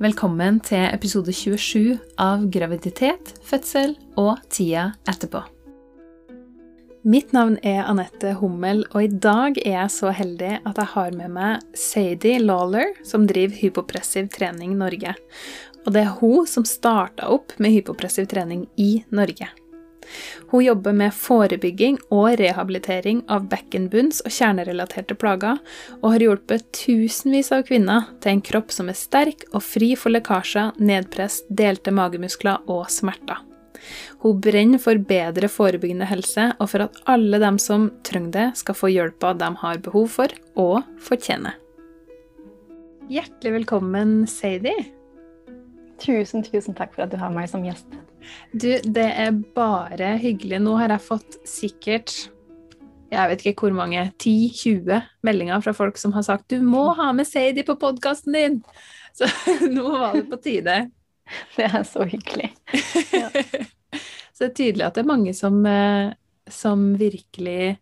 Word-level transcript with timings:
Velkommen 0.00 0.62
til 0.64 0.80
episode 0.94 1.28
27 1.28 1.98
av 2.24 2.46
Graviditet, 2.48 3.34
fødsel 3.44 3.90
og 4.16 4.38
tida 4.48 4.94
etterpå. 5.04 5.42
Mitt 7.04 7.34
navn 7.36 7.58
er 7.60 7.82
Anette 7.84 8.32
Hummel, 8.40 8.80
og 8.94 9.04
i 9.04 9.10
dag 9.12 9.60
er 9.60 9.74
jeg 9.74 9.92
så 9.92 10.14
heldig 10.16 10.54
at 10.56 10.80
jeg 10.80 10.90
har 10.94 11.12
med 11.18 11.34
meg 11.36 11.76
Sadie 11.76 12.40
Lawler, 12.40 12.96
som 13.04 13.28
driver 13.28 13.60
Hypopressiv 13.60 14.32
trening 14.32 14.72
Norge. 14.80 15.12
Og 15.84 15.92
det 15.92 16.06
er 16.06 16.16
hun 16.22 16.48
som 16.48 16.64
starta 16.64 17.28
opp 17.28 17.52
med 17.60 17.76
hypopressiv 17.76 18.32
trening 18.32 18.70
i 18.80 19.02
Norge. 19.12 19.52
Hun 20.50 20.64
jobber 20.64 20.96
med 20.96 21.14
forebygging 21.14 21.98
og 22.10 22.38
rehabilitering 22.40 23.22
av 23.30 23.48
bekkenbunns- 23.52 24.22
og 24.24 24.34
kjernerelaterte 24.34 25.16
plager, 25.18 25.60
og 26.00 26.08
har 26.14 26.26
hjulpet 26.26 26.66
tusenvis 26.76 27.52
av 27.54 27.66
kvinner 27.68 28.08
til 28.20 28.36
en 28.36 28.42
kropp 28.50 28.74
som 28.74 28.90
er 28.90 28.98
sterk 28.98 29.46
og 29.52 29.62
fri 29.66 29.92
for 29.98 30.14
lekkasjer, 30.14 30.74
nedpress, 30.78 31.42
delte 31.48 31.94
magemuskler 31.94 32.66
og 32.70 32.88
smerter. 32.92 33.40
Hun 34.20 34.40
brenner 34.44 34.80
for 34.82 35.00
bedre 35.08 35.48
forebyggende 35.48 36.08
helse, 36.10 36.50
og 36.60 36.68
for 36.72 36.84
at 36.84 37.00
alle 37.08 37.40
dem 37.40 37.58
som 37.62 37.88
trenger 38.04 38.34
det, 38.36 38.46
skal 38.60 38.76
få 38.76 38.92
hjelpa 38.92 39.32
de 39.40 39.50
har 39.62 39.80
behov 39.84 40.10
for 40.18 40.34
og 40.60 40.82
fortjener. 41.00 41.56
Hjertelig 43.10 43.54
velkommen, 43.62 44.26
Sadie. 44.30 44.86
Tusen, 46.00 46.44
tusen 46.46 46.76
takk 46.76 46.94
for 46.94 47.04
at 47.04 47.12
du 47.12 47.18
har 47.20 47.32
meg 47.34 47.48
som 47.50 47.64
gjest. 47.66 47.88
Du, 48.52 48.68
det 48.84 49.08
er 49.24 49.32
bare 49.56 50.14
hyggelig. 50.20 50.60
Nå 50.62 50.76
har 50.80 50.94
jeg 50.94 51.06
fått 51.06 51.40
sikkert 51.48 52.14
jeg 53.10 53.30
vet 53.32 53.40
ikke 53.42 53.66
hvor 53.66 53.74
mange, 53.74 54.04
10-20 54.22 55.00
meldinger 55.26 55.62
fra 55.64 55.74
folk 55.74 55.98
som 55.98 56.12
har 56.14 56.22
sagt 56.22 56.50
'du 56.50 56.62
må 56.62 56.92
ha 56.94 57.10
med 57.12 57.26
Sadie 57.26 57.66
på 57.66 57.74
podkasten 57.74 58.34
din'. 58.34 58.60
Så 59.18 59.26
nå 59.66 59.90
var 59.90 60.14
det 60.14 60.28
på 60.30 60.38
tide. 60.38 60.90
Det 61.56 61.66
er 61.66 61.82
så 61.82 62.04
hyggelig. 62.06 62.50
Ja. 63.12 63.30
så 64.34 64.46
det 64.46 64.50
er 64.50 64.54
tydelig 64.54 64.84
at 64.86 64.94
det 64.94 65.02
er 65.02 65.10
mange 65.10 65.34
som, 65.34 65.66
eh, 65.66 66.12
som 66.48 66.94
virkelig 66.98 67.78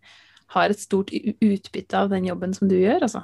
har 0.53 0.69
et 0.69 0.79
stort 0.79 1.09
utbytte 1.13 1.97
av 1.97 2.09
den 2.09 2.25
jobben 2.25 2.53
som 2.53 2.69
du 2.69 2.75
gjør, 2.75 3.05
altså. 3.07 3.23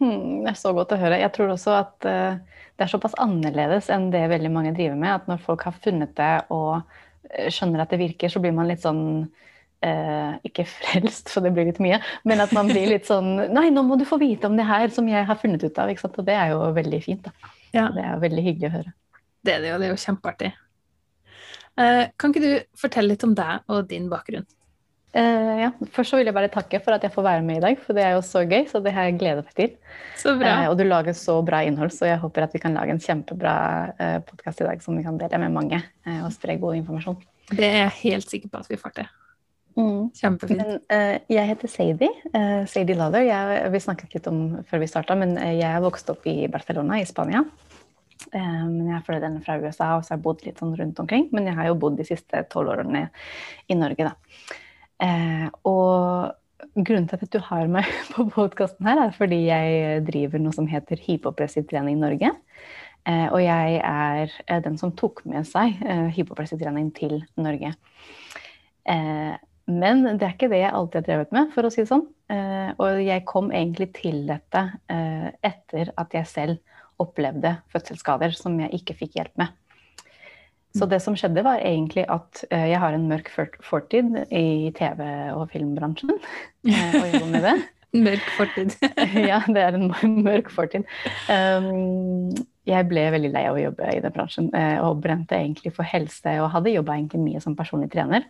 Hmm, 0.00 0.46
det 0.46 0.54
er 0.54 0.56
så 0.56 0.72
godt 0.72 0.94
å 0.94 0.98
høre. 1.00 1.20
Jeg 1.20 1.32
tror 1.36 1.52
også 1.52 1.74
at 1.76 2.08
uh, 2.08 2.38
det 2.80 2.86
er 2.86 2.88
såpass 2.88 3.16
annerledes 3.20 3.90
enn 3.92 4.08
det 4.14 4.22
veldig 4.32 4.50
mange 4.54 4.72
driver 4.76 4.96
med. 4.96 5.12
At 5.12 5.28
når 5.28 5.42
folk 5.44 5.66
har 5.68 5.76
funnet 5.76 6.14
det 6.16 6.32
og 6.54 6.78
eh, 7.28 7.50
skjønner 7.52 7.84
at 7.84 7.92
det 7.92 8.00
virker, 8.00 8.32
så 8.32 8.40
blir 8.40 8.54
man 8.56 8.70
litt 8.70 8.80
sånn 8.80 9.02
uh, 9.84 10.32
Ikke 10.48 10.64
frelst, 10.78 11.28
for 11.28 11.44
det 11.44 11.52
blir 11.56 11.68
litt 11.68 11.82
mye, 11.84 12.00
men 12.24 12.40
at 12.40 12.54
man 12.56 12.70
blir 12.72 12.88
litt 12.94 13.10
sånn 13.10 13.34
Nei, 13.52 13.68
nå 13.74 13.84
må 13.84 14.00
du 14.00 14.06
få 14.08 14.16
vite 14.22 14.48
om 14.48 14.56
det 14.56 14.64
her 14.68 14.88
som 14.94 15.08
jeg 15.10 15.28
har 15.28 15.40
funnet 15.42 15.68
ut 15.68 15.82
av. 15.84 15.92
Og 15.92 16.24
det 16.24 16.38
er 16.38 16.54
jo 16.54 16.64
veldig 16.80 17.02
fint. 17.04 17.28
da. 17.28 17.52
Ja. 17.76 17.90
Det 17.92 18.00
er 18.00 18.14
jo 18.14 18.24
veldig 18.24 18.46
hyggelig 18.48 18.70
å 18.70 18.74
høre. 18.78 18.96
Det 19.44 19.56
er 19.56 19.60
det 19.60 19.74
jo. 19.74 19.76
Det 19.82 19.90
er 19.90 19.92
jo 19.92 20.02
kjempeartig. 20.06 20.54
Uh, 21.76 22.04
kan 22.16 22.32
ikke 22.32 22.46
du 22.46 22.80
fortelle 22.80 23.12
litt 23.12 23.28
om 23.28 23.36
deg 23.36 23.68
og 23.68 23.84
din 23.92 24.08
bakgrunn? 24.08 24.48
Uh, 25.10 25.56
ja. 25.58 25.70
Først 25.90 26.12
så 26.12 26.20
vil 26.20 26.28
jeg 26.28 26.34
bare 26.36 26.50
takke 26.52 26.78
for 26.84 26.94
at 26.94 27.02
jeg 27.02 27.10
får 27.10 27.24
være 27.26 27.42
med 27.42 27.58
i 27.58 27.62
dag, 27.64 27.78
for 27.82 27.96
det 27.98 28.04
er 28.06 28.12
jo 28.14 28.22
så 28.22 28.44
gøy. 28.46 28.62
Så 28.70 28.78
det 28.82 28.92
har 28.94 29.08
jeg 29.08 29.18
gledet 29.18 29.46
meg 29.46 29.56
til. 29.58 29.72
Så 30.20 30.36
bra. 30.38 30.52
Uh, 30.60 30.66
og 30.70 30.76
du 30.78 30.84
lager 30.86 31.16
så 31.18 31.40
bra 31.46 31.64
innhold, 31.66 31.90
så 31.94 32.06
jeg 32.06 32.20
håper 32.22 32.46
at 32.46 32.54
vi 32.54 32.62
kan 32.62 32.76
lage 32.78 32.94
en 32.94 33.02
kjempebra 33.02 33.54
uh, 33.98 34.18
podkast 34.26 34.62
i 34.62 34.68
dag 34.68 34.84
som 34.84 34.98
vi 34.98 35.06
kan 35.06 35.18
dele 35.18 35.40
med 35.42 35.56
mange 35.56 35.80
uh, 35.82 36.20
og 36.20 36.30
spre 36.34 36.54
god 36.62 36.78
informasjon. 36.78 37.18
Det 37.50 37.66
er 37.66 37.82
jeg 37.82 37.96
helt 38.04 38.30
sikker 38.30 38.52
på 38.52 38.62
at 38.62 38.70
vi 38.70 38.78
får 38.78 38.94
til. 39.00 39.10
Mm. 39.80 40.10
Kjempefint. 40.14 40.60
Men, 40.60 41.20
jeg 41.30 41.46
heter 41.48 41.70
Sadie. 41.70 42.10
Sadie 42.68 42.94
Lather. 42.98 43.24
Jeg, 43.24 43.70
vi 43.72 43.80
snakket 43.82 44.14
litt 44.14 44.26
om 44.30 44.40
før 44.68 44.82
vi 44.82 44.88
starta, 44.90 45.16
men 45.18 45.34
jeg 45.38 45.66
er 45.66 45.82
vokst 45.82 46.10
opp 46.12 46.26
i 46.30 46.44
Barcelona 46.52 46.98
i 47.00 47.06
Spania. 47.08 47.42
Men 48.34 48.90
jeg 48.90 48.96
er 48.98 49.04
flyttet 49.06 49.38
fra 49.46 49.56
USA 49.62 49.92
og 49.96 50.04
så 50.04 50.12
har 50.12 50.18
jeg 50.18 50.24
bodd 50.26 50.42
litt 50.46 50.60
sånn 50.62 50.74
rundt 50.78 51.00
omkring. 51.02 51.30
Men 51.34 51.48
jeg 51.48 51.56
har 51.58 51.70
jo 51.70 51.78
bodd 51.80 51.98
de 51.98 52.06
siste 52.06 52.44
tolv 52.52 52.74
årene 52.74 53.06
i 53.70 53.78
Norge, 53.78 54.10
da. 54.10 54.58
Eh, 55.00 55.46
og 55.68 56.36
grunnen 56.76 57.08
til 57.08 57.20
at 57.20 57.32
du 57.32 57.40
har 57.44 57.70
meg 57.72 57.88
på 58.14 58.26
podkasten 58.32 58.88
her, 58.88 59.06
er 59.06 59.16
fordi 59.16 59.42
jeg 59.46 60.04
driver 60.08 60.42
noe 60.42 60.56
som 60.56 60.68
heter 60.70 61.00
Hypopressiv 61.06 61.68
trening 61.70 62.00
Norge. 62.02 62.32
Eh, 63.08 63.26
og 63.32 63.40
jeg 63.40 63.78
er 63.80 64.32
eh, 64.46 64.62
den 64.64 64.76
som 64.80 64.92
tok 64.96 65.22
med 65.28 65.48
seg 65.48 65.78
eh, 65.80 66.08
hypopressiv 66.12 66.60
trening 66.60 66.90
til 66.96 67.22
Norge. 67.40 67.72
Eh, 68.84 69.36
men 69.70 70.02
det 70.18 70.26
er 70.26 70.34
ikke 70.34 70.50
det 70.50 70.64
jeg 70.64 70.74
alltid 70.74 70.98
har 71.00 71.06
drevet 71.06 71.32
med, 71.36 71.52
for 71.54 71.64
å 71.64 71.70
si 71.72 71.84
det 71.84 71.90
sånn. 71.92 72.04
Eh, 72.32 72.72
og 72.76 73.00
jeg 73.04 73.24
kom 73.28 73.52
egentlig 73.54 73.92
til 73.96 74.24
dette 74.28 74.66
etter 75.46 75.92
at 76.00 76.16
jeg 76.16 76.28
selv 76.28 76.78
opplevde 77.00 77.54
fødselsskader 77.72 78.34
som 78.36 78.58
jeg 78.60 78.82
ikke 78.82 78.98
fikk 78.98 79.16
hjelp 79.20 79.40
med. 79.40 79.59
Så 80.76 80.86
det 80.86 81.00
som 81.02 81.16
skjedde, 81.18 81.42
var 81.42 81.62
egentlig 81.66 82.04
at 82.10 82.44
uh, 82.52 82.66
jeg 82.70 82.78
har 82.78 82.94
en 82.94 83.08
mørk 83.10 83.30
fortid 83.66 84.14
i 84.30 84.70
TV- 84.76 85.32
og 85.34 85.48
filmbransjen. 85.50 86.14
Uh, 86.66 86.96
og 87.00 87.06
jobber 87.10 87.30
med 87.32 87.46
det. 87.48 87.56
mørk 88.06 88.26
fortid. 88.36 88.76
ja, 89.30 89.40
det 89.50 89.64
er 89.64 89.78
en 89.78 89.88
mørk 90.22 90.52
fortid. 90.54 90.86
Um, 91.26 92.30
jeg 92.68 92.86
ble 92.86 93.08
veldig 93.16 93.32
lei 93.34 93.46
av 93.48 93.58
å 93.58 93.64
jobbe 93.64 93.88
i 93.96 94.02
den 94.04 94.14
bransjen 94.14 94.50
uh, 94.54 94.78
og 94.86 95.00
brente 95.02 95.34
egentlig 95.34 95.72
for 95.74 95.88
helse 95.90 96.36
og 96.38 96.52
hadde 96.54 96.76
jobba 96.76 97.00
egentlig 97.00 97.24
mye 97.24 97.42
som 97.42 97.58
personlig 97.58 97.90
trener. 97.94 98.28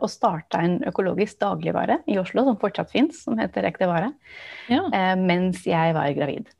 og 0.00 0.06
starta 0.06 0.60
en 0.62 0.76
økologisk 0.86 1.40
dagligvare 1.40 1.96
i 2.06 2.18
Oslo 2.20 2.44
som 2.46 2.58
fortsatt 2.60 2.92
fins, 2.92 3.24
som 3.24 3.40
heter 3.40 3.66
Ekte 3.66 3.88
Vare, 3.88 4.12
ja. 4.70 4.84
mens 5.18 5.64
jeg 5.66 5.96
var 5.96 6.12
gravid 6.14 6.52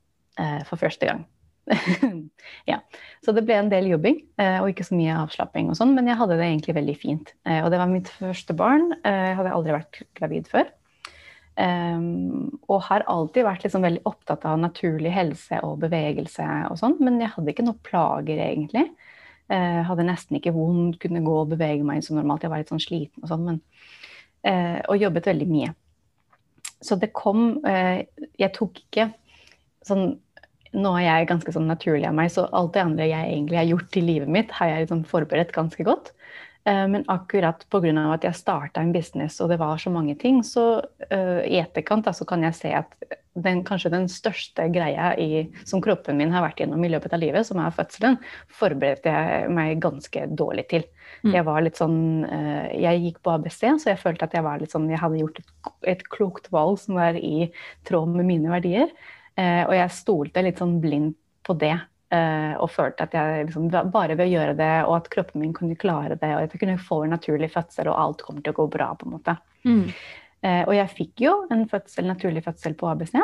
for 0.67 0.81
første 0.81 1.07
gang. 1.07 1.23
ja. 2.71 2.81
Så 3.25 3.35
det 3.37 3.45
ble 3.47 3.57
en 3.61 3.71
del 3.71 3.89
jobbing 3.91 4.21
eh, 4.41 4.59
og 4.63 4.71
ikke 4.73 4.87
så 4.87 4.97
mye 4.99 5.17
avslapping 5.23 5.71
og 5.71 5.79
sånn, 5.79 5.95
men 5.97 6.09
jeg 6.11 6.19
hadde 6.21 6.39
det 6.41 6.49
egentlig 6.49 6.77
veldig 6.77 6.97
fint. 6.99 7.33
Eh, 7.47 7.61
og 7.63 7.71
det 7.73 7.81
var 7.81 7.91
mitt 7.91 8.11
første 8.17 8.57
barn. 8.57 8.91
Eh, 9.01 9.25
jeg 9.31 9.39
hadde 9.41 9.57
aldri 9.57 9.77
vært 9.77 10.03
gravid 10.19 10.51
før. 10.51 10.71
Um, 11.61 12.47
og 12.73 12.87
har 12.87 13.03
alltid 13.11 13.45
vært 13.45 13.65
liksom 13.67 13.83
veldig 13.85 14.01
opptatt 14.09 14.47
av 14.49 14.61
naturlig 14.63 15.11
helse 15.13 15.59
og 15.67 15.83
bevegelse 15.83 16.47
og 16.71 16.79
sånn, 16.81 16.95
men 17.05 17.19
jeg 17.21 17.35
hadde 17.35 17.53
ikke 17.53 17.67
noe 17.67 17.83
plager 17.85 18.41
egentlig. 18.41 18.87
Uh, 19.51 19.83
hadde 19.85 20.07
nesten 20.07 20.39
ikke 20.39 20.55
vondt, 20.55 21.01
kunne 21.03 21.21
gå 21.27 21.35
og 21.43 21.51
bevege 21.51 21.85
meg 21.85 22.07
som 22.07 22.17
normalt. 22.17 22.47
Jeg 22.47 22.53
var 22.55 22.63
litt 22.63 22.73
sånn 22.73 22.81
sliten 22.81 23.27
og 23.27 23.33
sånn, 23.33 23.47
men 23.51 23.63
Og 24.41 24.97
jobbet 24.97 25.27
veldig 25.29 25.47
mye. 25.51 25.73
Så 26.81 26.97
det 26.97 27.11
kom 27.13 27.59
Jeg 27.61 28.53
tok 28.57 28.79
ikke 28.87 29.11
sånn 29.85 30.15
nå 30.77 30.93
er 30.99 31.07
jeg 31.07 31.31
ganske 31.33 31.55
sånn 31.55 31.71
naturlig 31.71 32.07
av 32.09 32.17
meg, 32.17 32.31
så 32.33 32.47
alt 32.57 32.75
det 32.77 32.85
andre 32.85 33.11
jeg 33.11 33.35
egentlig 33.35 33.59
har 33.59 33.69
gjort 33.73 33.99
i 33.99 34.07
livet 34.07 34.33
mitt, 34.39 34.57
har 34.59 34.71
jeg 34.71 34.87
liksom 34.87 35.05
forberedt 35.11 35.55
ganske 35.57 35.87
godt. 35.87 36.13
Uh, 36.69 36.85
men 36.93 37.07
akkurat 37.09 37.65
pga. 37.73 38.13
at 38.13 38.25
jeg 38.27 38.37
starta 38.37 38.83
en 38.83 38.93
business 38.93 39.41
og 39.41 39.49
det 39.49 39.57
var 39.59 39.79
så 39.81 39.91
mange 39.91 40.15
ting, 40.21 40.43
så 40.45 40.83
uh, 40.85 41.41
i 41.43 41.57
etterkant 41.59 42.05
da, 42.05 42.13
så 42.13 42.27
kan 42.29 42.45
jeg 42.45 42.55
se 42.59 42.75
at 42.77 43.17
den, 43.33 43.63
kanskje 43.65 43.93
den 43.95 44.09
største 44.11 44.67
greia 44.75 45.13
i, 45.17 45.47
som 45.65 45.81
kroppen 45.83 46.19
min 46.19 46.33
har 46.35 46.45
vært 46.45 46.61
gjennom 46.61 46.83
i 46.85 46.91
løpet 46.91 47.15
av 47.15 47.23
livet, 47.23 47.47
som 47.47 47.61
er 47.63 47.75
fødselen, 47.75 48.19
forberedte 48.61 49.13
jeg 49.15 49.53
meg 49.55 49.81
ganske 49.83 50.27
dårlig 50.37 50.67
til. 50.73 50.85
Mm. 51.25 51.33
Jeg 51.37 51.47
var 51.47 51.63
litt 51.65 51.81
sånn 51.81 52.27
uh, 52.27 52.69
Jeg 52.77 53.01
gikk 53.05 53.23
på 53.25 53.33
ABC, 53.35 53.63
så 53.81 53.93
jeg 53.93 54.03
følte 54.03 54.29
at 54.29 54.37
jeg 54.37 54.45
var 54.47 54.61
litt 54.61 54.73
sånn 54.73 54.87
Jeg 54.89 55.01
hadde 55.03 55.19
gjort 55.21 55.41
et, 55.41 55.51
et 55.95 56.05
klokt 56.13 56.47
valg 56.55 56.79
som 56.81 57.01
var 57.01 57.19
i 57.19 57.51
tråd 57.89 58.15
med 58.15 58.29
mine 58.29 58.53
verdier. 58.53 58.93
Eh, 59.41 59.63
og 59.65 59.75
jeg 59.77 59.97
stolte 59.97 60.45
litt 60.45 60.61
sånn 60.61 60.79
blindt 60.83 61.19
på 61.47 61.57
det. 61.61 61.77
Eh, 62.11 62.55
og 62.59 62.73
følte 62.75 63.07
at 63.07 63.15
jeg 63.15 63.45
liksom, 63.47 63.69
bare 63.71 64.17
ved 64.19 64.27
å 64.27 64.33
gjøre 64.33 64.57
det, 64.59 64.73
og 64.89 64.97
at 64.99 65.11
kroppen 65.13 65.45
min 65.45 65.55
kunne 65.57 65.79
klare 65.79 66.17
det, 66.19 66.33
og 66.35 66.47
at 66.47 66.57
jeg 66.57 66.65
kunne 66.65 66.81
få 66.83 67.05
en 67.05 67.15
naturlig 67.15 67.53
fødsel, 67.55 67.93
og 67.93 68.01
alt 68.03 68.25
kommer 68.27 68.45
til 68.45 68.55
å 68.55 68.59
gå 68.59 68.67
bra, 68.73 68.91
på 68.99 69.07
en 69.07 69.15
måte. 69.15 69.37
Mm. 69.63 69.85
Eh, 70.43 70.63
og 70.65 70.75
jeg 70.75 70.95
fikk 70.97 71.25
jo 71.27 71.37
en 71.55 71.67
fødsel, 71.71 72.09
naturlig 72.11 72.43
fødsel 72.47 72.75
på 72.81 72.91
ABC, 72.91 73.15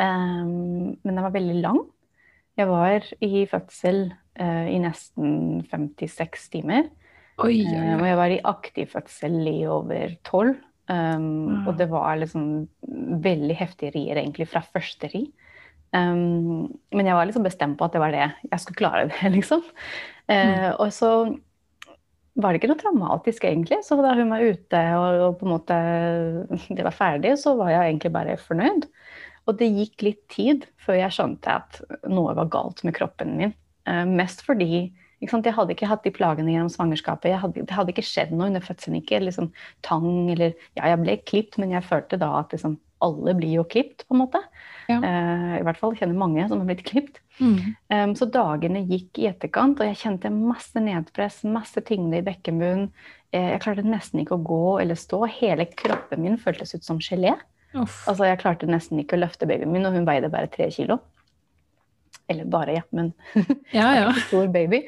men 0.00 0.94
den 1.04 1.18
var 1.20 1.32
veldig 1.34 1.58
lang. 1.60 1.80
Jeg 2.56 2.68
var 2.70 3.04
i 3.20 3.42
fødsel 3.48 3.98
i 4.40 4.78
nesten 4.80 5.60
56 5.68 6.46
timer. 6.54 6.86
Oi, 7.40 7.58
oi, 7.66 7.74
oi. 7.74 7.90
Og 7.98 8.06
jeg 8.08 8.16
var 8.16 8.32
i 8.32 8.38
aktiv 8.48 8.88
fødsel 8.94 9.36
i 9.50 9.58
over 9.68 10.14
12. 10.24 10.54
Um, 10.90 11.68
Og 11.68 11.76
det 11.78 11.86
var 11.90 12.18
liksom 12.18 12.66
veldig 13.22 13.56
heftige 13.58 13.94
rier 13.94 14.18
egentlig 14.18 14.48
fra 14.50 14.62
første 14.64 15.10
ri. 15.12 15.28
Um, 15.94 16.70
men 16.94 17.06
jeg 17.06 17.16
var 17.18 17.28
liksom 17.28 17.46
bestemt 17.46 17.78
på 17.78 17.86
at 17.86 17.94
det 17.94 18.02
var 18.02 18.14
det. 18.14 18.26
Jeg 18.50 18.62
skulle 18.62 18.80
klare 18.80 19.06
det, 19.10 19.30
liksom. 19.36 19.62
Uh, 20.30 20.70
Og 20.80 20.90
så 20.94 21.12
var 22.40 22.52
det 22.52 22.60
ikke 22.60 22.70
noe 22.72 22.80
traumatisk, 22.80 23.46
egentlig. 23.46 23.80
Så 23.86 23.98
da 24.00 24.14
hun 24.18 24.32
var 24.32 24.42
ute 24.42 24.82
og, 24.96 25.22
og, 25.26 25.38
på 25.40 25.46
en 25.46 25.54
måte 25.54 25.80
det 26.70 26.86
var 26.86 26.96
ferdig, 26.96 27.36
så 27.38 27.54
var 27.58 27.74
jeg 27.74 27.90
egentlig 27.90 28.14
bare 28.14 28.38
fornøyd. 28.40 28.88
Og 29.48 29.58
det 29.58 29.70
gikk 29.72 30.06
litt 30.06 30.22
tid 30.30 30.66
før 30.80 31.00
jeg 31.00 31.16
skjønte 31.16 31.58
at 31.62 31.80
noe 32.10 32.34
var 32.38 32.50
galt 32.52 32.82
med 32.86 32.96
kroppen 32.98 33.36
min. 33.38 33.54
Uh, 33.88 34.06
mest 34.08 34.42
fordi 34.46 34.88
jeg 35.20 35.54
hadde 35.56 35.74
ikke 35.74 35.88
hatt 35.90 36.04
de 36.06 36.12
plagene 36.14 36.52
gjennom 36.54 36.70
svangerskapet. 36.72 37.36
Hadde, 37.42 37.64
det 37.68 37.76
hadde 37.76 37.92
ikke 37.92 38.06
skjedd 38.06 38.32
noe 38.32 38.48
under 38.48 38.64
fødselen. 38.64 39.00
Ikke 39.02 39.20
liksom 39.20 39.50
tang 39.86 40.30
eller 40.32 40.54
Ja, 40.78 40.88
jeg 40.92 41.00
ble 41.02 41.16
klipt, 41.28 41.58
men 41.60 41.74
jeg 41.74 41.84
følte 41.84 42.18
da 42.20 42.32
at 42.38 42.54
liksom, 42.54 42.78
alle 43.04 43.34
blir 43.36 43.58
jo 43.58 43.64
klipt, 43.68 44.06
på 44.08 44.16
en 44.16 44.22
måte. 44.22 44.40
Ja. 44.88 44.98
Uh, 45.00 45.54
I 45.60 45.64
hvert 45.66 45.80
fall 45.80 45.94
kjenner 45.98 46.16
mange 46.18 46.46
som 46.48 46.62
har 46.62 46.68
blitt 46.68 46.86
klipt. 46.88 47.20
Mm. 47.40 47.76
Um, 47.92 48.16
så 48.16 48.28
dagene 48.32 48.82
gikk 48.88 49.20
i 49.20 49.28
etterkant, 49.30 49.80
og 49.80 49.88
jeg 49.88 50.00
kjente 50.02 50.32
masse 50.32 50.80
nedpress, 50.80 51.40
masse 51.48 51.84
tyngde 51.88 52.20
i 52.20 52.26
bekkenbunnen. 52.26 52.90
Uh, 53.32 53.54
jeg 53.54 53.62
klarte 53.64 53.86
nesten 53.86 54.24
ikke 54.24 54.36
å 54.40 54.44
gå 54.44 54.64
eller 54.82 54.98
stå. 54.98 55.22
Hele 55.36 55.68
kroppen 55.68 56.24
min 56.24 56.40
føltes 56.40 56.74
ut 56.76 56.86
som 56.86 57.00
gelé. 57.00 57.36
Altså, 58.10 58.24
jeg 58.26 58.40
klarte 58.40 58.68
nesten 58.68 58.98
ikke 59.00 59.16
å 59.16 59.22
løfte 59.22 59.46
babyen 59.48 59.70
min, 59.72 59.86
og 59.86 59.94
hun 59.94 60.08
veide 60.08 60.32
bare 60.32 60.50
tre 60.50 60.68
kilo. 60.74 60.98
Eller 62.30 62.46
bare, 62.50 62.78
ja, 62.78 62.84
men 62.94 63.12
Ja, 63.76 63.90
ja. 63.98 64.12
stor 64.28 64.46
baby. 64.54 64.84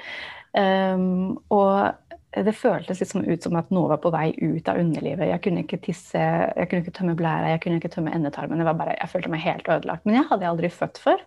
Um, 0.57 1.39
og 1.51 1.93
det 2.33 2.55
føltes 2.57 3.01
liksom 3.03 3.27
ut 3.29 3.45
som 3.45 3.57
at 3.61 3.69
noe 3.75 3.91
var 3.91 3.99
på 4.01 4.11
vei 4.15 4.31
ut 4.41 4.69
av 4.73 4.79
underlivet. 4.81 5.29
Jeg 5.29 5.43
kunne 5.45 5.65
ikke 5.67 5.81
tisse, 5.85 6.17
jeg 6.23 6.69
kunne 6.71 6.81
ikke 6.85 6.95
tømme 6.97 7.17
blæra, 7.19 7.51
jeg 7.53 7.61
kunne 7.65 7.77
ikke 7.81 7.91
tømme 7.93 8.13
endetarmen. 8.17 8.61
Det 8.63 8.65
var 8.69 8.79
bare, 8.79 8.95
jeg 9.01 9.11
følte 9.13 9.33
meg 9.35 9.43
helt 9.45 9.69
ødelagt. 9.69 10.07
Men 10.09 10.17
jeg 10.21 10.29
hadde 10.31 10.49
aldri 10.49 10.71
født 10.73 11.01
før. 11.03 11.21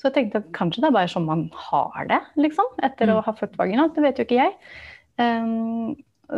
Så 0.00 0.08
jeg 0.08 0.16
tenkte 0.16 0.40
at 0.40 0.48
kanskje 0.56 0.80
det 0.82 0.88
er 0.90 0.96
bare 0.96 1.10
sånn 1.12 1.26
man 1.28 1.44
har 1.68 2.06
det, 2.08 2.18
liksom, 2.40 2.66
etter 2.82 3.10
Mm. 3.10 3.18
å 3.20 3.24
ha 3.26 3.34
født 3.36 3.58
vaginalt. 3.60 3.94
Det 3.94 4.02
vet 4.06 4.18
jo 4.18 4.24
ikke 4.26 4.40
jeg. 4.40 4.54
Um, 5.20 5.94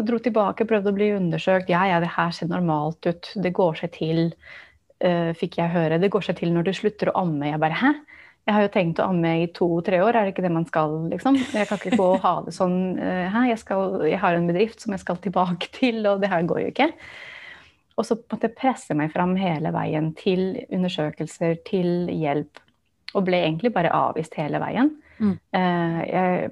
dro 0.09 0.19
tilbake, 0.19 0.67
prøvde 0.69 0.91
å 0.91 0.97
bli 0.97 1.13
undersøkt. 1.17 1.71
Ja, 1.73 1.85
ja, 1.87 2.01
det 2.03 2.11
her 2.17 2.33
ser 2.35 2.49
normalt 2.51 3.07
ut. 3.07 3.31
Det 3.45 3.53
går 3.55 3.79
seg 3.81 3.93
til, 3.97 4.33
uh, 5.05 5.33
fikk 5.39 5.57
jeg 5.61 5.71
høre. 5.73 6.01
Det 6.03 6.11
går 6.13 6.27
seg 6.29 6.41
til 6.41 6.53
når 6.53 6.69
du 6.69 6.73
slutter 6.77 7.13
å 7.13 7.21
amme. 7.23 7.49
Jeg 7.53 7.61
bare, 7.63 7.79
hæ? 7.81 7.93
Jeg 8.43 8.57
har 8.57 8.65
jo 8.65 8.71
tenkt 8.75 8.99
å 8.99 9.07
amme 9.13 9.33
i 9.45 9.51
to-tre 9.55 10.01
år, 10.03 10.17
er 10.17 10.27
det 10.27 10.33
ikke 10.33 10.43
det 10.43 10.55
man 10.55 10.65
skal, 10.67 10.97
liksom? 11.13 11.37
Jeg 11.55 11.69
kan 11.69 11.79
ikke 11.79 11.99
gå 12.01 12.07
og 12.17 12.25
ha 12.25 12.33
det 12.43 12.55
sånn, 12.57 12.79
eh. 12.99 13.37
Jeg, 13.53 13.61
skal, 13.61 14.01
jeg 14.09 14.19
har 14.19 14.35
en 14.35 14.49
bedrift 14.51 14.83
som 14.83 14.97
jeg 14.97 15.05
skal 15.05 15.21
tilbake 15.23 15.71
til, 15.79 16.03
og 16.11 16.25
det 16.25 16.33
her 16.33 16.43
går 16.49 16.65
jo 16.65 16.73
ikke. 16.73 16.89
Og 18.01 18.09
så 18.09 18.17
måtte 18.19 18.49
jeg 18.49 18.59
presse 18.59 18.97
meg 18.99 19.13
fram 19.13 19.37
hele 19.39 19.71
veien 19.75 20.11
til 20.19 20.57
undersøkelser, 20.73 21.61
til 21.69 22.11
hjelp. 22.11 22.59
Og 23.13 23.27
ble 23.29 23.43
egentlig 23.45 23.71
bare 23.75 23.93
avvist 23.93 24.35
hele 24.41 24.59
veien. 24.63 24.91
Mm. 25.23 25.35
Eh, 25.55 25.99
Jeg 26.09 26.49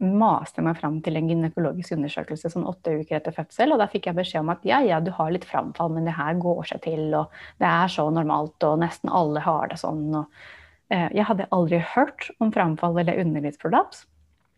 maste 0.00 0.62
meg 0.64 0.78
fram 0.78 1.00
til 1.04 1.18
en 1.18 1.28
gynekologisk 1.28 1.96
undersøkelse 1.98 2.48
sånn 2.52 2.64
åtte 2.70 2.94
uker 3.02 3.18
etter 3.18 3.34
fødsel, 3.36 3.74
og 3.74 3.82
da 3.82 3.90
fikk 3.90 4.08
jeg 4.08 4.16
beskjed 4.16 4.46
om 4.46 4.52
at 4.54 4.64
ja, 4.64 4.80
ja, 4.86 5.00
du 5.02 5.10
har 5.12 5.34
litt 5.34 5.44
framfall, 5.48 5.92
men 5.92 6.08
det 6.08 6.16
her 6.16 6.38
går 6.40 6.62
seg 6.72 6.84
til, 6.86 7.08
og 7.18 7.34
det 7.60 7.68
er 7.68 7.90
så 7.92 8.06
normalt, 8.14 8.56
og 8.64 8.80
nesten 8.80 9.12
alle 9.12 9.42
har 9.44 9.74
det 9.74 9.82
sånn. 9.82 10.06
Og, 10.22 10.46
jeg 10.92 11.24
hadde 11.26 11.48
aldri 11.54 11.78
hørt 11.94 12.28
om 12.44 12.50
framfall 12.52 12.98
eller 13.00 13.20
underlivsprolaps. 13.22 14.04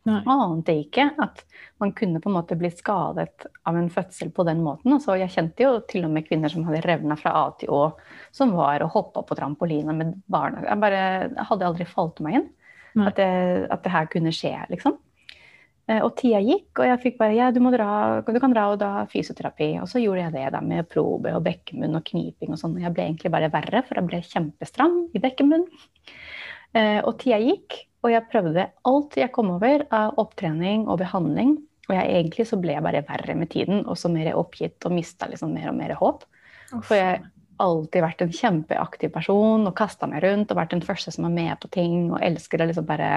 Nei. 0.07 0.21
Ante 0.31 0.75
ikke 0.85 1.09
at 1.23 1.41
man 1.83 1.91
kunne 1.97 2.21
på 2.23 2.31
en 2.31 2.37
måte 2.37 2.57
bli 2.59 2.71
skadet 2.71 3.47
av 3.67 3.79
en 3.79 3.89
fødsel 3.91 4.31
på 4.35 4.45
den 4.47 4.61
måten. 4.63 4.95
Og 4.95 5.03
så 5.03 5.17
jeg 5.19 5.33
kjente 5.35 5.65
jo 5.65 5.81
til 5.91 6.07
og 6.07 6.13
med 6.15 6.29
kvinner 6.29 6.53
som 6.53 6.67
hadde 6.69 6.85
revna 6.87 7.17
fra 7.19 7.33
A 7.41 7.47
til 7.59 7.73
Å, 7.75 7.81
som 8.35 8.55
var 8.55 8.85
og 8.87 8.93
hoppa 8.95 9.25
på 9.27 9.39
trampoline 9.39 9.97
med 9.97 10.15
barna. 10.31 10.63
Jeg 10.69 10.83
bare 10.85 11.03
hadde 11.51 11.67
aldri 11.67 11.89
falt 11.91 12.23
meg 12.23 12.39
inn 12.41 12.47
at 13.03 13.19
det, 13.19 13.33
at 13.75 13.83
det 13.85 13.93
her 13.93 14.07
kunne 14.13 14.33
skje, 14.33 14.55
liksom. 14.71 14.95
Eh, 15.87 16.03
Og 16.03 16.17
tida 16.19 16.41
gikk, 16.43 16.71
og 16.81 16.87
jeg 16.89 17.03
fikk 17.05 17.19
bare 17.21 17.37
ja, 17.37 17.51
du, 17.55 17.61
dra, 17.71 18.21
du 18.27 18.41
kan 18.43 18.55
dra 18.55 18.67
og 18.73 18.81
da 18.83 18.91
fysioterapi. 19.13 19.77
Og 19.83 19.91
så 19.91 20.03
gjorde 20.03 20.25
jeg 20.25 20.35
det 20.35 20.47
da 20.57 20.63
med 20.65 20.89
probe 20.91 21.35
og 21.37 21.45
bekkemunn 21.47 21.99
og 21.99 22.07
kniping 22.09 22.55
og 22.55 22.61
sånn. 22.63 22.79
Jeg 22.83 22.95
ble 22.97 23.07
egentlig 23.07 23.33
bare 23.35 23.53
verre, 23.53 23.85
for 23.87 24.01
jeg 24.01 24.09
ble 24.09 24.23
kjempestram 24.27 24.99
i 25.15 25.23
bekkemunn. 25.23 25.67
Eh, 26.75 26.99
Og 27.07 27.15
tida 27.23 27.39
gikk, 27.43 27.85
og 28.03 28.13
jeg 28.13 28.29
prøvde 28.33 28.69
alt 28.87 29.17
jeg 29.19 29.33
kom 29.35 29.55
over 29.55 29.87
av 29.95 30.19
opptrening 30.23 30.87
og 30.91 31.01
behandling. 31.03 31.57
Og 31.87 31.95
jeg, 31.95 32.11
egentlig 32.19 32.49
så 32.51 32.59
ble 32.59 32.75
jeg 32.75 32.83
bare 32.83 33.05
verre 33.07 33.35
med 33.39 33.51
tiden, 33.55 33.85
og 33.87 33.95
så 33.99 34.11
mer 34.11 34.35
oppgitt 34.35 34.83
og 34.87 34.95
mista 34.95 35.29
liksom 35.31 35.55
mer 35.55 35.71
og 35.71 35.79
mer 35.79 35.95
håp. 35.95 36.27
For 36.83 36.99
jeg 36.99 37.23
alltid 37.63 38.05
vært 38.05 38.25
en 38.25 38.35
kjempeaktiv 38.35 39.13
person 39.15 39.69
og 39.69 39.77
kasta 39.79 40.09
meg 40.11 40.25
rundt 40.25 40.53
og 40.53 40.59
vært 40.59 40.75
den 40.75 40.85
første 40.85 41.13
som 41.15 41.29
er 41.29 41.35
med 41.37 41.55
på 41.63 41.71
ting 41.75 42.11
og 42.11 42.21
elsker 42.25 42.63
å 42.63 42.69
liksom 42.71 42.87
bare 42.89 43.11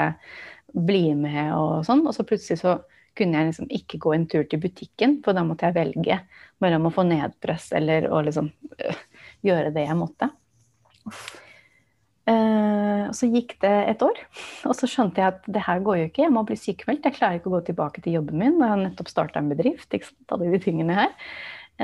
bli 0.73 1.11
med 1.17 1.53
og 1.57 1.85
sånn. 1.87 2.05
Og 2.07 2.15
så 2.15 2.25
plutselig 2.27 2.61
så 2.61 2.77
kunne 3.17 3.39
jeg 3.39 3.49
liksom 3.49 3.69
ikke 3.73 3.99
gå 4.01 4.13
en 4.15 4.25
tur 4.31 4.45
til 4.47 4.61
butikken, 4.63 5.19
for 5.25 5.35
da 5.35 5.43
måtte 5.47 5.67
jeg 5.67 5.75
velge 5.75 6.21
mellom 6.63 6.87
å 6.87 6.93
få 6.93 7.05
nedpress 7.07 7.71
eller 7.75 8.07
å 8.11 8.21
liksom 8.23 8.51
øh, 8.77 9.03
gjøre 9.47 9.73
det 9.75 9.85
jeg 9.87 9.99
måtte. 9.99 10.29
Uh, 12.29 13.09
og 13.09 13.15
så 13.17 13.25
gikk 13.31 13.55
det 13.63 13.73
et 13.89 14.03
år, 14.05 14.19
og 14.69 14.75
så 14.77 14.87
skjønte 14.89 15.23
jeg 15.23 15.33
at 15.33 15.47
det 15.49 15.63
her 15.65 15.79
går 15.81 15.97
jo 15.97 16.09
ikke. 16.11 16.27
Jeg 16.27 16.35
må 16.35 16.43
bli 16.45 16.57
sykemeldt. 16.59 17.07
Jeg 17.07 17.17
klarer 17.17 17.39
ikke 17.39 17.49
å 17.49 17.55
gå 17.55 17.63
tilbake 17.71 18.03
til 18.05 18.19
jobben 18.19 18.37
min. 18.37 18.59
Jeg 18.59 18.69
har 18.69 18.81
nettopp 18.83 19.09
starta 19.09 19.41
en 19.41 19.49
bedrift. 19.49 19.89
ikke 19.89 20.11
sant, 20.11 20.35
alle 20.35 20.51
de 20.53 20.61
tingene 20.61 20.97
her. 20.99 21.15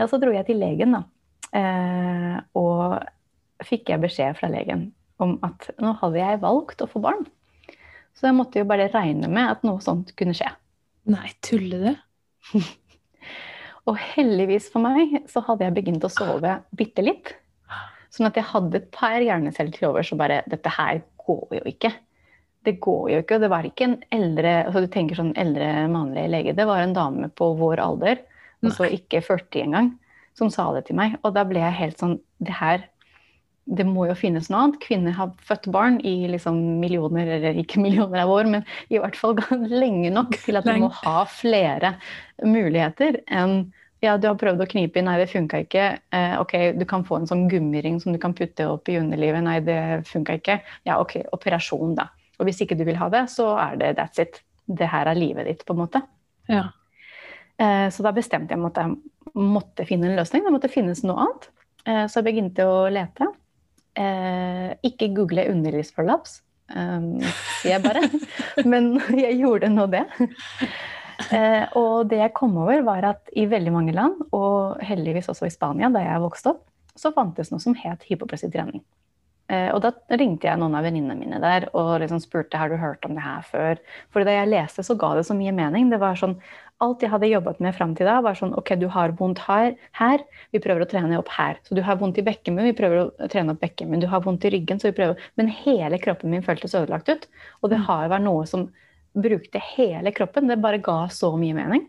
Og 0.03 0.11
så 0.11 0.19
dro 0.21 0.33
jeg 0.35 0.45
til 0.45 0.61
legen, 0.61 0.93
da. 0.93 1.01
Eh, 1.55 2.35
og 2.59 3.65
fikk 3.65 3.93
jeg 3.93 4.03
beskjed 4.03 4.37
fra 4.39 4.51
legen 4.51 4.89
om 5.23 5.37
at 5.47 5.69
nå 5.79 5.93
hadde 6.01 6.19
jeg 6.19 6.41
valgt 6.43 6.83
å 6.83 6.89
få 6.91 7.01
barn. 7.03 7.23
Så 8.15 8.29
jeg 8.29 8.37
måtte 8.37 8.61
jo 8.61 8.67
bare 8.67 8.89
regne 8.91 9.29
med 9.31 9.51
at 9.51 9.63
noe 9.67 9.83
sånt 9.83 10.13
kunne 10.19 10.35
skje. 10.35 10.49
Nei, 11.11 11.29
tuller 11.45 11.85
du? 11.85 12.59
Og 13.89 13.97
heldigvis 14.01 14.71
for 14.73 14.81
meg 14.81 15.27
så 15.29 15.43
hadde 15.45 15.67
jeg 15.67 15.75
begynt 15.75 16.05
å 16.07 16.11
sove 16.11 16.55
bitte 16.75 17.03
litt. 17.05 17.35
Sånn 18.13 18.29
at 18.29 18.37
jeg 18.39 18.47
hadde 18.49 18.79
et 18.79 18.87
par 18.95 19.19
hjerneceller 19.21 19.75
til 19.75 19.89
overs 19.91 20.11
og 20.15 20.21
bare 20.21 20.41
Dette 20.49 20.71
her 20.73 21.03
går 21.25 21.59
jo 21.59 21.63
ikke. 21.69 21.91
Det 22.65 22.77
går 22.81 23.11
jo 23.11 23.19
ikke. 23.21 23.37
Og 23.37 23.43
det 23.43 23.51
var 23.51 23.67
ikke 23.67 23.89
en 23.89 23.99
eldre 24.15 24.55
altså 24.63 24.85
du 24.85 24.89
tenker 24.91 25.19
sånn 25.19 25.35
eldre 25.37 25.67
mannlig 25.91 26.25
lege. 26.33 26.55
Det 26.57 26.65
var 26.67 26.81
en 26.81 26.95
dame 26.95 27.29
på 27.29 27.51
vår 27.59 27.83
alder, 27.83 28.23
altså 28.65 28.89
ikke 28.89 29.21
40 29.21 29.67
engang, 29.67 29.91
som 30.37 30.51
sa 30.53 30.67
det 30.75 30.87
til 30.89 30.99
meg. 30.99 31.17
Og 31.23 31.33
da 31.35 31.45
ble 31.47 31.63
jeg 31.63 31.79
helt 31.79 32.01
sånn 32.01 32.19
Det 32.43 32.53
her 32.59 32.83
det 33.65 33.85
må 33.87 34.03
jo 34.05 34.13
finnes 34.17 34.45
noe 34.51 34.59
annet. 34.61 34.75
Kvinner 34.83 35.15
har 35.17 35.31
født 35.47 35.71
barn 35.73 35.97
i 36.05 36.27
liksom 36.29 36.59
millioner, 36.81 37.31
eller 37.39 37.57
ikke 37.57 37.81
millioner 37.81 38.21
av 38.21 38.29
år, 38.29 38.49
men 38.51 38.67
i 38.93 38.99
hvert 39.01 39.17
fall 39.17 39.33
lenge 39.71 40.11
nok 40.13 40.37
til 40.43 40.59
at 40.59 40.67
du 40.67 40.75
må 40.83 40.91
ha 41.01 41.23
flere 41.29 41.95
muligheter 42.45 43.23
enn 43.25 43.63
ja, 44.03 44.19
du 44.21 44.27
har 44.27 44.35
prøvd 44.37 44.61
å 44.61 44.67
knipe 44.69 44.99
i, 44.99 45.03
nei, 45.07 45.15
det 45.17 45.31
funka 45.31 45.63
ikke. 45.63 45.85
Eh, 46.13 46.35
ok, 46.37 46.53
du 46.77 46.83
kan 46.85 47.01
få 47.07 47.17
en 47.17 47.29
sånn 47.29 47.47
gummiring 47.49 47.97
som 48.03 48.13
du 48.13 48.19
kan 48.21 48.35
putte 48.37 48.67
opp 48.69 48.91
i 48.91 48.99
underlivet, 48.99 49.41
nei, 49.41 49.55
det 49.65 49.79
funka 50.05 50.35
ikke. 50.37 50.59
Ja, 50.85 50.99
ok, 51.01 51.15
operasjon, 51.33 51.95
da. 51.97 52.11
Og 52.37 52.45
hvis 52.45 52.61
ikke 52.61 52.77
du 52.77 52.83
vil 52.85 52.99
ha 52.99 53.07
det, 53.09 53.23
så 53.33 53.53
er 53.63 53.79
det 53.81 53.95
that's 53.97 54.21
it. 54.21 54.43
Det 54.67 54.91
her 54.91 55.09
er 55.09 55.17
livet 55.17 55.49
ditt, 55.49 55.63
på 55.65 55.73
en 55.73 55.81
måte. 55.81 56.03
Ja. 56.51 56.67
Eh, 57.57 57.87
så 57.89 58.05
da 58.05 58.13
bestemte 58.13 58.53
jeg 58.53 58.61
meg 58.61 58.75
at 58.75 58.83
jeg 58.83 58.99
måtte 59.33 59.85
finne 59.87 60.09
en 60.09 60.19
løsning. 60.19 60.45
Det 60.45 60.53
måtte 60.53 60.71
finnes 60.71 61.03
noe 61.07 61.25
annet. 61.25 61.49
Eh, 61.85 62.03
så 62.09 62.19
jeg 62.19 62.27
begynte 62.29 62.67
å 62.69 62.85
lete. 62.93 63.29
Eh, 63.95 64.73
ikke 64.85 65.13
google 65.15 65.45
underlivsprolaps, 65.53 66.41
um, 66.75 67.13
sier 67.61 67.77
jeg 67.77 67.83
bare. 67.85 68.03
Men 68.71 68.95
jeg 69.15 69.39
gjorde 69.39 69.71
nå 69.71 69.87
det. 69.93 70.03
Eh, 71.31 71.63
og 71.79 72.09
det 72.11 72.19
jeg 72.19 72.35
kom 72.35 72.57
over, 72.59 72.81
var 72.87 73.07
at 73.13 73.31
i 73.37 73.47
veldig 73.49 73.71
mange 73.71 73.95
land, 73.95 74.19
og 74.35 74.83
heldigvis 74.83 75.31
også 75.31 75.47
i 75.47 75.53
Spania, 75.53 75.89
da 75.93 76.03
jeg 76.03 76.23
vokste 76.25 76.51
opp, 76.55 76.65
så 76.95 77.11
fantes 77.15 77.51
noe 77.51 77.63
som 77.63 77.75
het 77.79 78.03
hypopresitrening. 78.09 78.83
Eh, 79.45 79.69
og 79.75 79.83
da 79.83 79.91
ringte 80.17 80.47
jeg 80.49 80.57
noen 80.57 80.73
av 80.73 80.87
venninnene 80.87 81.19
mine 81.19 81.37
der 81.37 81.67
og 81.77 81.99
liksom 82.01 82.17
spurte 82.23 82.57
har 82.57 82.71
du 82.71 82.79
hørt 82.81 83.05
om 83.05 83.13
det 83.13 83.21
her 83.21 83.43
før. 83.45 83.81
For 84.13 84.25
da 84.25 84.33
jeg 84.33 84.49
leste, 84.49 84.85
så 84.85 84.95
ga 84.97 85.11
det 85.17 85.25
så 85.27 85.37
mye 85.37 85.53
mening. 85.53 85.91
Det 85.91 86.01
var 86.01 86.17
sånn, 86.17 86.33
Alt 86.83 87.03
jeg 87.05 87.11
hadde 87.13 87.29
jobbet 87.31 87.61
med 87.63 87.75
fram 87.77 87.93
til 87.95 88.07
da, 88.09 88.17
var 88.23 88.35
sånn 88.35 88.51
OK, 88.59 88.73
du 88.81 88.89
har 88.91 89.13
vondt 89.15 89.39
her, 89.45 89.77
her, 89.95 90.23
vi 90.51 90.59
prøver 90.59 90.83
å 90.83 90.87
trene 90.91 91.19
opp 91.21 91.29
her. 91.31 91.59
Så 91.63 91.77
du 91.77 91.79
har 91.85 91.95
vondt 92.01 92.19
i 92.19 92.25
bekkenbunnen, 92.25 92.73
vi 92.73 92.75
prøver 92.75 93.05
å 93.05 93.29
trene 93.31 93.55
opp 93.55 93.61
bekkenbunnen. 93.63 94.03
Du 94.03 94.09
har 94.11 94.23
vondt 94.25 94.43
i 94.43 94.51
ryggen, 94.51 94.81
så 94.81 94.91
vi 94.91 94.97
prøver 94.97 95.29
Men 95.39 95.51
hele 95.63 95.99
kroppen 96.03 96.33
min 96.35 96.43
føltes 96.43 96.75
ødelagt 96.75 97.09
ut. 97.09 97.27
Og 97.63 97.71
det 97.71 97.79
har 97.87 98.11
vært 98.11 98.27
noe 98.27 98.43
som 98.49 98.67
brukte 99.15 99.61
hele 99.77 100.11
kroppen. 100.11 100.51
Det 100.51 100.59
bare 100.59 100.83
ga 100.83 101.05
så 101.07 101.31
mye 101.39 101.55
mening. 101.55 101.85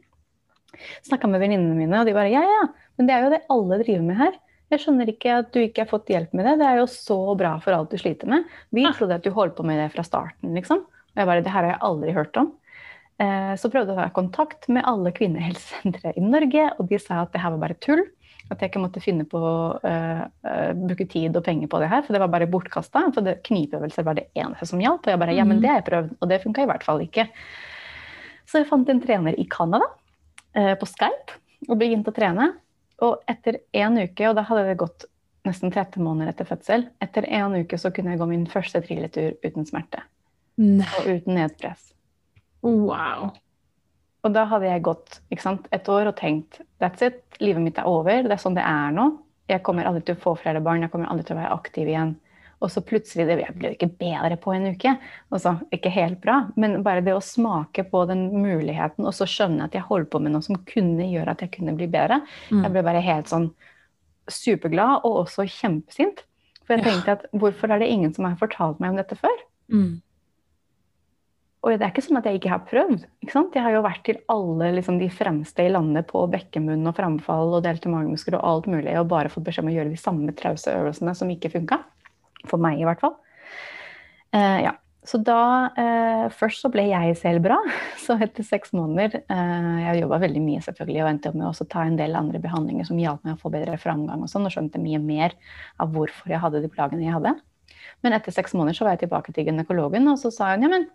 Snakka 1.07 1.28
med 1.31 1.43
venninnene 1.43 1.75
mine, 1.75 2.00
og 2.00 2.07
de 2.07 2.14
bare 2.14 2.31
ja, 2.31 2.43
ja, 2.47 2.66
men 2.99 3.09
det 3.09 3.14
er 3.14 3.25
jo 3.25 3.33
det 3.33 3.47
alle 3.52 3.81
driver 3.83 4.05
med 4.07 4.21
her. 4.21 4.37
Jeg 4.73 4.83
skjønner 4.83 5.11
ikke 5.11 5.35
at 5.40 5.50
du 5.55 5.61
ikke 5.62 5.85
har 5.85 5.90
fått 5.90 6.11
hjelp 6.11 6.33
med 6.35 6.47
det. 6.49 6.57
Det 6.61 6.66
er 6.66 6.81
jo 6.81 6.87
så 6.90 7.19
bra 7.38 7.52
for 7.62 7.75
alt 7.75 7.93
du 7.93 7.99
sliter 8.00 8.31
med. 8.31 8.47
Vi 8.75 8.83
trodde 8.87 9.19
at 9.19 9.26
du 9.26 9.31
holdt 9.35 9.55
på 9.59 9.66
med 9.66 9.78
det 9.78 9.93
fra 9.95 10.02
starten, 10.07 10.55
liksom. 10.59 10.83
Og 10.87 11.21
jeg 11.23 11.28
bare 11.31 11.45
det 11.45 11.52
her 11.55 11.62
har 11.62 11.76
jeg 11.76 11.85
aldri 11.87 12.14
hørt 12.16 12.40
om. 12.40 12.50
Eh, 13.19 13.55
Så 13.57 13.71
prøvde 13.73 13.95
jeg 13.95 13.99
å 13.99 14.05
ha 14.05 14.13
kontakt 14.13 14.69
med 14.69 14.85
alle 14.85 15.13
kvinnehelsesentre 15.17 16.13
i 16.17 16.25
Norge, 16.25 16.69
og 16.77 16.91
de 16.91 16.99
sa 17.01 17.23
at 17.23 17.33
det 17.33 17.41
her 17.41 17.55
var 17.55 17.63
bare 17.65 17.79
tull. 17.81 18.05
At 18.53 18.61
jeg 18.61 18.71
ikke 18.71 18.83
måtte 18.85 19.03
finne 19.03 19.25
på 19.27 19.41
å 19.43 19.55
uh, 19.83 20.21
bruke 20.79 21.09
tid 21.11 21.35
og 21.35 21.43
penger 21.43 21.67
på 21.67 21.81
det 21.83 21.89
her, 21.91 22.05
for 22.07 22.15
det 22.15 22.21
var 22.23 22.31
bare 22.31 22.47
bortkasta. 22.47 23.09
For 23.17 23.27
det, 23.27 23.41
knipeøvelser 23.49 24.07
var 24.07 24.15
det 24.21 24.29
eneste 24.39 24.69
som 24.71 24.79
hjalp. 24.79 25.03
Og 25.03 25.11
jeg 25.11 25.19
bare 25.19 25.35
ja, 25.35 25.43
men 25.49 25.59
det 25.65 25.73
har 25.73 25.81
jeg 25.81 25.87
prøvd, 25.89 26.13
og 26.21 26.31
det 26.31 26.39
funka 26.45 26.63
i 26.63 26.69
hvert 26.71 26.87
fall 26.87 27.03
ikke. 27.03 27.25
Så 28.47 28.61
jeg 28.61 28.69
fant 28.69 28.93
en 28.93 29.03
trener 29.03 29.35
i 29.35 29.49
Canada, 29.51 29.89
uh, 30.55 30.77
på 30.79 30.87
Skype, 30.93 31.41
og 31.67 31.81
begynte 31.81 32.15
å 32.15 32.17
trene. 32.21 32.53
Og 33.03 33.27
etter 33.27 33.59
én 33.75 33.99
uke, 33.99 34.31
og 34.31 34.39
da 34.39 34.47
hadde 34.47 34.69
det 34.69 34.79
gått 34.85 35.09
nesten 35.49 35.73
13 35.73 35.99
måneder 36.05 36.31
etter 36.31 36.47
fødsel, 36.47 36.87
etter 37.03 37.27
én 37.27 37.59
uke 37.59 37.79
så 37.83 37.91
kunne 37.95 38.15
jeg 38.15 38.23
gå 38.23 38.31
min 38.31 38.47
første 38.51 38.83
trilletur 38.87 39.35
uten 39.43 39.67
smerte. 39.67 40.07
Nei. 40.63 40.87
Og 41.01 41.11
uten 41.19 41.39
nedpress. 41.41 41.96
Wow. 42.65 43.31
Og 44.27 44.35
da 44.35 44.47
hadde 44.51 44.71
jeg 44.71 44.85
gått 44.87 45.21
sant, 45.39 45.69
et 45.75 45.89
år 45.93 46.11
og 46.11 46.17
tenkt 46.19 46.61
that's 46.83 47.05
it, 47.05 47.23
livet 47.43 47.63
mitt 47.63 47.79
er 47.79 47.89
over, 47.89 48.25
det 48.27 48.35
er 48.35 48.43
sånn 48.43 48.57
det 48.57 48.65
er 48.67 48.95
nå. 48.95 49.11
jeg 49.47 49.63
kommer 49.63 49.87
aldri 49.87 50.03
til 50.03 50.17
å 50.17 50.23
få 50.25 50.33
flere 50.41 50.63
barn, 50.65 50.83
jeg 50.83 50.91
kommer 50.91 51.11
aldri 51.13 51.29
til 51.29 51.37
å 51.37 51.39
være 51.39 51.55
aktiv 51.55 51.91
igjen. 51.93 52.17
Og 52.65 52.73
så 52.73 52.81
plutselig 52.83 53.27
det 53.29 53.37
ble 53.37 53.49
det 53.61 53.75
ikke 53.77 53.93
bedre 54.01 54.39
på 54.41 54.55
en 54.57 54.65
uke. 54.73 54.95
Altså, 55.35 55.53
ikke 55.75 55.93
helt 55.93 56.19
bra, 56.23 56.39
men 56.57 56.81
bare 56.87 57.05
det 57.05 57.13
å 57.15 57.23
smake 57.23 57.85
på 57.91 58.05
den 58.09 58.31
muligheten 58.33 59.07
og 59.07 59.13
så 59.15 59.29
skjønne 59.29 59.69
at 59.69 59.77
jeg 59.77 59.85
holdt 59.87 60.09
på 60.11 60.23
med 60.25 60.33
noe 60.35 60.45
som 60.45 60.59
kunne 60.69 61.07
gjøre 61.11 61.37
at 61.37 61.45
jeg 61.45 61.53
kunne 61.59 61.77
bli 61.77 61.89
bedre. 61.93 62.23
Mm. 62.49 62.65
Jeg 62.65 62.73
ble 62.73 62.85
bare 62.89 63.05
helt 63.05 63.31
sånn 63.31 63.51
superglad 64.33 65.05
og 65.07 65.21
også 65.27 65.47
kjempesint. 65.53 66.25
For 66.67 66.75
jeg 66.75 66.89
tenkte 66.89 67.19
at 67.19 67.29
hvorfor 67.37 67.71
er 67.71 67.85
det 67.85 67.93
ingen 67.93 68.17
som 68.17 68.27
har 68.27 68.41
fortalt 68.41 68.81
meg 68.83 68.95
om 68.95 68.99
dette 68.99 69.21
før? 69.21 69.37
Mm. 69.71 70.01
Og 71.67 71.75
det 71.75 71.83
er 71.83 71.91
ikke 71.91 72.05
sånn 72.05 72.21
at 72.21 72.27
jeg 72.29 72.39
ikke 72.39 72.53
har 72.53 72.63
prøvd. 72.69 73.01
Ikke 73.27 73.41
jeg 73.57 73.65
har 73.65 73.75
jo 73.75 73.83
vært 73.83 74.05
til 74.07 74.21
alle 74.31 74.69
liksom, 74.77 75.01
de 75.03 75.09
fremste 75.11 75.65
i 75.67 75.73
landet 75.73 76.07
på 76.07 76.23
bekkemunn 76.31 76.87
og 76.87 76.95
framfall 76.95 77.57
og 77.59 77.65
delte 77.67 77.91
magemuskler 77.91 78.39
og 78.39 78.47
alt 78.47 78.69
mulig, 78.71 78.93
og 79.01 79.09
bare 79.11 79.33
fått 79.33 79.49
beskjed 79.49 79.67
om 79.67 79.73
å 79.73 79.75
gjøre 79.75 79.91
de 79.91 79.99
samme 79.99 80.35
trause 80.39 80.71
øvelsene 80.71 81.15
som 81.19 81.33
ikke 81.35 81.51
funka. 81.57 81.81
For 82.47 82.63
meg, 82.63 82.79
i 82.79 82.87
hvert 82.87 83.03
fall. 83.03 83.17
Eh, 84.31 84.61
ja. 84.69 84.77
Så 85.07 85.21
da 85.23 85.71
eh, 85.79 86.25
Først 86.35 86.65
så 86.65 86.71
ble 86.71 86.87
jeg 86.89 87.17
selv 87.19 87.45
bra. 87.47 87.59
Så 88.05 88.15
etter 88.23 88.47
seks 88.47 88.73
måneder 88.75 89.21
eh, 89.23 89.75
Jeg 89.85 90.05
jobba 90.05 90.21
veldig 90.23 90.43
mye 90.43 90.63
selvfølgelig 90.63 91.03
og 91.03 91.11
endte 91.11 91.31
opp 91.33 91.39
med 91.39 91.49
å 91.51 91.69
ta 91.75 91.83
en 91.87 91.99
del 91.99 92.15
andre 92.19 92.43
behandlinger 92.43 92.87
som 92.87 93.03
hjalp 93.03 93.27
meg 93.27 93.35
å 93.35 93.43
få 93.43 93.51
bedre 93.55 93.79
framgang 93.83 94.23
og 94.23 94.31
sånn, 94.31 94.47
og 94.47 94.55
skjønte 94.55 94.83
mye 94.83 95.03
mer 95.03 95.35
av 95.83 95.91
hvorfor 95.95 96.31
jeg 96.31 96.43
hadde 96.43 96.63
de 96.63 96.71
plagene 96.71 97.07
jeg 97.07 97.19
hadde. 97.19 97.37
Men 98.05 98.15
etter 98.15 98.35
seks 98.35 98.55
måneder 98.55 98.79
så 98.79 98.87
var 98.87 98.97
jeg 98.97 99.07
tilbake 99.07 99.35
til 99.35 99.49
gynekologen, 99.49 100.07
og 100.11 100.19
så 100.21 100.31
sa 100.35 100.53
hun 100.53 100.67
ja, 100.67 100.71
men 100.71 100.87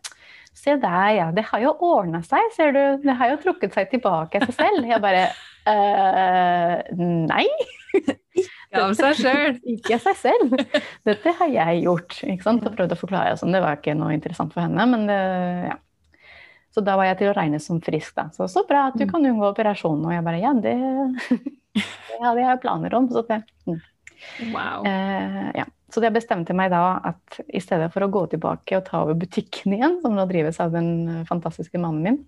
se 0.56 0.76
der, 0.82 1.10
ja. 1.18 1.28
Det 1.36 1.46
har 1.50 1.64
jo 1.64 1.76
ordna 1.88 2.22
seg, 2.26 2.52
ser 2.56 2.74
du. 2.76 2.82
Det 3.06 3.16
har 3.20 3.34
jo 3.34 3.42
trukket 3.44 3.76
seg 3.78 3.92
tilbake 3.94 4.42
seg 4.46 4.56
selv. 4.58 4.88
Jeg 4.90 5.04
bare 5.04 5.30
nei. 6.98 7.46
Ikke 7.92 8.82
av 8.82 8.94
seg 8.98 9.20
sjøl. 9.20 9.56
ikke 9.76 9.98
av 9.98 10.04
seg 10.08 10.20
selv. 10.20 10.66
Dette 11.08 11.36
har 11.40 11.54
jeg 11.54 11.86
gjort. 11.86 12.18
ikke 12.24 12.46
sant? 12.48 12.66
Og 12.68 12.76
prøvde 12.76 12.98
å 12.98 13.02
forklare 13.02 13.38
sånn. 13.40 13.56
Det 13.56 13.64
var 13.64 13.80
ikke 13.80 13.96
noe 14.00 14.16
interessant 14.16 14.54
for 14.56 14.64
henne, 14.66 14.86
men 14.94 15.08
det, 15.10 15.22
ja. 15.72 15.80
Så 16.72 16.80
da 16.88 16.96
var 16.96 17.10
jeg 17.10 17.18
til 17.20 17.32
å 17.34 17.36
regne 17.36 17.60
som 17.60 17.82
frisk, 17.84 18.14
da. 18.16 18.30
Så 18.32 18.48
så 18.48 18.64
bra 18.68 18.86
at 18.90 18.96
du 18.96 19.04
mm. 19.04 19.10
kan 19.12 19.28
unngå 19.28 19.50
operasjonen. 19.50 20.06
Og 20.08 20.16
jeg 20.16 20.24
bare 20.24 20.40
ja, 20.40 20.54
det, 20.56 20.76
det 21.76 22.22
hadde 22.24 22.46
jeg 22.46 22.62
planer 22.64 22.96
om. 22.96 23.10
Så 23.12 23.26
det, 23.28 23.42
mm. 23.68 23.82
wow. 24.54 24.88
Eh, 24.88 25.50
ja. 25.60 25.68
Så 25.92 26.04
jeg 26.04 26.16
bestemte 26.16 26.56
meg 26.56 26.72
da 26.72 27.02
at 27.12 27.42
i 27.52 27.60
stedet 27.64 27.90
for 27.94 28.06
å 28.06 28.12
gå 28.12 28.26
tilbake 28.32 28.78
og 28.78 28.86
ta 28.88 29.02
over 29.04 29.18
butikken 29.20 29.76
igjen, 29.76 30.00
som 30.04 30.16
nå 30.16 30.24
drives 30.30 30.62
av 30.64 30.72
den 30.76 31.26
fantastiske 31.28 31.82
mannen 31.82 32.06
min, 32.06 32.22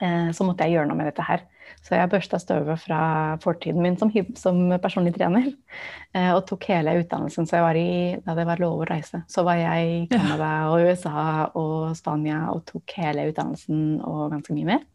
eh, 0.00 0.32
så 0.32 0.46
måtte 0.46 0.64
jeg 0.64 0.78
gjøre 0.78 0.88
noe 0.88 0.98
med 0.98 1.10
dette 1.10 1.26
her. 1.26 1.44
Så 1.84 1.94
jeg 1.94 2.10
børsta 2.10 2.38
støvet 2.40 2.80
fra 2.82 3.00
fortiden 3.42 3.82
min 3.82 3.96
som, 4.00 4.10
som 4.38 4.58
personlig 4.82 5.12
trener. 5.16 5.52
Eh, 6.16 6.30
og 6.32 6.46
tok 6.48 6.64
hele 6.70 6.96
utdannelsen. 7.02 7.46
Så 7.46 7.58
jeg 7.58 7.66
var 7.66 7.78
i, 7.78 8.16
da 8.24 8.34
det 8.38 8.46
var 8.48 8.62
lov 8.62 8.80
å 8.80 8.88
reise, 8.88 9.20
så 9.30 9.44
var 9.46 9.60
jeg 9.60 9.90
i 9.90 9.98
Canada 10.08 10.50
og 10.72 10.86
USA 10.88 11.24
og 11.52 11.92
Spania 11.98 12.46
og 12.54 12.64
tok 12.70 12.96
hele 13.02 13.28
utdannelsen 13.28 14.00
og 14.00 14.30
ganske 14.32 14.56
mye 14.56 14.70
mer. 14.70 14.86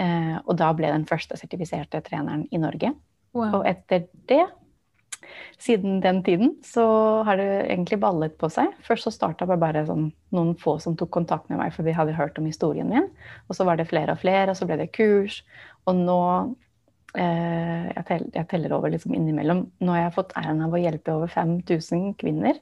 Eh, 0.00 0.36
og 0.44 0.54
da 0.60 0.70
ble 0.76 0.92
den 0.92 1.08
første 1.08 1.36
sertifiserte 1.40 2.00
treneren 2.06 2.46
i 2.54 2.60
Norge. 2.62 2.94
Wow. 3.36 3.60
Og 3.60 3.68
etter 3.68 4.06
det 4.30 4.44
siden 5.60 6.00
den 6.04 6.22
tiden 6.26 6.54
så 6.66 6.84
har 7.26 7.40
det 7.40 7.48
egentlig 7.66 8.00
ballet 8.02 8.36
på 8.40 8.48
seg. 8.52 8.72
Først 8.86 9.06
så 9.06 9.12
starta 9.14 9.48
bare, 9.48 9.60
bare 9.62 9.84
sånn, 9.88 10.08
noen 10.36 10.54
få 10.60 10.78
som 10.82 10.96
tok 10.98 11.12
kontakt 11.14 11.50
med 11.52 11.60
meg, 11.60 11.74
for 11.74 11.86
de 11.86 11.94
hadde 11.96 12.16
hørt 12.16 12.38
om 12.40 12.48
historien 12.48 12.88
min. 12.90 13.10
Og 13.48 13.58
så 13.58 13.66
var 13.68 13.80
det 13.80 13.88
flere 13.90 14.16
og 14.16 14.22
flere, 14.22 14.50
og 14.52 14.58
så 14.58 14.68
ble 14.68 14.80
det 14.80 14.90
kurs. 14.96 15.42
Og 15.90 15.98
nå 15.98 16.20
eh, 17.16 17.90
jeg, 17.90 18.06
teller, 18.08 18.30
jeg, 18.34 18.48
teller, 18.52 18.76
over 18.78 18.94
liksom 18.94 19.14
innimellom. 19.16 19.66
Nå 19.82 19.96
har 19.96 20.06
jeg 20.06 20.16
fått 20.16 20.36
æren 20.40 20.64
av 20.66 20.74
å 20.74 20.82
hjelpe 20.82 21.16
over 21.18 21.32
5000 21.32 22.14
kvinner. 22.20 22.60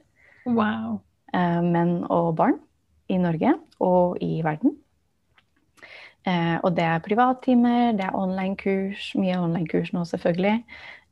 Wow. 0.48 1.00
Eh, 1.36 1.62
menn 1.64 2.02
og 2.08 2.34
barn 2.38 2.60
i 3.08 3.18
Norge 3.20 3.54
og 3.84 4.20
i 4.24 4.38
verden. 4.44 4.76
Eh, 6.28 6.56
og 6.64 6.74
det 6.76 6.84
er 6.84 7.04
privattimer, 7.04 7.92
det 7.96 8.04
er 8.04 8.16
online-kurs, 8.16 9.12
mye 9.20 9.38
online-kurs 9.38 9.92
nå 9.94 10.04
selvfølgelig. 10.08 10.64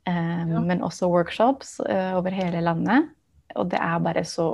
Um, 0.07 0.51
ja. 0.53 0.63
Men 0.63 0.83
også 0.85 1.09
workshops 1.11 1.77
uh, 1.83 2.15
over 2.17 2.31
hele 2.31 2.61
landet. 2.63 3.09
Og 3.59 3.69
det 3.71 3.79
er 3.83 3.99
bare 4.03 4.23
så 4.27 4.47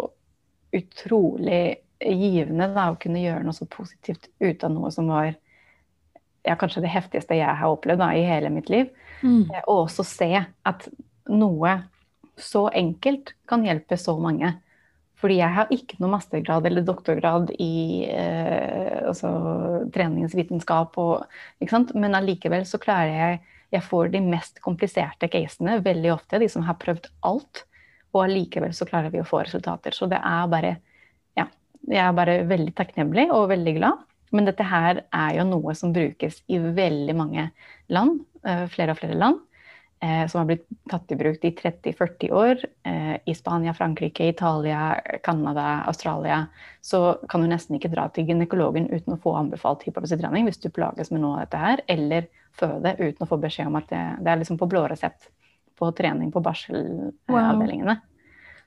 utrolig 0.74 1.78
givende 2.04 2.68
da, 2.74 2.90
å 2.92 3.00
kunne 3.00 3.22
gjøre 3.22 3.46
noe 3.46 3.56
så 3.56 3.68
positivt 3.70 4.32
ut 4.42 4.66
av 4.66 4.74
noe 4.74 4.90
som 4.92 5.12
var 5.14 5.30
ja, 6.44 6.56
kanskje 6.60 6.82
det 6.84 6.92
heftigste 6.92 7.38
jeg 7.38 7.60
har 7.60 7.72
opplevd 7.72 8.02
da, 8.02 8.10
i 8.18 8.26
hele 8.28 8.50
mitt 8.54 8.72
liv. 8.74 8.90
Mm. 9.22 9.46
Uh, 9.52 9.62
og 9.68 9.86
også 9.86 10.08
se 10.08 10.32
at 10.42 10.90
noe 11.30 11.78
så 12.40 12.66
enkelt 12.74 13.36
kan 13.50 13.66
hjelpe 13.66 13.98
så 14.00 14.18
mange. 14.18 14.56
Fordi 15.24 15.38
jeg 15.38 15.56
har 15.56 15.70
ikke 15.72 16.02
noe 16.02 16.16
mastergrad 16.18 16.66
eller 16.68 16.84
doktorgrad 16.84 17.54
i 17.64 18.04
eh, 18.12 18.98
altså, 19.08 19.30
treningsvitenskap, 19.96 20.98
og, 21.00 21.24
men 21.96 22.18
allikevel 22.18 22.66
så 22.68 22.80
klarer 22.82 23.14
jeg 23.14 23.38
jeg 23.74 23.84
får 23.88 24.12
de 24.14 24.22
mest 24.22 24.60
kompliserte 24.62 25.30
casene 25.34 25.80
veldig 25.84 26.12
ofte, 26.14 26.40
de 26.42 26.50
som 26.52 26.66
har 26.68 26.78
prøvd 26.82 27.10
alt. 27.26 27.64
Og 28.14 28.26
allikevel 28.28 28.74
så 28.78 28.86
klarer 28.86 29.14
vi 29.14 29.22
å 29.24 29.28
få 29.28 29.42
resultater. 29.42 29.96
Så 29.96 30.10
det 30.12 30.22
er 30.22 30.50
bare 30.52 30.76
Ja, 31.34 31.48
jeg 31.90 32.04
er 32.04 32.14
bare 32.14 32.44
veldig 32.46 32.76
takknemlig 32.78 33.32
og 33.34 33.50
veldig 33.50 33.74
glad. 33.80 34.04
Men 34.34 34.46
dette 34.46 34.66
her 34.66 35.04
er 35.14 35.32
jo 35.38 35.48
noe 35.50 35.74
som 35.78 35.94
brukes 35.94 36.42
i 36.50 36.58
veldig 36.58 37.16
mange 37.18 37.50
land, 37.90 38.22
eh, 38.46 38.66
flere 38.70 38.94
og 38.94 39.02
flere 39.02 39.18
land. 39.18 39.42
Eh, 40.04 40.28
som 40.28 40.40
har 40.40 40.46
blitt 40.46 40.66
tatt 40.92 41.12
i 41.12 41.16
bruk 41.16 41.46
i 41.48 41.52
30-40 41.56 42.32
år. 42.32 42.64
Eh, 42.84 43.18
I 43.26 43.36
Spania, 43.36 43.74
Frankrike, 43.74 44.28
Italia, 44.28 45.02
Canada, 45.24 45.84
Australia. 45.88 46.48
Så 46.82 47.20
kan 47.30 47.42
du 47.42 47.48
nesten 47.48 47.78
ikke 47.78 47.92
dra 47.94 48.10
til 48.12 48.28
gynekologen 48.28 48.90
uten 48.92 49.16
å 49.16 49.22
få 49.24 49.38
anbefalt 49.40 49.86
hypofysetrening 49.88 50.50
hvis 50.50 50.60
du 50.60 50.68
plages 50.76 51.14
med 51.14 51.24
noe 51.24 51.38
av 51.38 51.46
dette 51.46 51.62
her. 51.62 51.84
Eller 51.88 52.28
føde 52.52 52.98
uten 53.00 53.24
å 53.24 53.30
få 53.30 53.40
beskjed 53.46 53.72
om 53.72 53.80
at 53.80 53.88
det, 53.94 54.04
det 54.26 54.34
er 54.34 54.42
liksom 54.42 54.60
på 54.60 54.68
blå 54.74 54.84
resept 54.92 55.30
på 55.80 55.94
trening 55.96 56.36
på 56.36 56.44
barselavdelingene. 56.44 57.96
Wow. 57.96 58.04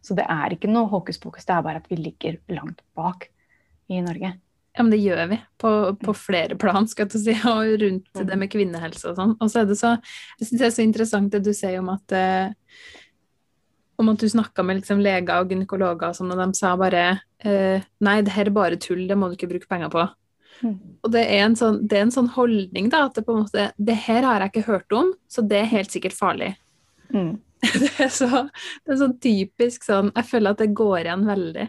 Så 0.01 0.17
det 0.17 0.25
er 0.33 0.57
ikke 0.57 0.73
noe 0.73 0.89
hokus 0.89 1.21
pokus, 1.21 1.45
det 1.45 1.53
er 1.53 1.69
bare 1.69 1.85
at 1.85 1.91
vi 1.91 2.01
ligger 2.01 2.41
langt 2.55 2.81
bak 2.97 3.29
i 3.93 4.01
Norge. 4.01 4.33
Ja, 4.77 4.85
men 4.85 4.93
det 4.93 5.01
gjør 5.01 5.23
vi 5.31 5.39
på, 5.63 5.71
på 6.03 6.13
flere 6.17 6.59
plan, 6.61 6.85
skal 6.89 7.09
jeg 7.09 7.23
si, 7.23 7.35
og 7.53 7.73
rundt 7.81 8.21
mm. 8.21 8.27
det 8.29 8.39
med 8.43 8.53
kvinnehelse 8.53 9.09
og 9.11 9.19
sånn. 9.19 9.35
Og 9.41 9.53
så 9.53 9.63
er 9.63 9.71
det 9.71 9.79
så 9.81 9.97
Jeg 10.37 10.51
syns 10.51 10.61
det 10.61 10.69
er 10.69 10.77
så 10.77 10.85
interessant 10.85 11.33
det 11.33 11.43
du 11.47 11.53
sier 11.57 11.81
om 11.81 11.91
at 11.95 12.17
eh, 12.17 12.53
om 13.97 14.13
at 14.13 14.21
du 14.21 14.29
snakka 14.29 14.65
med 14.67 14.83
liksom 14.83 15.01
leger 15.01 15.41
og 15.41 15.53
gynekologer 15.53 16.11
og 16.11 16.19
sånn, 16.19 16.33
og 16.35 16.41
de 16.43 16.59
sa 16.59 16.75
bare 16.77 17.07
eh, 17.41 17.85
Nei, 18.05 18.21
det 18.25 18.35
her 18.35 18.51
er 18.51 18.57
bare 18.57 18.81
tull, 18.81 19.07
det 19.09 19.17
må 19.17 19.31
du 19.31 19.39
ikke 19.39 19.49
bruke 19.55 19.71
penger 19.71 19.89
på. 19.93 20.05
Mm. 20.65 20.77
Og 21.05 21.13
det 21.13 21.23
er, 21.33 21.49
sånn, 21.59 21.83
det 21.89 21.99
er, 21.99 22.07
en 22.07 22.15
sånn, 22.15 22.31
holdning, 22.37 22.91
da, 22.93 23.07
at 23.09 23.17
det 23.17 23.27
på 23.27 23.35
en 23.35 23.43
måte 23.45 23.67
Det 23.77 23.97
her 24.07 24.25
har 24.25 24.41
jeg 24.41 24.55
ikke 24.55 24.69
hørt 24.71 24.95
om, 24.97 25.11
så 25.29 25.45
det 25.45 25.63
er 25.63 25.73
helt 25.73 25.93
sikkert 25.93 26.17
farlig. 26.17 26.55
Mm. 27.15 27.35
det, 27.83 27.91
er 28.05 28.13
så, 28.13 28.47
det 28.85 28.95
er 28.95 29.01
sånn 29.01 29.17
typisk 29.23 29.85
sånn 29.87 30.11
Jeg 30.11 30.29
føler 30.29 30.53
at 30.53 30.63
det 30.63 30.75
går 30.77 30.99
igjen 31.05 31.27
veldig. 31.29 31.67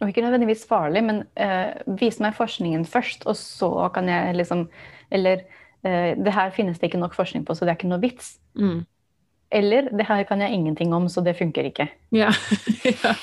Og 0.00 0.08
ikke 0.08 0.24
nødvendigvis 0.24 0.66
farlig, 0.68 1.02
men 1.04 1.24
uh, 1.36 1.96
vis 2.00 2.20
meg 2.24 2.36
forskningen 2.36 2.86
først, 2.88 3.26
og 3.28 3.36
så 3.36 3.88
kan 3.94 4.08
jeg 4.08 4.34
liksom 4.34 4.68
Eller 5.10 5.42
uh, 5.84 6.16
det 6.16 6.32
her 6.32 6.50
finnes 6.50 6.78
det 6.78 6.88
ikke 6.88 7.02
nok 7.02 7.14
forskning 7.14 7.44
på, 7.46 7.54
så 7.54 7.64
det 7.64 7.74
er 7.74 7.78
ikke 7.80 7.90
noe 7.90 8.00
vits. 8.00 8.38
Mm. 8.54 8.86
Eller 9.50 9.90
det 9.90 10.06
her 10.06 10.22
kan 10.22 10.40
jeg 10.40 10.52
ingenting 10.52 10.94
om, 10.94 11.08
så 11.08 11.20
det 11.20 11.36
funker 11.36 11.62
ikke. 11.62 11.88
Ja. 12.12 12.30
ja. 13.04 13.14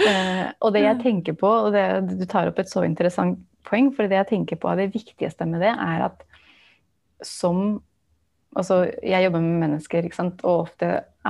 Uh, 0.00 0.46
og 0.60 0.72
det 0.72 0.82
jeg 0.82 1.00
tenker 1.02 1.36
på, 1.36 1.46
og 1.46 1.72
det, 1.76 1.84
du 2.16 2.24
tar 2.24 2.48
opp 2.48 2.58
et 2.58 2.70
så 2.70 2.82
interessant 2.88 3.38
poeng, 3.68 3.92
for 3.94 4.08
det 4.08 4.16
jeg 4.16 4.30
tenker 4.32 4.58
på 4.60 4.72
det 4.78 4.90
viktigste 4.94 5.46
med 5.46 5.62
det, 5.62 5.74
er 5.76 6.08
at 6.10 6.26
som 7.22 7.82
Altså, 8.56 8.90
jeg 9.06 9.22
jobber 9.22 9.38
med 9.44 9.60
mennesker, 9.60 10.02
ikke 10.02 10.16
sant, 10.16 10.40
og 10.42 10.64
ofte 10.64 10.86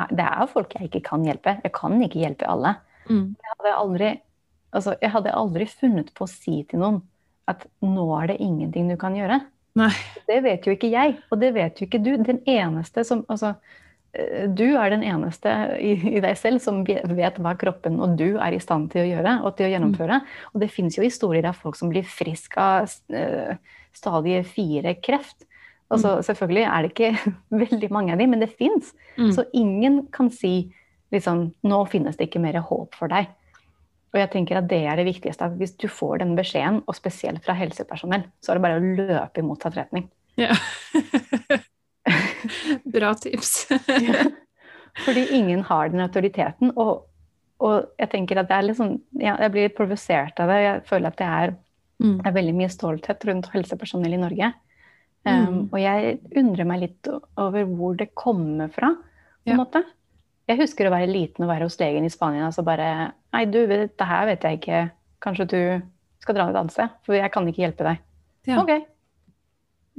Det 0.08 0.24
er 0.24 0.46
folk 0.48 0.72
jeg 0.72 0.88
ikke 0.88 1.02
kan 1.04 1.24
hjelpe. 1.26 1.58
Jeg 1.60 1.72
kan 1.76 1.98
ikke 2.00 2.22
hjelpe 2.22 2.46
alle. 2.48 2.70
Mm. 3.10 3.24
Jeg, 3.34 3.54
hadde 3.58 3.76
aldri, 3.76 4.10
altså, 4.70 4.96
jeg 5.02 5.14
hadde 5.16 5.36
aldri 5.42 5.68
funnet 5.70 6.12
på 6.16 6.26
å 6.26 6.30
si 6.30 6.62
til 6.70 6.82
noen 6.84 7.00
at 7.50 7.66
nå 7.82 8.06
er 8.20 8.30
det 8.30 8.40
ingenting 8.44 8.90
du 8.92 8.96
kan 9.00 9.16
gjøre. 9.18 9.40
Nei. 9.78 9.92
Det 10.26 10.40
vet 10.44 10.66
jo 10.66 10.74
ikke 10.74 10.90
jeg, 10.90 11.16
og 11.30 11.42
det 11.42 11.52
vet 11.56 11.80
jo 11.80 11.86
ikke 11.86 12.02
du. 12.02 12.12
Den 12.22 12.40
eneste 12.48 13.02
som 13.06 13.24
altså, 13.30 13.56
Eh, 14.12 14.48
du 14.50 14.74
er 14.74 14.90
den 14.90 15.04
eneste 15.06 15.52
i, 15.78 15.92
i, 15.94 16.22
deg 16.22 16.38
selv 16.38 16.62
som 16.62 16.82
vet 16.84 17.38
hva 17.38 17.52
kroppen 17.58 18.00
og 18.02 18.16
du 18.18 18.40
er 18.42 18.56
i 18.56 18.62
stand 18.62 18.90
til 18.90 19.04
å 19.04 19.10
gjøre 19.10 19.36
og 19.44 19.54
til 19.58 19.68
å 19.68 19.74
gjennomføre. 19.74 20.18
Mm. 20.22 20.32
Og 20.54 20.64
det 20.64 20.70
fins 20.74 20.98
jo 20.98 21.06
historier 21.06 21.46
av 21.50 21.60
folk 21.60 21.78
som 21.78 21.92
blir 21.92 22.06
friske 22.06 22.58
av 22.58 22.90
uh, 23.14 23.54
stadie 23.96 24.42
fire 24.46 24.96
kreft. 25.02 25.46
Altså, 25.90 26.18
mm. 26.18 26.26
Selvfølgelig 26.26 26.66
er 26.66 26.82
det 26.82 26.92
ikke 26.92 27.36
veldig 27.64 27.92
mange 27.94 28.14
av 28.14 28.22
dem, 28.22 28.34
men 28.34 28.42
det 28.42 28.52
fins. 28.54 28.92
Mm. 29.16 29.30
Så 29.36 29.46
ingen 29.56 30.02
kan 30.14 30.30
si 30.34 30.54
liksom, 31.14 31.50
nå 31.66 31.82
finnes 31.90 32.18
det 32.18 32.28
ikke 32.28 32.42
mer 32.42 32.60
håp 32.64 32.96
for 32.98 33.12
deg. 33.12 33.30
Og 34.10 34.18
jeg 34.18 34.30
tenker 34.32 34.58
at 34.58 34.68
det 34.70 34.80
er 34.90 34.98
det 34.98 35.06
viktigste. 35.06 35.46
at 35.46 35.58
Hvis 35.58 35.76
du 35.78 35.86
får 35.88 36.22
den 36.22 36.34
beskjeden, 36.38 36.82
og 36.86 36.96
spesielt 36.98 37.44
fra 37.44 37.54
helsepersonell, 37.58 38.24
så 38.42 38.52
er 38.52 38.58
det 38.58 38.64
bare 38.64 38.80
å 38.80 38.94
løpe 38.98 39.42
i 39.42 39.46
motsatt 39.46 39.78
retning. 39.78 40.08
Ja. 40.40 40.56
Bra 42.96 43.12
tips. 43.14 43.68
ja. 44.08 44.26
Fordi 45.04 45.28
ingen 45.36 45.62
har 45.68 45.92
den 45.92 46.02
autoriteten. 46.02 46.72
Og, 46.74 47.06
og, 47.62 47.92
jeg 48.00 48.10
tenker 48.16 48.40
at 48.40 48.50
det 48.50 48.58
er 48.58 48.78
sånn, 48.78 48.96
ja, 49.20 49.36
jeg 49.44 49.54
blir 49.54 49.76
provosert 49.76 50.42
av 50.42 50.50
det. 50.50 50.58
Jeg 50.64 50.82
føler 50.90 51.12
at 51.12 51.20
det 51.20 51.28
er, 51.28 51.54
mm. 52.02 52.18
er 52.26 52.36
veldig 52.40 52.56
mye 52.58 52.72
stolthet 52.72 53.28
rundt 53.30 53.52
helsepersonell 53.54 54.18
i 54.18 54.22
Norge. 54.24 54.50
Um, 55.20 55.38
mm. 55.38 55.62
Og 55.68 55.78
jeg 55.82 56.18
undrer 56.40 56.66
meg 56.66 56.82
litt 56.86 57.08
over 57.38 57.66
hvor 57.68 57.94
det 58.00 58.10
kommer 58.18 58.72
fra, 58.74 58.94
på 58.96 59.52
en 59.52 59.54
ja. 59.54 59.60
måte. 59.60 59.84
Jeg 60.50 60.58
husker 60.58 60.88
å 60.88 60.92
være 60.94 61.10
liten 61.10 61.46
og 61.46 61.50
være 61.52 61.68
hos 61.68 61.78
legen 61.78 62.06
i 62.06 62.10
Spania 62.10 62.48
og 62.48 62.54
så 62.56 62.64
bare 62.66 62.86
Nei, 63.30 63.44
du, 63.46 63.60
det 63.70 64.06
her 64.10 64.24
vet 64.26 64.42
jeg 64.42 64.58
ikke. 64.58 64.78
Kanskje 65.22 65.46
du 65.46 65.60
skal 66.20 66.36
dra 66.36 66.48
et 66.50 66.56
annet 66.58 66.74
sted? 66.74 66.96
For 67.06 67.14
jeg 67.14 67.30
kan 67.30 67.46
ikke 67.46 67.62
hjelpe 67.62 67.86
deg. 67.86 68.00
Ja. 68.48 68.62
Ok, 68.62 68.72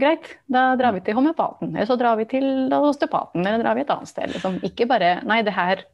greit, 0.01 0.27
da 0.51 0.71
drar 0.79 0.95
vi 0.95 1.03
til 1.05 1.15
homeopaten. 1.17 1.71
Eller 1.75 1.87
så 1.87 1.97
drar 1.99 2.17
vi 2.19 2.27
til 2.29 2.73
osteopaten, 2.73 3.45
eller 3.45 3.63
drar 3.63 3.77
vi 3.77 3.85
et 3.85 3.93
annet 3.93 4.11
sted. 4.11 4.33
Liksom. 4.33 4.59
Ikke 4.67 4.87
bare 4.89 5.19
Nei, 5.27 5.41
det 5.47 5.55
her 5.55 5.85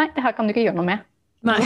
Nei, 0.00 0.08
det 0.14 0.22
her 0.24 0.32
kan 0.32 0.46
du 0.48 0.54
ikke 0.54 0.62
gjøre 0.64 0.78
noe 0.78 0.88
med. 0.88 1.02
Nei. 1.44 1.58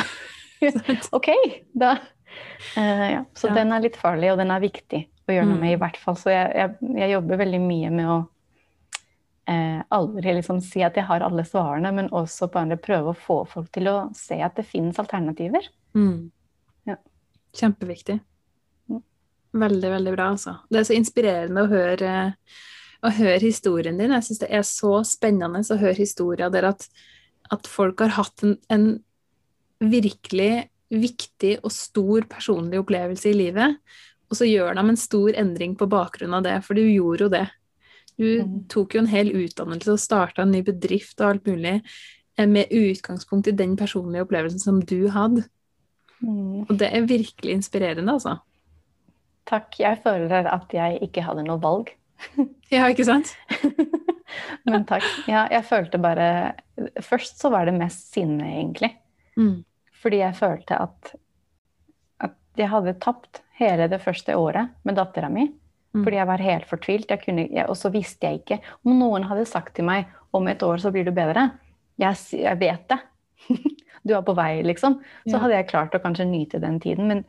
ok, 1.19 1.29
da 1.71 1.93
uh, 1.95 3.09
ja. 3.13 3.21
Så 3.37 3.51
ja. 3.51 3.59
den 3.61 3.71
er 3.75 3.85
litt 3.85 3.99
farlig, 4.01 4.33
og 4.33 4.41
den 4.41 4.51
er 4.51 4.63
viktig 4.63 5.05
å 5.29 5.35
gjøre 5.37 5.47
noe 5.53 5.61
med, 5.61 5.75
i 5.75 5.77
mm. 5.77 5.83
hvert 5.85 5.99
fall. 6.03 6.17
Så 6.19 6.33
jeg, 6.33 6.49
jeg, 6.59 6.95
jeg 6.99 7.13
jobber 7.15 7.41
veldig 7.45 7.61
mye 7.63 7.93
med 7.95 8.11
å 8.11 8.17
uh, 9.51 9.81
aldri 9.95 10.37
liksom 10.39 10.61
si 10.65 10.83
at 10.85 10.97
jeg 10.99 11.09
har 11.09 11.25
alle 11.27 11.45
svarene, 11.49 11.93
men 11.95 12.13
også 12.15 12.51
bare 12.53 12.79
prøve 12.81 13.13
å 13.13 13.19
få 13.19 13.41
folk 13.51 13.73
til 13.75 13.91
å 13.91 13.97
se 14.17 14.39
at 14.43 14.57
det 14.59 14.67
finnes 14.69 15.01
alternativer. 15.01 15.67
Mm. 15.97 16.31
Ja. 16.89 17.01
Kjempeviktig. 17.55 18.21
Veldig, 19.55 19.91
veldig 19.91 20.13
bra, 20.17 20.33
altså. 20.35 20.57
Det 20.71 20.81
er 20.81 20.87
så 20.89 20.97
inspirerende 20.97 21.63
å 21.63 21.71
høre, 21.71 22.13
å 23.07 23.11
høre 23.15 23.43
historien 23.43 24.01
din. 24.01 24.15
Jeg 24.17 24.27
syns 24.27 24.41
det 24.43 24.51
er 24.51 24.65
så 24.67 24.97
spennende 25.07 25.63
å 25.63 25.79
høre 25.79 25.99
historier 26.01 26.51
der 26.51 26.73
at, 26.73 26.89
at 27.55 27.69
folk 27.71 28.03
har 28.03 28.17
hatt 28.17 28.43
en, 28.47 28.57
en, 28.75 28.89
virkelig 29.85 30.71
viktig 30.95 31.59
og 31.67 31.73
stor 31.75 32.25
personlig 32.31 32.79
opplevelse 32.81 33.29
i 33.29 33.37
livet, 33.37 33.77
og 34.31 34.39
så 34.39 34.47
gjør 34.49 34.79
de 34.79 34.85
en 34.89 34.99
stor 34.99 35.37
endring 35.37 35.75
på 35.77 35.89
bakgrunn 35.91 36.35
av 36.39 36.45
det, 36.47 36.55
for 36.65 36.79
du 36.79 36.83
gjorde 36.87 37.27
jo 37.27 37.33
det. 37.35 37.45
Du 38.21 38.27
mm. 38.45 38.59
tok 38.71 38.95
jo 38.95 39.03
en 39.03 39.11
hel 39.11 39.33
utdannelse 39.35 39.95
og 39.95 40.03
starta 40.03 40.45
en 40.45 40.55
ny 40.55 40.63
bedrift 40.67 41.19
og 41.21 41.33
alt 41.33 41.49
mulig 41.51 41.75
eh, 41.81 42.47
med 42.47 42.71
utgangspunkt 42.71 43.51
i 43.51 43.57
den 43.57 43.75
personlige 43.81 44.27
opplevelsen 44.27 44.63
som 44.63 44.81
du 44.81 45.09
hadde. 45.15 45.47
Mm. 46.21 46.65
Og 46.69 46.75
det 46.79 46.91
er 46.91 47.09
virkelig 47.11 47.59
inspirerende, 47.59 48.15
altså. 48.15 48.39
Takk. 49.49 49.75
Jeg 49.81 50.01
føler 50.05 50.49
at 50.49 50.73
jeg 50.73 51.03
ikke 51.05 51.25
hadde 51.27 51.45
noe 51.47 51.61
valg. 51.61 51.91
ja, 52.75 52.87
ikke 52.89 53.07
sant? 53.07 53.35
Men 54.69 54.87
takk. 54.89 55.05
Ja, 55.29 55.45
jeg 55.53 55.67
følte 55.69 56.01
bare 56.01 56.29
Først 57.05 57.43
så 57.43 57.51
var 57.53 57.69
det 57.69 57.77
mest 57.77 58.15
sinne, 58.15 58.47
egentlig. 58.57 58.95
Mm. 59.39 59.63
Fordi 60.03 60.21
jeg 60.23 60.37
følte 60.39 60.79
at, 60.83 61.13
at 62.25 62.35
jeg 62.59 62.71
hadde 62.73 62.97
tapt 63.03 63.43
hele 63.59 63.87
det 63.91 64.01
første 64.03 64.35
året 64.37 64.73
med 64.83 64.99
dattera 64.99 65.31
mi. 65.33 65.47
Mm. 65.95 66.03
Fordi 66.03 66.19
jeg 66.19 66.27
var 66.27 66.43
helt 66.43 66.67
fortvilt. 66.69 67.11
Jeg 67.11 67.35
jeg, 67.39 67.67
og 67.69 67.77
så 67.79 67.91
visste 67.95 68.27
jeg 68.27 68.43
ikke 68.43 68.59
Om 68.83 68.99
noen 68.99 69.27
hadde 69.31 69.47
sagt 69.47 69.77
til 69.77 69.87
meg 69.87 70.11
om 70.35 70.49
et 70.51 70.63
år 70.67 70.83
så 70.83 70.91
blir 70.91 71.07
du 71.07 71.13
bedre. 71.15 71.53
Jeg, 72.03 72.19
jeg 72.35 72.59
vet 72.59 72.89
det. 72.91 72.99
du 74.07 74.15
er 74.17 74.25
på 74.27 74.35
vei, 74.35 74.63
liksom. 74.67 74.99
Så 75.29 75.39
hadde 75.39 75.55
jeg 75.55 75.69
klart 75.71 75.95
å 75.95 76.03
kanskje 76.03 76.27
nyte 76.27 76.59
den 76.63 76.81
tiden. 76.83 77.07
Men 77.07 77.23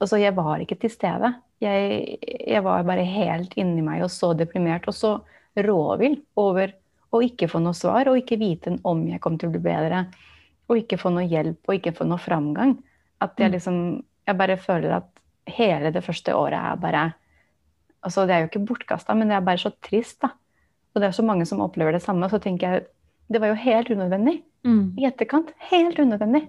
altså, 0.00 0.16
jeg 0.20 0.32
var 0.36 0.62
ikke 0.62 0.78
til 0.80 0.92
stede. 0.92 1.34
Jeg, 1.60 2.16
jeg, 2.24 2.62
var 2.64 2.86
bare 2.88 3.04
helt 3.04 3.52
inni 3.60 3.84
meg 3.84 4.04
og 4.04 4.12
så 4.12 4.32
deprimert 4.36 4.88
og 4.88 4.96
så 4.96 5.12
råvill 5.56 6.18
over 6.40 6.72
å 7.14 7.22
ikke 7.24 7.48
få 7.48 7.62
noe 7.64 7.76
svar 7.76 8.10
og 8.10 8.18
ikke 8.20 8.40
vite 8.40 8.74
om 8.88 9.06
jeg 9.08 9.22
kom 9.24 9.36
til 9.40 9.50
å 9.50 9.54
bli 9.54 9.62
bedre. 9.68 10.06
Og 10.66 10.80
ikke 10.80 10.98
få 11.00 11.12
noe 11.14 11.28
hjelp 11.28 11.68
og 11.68 11.76
ikke 11.78 11.94
få 11.96 12.08
noe 12.08 12.20
framgang. 12.20 12.74
At 13.22 13.36
jeg 13.40 13.52
mm. 13.52 13.56
liksom 13.58 13.78
Jeg 14.26 14.36
bare 14.40 14.56
føler 14.58 14.90
at 14.96 15.06
hele 15.46 15.92
det 15.94 16.02
første 16.02 16.34
året 16.34 16.58
er 16.58 16.80
bare 16.82 17.02
altså 18.04 18.26
Det 18.26 18.34
er 18.34 18.44
jo 18.44 18.50
ikke 18.50 18.66
bortkasta, 18.68 19.14
men 19.14 19.30
det 19.30 19.36
er 19.36 19.46
bare 19.46 19.62
så 19.62 19.72
trist, 19.82 20.20
da. 20.22 20.34
Og 20.94 21.00
det 21.00 21.08
er 21.08 21.16
så 21.16 21.24
mange 21.26 21.46
som 21.46 21.60
opplever 21.60 21.92
det 21.92 22.02
samme. 22.02 22.28
Så 22.30 22.40
tenker 22.42 22.66
jeg 22.66 22.86
det 23.32 23.40
var 23.42 23.50
jo 23.50 23.58
helt 23.58 23.90
unødvendig. 23.90 24.36
Mm. 24.66 24.94
I 24.98 25.08
etterkant. 25.08 25.50
Helt 25.70 25.98
unødvendig. 25.98 26.46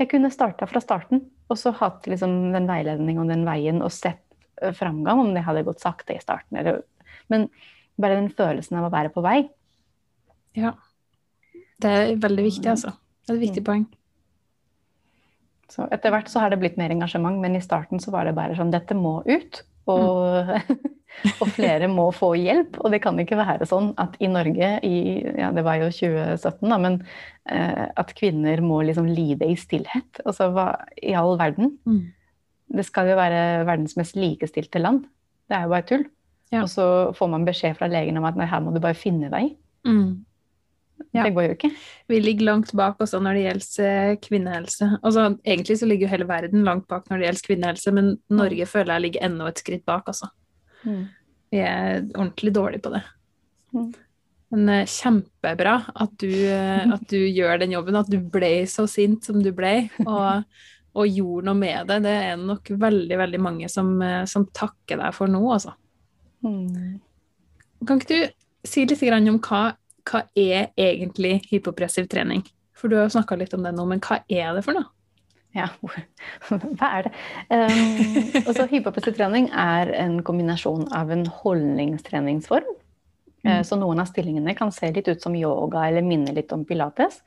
Jeg 0.00 0.08
kunne 0.10 0.30
starta 0.32 0.66
fra 0.66 0.80
starten 0.82 1.22
og 1.50 1.58
så 1.58 1.70
hatt 1.76 2.06
liksom 2.08 2.52
den 2.54 2.66
veiledning 2.66 3.18
og 3.20 3.28
den 3.30 3.44
veien 3.46 3.82
og 3.82 3.92
sett 3.94 4.24
Eh, 4.60 4.72
framgang 4.72 5.20
om 5.20 5.34
det 5.34 5.44
hadde 5.46 5.64
gått 5.64 5.80
sakte 5.80 6.14
i 6.14 6.20
starten. 6.22 6.58
Eller, 6.60 6.82
men 7.32 7.48
bare 8.00 8.18
den 8.18 8.30
følelsen 8.32 8.78
av 8.80 8.88
å 8.88 8.92
være 8.92 9.12
på 9.14 9.24
vei. 9.24 9.38
Ja. 10.58 10.74
Det 11.80 11.90
er 11.90 12.12
veldig 12.20 12.44
viktig, 12.44 12.68
altså. 12.68 12.92
Det 13.24 13.32
er 13.32 13.38
et 13.38 13.46
viktig 13.46 13.64
mm. 13.64 13.68
poeng. 13.68 13.86
Så 15.70 15.86
etter 15.94 16.12
hvert 16.12 16.28
så 16.28 16.42
har 16.42 16.52
det 16.52 16.58
blitt 16.60 16.76
mer 16.80 16.92
engasjement, 16.92 17.38
men 17.40 17.54
i 17.56 17.64
starten 17.64 18.02
så 18.02 18.12
var 18.12 18.26
det 18.26 18.36
bare 18.36 18.56
sånn 18.58 18.72
dette 18.74 18.96
må 18.98 19.20
ut. 19.28 19.62
Og, 19.88 20.50
mm. 20.50 20.78
og 21.42 21.48
flere 21.56 21.88
må 21.90 22.10
få 22.14 22.34
hjelp. 22.38 22.76
Og 22.84 22.92
det 22.92 23.00
kan 23.04 23.18
ikke 23.22 23.40
være 23.40 23.68
sånn 23.68 23.92
at 24.00 24.18
i 24.20 24.28
Norge, 24.30 24.76
i, 24.86 24.96
ja 25.40 25.50
det 25.56 25.64
var 25.66 25.80
jo 25.80 25.90
2017, 25.94 26.68
da, 26.68 26.80
men 26.82 27.00
eh, 27.48 27.86
at 27.88 28.14
kvinner 28.18 28.60
må 28.64 28.82
liksom 28.86 29.08
lide 29.08 29.48
i 29.48 29.58
stillhet. 29.58 30.24
Altså 30.24 30.52
hva 30.54 30.72
i 31.00 31.16
all 31.18 31.38
verden? 31.40 31.76
Mm 31.88 32.08
det 32.70 32.86
skal 32.86 33.10
jo 33.10 33.18
være 33.18 33.66
verdens 33.68 33.96
mest 33.98 34.18
likestilte 34.18 34.80
land. 34.82 35.04
Det 35.50 35.56
er 35.56 35.66
jo 35.66 35.74
bare 35.74 35.86
tull. 35.88 36.04
Ja. 36.50 36.64
Og 36.64 36.70
så 36.70 36.86
får 37.14 37.30
man 37.30 37.46
beskjed 37.46 37.76
fra 37.78 37.88
legen 37.90 38.18
om 38.18 38.26
at 38.26 38.38
nei, 38.38 38.48
her 38.50 38.62
må 38.62 38.74
du 38.74 38.80
bare 38.82 38.98
finne 38.98 39.30
deg. 39.32 39.54
Mm. 39.86 40.22
Ja. 41.14 41.24
Det 41.24 41.34
går 41.36 41.46
jo 41.46 41.54
ikke. 41.56 41.70
Vi 42.12 42.18
ligger 42.20 42.48
langt 42.50 42.72
bak 42.76 43.00
også 43.02 43.20
når 43.22 43.38
det 43.38 43.44
gjelder 43.44 43.86
eh, 43.86 44.18
kvinnehelse. 44.22 44.90
Altså, 45.00 45.24
egentlig 45.44 45.78
så 45.80 45.88
ligger 45.88 46.06
jo 46.06 46.12
hele 46.12 46.28
verden 46.28 46.66
langt 46.66 46.86
bak 46.90 47.08
når 47.08 47.18
det 47.18 47.26
gjelder 47.28 47.46
kvinnehelse, 47.48 47.94
men 47.96 48.12
Norge 48.30 48.68
mm. 48.68 48.70
føler 48.74 48.94
jeg 48.94 49.06
ligger 49.06 49.26
enda 49.26 49.48
et 49.50 49.62
skritt 49.62 49.86
bak, 49.88 50.12
altså. 50.12 50.30
Mm. 50.84 51.02
Vi 51.50 51.64
er 51.64 51.88
ordentlig 52.14 52.54
dårlige 52.54 52.84
på 52.84 52.94
det. 52.94 53.02
Mm. 53.74 53.88
Men 54.50 54.70
uh, 54.70 54.90
kjempebra 54.90 55.76
at 56.04 56.14
du, 56.22 56.30
uh, 56.30 56.94
at 56.96 57.06
du, 57.10 57.18
gjør 57.38 57.62
den 57.62 57.74
jobben, 57.74 57.98
at 57.98 58.10
du 58.10 58.18
ble 58.20 58.52
så 58.70 58.86
sint 58.90 59.26
som 59.26 59.42
du 59.42 59.52
ble. 59.56 59.74
Og 60.06 60.44
og 60.98 61.06
gjorde 61.06 61.46
noe 61.46 61.58
med 61.58 61.86
det. 61.90 62.00
Det 62.06 62.14
er 62.24 62.40
nok 62.40 62.72
veldig 62.82 63.18
veldig 63.20 63.40
mange 63.42 63.68
som, 63.70 63.92
uh, 64.02 64.24
som 64.26 64.48
takker 64.56 64.98
deg 65.00 65.14
for 65.16 65.30
nå, 65.30 65.42
altså. 65.54 65.76
Mm. 66.42 66.98
Kan 67.86 68.00
ikke 68.00 68.10
du 68.10 68.68
si 68.68 68.84
litt 68.88 69.02
om 69.30 69.38
hva, 69.40 69.62
hva 70.10 70.24
er 70.38 70.72
egentlig 70.78 71.40
hypopressiv 71.50 72.08
trening? 72.10 72.42
For 72.76 72.90
du 72.90 72.96
har 72.98 73.06
jo 73.06 73.14
snakka 73.14 73.38
litt 73.38 73.54
om 73.54 73.62
det 73.66 73.74
nå, 73.76 73.84
men 73.88 74.02
hva 74.02 74.22
er 74.26 74.56
det 74.56 74.64
for 74.66 74.76
noe? 74.76 74.88
Ja, 75.56 75.66
hva 76.78 76.90
er 77.00 77.08
det? 77.08 77.12
Um, 77.50 78.44
også 78.44 78.68
hypopressiv 78.70 79.16
trening 79.18 79.48
er 79.50 79.90
en 79.98 80.20
kombinasjon 80.26 80.86
av 80.94 81.10
en 81.14 81.26
holdningstreningsform. 81.40 82.68
Eh, 83.42 83.58
mm. 83.58 83.64
Så 83.66 83.78
noen 83.80 84.02
av 84.02 84.10
stillingene 84.10 84.54
kan 84.58 84.70
se 84.74 84.92
litt 84.94 85.08
ut 85.10 85.22
som 85.22 85.36
yoga 85.36 85.88
eller 85.88 86.06
minne 86.06 86.34
litt 86.36 86.52
om 86.54 86.64
pilates, 86.68 87.20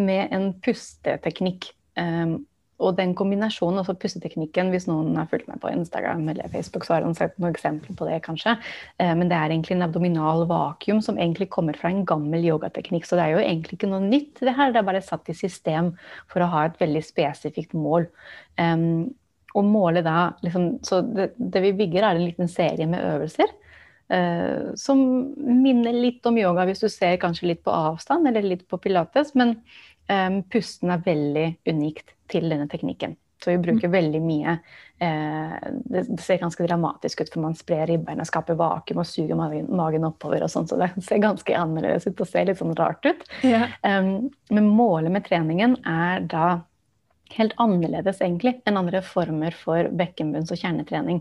med 0.00 0.34
en 0.34 0.50
pusteteknikk. 0.64 1.70
Um, 1.98 2.40
og 2.78 2.94
den 2.98 3.14
kombinasjonen, 3.18 3.80
altså 3.82 3.96
pusteteknikken, 3.98 4.70
hvis 4.70 4.86
noen 4.86 5.16
har 5.18 5.26
fulgt 5.30 5.48
meg 5.50 5.58
på 5.62 5.72
Instagram 5.72 6.28
eller 6.30 6.50
Facebook, 6.52 6.86
så 6.86 6.96
har 6.96 7.06
han 7.06 7.16
sett 7.18 7.34
noen 7.38 7.54
eksempler 7.54 7.96
på 7.98 8.06
det, 8.06 8.20
kanskje. 8.26 8.54
Eh, 9.02 9.14
men 9.18 9.30
det 9.30 9.38
er 9.38 9.50
egentlig 9.54 9.76
en 9.76 9.86
abdominal 9.88 10.44
vakuum 10.50 11.02
som 11.04 11.18
egentlig 11.18 11.50
kommer 11.54 11.78
fra 11.78 11.90
en 11.90 12.04
gammel 12.08 12.46
yogateknikk. 12.46 13.08
Så 13.08 13.18
det 13.18 13.26
er 13.26 13.36
jo 13.36 13.44
egentlig 13.44 13.80
ikke 13.80 13.90
noe 13.90 14.04
nytt, 14.06 14.36
det 14.38 14.54
her. 14.54 14.70
Det 14.74 14.82
er 14.82 14.90
bare 14.90 15.04
satt 15.04 15.30
i 15.32 15.36
system 15.36 15.94
for 16.30 16.44
å 16.44 16.52
ha 16.54 16.66
et 16.68 16.78
veldig 16.78 17.02
spesifikt 17.06 17.74
mål. 17.78 18.06
Og 19.56 19.64
målet 19.64 20.04
da 20.06 20.34
liksom, 20.44 20.76
Så 20.84 21.00
det, 21.02 21.32
det, 21.36 21.62
vi 21.64 21.76
bygger, 21.80 22.04
er 22.04 22.18
en 22.18 22.26
liten 22.26 22.50
serie 22.50 22.86
med 22.86 23.04
øvelser. 23.04 23.54
Uh, 24.08 24.72
som 24.80 25.00
minner 25.36 25.92
litt 25.92 26.24
om 26.24 26.38
yoga 26.40 26.64
hvis 26.64 26.80
du 26.80 26.86
ser 26.88 27.18
kanskje 27.20 27.50
litt 27.50 27.60
på 27.66 27.74
avstand, 27.74 28.28
eller 28.28 28.46
litt 28.46 28.64
på 28.68 28.80
pilates. 28.80 29.34
Men 29.36 29.58
um, 30.10 30.42
pusten 30.50 30.92
er 30.94 31.04
veldig 31.04 31.48
unikt 31.68 32.14
til 32.28 32.48
denne 32.50 32.68
teknikken. 32.70 33.16
Så 33.44 33.52
vi 33.52 33.58
bruker 33.62 33.86
mm. 33.86 33.92
veldig 33.92 34.20
mye 34.22 34.54
eh, 34.98 35.52
det, 35.86 36.00
ser 36.20 36.40
ganske 36.42 36.64
dramatisk 36.66 37.20
ut, 37.20 37.28
for 37.30 37.44
man 37.44 37.54
sprer 37.54 37.86
ribbeina, 37.86 38.26
skaper 38.26 38.58
vakuum 38.58 39.02
og 39.04 39.06
suger 39.06 39.38
magen, 39.38 39.68
magen 39.78 40.06
oppover 40.08 40.42
og 40.42 40.50
sånn, 40.50 40.66
så 40.66 40.78
det 40.80 40.90
ser 41.06 41.22
ganske 41.22 41.54
annerledes 41.54 42.08
ut 42.08 42.24
og 42.24 42.30
ser 42.30 42.48
litt 42.48 42.58
sånn 42.58 42.74
rart 42.78 43.06
ut. 43.06 43.22
Yeah. 43.46 43.70
Um, 43.86 44.32
men 44.50 44.72
målet 44.74 45.14
med 45.14 45.28
treningen 45.28 45.78
er 45.86 46.26
da 46.26 46.48
helt 47.36 47.54
annerledes 47.60 48.22
egentlig 48.24 48.54
enn 48.66 48.78
andre 48.80 49.02
former 49.04 49.54
for 49.54 49.90
bekkenbunns- 50.00 50.50
og 50.54 50.58
kjernetrening. 50.58 51.20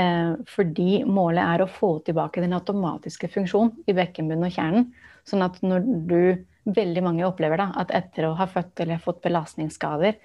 Eh, 0.00 0.32
fordi 0.48 1.02
målet 1.04 1.44
er 1.44 1.62
å 1.62 1.70
få 1.70 1.98
tilbake 2.06 2.42
den 2.42 2.56
automatiske 2.56 3.28
funksjonen 3.30 3.84
i 3.86 3.94
bekkenbunnen 3.96 4.48
og 4.48 4.56
kjernen. 4.56 4.88
Sånn 5.28 5.44
at 5.44 5.60
når 5.62 5.84
du 6.08 6.24
veldig 6.64 7.02
mange 7.02 7.24
opplever 7.26 7.58
da, 7.58 7.68
at 7.80 7.90
etter 7.94 8.28
å 8.28 8.36
ha 8.38 8.46
født 8.46 8.84
eller 8.84 9.00
fått 9.02 9.22
belastningsskader, 9.24 10.18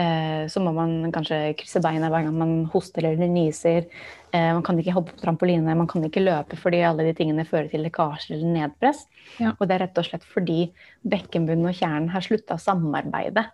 eh, 0.00 0.44
så 0.50 0.62
må 0.62 0.72
man 0.74 1.12
kanskje 1.14 1.52
krysse 1.58 1.82
beina 1.84 2.10
hver 2.10 2.26
gang 2.26 2.38
man 2.38 2.54
hoster 2.72 3.06
eller 3.06 3.30
nyser. 3.30 3.86
Eh, 4.34 4.48
man 4.56 4.64
kan 4.66 4.78
ikke 4.80 4.96
hoppe 4.96 5.14
på 5.14 5.22
trampoline, 5.22 5.76
man 5.78 5.90
kan 5.90 6.02
ikke 6.06 6.24
løpe 6.24 6.58
fordi 6.58 6.82
alle 6.86 7.06
de 7.06 7.14
tingene 7.14 7.46
fører 7.46 7.70
til 7.70 7.86
lekkasjer 7.86 8.34
eller 8.36 8.56
nedpress. 8.56 9.04
Ja. 9.38 9.54
Og 9.54 9.68
det 9.68 9.76
er 9.76 9.84
rett 9.86 10.00
og 10.02 10.08
slett 10.08 10.26
fordi 10.26 10.58
bekkenbunnen 11.06 11.70
og 11.70 11.78
kjernen 11.78 12.10
har 12.14 12.26
slutta 12.26 12.58
å 12.58 12.64
samarbeide. 12.64 13.46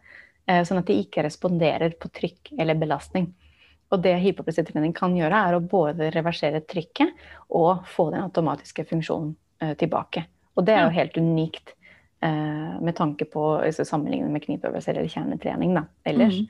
Eh, 0.49 0.63
sånn 0.65 0.81
at 0.81 0.89
de 0.89 0.97
ikke 1.03 1.27
responderer 1.27 1.93
på 2.01 2.09
trykk 2.17 2.55
eller 2.59 2.79
belastning. 2.81 3.29
Og 3.91 4.01
det 4.05 4.15
hypoplasietrening 4.23 4.95
kan 4.97 5.13
gjøre, 5.19 5.35
er 5.35 5.57
å 5.57 5.65
både 5.65 6.09
reversere 6.15 6.63
trykket 6.63 7.13
og 7.59 7.85
få 7.91 8.09
den 8.15 8.25
automatiske 8.25 8.87
funksjonen 8.89 9.35
eh, 9.61 9.75
tilbake. 9.79 10.25
Og 10.57 10.67
det 10.67 10.77
er 10.77 10.87
jo 10.87 10.97
helt 10.97 11.19
unikt 11.21 11.75
med 12.21 12.93
tanke 12.99 13.25
på 13.25 13.43
altså, 13.63 13.87
sammenlignet 13.89 14.29
med 14.35 14.43
knipeøvelser 14.45 14.99
eller 14.99 15.09
kjernetrening 15.09 15.73
da, 15.79 15.87
ellers. 16.05 16.43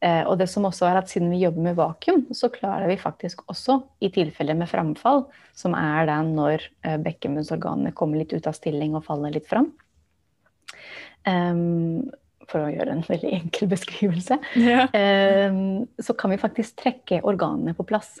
Eh, 0.00 0.22
og 0.22 0.38
det 0.38 0.46
som 0.48 0.64
også 0.68 0.86
er 0.88 1.00
at 1.00 1.10
siden 1.10 1.28
vi 1.32 1.42
jobber 1.42 1.64
med 1.66 1.76
vakuum, 1.76 2.22
så 2.32 2.48
klarer 2.54 2.86
vi 2.88 2.96
faktisk 3.00 3.42
også, 3.50 3.80
i 4.00 4.12
tilfelle 4.14 4.54
med 4.56 4.70
framfall, 4.70 5.26
som 5.58 5.74
er 5.76 6.06
da 6.08 6.20
når 6.24 6.64
eh, 6.86 6.96
bekkenbunnsorganene 7.02 7.92
kommer 7.98 8.22
litt 8.22 8.32
ut 8.32 8.46
av 8.48 8.56
stilling 8.56 8.94
og 8.96 9.04
faller 9.08 9.34
litt 9.34 9.50
fram, 9.50 9.72
Um, 11.28 12.08
for 12.48 12.64
å 12.64 12.70
gjøre 12.72 12.94
en 12.94 13.04
veldig 13.04 13.30
enkel 13.42 13.68
beskrivelse, 13.68 14.38
Ja. 14.56 14.86
Um, 14.94 15.84
så 16.00 16.14
kan 16.16 16.32
vi 16.32 16.40
faktisk 16.40 16.78
trekke 16.80 17.20
organene 17.26 17.74
på 17.76 17.84
plass 17.84 18.14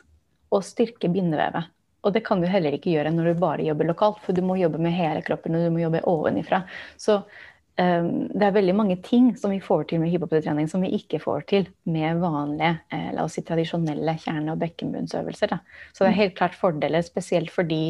og 0.52 0.66
styrke 0.66 1.08
bindevevet. 1.12 1.70
Og 2.06 2.14
det 2.14 2.22
kan 2.26 2.40
du 2.40 2.46
heller 2.46 2.74
ikke 2.76 2.92
gjøre 2.94 3.12
når 3.14 3.32
du 3.32 3.42
bare 3.42 3.66
jobber 3.66 3.88
lokalt, 3.90 4.20
for 4.24 4.36
du 4.36 4.42
må 4.46 4.58
jobbe 4.60 4.80
med 4.82 4.94
hele 4.94 5.22
kroppen 5.26 5.56
og 5.58 5.66
du 5.66 5.74
må 5.74 5.82
jobbe 5.82 6.04
ovenifra. 6.06 6.62
Så 7.00 7.18
um, 7.18 8.10
det 8.30 8.46
er 8.46 8.54
veldig 8.54 8.76
mange 8.78 8.98
ting 9.02 9.32
som 9.38 9.50
vi 9.54 9.58
får 9.62 9.88
til 9.90 10.02
med 10.02 10.12
hypopotretrening 10.12 10.70
som 10.70 10.84
vi 10.86 10.92
ikke 10.98 11.20
får 11.22 11.48
til 11.50 11.66
med 11.90 12.22
vanlige, 12.22 12.76
eh, 12.94 13.08
la 13.16 13.26
oss 13.26 13.34
si 13.38 13.42
tradisjonelle 13.46 14.14
kjerne- 14.22 14.54
og 14.54 14.62
bekkenbunnsøvelser. 14.62 15.54
Da. 15.56 15.60
Så 15.92 16.04
det 16.04 16.12
er 16.12 16.20
helt 16.20 16.38
klart 16.38 16.58
fordeler, 16.58 17.02
spesielt 17.06 17.50
fordi 17.54 17.82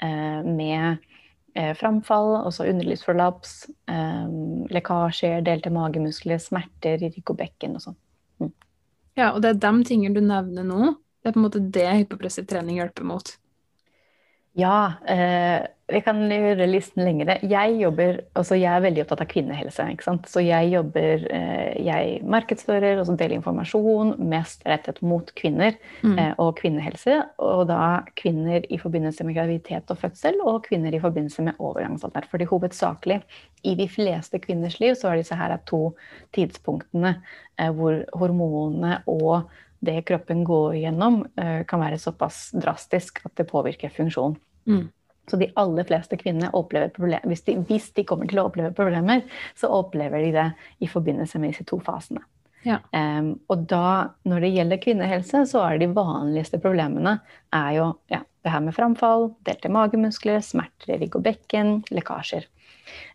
eh, 0.00 0.40
med 0.48 1.04
eh, 1.54 1.74
framfall, 1.76 2.38
også 2.48 2.70
underlivsforlaps, 2.72 3.54
eh, 3.92 4.34
lekkasjer, 4.72 5.44
delte 5.44 5.72
magemuskler, 5.74 6.40
smerter 6.40 7.04
i 7.04 7.12
rygg 7.12 7.36
og 7.36 7.42
bekken 7.44 7.76
og 7.76 7.88
sånn. 7.90 8.00
ja, 9.14 9.34
og 9.34 9.44
det 9.44 9.52
er 9.52 9.60
de 9.62 9.84
tingene 9.86 10.16
du 10.16 10.24
nevner 10.24 10.64
nå. 10.66 10.94
Det 11.24 11.30
er 11.30 11.36
på 11.38 11.40
en 11.40 11.46
måte 11.46 11.64
det 11.72 11.88
hypopressetrening 12.02 12.76
hjelper 12.82 13.08
mot. 13.08 13.30
Ja, 14.54 15.00
eh, 15.08 15.64
vi 15.90 16.00
kan 16.04 16.20
gjøre 16.30 16.66
listen 16.68 17.02
lengre. 17.02 17.38
Jeg 17.42 17.72
jobber, 17.80 18.20
altså 18.38 18.54
jeg 18.54 18.70
er 18.70 18.84
veldig 18.84 19.02
opptatt 19.02 19.24
av 19.24 19.28
kvinnehelse. 19.32 19.86
ikke 19.90 20.04
sant? 20.06 20.28
Så 20.30 20.44
jeg 20.44 20.68
jobber, 20.70 21.24
eh, 21.26 21.82
jeg 21.82 22.20
markedsfører 22.22 23.00
og 23.00 23.10
deler 23.18 23.34
informasjon 23.40 24.14
mest 24.30 24.62
rettet 24.68 25.02
mot 25.02 25.32
kvinner 25.34 25.74
Mm. 26.04 26.18
eh, 26.18 26.34
og 26.38 26.56
kvinnehelse. 26.60 27.24
Og 27.38 27.66
da 27.66 28.04
kvinner 28.14 28.62
i 28.70 28.78
forbindelse 28.78 29.24
med 29.24 29.34
graviditet 29.34 29.90
og 29.90 29.98
fødsel, 29.98 30.38
og 30.44 30.62
kvinner 30.68 30.94
i 30.94 31.00
forbindelse 31.00 31.42
med 31.42 31.58
overgangsalder. 31.58 32.28
Fordi 32.30 32.44
hovedsakelig 32.44 33.22
i 33.64 33.74
de 33.74 33.88
fleste 33.88 34.38
kvinners 34.38 34.78
liv 34.78 34.94
så 34.94 35.08
er 35.08 35.16
disse 35.16 35.34
her 35.34 35.56
to 35.66 35.96
tidspunktene 36.32 37.16
eh, 37.58 37.72
hvor 37.72 38.04
hormonene 38.14 39.02
og 39.06 39.50
det 39.84 40.02
kroppen 40.08 40.44
går 40.46 40.76
gjennom, 40.80 41.22
eh, 41.40 41.62
kan 41.68 41.82
være 41.82 42.00
såpass 42.00 42.50
drastisk 42.56 43.22
at 43.24 43.34
det 43.36 43.48
påvirker 43.50 43.92
funksjon. 43.92 44.36
Mm. 44.66 44.88
Så 45.30 45.38
de 45.40 45.48
aller 45.56 45.86
fleste 45.88 46.16
kvinnene 46.20 46.52
opplever 46.52 46.92
problemer 46.92 47.24
hvis, 47.30 47.44
hvis 47.68 47.90
de 47.96 48.04
kommer 48.04 48.28
til 48.28 48.42
å 48.42 48.48
oppleve 48.50 48.74
problemer, 48.76 49.24
så 49.56 49.70
opplever 49.72 50.26
de 50.26 50.32
det 50.36 50.48
i 50.84 50.88
forbindelse 50.90 51.40
med 51.40 51.54
disse 51.54 51.64
to 51.68 51.80
fasene. 51.84 52.24
Ja. 52.64 52.78
Um, 52.96 53.34
og 53.52 53.66
da, 53.68 54.16
når 54.24 54.46
det 54.46 54.52
gjelder 54.54 54.80
kvinnehelse, 54.80 55.42
så 55.48 55.64
er 55.66 55.80
de 55.80 55.90
vanligste 55.96 56.60
problemene 56.60 57.18
er 57.52 57.74
jo 57.76 57.88
ja, 58.12 58.22
det 58.44 58.52
her 58.52 58.62
med 58.64 58.76
framfall, 58.76 59.30
delte 59.44 59.72
magemuskler, 59.72 60.40
smerter 60.44 60.94
i 60.94 60.98
rygg 61.02 61.18
og 61.20 61.26
bekken, 61.26 61.74
lekkasjer. 61.92 62.48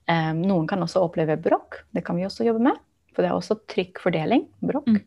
Um, 0.10 0.44
noen 0.46 0.70
kan 0.70 0.86
også 0.86 1.02
oppleve 1.06 1.38
brokk. 1.42 1.82
Det 1.94 2.06
kan 2.06 2.18
vi 2.18 2.28
også 2.30 2.46
jobbe 2.46 2.70
med. 2.70 2.78
For 3.14 3.26
det 3.26 3.32
er 3.32 3.38
også 3.38 3.58
trykkfordeling. 3.70 4.46
Brokk. 4.66 4.90
Mm. 4.90 5.02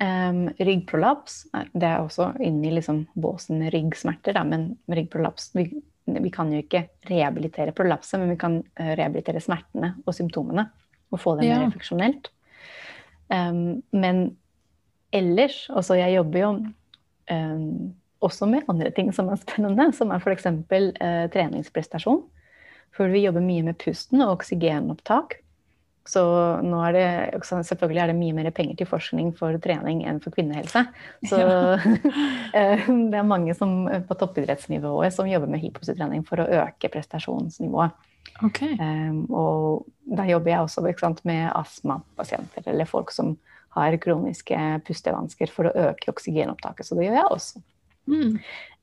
Em, 0.00 0.48
ryggprolaps. 0.58 1.46
er- 1.54 1.68
Det 1.72 1.82
er 1.82 1.98
også 2.02 2.36
inni 2.40 2.70
liksom 2.74 3.06
båsen 3.16 3.58
med 3.58 3.72
ryggsmerter, 3.72 4.34
da, 4.34 4.42
men 4.44 4.76
ryggprolaps 4.90 5.52
vi, 5.54 5.82
vi 6.06 6.30
kan 6.30 6.50
jo 6.52 6.58
ikke 6.62 6.88
rehabilitere 7.08 7.72
prolapset, 7.72 8.18
men 8.20 8.30
vi 8.30 8.36
kan 8.36 8.64
eh, 8.76 8.94
rehabilitere 8.96 9.40
smertene 9.40 9.94
og 10.06 10.14
symptomene. 10.14 10.68
Og 11.12 11.20
få 11.20 11.36
det 11.38 11.46
Ja. 11.46 11.58
mer 11.60 11.70
funksjonelt. 11.70 12.28
Em, 13.30 13.82
men 13.92 14.36
ellers 15.12 15.68
Altså, 15.70 15.94
jeg 15.96 16.16
jobber 16.16 16.38
jo 16.40 16.66
um, 17.30 17.94
også 18.20 18.46
med 18.50 18.62
andre 18.68 18.90
ting 18.90 19.12
som 19.14 19.28
er 19.28 19.36
spennende, 19.36 19.92
som 19.94 20.10
er 20.10 20.18
f.eks. 20.18 20.46
Uh, 20.46 21.28
treningsprestasjon. 21.30 22.22
For 22.92 23.08
vi 23.08 23.24
jobber 23.24 23.40
mye 23.40 23.62
med 23.64 23.78
pusten 23.78 24.20
og 24.22 24.38
oksygenopptak. 24.38 25.36
Så 26.04 26.20
nå 26.60 26.80
er 26.84 26.96
det 26.96 27.04
selvfølgelig 27.48 28.00
er 28.02 28.10
det 28.12 28.16
mye 28.18 28.36
mer 28.36 28.50
penger 28.52 28.76
til 28.76 28.88
forskning 28.90 29.30
for 29.38 29.56
trening 29.64 30.02
enn 30.04 30.18
for 30.20 30.36
kvinnehelse. 30.36 30.82
Så 31.30 31.38
ja. 31.40 31.78
det 33.12 33.20
er 33.20 33.24
mange 33.24 33.54
som, 33.56 33.86
på 34.08 34.16
toppidrettsnivået 34.20 35.16
som 35.16 35.30
jobber 35.30 35.48
med 35.54 35.64
hypositrening 35.64 36.26
for 36.28 36.44
å 36.44 36.50
øke 36.60 36.92
prestasjonsnivået. 36.92 37.96
Okay. 38.42 38.76
Um, 38.80 39.24
og 39.32 39.86
da 40.04 40.26
jobber 40.28 40.52
jeg 40.52 40.66
også 40.66 40.84
sant, 41.00 41.24
med 41.24 41.48
astmapasienter 41.54 42.66
eller 42.66 42.88
folk 42.88 43.12
som 43.14 43.36
har 43.74 43.96
kroniske 44.02 44.58
pustevansker 44.86 45.50
for 45.50 45.70
å 45.70 45.88
øke 45.90 46.12
oksygenopptaket. 46.12 46.86
Så 46.86 46.98
det 46.98 47.08
gjør 47.08 47.20
jeg 47.20 47.30
også. 47.30 47.62
Mm. 48.04 48.34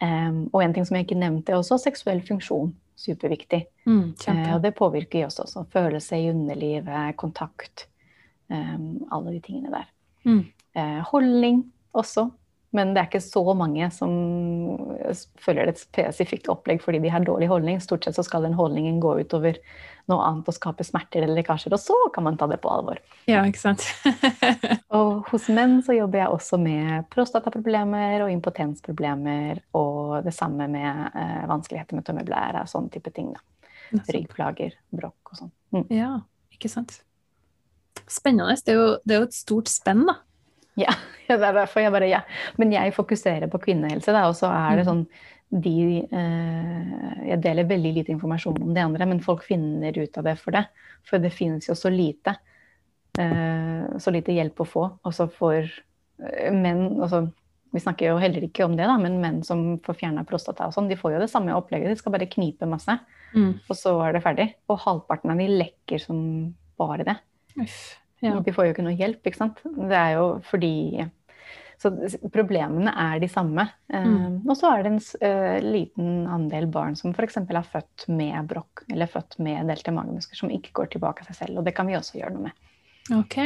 Um, 0.01 0.39
og 0.51 0.63
en 0.63 0.73
ting 0.73 0.87
som 0.87 0.97
jeg 0.97 1.05
ikke 1.05 1.21
nevnte, 1.21 1.53
er 1.53 1.61
også 1.61 1.77
seksuell 1.83 2.23
funksjon. 2.25 2.73
Superviktig. 3.01 3.63
Mm, 3.85 4.13
Eh, 4.27 4.55
og 4.55 4.61
det 4.61 4.75
påvirker 4.77 5.19
i 5.19 5.25
oss 5.25 5.39
også. 5.41 5.65
Følelse 5.73 6.19
i 6.21 6.29
underlivet, 6.29 7.15
kontakt. 7.17 7.87
Eh, 8.51 8.77
alle 9.11 9.31
de 9.31 9.39
tingene 9.41 9.71
der. 9.73 9.87
Mm. 10.25 10.43
Eh, 10.75 10.99
holdning 11.09 11.63
også. 11.97 12.29
Men 12.71 12.93
det 12.93 13.01
er 13.01 13.09
ikke 13.09 13.23
så 13.23 13.43
mange 13.57 13.89
som 13.91 14.11
følger 15.41 15.71
et 15.71 15.79
spesifikt 15.79 16.49
opplegg 16.51 16.83
fordi 16.83 17.01
de 17.03 17.11
har 17.13 17.23
dårlig 17.25 17.49
holdning. 17.51 17.81
Stort 17.83 18.05
sett 18.05 18.17
så 18.17 18.25
skal 18.25 18.45
den 18.47 18.57
holdningen 18.57 18.99
gå 19.03 19.17
utover 19.21 19.59
noe 20.09 20.25
annet 20.25 20.49
og 20.49 20.55
skape 20.55 20.85
smerter 20.85 21.23
eller 21.23 21.37
lekkasjer, 21.39 21.73
og 21.75 21.81
så 21.81 21.95
kan 22.13 22.25
man 22.25 22.37
ta 22.39 22.47
det 22.49 22.57
på 22.63 22.71
alvor. 22.71 22.99
Ja, 23.29 23.43
ikke 23.47 23.61
sant. 23.61 23.85
Og 24.97 25.29
hos 25.29 25.45
menn 25.53 25.77
så 25.85 25.95
jobber 25.95 26.23
jeg 26.23 26.35
også 26.35 26.59
med 26.61 27.05
prostataproblemer 27.13 28.25
og 28.25 28.33
impotensproblemer, 28.33 29.61
og 29.77 30.17
det 30.25 30.33
samme 30.35 30.67
med 30.71 31.13
eh, 31.13 31.45
vanskeligheter 31.51 31.97
med 31.97 32.07
tømmeblære 32.07 32.65
og 32.65 32.71
sånne 32.71 32.91
type 32.91 33.13
ting. 33.15 33.31
da. 33.37 34.03
Ryggplager, 34.11 34.75
brokk 34.95 35.33
og 35.33 35.43
sånn. 35.43 35.53
Mm. 35.75 35.85
Ja, 35.93 36.11
ikke 36.55 36.71
sant. 36.71 36.99
Spennende. 38.11 38.57
Det 38.65 38.73
er 38.73 38.79
jo, 38.79 38.91
det 39.05 39.15
er 39.15 39.23
jo 39.23 39.29
et 39.29 39.37
stort 39.37 39.71
spenn, 39.71 40.05
da. 40.09 40.19
Ja, 40.81 40.93
det 41.27 41.35
er 41.43 41.53
derfor 41.53 41.81
jeg 41.83 41.91
bare 41.91 42.07
ja. 42.09 42.21
Men 42.57 42.71
jeg 42.71 42.93
fokuserer 42.95 43.49
på 43.51 43.59
kvinnehelse, 43.61 44.11
da, 44.15 44.25
og 44.29 44.35
så 44.39 44.47
er 44.51 44.77
det 44.79 44.85
Mm. 44.85 44.89
sånn 44.91 45.07
de 45.51 46.07
eh, 46.07 47.27
Jeg 47.27 47.41
deler 47.43 47.67
veldig 47.67 47.93
lite 47.97 48.13
informasjon 48.15 48.61
om 48.63 48.73
det 48.73 48.83
andre, 48.85 49.05
men 49.05 49.19
folk 49.19 49.43
finner 49.43 49.91
ut 49.99 50.17
av 50.17 50.23
det 50.23 50.37
for 50.39 50.51
det. 50.55 50.65
For 51.03 51.19
det 51.19 51.33
finnes 51.35 51.67
jo 51.67 51.73
så 51.75 51.91
lite. 51.91 52.37
Eh, 53.19 53.97
så 53.99 54.11
lite 54.15 54.31
hjelp 54.35 54.55
å 54.63 54.67
få. 54.67 54.83
Og 55.03 55.13
så 55.15 55.27
får 55.27 55.67
eh, 56.23 56.51
menn 56.55 57.01
altså, 57.01 57.25
Vi 57.73 57.79
snakker 57.79 58.09
jo 58.11 58.17
heller 58.19 58.43
ikke 58.43 58.65
om 58.65 58.73
det, 58.75 58.83
da, 58.87 58.97
men 58.99 59.19
menn 59.23 59.43
som 59.47 59.77
får 59.79 59.95
fjerna 60.01 60.25
prostata 60.27 60.65
og 60.67 60.73
sånn, 60.75 60.89
de 60.91 60.97
får 60.99 61.13
jo 61.13 61.19
det 61.23 61.29
samme 61.31 61.53
opplegget. 61.55 61.87
De 61.93 61.95
skal 61.99 62.11
bare 62.11 62.27
knipe 62.31 62.67
masse, 62.67 62.97
Mm. 63.33 63.53
og 63.69 63.75
så 63.79 63.93
er 64.03 64.11
det 64.17 64.23
ferdig. 64.25 64.47
Og 64.67 64.79
halvparten 64.83 65.31
av 65.31 65.37
de 65.39 65.45
lekker 65.47 66.01
som 66.03 66.17
bare 66.77 67.05
det. 67.07 67.15
Uff. 67.63 67.95
Ja. 68.21 68.35
De 68.45 68.53
får 68.53 68.67
jo 68.67 68.73
ikke 68.75 68.85
noe 68.85 68.97
hjelp, 68.97 69.23
ikke 69.25 69.39
sant. 69.39 69.61
Det 69.65 69.97
er 69.97 70.13
jo 70.19 70.27
fordi 70.45 71.09
Så 71.81 71.89
problemene 72.29 72.91
er 72.93 73.17
de 73.19 73.25
samme. 73.27 73.63
Mm. 73.89 74.43
og 74.45 74.53
så 74.53 74.69
er 74.69 74.83
det 74.85 74.91
en 74.91 74.99
eh, 75.25 75.57
liten 75.65 76.27
andel 76.29 76.67
barn 76.69 76.93
som 76.95 77.09
f.eks. 77.09 77.39
er 77.41 77.65
født 77.65 78.05
med 78.13 78.45
brokk 78.51 78.83
eller 78.91 79.09
født 79.09 79.39
med 79.41 79.65
delte 79.65 79.89
magemuskler, 79.95 80.37
som 80.37 80.53
ikke 80.53 80.75
går 80.77 80.91
tilbake 80.93 81.25
av 81.25 81.31
seg 81.31 81.39
selv. 81.39 81.57
Og 81.57 81.65
det 81.65 81.73
kan 81.73 81.89
vi 81.89 81.97
også 81.97 82.19
gjøre 82.19 82.35
noe 82.35 82.51
med. 82.51 82.69
Ok. 83.17 83.37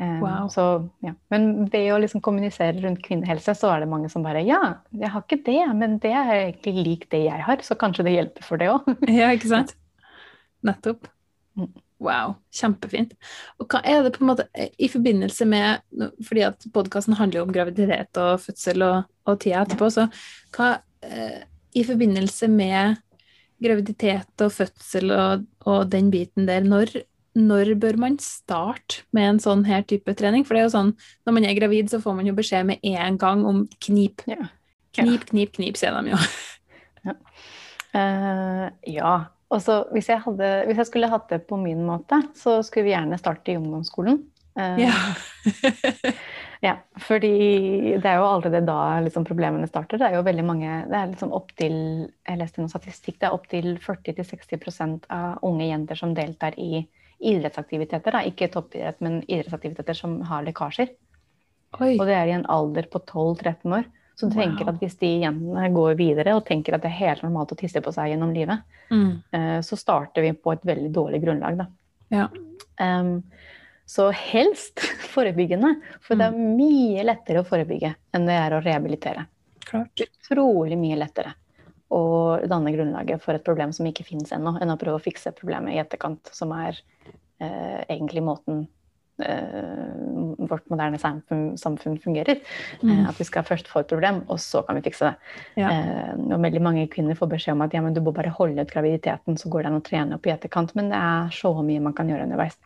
Eh, 0.00 0.20
Wow. 0.20 0.48
så, 0.48 0.88
ja. 1.04 1.12
Men 1.32 1.66
ved 1.72 1.90
å 1.92 1.98
liksom 2.00 2.20
kommunisere 2.24 2.80
rundt 2.80 3.02
kvinnehelse, 3.04 3.52
så 3.56 3.68
er 3.74 3.80
det 3.80 3.88
mange 3.88 4.08
som 4.12 4.22
bare 4.24 4.40
Ja, 4.44 4.76
jeg 4.92 5.10
har 5.12 5.24
ikke 5.24 5.42
det, 5.44 5.60
men 5.76 5.98
det 6.00 6.12
er 6.12 6.30
egentlig 6.52 6.84
lik 6.86 7.08
det 7.12 7.24
jeg 7.26 7.44
har, 7.44 7.56
så 7.64 7.76
kanskje 7.80 8.04
det 8.04 8.14
hjelper 8.16 8.44
for 8.44 8.60
det 8.60 8.68
òg. 8.72 8.88
Ja, 9.08 9.28
ikke 9.36 9.50
sant? 9.52 9.74
Nettopp. 10.68 11.08
Mm. 11.56 11.72
Wow, 12.00 12.38
kjempefint. 12.56 13.12
Og 13.60 13.68
hva 13.68 13.82
er 13.84 14.00
det 14.06 14.14
på 14.14 14.24
en 14.24 14.30
måte 14.30 14.46
i 14.80 14.88
forbindelse 14.88 15.44
med 15.48 15.82
Fordi 16.24 16.46
at 16.46 16.64
podkasten 16.72 17.18
handler 17.18 17.42
jo 17.42 17.44
om 17.44 17.52
graviditet 17.52 18.20
og 18.20 18.40
fødsel 18.40 18.84
og, 18.86 19.10
og 19.28 19.40
tida 19.42 19.66
etterpå, 19.66 19.90
så 19.92 20.06
hva 20.56 20.70
eh, 21.04 21.42
I 21.76 21.84
forbindelse 21.84 22.48
med 22.48 22.96
graviditet 23.60 24.44
og 24.44 24.54
fødsel 24.54 25.12
og, 25.12 25.44
og 25.68 25.90
den 25.92 26.08
biten 26.10 26.48
der, 26.48 26.64
når, 26.64 26.94
når, 27.36 27.74
bør 27.82 27.98
man 28.00 28.16
starte 28.24 29.04
med 29.12 29.34
en 29.34 29.42
sånn 29.44 29.66
her 29.68 29.84
type 29.84 30.14
trening? 30.16 30.46
For 30.48 30.56
det 30.56 30.62
er 30.62 30.68
jo 30.70 30.76
sånn, 30.78 30.94
når 31.28 31.36
man 31.36 31.48
er 31.48 31.58
gravid, 31.58 31.90
så 31.92 32.00
får 32.00 32.16
man 32.16 32.30
jo 32.30 32.36
beskjed 32.38 32.70
med 32.70 32.80
en 32.96 33.20
gang 33.20 33.44
om 33.44 33.66
knip. 33.84 34.24
Ja. 34.30 34.48
Knip, 34.96 35.28
knip, 35.28 35.52
knip, 35.58 35.76
sier 35.78 36.00
de 36.00 36.14
jo. 36.14 36.22
Ja. 37.04 37.18
Uh, 37.92 38.66
ja. 38.98 39.12
Og 39.50 39.62
så 39.62 39.80
hvis, 39.90 40.10
hvis, 40.10 40.78
jeg 40.78 40.86
skulle 40.86 41.10
hatt 41.10 41.30
det 41.32 41.42
på 41.48 41.58
min 41.58 41.82
måte, 41.86 42.20
så 42.38 42.60
skulle 42.62 42.86
vi 42.86 42.94
gjerne 42.94 43.18
starte 43.18 43.52
i 43.52 43.58
ungdomsskolen. 43.58 44.22
Uh, 44.58 44.78
ja. 44.78 44.94
Ja, 46.60 46.74
fordi 47.00 47.96
det 47.96 48.04
er 48.04 48.18
jo 48.20 48.26
allerede 48.28 48.60
da 48.68 48.98
liksom 49.00 49.24
problemene 49.24 49.68
starter. 49.68 49.96
Det 49.96 50.10
er 50.10 50.18
jo 50.18 50.26
veldig 50.26 50.42
mange 50.44 50.72
Det 50.90 50.96
er 50.98 51.06
liksom 51.08 51.32
opptil 51.32 51.76
Jeg 52.04 52.36
leste 52.36 52.60
noen 52.60 52.72
statistikk. 52.72 53.16
Det 53.16 53.28
er 53.28 53.36
opptil 53.36 53.68
40-60% 53.80 55.08
av 55.16 55.40
unge 55.48 55.70
jenter 55.70 55.96
som 55.96 56.12
deltar 56.16 56.58
i 56.60 56.82
idrettsaktiviteter. 57.20 58.12
Da. 58.12 58.20
Ikke 58.28 58.50
toppidrett, 58.52 59.00
men 59.00 59.22
idrettsaktiviteter 59.22 59.96
som 59.96 60.18
har 60.28 60.44
lekkasjer. 60.44 60.92
Oi. 61.80 61.94
Og 61.96 62.04
det 62.08 62.18
er 62.18 62.28
i 62.28 62.36
en 62.36 62.48
alder 62.50 62.88
på 62.92 63.00
12-13 63.06 63.78
år. 63.78 63.88
Så 64.20 64.28
du 64.28 64.34
wow. 64.34 64.42
tenker 64.42 64.68
at 64.68 64.82
hvis 64.82 64.98
de 65.00 65.08
jentene 65.22 65.70
går 65.72 65.94
videre 65.96 66.34
og 66.36 66.42
tenker 66.44 66.76
at 66.76 66.82
det 66.84 66.90
er 66.90 66.98
helt 66.98 67.22
normalt 67.24 67.54
å 67.54 67.56
tisse 67.56 67.80
på 67.80 67.92
seg 67.94 68.10
gjennom 68.12 68.34
livet, 68.36 68.60
mm. 68.92 69.12
uh, 69.32 69.58
så 69.64 69.78
starter 69.80 70.26
vi 70.26 70.34
på 70.36 70.52
et 70.52 70.66
veldig 70.68 70.90
dårlig 70.92 71.22
grunnlag, 71.24 71.62
da. 71.62 71.68
Ja. 72.12 72.26
Um, 72.76 73.22
så 73.88 74.10
helst 74.12 74.84
forebyggende. 75.14 75.72
For 76.04 76.20
det 76.20 76.28
er 76.28 76.36
mm. 76.36 76.50
mye 76.58 77.06
lettere 77.08 77.40
å 77.40 77.48
forebygge 77.48 77.94
enn 78.12 78.28
det 78.28 78.36
er 78.36 78.58
å 78.58 78.60
rehabilitere. 78.60 79.24
Klart. 79.70 80.04
Utrolig 80.04 80.76
mye 80.76 81.00
lettere 81.00 81.32
å 81.90 82.02
danne 82.44 82.74
grunnlaget 82.76 83.24
for 83.24 83.34
et 83.34 83.46
problem 83.46 83.72
som 83.74 83.88
ikke 83.88 84.04
finnes 84.06 84.36
ennå, 84.36 84.52
enn 84.60 84.70
å 84.70 84.78
prøve 84.78 85.00
å 85.00 85.02
fikse 85.02 85.32
problemet 85.34 85.74
i 85.74 85.80
etterkant, 85.80 86.28
som 86.36 86.52
er 86.54 86.76
eh, 87.42 87.80
egentlig 87.88 88.22
måten 88.22 88.66
vårt 90.50 90.66
moderne 90.70 90.98
samfunn, 91.00 91.98
fungerer. 92.02 92.40
Mm. 92.82 92.90
Eh, 92.90 93.04
at 93.10 93.20
vi 93.20 93.26
skal 93.28 93.46
først 93.46 93.68
få 93.70 93.84
et 93.84 93.92
problem, 93.92 94.22
og 94.28 94.40
så 94.42 94.62
kan 94.66 94.78
vi 94.78 94.84
fikse 94.88 95.10
det. 95.10 95.36
Ja. 95.60 95.70
Eh, 95.70 96.12
og 96.30 96.42
veldig 96.42 96.64
mange 96.64 96.88
kvinner 96.92 97.18
får 97.18 97.32
beskjed 97.34 97.56
om 97.56 97.64
at 97.66 97.76
ja, 97.76 97.82
du 97.82 98.02
må 98.04 98.14
bare 98.16 98.32
holde 98.34 98.62
ut 98.62 98.72
graviditeten, 98.72 99.38
så 99.40 99.52
går 99.52 99.64
det 99.64 99.72
an 99.72 99.80
å 99.80 99.86
trene 99.86 100.18
opp 100.18 100.28
i 100.28 100.34
etterkant. 100.34 100.74
Men 100.78 100.92
det 100.92 101.00
er 101.00 101.32
så 101.36 101.54
mye 101.60 101.84
man 101.84 101.96
kan 101.96 102.10
gjøre 102.10 102.26
underveis. 102.28 102.58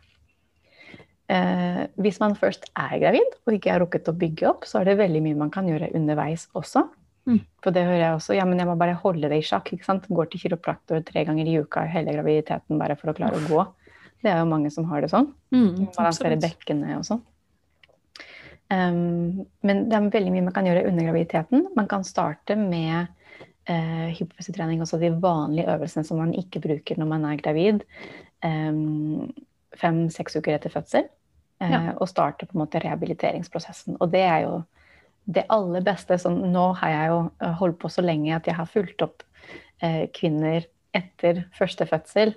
Eh, 1.33 1.85
hvis 2.05 2.21
man 2.21 2.37
først 2.37 2.69
er 2.77 2.99
gravid 3.01 3.39
og 3.47 3.55
ikke 3.57 3.73
har 3.73 3.81
rukket 3.81 4.11
å 4.11 4.19
bygge 4.19 4.51
opp, 4.51 4.67
så 4.69 4.83
er 4.83 4.91
det 4.91 5.01
veldig 5.01 5.23
mye 5.25 5.41
man 5.47 5.55
kan 5.55 5.69
gjøre 5.71 5.95
underveis 5.97 6.51
også. 6.53 6.85
Mm. 7.25 7.39
For 7.65 7.73
det 7.73 7.87
hører 7.87 8.03
jeg 8.03 8.17
også. 8.19 8.35
Ja, 8.37 8.45
men 8.45 8.61
jeg 8.61 8.69
må 8.69 8.75
bare 8.77 8.99
holde 9.01 9.31
det 9.33 9.39
i 9.41 9.47
sjakk. 9.47 9.73
ikke 9.73 9.87
sant? 9.87 10.11
Går 10.13 10.29
til 10.29 10.43
kiropraktor 10.45 11.01
tre 11.07 11.25
ganger 11.25 11.49
i 11.49 11.57
uka 11.65 11.87
hele 11.89 12.13
graviditeten 12.13 12.81
bare 12.81 12.99
for 13.01 13.13
å 13.13 13.17
klare 13.17 13.41
å 13.41 13.49
gå. 13.49 13.65
Det 14.25 14.33
er 14.33 14.41
jo 14.41 14.49
mange 14.49 14.73
som 14.73 14.87
har 14.89 15.05
det 15.05 15.11
sånn. 15.13 15.31
Mm, 15.53 15.91
Balansere 15.95 16.41
bekkenet 16.41 16.97
og 16.97 17.07
sånn. 17.09 17.25
Um, 18.73 19.45
men 19.67 19.83
det 19.91 19.97
er 19.99 20.07
veldig 20.09 20.33
mye 20.33 20.47
man 20.47 20.55
kan 20.57 20.67
gjøre 20.69 20.87
under 20.89 21.05
graviditeten. 21.05 21.67
Man 21.77 21.89
kan 21.91 22.07
starte 22.09 22.57
med 22.57 23.11
uh, 23.69 24.07
hypofysiotrening, 24.17 24.81
altså 24.81 24.99
de 25.03 25.13
vanlige 25.13 25.69
øvelsene 25.75 26.09
som 26.09 26.23
man 26.23 26.33
ikke 26.37 26.63
bruker 26.65 27.01
når 27.01 27.11
man 27.11 27.27
er 27.29 27.43
gravid. 27.43 27.85
Um, 28.45 29.29
fem-seks 29.77 30.39
uker 30.41 30.57
etter 30.57 30.73
fødsel. 30.73 31.11
Uh, 31.61 31.71
ja. 31.71 31.83
Og 31.99 32.09
starte 32.09 32.49
på 32.49 32.57
en 32.57 32.65
måte 32.65 32.81
rehabiliteringsprosessen. 32.83 33.99
Og 34.01 34.13
det 34.15 34.25
er 34.25 34.47
jo 34.47 34.63
det 35.25 35.47
aller 35.53 35.85
beste. 35.85 36.19
Så 36.21 36.33
nå 36.33 36.71
har 36.81 36.93
jeg 36.93 37.13
jo 37.13 37.21
eh, 37.41 37.55
holdt 37.61 37.79
på 37.81 37.91
så 37.93 38.05
lenge 38.05 38.35
at 38.37 38.49
jeg 38.49 38.59
har 38.59 38.69
fulgt 38.69 39.05
opp 39.05 39.25
uh, 39.85 40.05
kvinner 40.17 40.67
etter 40.95 41.45
første 41.57 41.87
fødsel. 41.89 42.35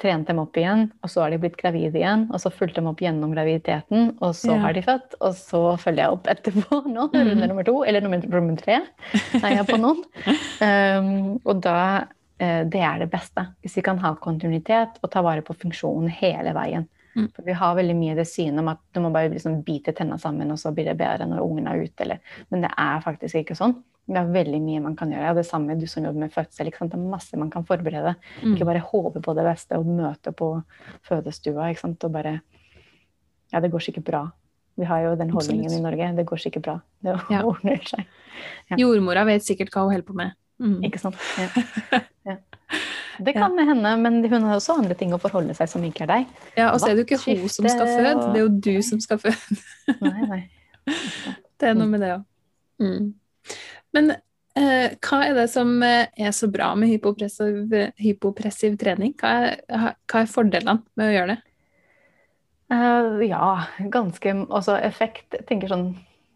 Trent 0.00 0.24
dem 0.28 0.38
opp 0.40 0.56
igjen, 0.56 0.86
og 1.04 1.10
så 1.12 1.20
har 1.20 1.32
de 1.34 1.38
blitt 1.42 1.58
gravide 1.60 1.98
igjen. 2.00 2.24
Og 2.32 2.40
så 2.40 2.52
fulgte 2.52 2.80
dem 2.80 2.88
opp 2.88 3.02
gjennom 3.04 3.34
graviditeten, 3.34 4.14
og 4.24 4.32
så 4.38 4.54
ja. 4.54 4.62
har 4.64 4.76
de 4.76 4.84
født. 4.86 5.18
Og 5.20 5.36
så 5.36 5.60
følger 5.82 6.06
jeg 6.06 6.16
opp 6.16 6.30
etterpå 6.32 6.78
nå, 6.94 7.08
mm. 7.12 7.18
runde 7.28 7.50
nummer 7.50 7.68
to, 7.68 7.76
eller 7.84 8.04
nummer, 8.04 8.24
nummer 8.32 8.56
tre. 8.60 8.80
Er 9.42 9.58
jeg 9.58 9.68
på 9.68 9.80
noen. 9.82 10.02
Um, 10.62 11.40
og 11.48 11.58
da 11.64 11.78
uh, 12.06 12.62
det 12.70 12.80
er 12.86 13.00
det 13.02 13.08
beste. 13.10 13.42
Hvis 13.64 13.74
vi 13.80 13.82
kan 13.82 13.98
ha 13.98 14.12
kontinuitet 14.22 15.00
og 15.02 15.10
ta 15.10 15.22
vare 15.24 15.42
på 15.42 15.56
funksjonen 15.58 16.12
hele 16.20 16.52
veien. 16.54 16.86
Mm. 17.16 17.28
For 17.34 17.44
vi 17.44 17.56
har 17.56 17.74
veldig 17.76 17.96
mye 17.98 18.14
det 18.16 18.28
synet 18.30 18.62
om 18.62 18.70
at 18.72 18.80
du 18.94 19.00
må 19.04 19.10
bare 19.12 19.32
liksom 19.32 19.58
bite 19.66 19.94
tenna 19.96 20.18
sammen, 20.22 20.52
og 20.54 20.60
så 20.60 20.72
blir 20.74 20.88
det 20.88 20.96
bedre 21.00 21.26
når 21.28 21.42
ungen 21.44 21.66
er 21.68 21.82
ute. 21.82 22.06
Eller. 22.06 22.22
Men 22.54 22.64
det 22.64 22.70
er 22.78 23.02
faktisk 23.04 23.42
ikke 23.42 23.58
sånn. 23.58 23.74
Det 24.12 24.20
er 24.20 24.32
veldig 24.34 24.60
mye 24.60 24.82
man 24.84 24.96
kan 24.98 25.12
gjøre. 25.12 25.32
Og 25.32 25.40
det 25.40 25.46
samme 25.48 25.76
du 25.80 25.86
som 25.90 26.04
jobber 26.04 26.26
med 26.26 26.34
fødsel. 26.34 26.70
Det 26.70 26.98
er 26.98 27.02
masse 27.02 27.38
man 27.40 27.50
kan 27.52 27.64
forberede. 27.68 28.14
Mm. 28.42 28.54
Ikke 28.54 28.68
bare 28.68 28.84
håpe 28.84 29.22
på 29.24 29.34
det 29.38 29.46
beste 29.46 29.78
og 29.80 29.88
møte 29.88 30.34
på 30.36 30.54
fødestua 31.08 31.72
og 31.72 32.12
bare 32.12 32.40
Ja, 33.52 33.60
det 33.60 33.70
går 33.70 33.84
sikkert 33.84 34.04
bra. 34.04 34.22
Vi 34.80 34.84
har 34.88 35.02
jo 35.04 35.16
den 35.16 35.30
holdningen 35.30 35.66
Absolutt. 35.66 35.80
i 35.80 35.84
Norge. 35.84 36.16
Det 36.16 36.26
går 36.26 36.36
sikkert 36.40 36.62
bra. 36.62 36.78
Det 37.04 37.16
ja. 37.30 37.42
ordner 37.50 37.82
seg. 37.84 38.06
Ja. 38.70 38.78
Jordmora 38.80 39.24
vet 39.28 39.44
sikkert 39.44 39.72
hva 39.74 39.84
hun 39.84 39.92
holder 39.92 40.06
på 40.08 40.16
med. 40.16 40.32
Mm. 40.62 40.78
Ikke 40.88 41.00
sant. 41.02 41.20
Ja. 41.36 41.48
ja. 42.30 42.36
Det 43.18 43.34
kan 43.36 43.58
ja. 43.58 43.66
hende, 43.68 43.96
men 44.00 44.22
hun 44.24 44.46
har 44.48 44.56
også 44.56 44.78
andre 44.80 44.96
ting 44.96 45.12
å 45.12 45.20
forholde 45.20 45.54
seg 45.54 45.68
som 45.68 45.84
ikke 45.84 46.06
er 46.06 46.12
deg. 46.12 46.30
Ja, 46.56 46.70
Og 46.72 46.80
så 46.80 46.88
er 46.90 46.96
det 46.96 47.04
jo 47.04 47.08
ikke 47.10 47.20
hun 47.26 47.48
som 47.52 47.68
skal 47.68 47.90
føde, 47.90 48.28
det 48.32 48.40
er 48.40 48.44
jo 48.46 48.52
du 48.64 48.74
som 48.86 49.02
skal 49.04 49.20
føde. 49.20 49.58
nei, 50.00 50.28
nei. 50.30 50.42
Det 51.62 51.68
er 51.70 51.76
noe 51.78 51.86
med 51.86 52.00
det 52.02 52.08
òg. 52.10 52.22
Mm. 52.82 53.12
Men 53.96 54.12
eh, 54.12 54.94
hva 55.04 55.22
er 55.26 55.36
det 55.36 55.48
som 55.52 55.74
eh, 55.86 56.10
er 56.16 56.34
så 56.36 56.48
bra 56.52 56.72
med 56.78 56.92
hypopressiv, 56.92 57.72
hypopressiv 58.00 58.76
trening? 58.80 59.14
Hva 59.20 59.32
er, 59.48 59.58
hva 59.68 60.22
er, 60.22 60.30
fordelene 60.30 60.80
med 60.98 61.08
å 61.08 61.16
gjøre 61.16 61.34
det? 61.34 61.40
Uh, 62.72 63.20
ja, 63.26 63.48
ganske 63.92 64.32
Altså 64.48 64.78
effekt 64.80 65.36
tenker 65.48 65.68
sånn 65.68 65.90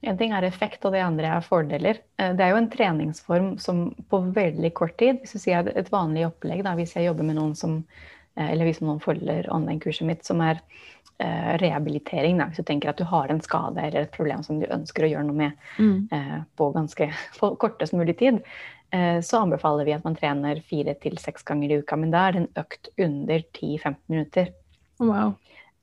en 0.07 0.19
ting 0.21 0.35
er 0.37 0.45
effekt, 0.45 0.85
og 0.85 0.93
det 0.95 1.01
andre 1.03 1.31
er 1.33 1.43
fordeler. 1.43 2.03
Eh, 2.21 2.35
det 2.37 2.45
er 2.45 2.53
jo 2.53 2.59
en 2.61 2.69
treningsform 2.71 3.47
som 3.59 3.89
på 4.11 4.21
veldig 4.37 4.71
kort 4.77 4.95
tid 5.01 5.23
Hvis 5.23 5.33
du 5.35 5.41
sier 5.43 5.71
et 5.73 5.89
vanlig 5.91 6.27
opplegg, 6.29 6.63
da, 6.67 6.77
hvis 6.79 6.93
jeg 6.95 7.09
jobber 7.09 7.27
med 7.27 7.41
noen 7.41 7.57
som 7.59 7.81
Eller 8.37 8.69
hvis 8.69 8.83
noen 8.85 9.01
følger 9.01 9.49
online-kurset 9.49 10.05
mitt, 10.05 10.27
som 10.29 10.43
er 10.45 10.61
rehabilitering. 11.19 12.39
Da, 12.39 12.49
hvis 12.51 12.61
du 12.61 12.67
tenker 12.69 12.91
at 12.93 12.99
du 13.01 13.05
har 13.09 13.31
en 13.33 13.41
skade 13.41 13.81
eller 13.81 14.05
et 14.05 14.15
problem 14.15 14.43
som 14.45 14.61
du 14.61 14.67
ønsker 14.69 15.07
å 15.07 15.11
gjøre 15.11 15.27
noe 15.29 15.39
med 15.39 15.69
mm. 15.79 16.09
eh, 16.13 16.39
på 16.59 16.71
ganske 16.75 17.09
på 17.41 17.53
kortest 17.63 17.97
mulig 17.97 18.19
tid, 18.21 18.43
eh, 18.91 19.21
så 19.25 19.45
anbefaler 19.45 19.89
vi 19.89 19.97
at 19.97 20.05
man 20.05 20.19
trener 20.19 20.61
fire 20.69 20.97
til 21.01 21.17
seks 21.23 21.47
ganger 21.49 21.73
i 21.73 21.81
uka. 21.81 21.99
Men 22.01 22.13
da 22.15 22.27
er 22.27 22.37
det 22.37 22.45
en 22.45 22.65
økt 22.65 22.93
under 22.97 23.47
10-15 23.57 23.97
minutter. 24.13 24.53
Wow. 25.01 25.35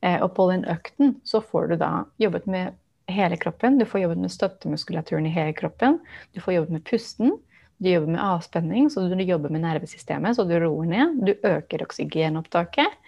Eh, 0.04 0.19
og 0.22 0.34
på 0.38 0.50
den 0.52 0.67
økten 0.69 1.17
så 1.26 1.41
får 1.41 1.74
du 1.74 1.78
da 1.82 1.91
jobbet 2.22 2.46
med 2.50 2.78
hele 3.12 3.38
kroppen. 3.38 3.80
Du 3.80 3.86
får 3.89 4.06
jobbet 4.06 4.22
med 4.24 4.32
støttemuskulaturen 4.32 5.28
i 5.28 5.34
hele 5.34 5.56
kroppen. 5.58 6.00
Du 6.32 6.41
får 6.41 6.60
jobbet 6.60 6.78
med 6.78 6.86
pusten. 6.88 7.38
Du 7.84 7.89
jobber 7.89 8.13
med 8.13 8.22
avspenning, 8.24 8.89
så 8.89 9.02
du 9.10 9.24
jobber 9.24 9.52
med 9.52 9.65
nervesystemet, 9.65 10.38
så 10.38 10.46
du 10.48 10.54
roer 10.62 10.86
ned. 10.88 11.17
Du 11.28 11.34
øker 11.34 11.84
oksygenopptaket. 11.84 13.00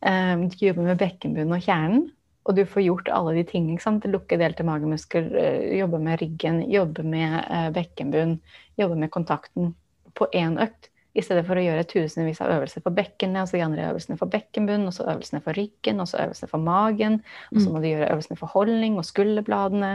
Ehm, 0.00 0.48
du 0.48 0.66
jobber 0.66 0.90
med 0.90 1.00
bekkenbunnen 1.00 1.56
og 1.56 1.64
kjernen. 1.64 2.10
Og 2.46 2.54
du 2.54 2.62
får 2.68 2.84
gjort 2.84 3.08
alle 3.10 3.34
de 3.34 3.46
tingene. 3.48 3.96
Lukke 4.06 4.38
delte 4.38 4.66
magemuskler, 4.66 5.32
eh, 5.36 5.78
jobbe 5.80 5.98
med 5.98 6.20
ryggen, 6.20 6.60
jobbe 6.70 7.02
med 7.02 7.32
bekkenbunnen 7.42 7.72
bekkenbunn, 7.74 8.40
jobbe 8.78 8.96
med 8.96 9.10
kontakten 9.10 9.74
på 10.14 10.28
én 10.32 10.60
økt. 10.62 10.90
I 11.16 11.22
stedet 11.24 11.46
for 11.48 11.56
å 11.56 11.64
gjøre 11.64 11.86
tusenvis 11.88 12.42
av 12.44 12.52
øvelser 12.52 12.82
for 12.84 12.92
bekkenet, 12.92 13.40
og 13.40 13.48
så 13.48 13.56
de 13.56 13.64
andre 13.64 13.86
øvelsene 13.88 14.18
for 14.20 14.28
bekkenbunnen, 14.28 14.86
og 14.86 14.92
så 14.92 15.06
øvelsene 15.08 15.40
for 15.40 15.56
ryggen, 15.56 16.00
og 16.00 16.10
så 16.10 16.20
øvelsene 16.26 16.50
for 16.50 16.58
magen. 16.58 17.22
Og 17.54 17.60
så 17.60 17.66
mm. 17.66 17.72
må 17.72 17.80
du 17.80 17.88
gjøre 17.88 18.10
øvelsene 18.12 18.36
for 18.36 18.52
holdning 18.52 18.98
og 19.00 19.04
skulderbladene. 19.08 19.92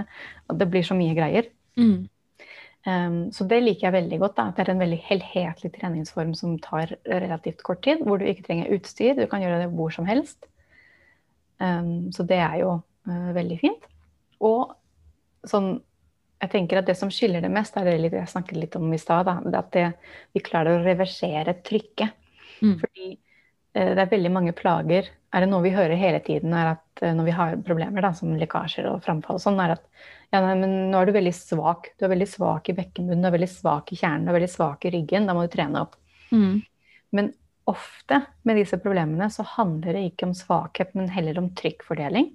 Og 0.49 0.59
det 0.59 0.69
blir 0.73 0.83
så 0.87 0.97
mye 0.97 1.13
greier. 1.15 1.51
Mm. 1.77 2.09
Um, 2.81 3.29
så 3.29 3.45
det 3.45 3.59
liker 3.61 3.87
jeg 3.87 3.97
veldig 3.97 4.19
godt. 4.23 4.37
Da, 4.39 4.47
det 4.55 4.65
er 4.65 4.73
en 4.73 4.81
veldig 4.81 5.01
helhetlig 5.05 5.73
treningsform 5.75 6.33
som 6.37 6.57
tar 6.63 6.95
relativt 7.05 7.61
kort 7.67 7.83
tid. 7.85 8.01
Hvor 8.05 8.21
du 8.21 8.25
ikke 8.29 8.47
trenger 8.47 8.73
utstyr. 8.75 9.15
Du 9.19 9.27
kan 9.29 9.43
gjøre 9.43 9.63
det 9.63 9.69
hvor 9.75 9.93
som 9.93 10.09
helst. 10.09 10.49
Um, 11.61 12.09
så 12.15 12.25
det 12.25 12.41
er 12.41 12.61
jo 12.63 12.75
uh, 12.81 13.31
veldig 13.37 13.59
fint. 13.61 13.87
Og 14.41 14.73
sånn 15.47 15.75
jeg 16.41 16.49
tenker 16.49 16.79
at 16.79 16.87
Det 16.89 16.95
som 16.97 17.11
skiller 17.13 17.43
det 17.43 17.51
mest, 17.53 17.75
er 17.77 17.85
det 17.85 18.09
jeg 18.09 18.29
snakket 18.29 18.57
litt 18.57 18.75
om 18.79 18.87
i 18.93 18.97
stad. 18.97 19.29
At 19.29 19.67
det, 19.75 19.91
vi 20.33 20.41
klarer 20.41 20.79
å 20.79 20.85
reversere 20.85 21.53
trykket. 21.61 22.15
Mm. 22.61 22.79
Fordi 22.81 23.09
eh, 23.11 23.19
det 23.75 24.03
er 24.03 24.11
veldig 24.11 24.31
mange 24.33 24.53
plager. 24.57 25.07
Er 25.31 25.43
det 25.43 25.51
noe 25.51 25.63
vi 25.63 25.71
hører 25.71 25.95
hele 25.99 26.19
tiden, 26.23 26.53
er 26.55 26.73
at 26.73 27.03
eh, 27.03 27.13
når 27.15 27.27
vi 27.29 27.35
har 27.35 27.59
problemer 27.63 28.03
da, 28.03 28.11
som 28.15 28.33
lekkasjer 28.35 28.89
og 28.89 29.03
framfall, 29.05 29.39
og 29.39 29.43
sånn, 29.43 29.61
er 29.63 29.77
at 29.77 29.85
ja, 30.31 30.41
nei, 30.43 30.55
nå 30.63 30.99
er 30.99 31.07
du 31.07 31.15
veldig 31.15 31.33
svak. 31.35 31.91
Du 31.99 32.05
er 32.07 32.13
veldig 32.13 32.27
svak 32.29 32.71
i 32.71 32.75
bekkenbunnen, 32.75 33.23
du 33.23 33.29
er 33.29 33.37
veldig 33.37 33.51
svak 33.51 33.91
i 33.91 33.99
kjernen, 33.99 34.27
du 34.27 34.31
er 34.31 34.39
veldig 34.39 34.51
svak 34.51 34.87
i 34.87 34.93
ryggen. 34.95 35.27
Da 35.27 35.35
må 35.35 35.45
du 35.45 35.53
trene 35.53 35.85
opp. 35.85 35.97
Mm. 36.31 36.61
Men 37.15 37.33
ofte 37.71 38.21
med 38.47 38.59
disse 38.59 38.79
problemene 38.81 39.27
så 39.31 39.45
handler 39.55 39.95
det 39.95 40.05
ikke 40.09 40.29
om 40.29 40.35
svakhet, 40.35 40.95
men 40.97 41.11
heller 41.11 41.39
om 41.39 41.51
trykkfordeling. 41.55 42.31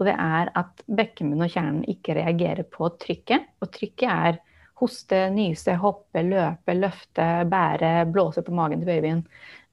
Og 0.00 0.06
det 0.08 0.14
er 0.18 0.50
at 0.58 0.82
bekkenbunnen 0.86 1.46
og 1.46 1.52
kjernen 1.52 1.82
ikke 1.90 2.16
reagerer 2.18 2.66
på 2.66 2.90
trykket. 3.02 3.50
Og 3.62 3.70
trykket 3.74 4.08
er 4.10 4.40
hoste, 4.82 5.28
nyse, 5.30 5.76
hoppe, 5.78 6.24
løpe, 6.26 6.74
løfte, 6.74 7.26
bære, 7.50 7.92
blåse 8.10 8.42
på 8.42 8.54
magen 8.56 8.82
til 8.82 8.90
babyen. 8.90 9.22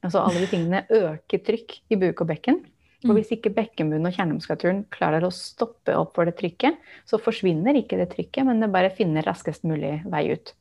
Altså 0.04 0.22
alle 0.24 0.40
de 0.40 0.48
tingene 0.48 0.86
øker 0.90 1.42
trykk 1.44 1.80
i 1.92 1.96
buk 2.00 2.22
og 2.22 2.28
bekken. 2.28 2.62
Og 3.08 3.14
hvis 3.16 3.30
ikke 3.32 3.54
bekkenbunnen 3.56 4.10
og 4.10 4.16
kjernemuskulaturen 4.16 4.82
klarer 4.92 5.24
å 5.24 5.32
stoppe 5.32 5.94
opp 5.96 6.18
for 6.18 6.28
det 6.28 6.36
trykket, 6.36 6.76
så 7.08 7.16
forsvinner 7.20 7.78
ikke 7.80 7.96
det 7.96 8.10
trykket, 8.12 8.44
men 8.46 8.60
det 8.60 8.72
bare 8.74 8.92
finner 8.92 9.24
raskest 9.24 9.64
mulig 9.64 10.02
vei 10.12 10.26
ut. 10.34 10.52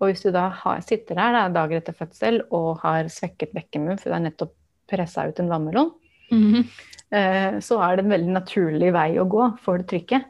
Og 0.00 0.08
hvis 0.08 0.22
du 0.24 0.30
da 0.32 0.46
har, 0.48 0.80
sitter 0.80 1.14
der 1.20 1.36
da, 1.36 1.42
dager 1.52 1.76
etter 1.82 1.92
fødsel 1.92 2.40
og 2.50 2.80
har 2.80 3.04
svekket 3.12 3.52
bekkenbunn, 3.52 4.00
for 4.00 4.08
du 4.08 4.16
har 4.16 4.24
nettopp 4.24 4.54
pressa 4.88 5.28
ut 5.28 5.38
en 5.40 5.48
vannmelon, 5.52 5.92
Mhm. 6.32 6.64
eh, 7.12 7.60
så 7.60 7.78
er 7.84 7.96
det 7.96 8.04
en 8.06 8.10
veldig 8.12 8.32
naturlig 8.40 8.92
vei 8.92 9.10
å 9.20 9.28
gå 9.28 9.58
for 9.60 9.76
det 9.78 9.86
trykket. 9.88 10.24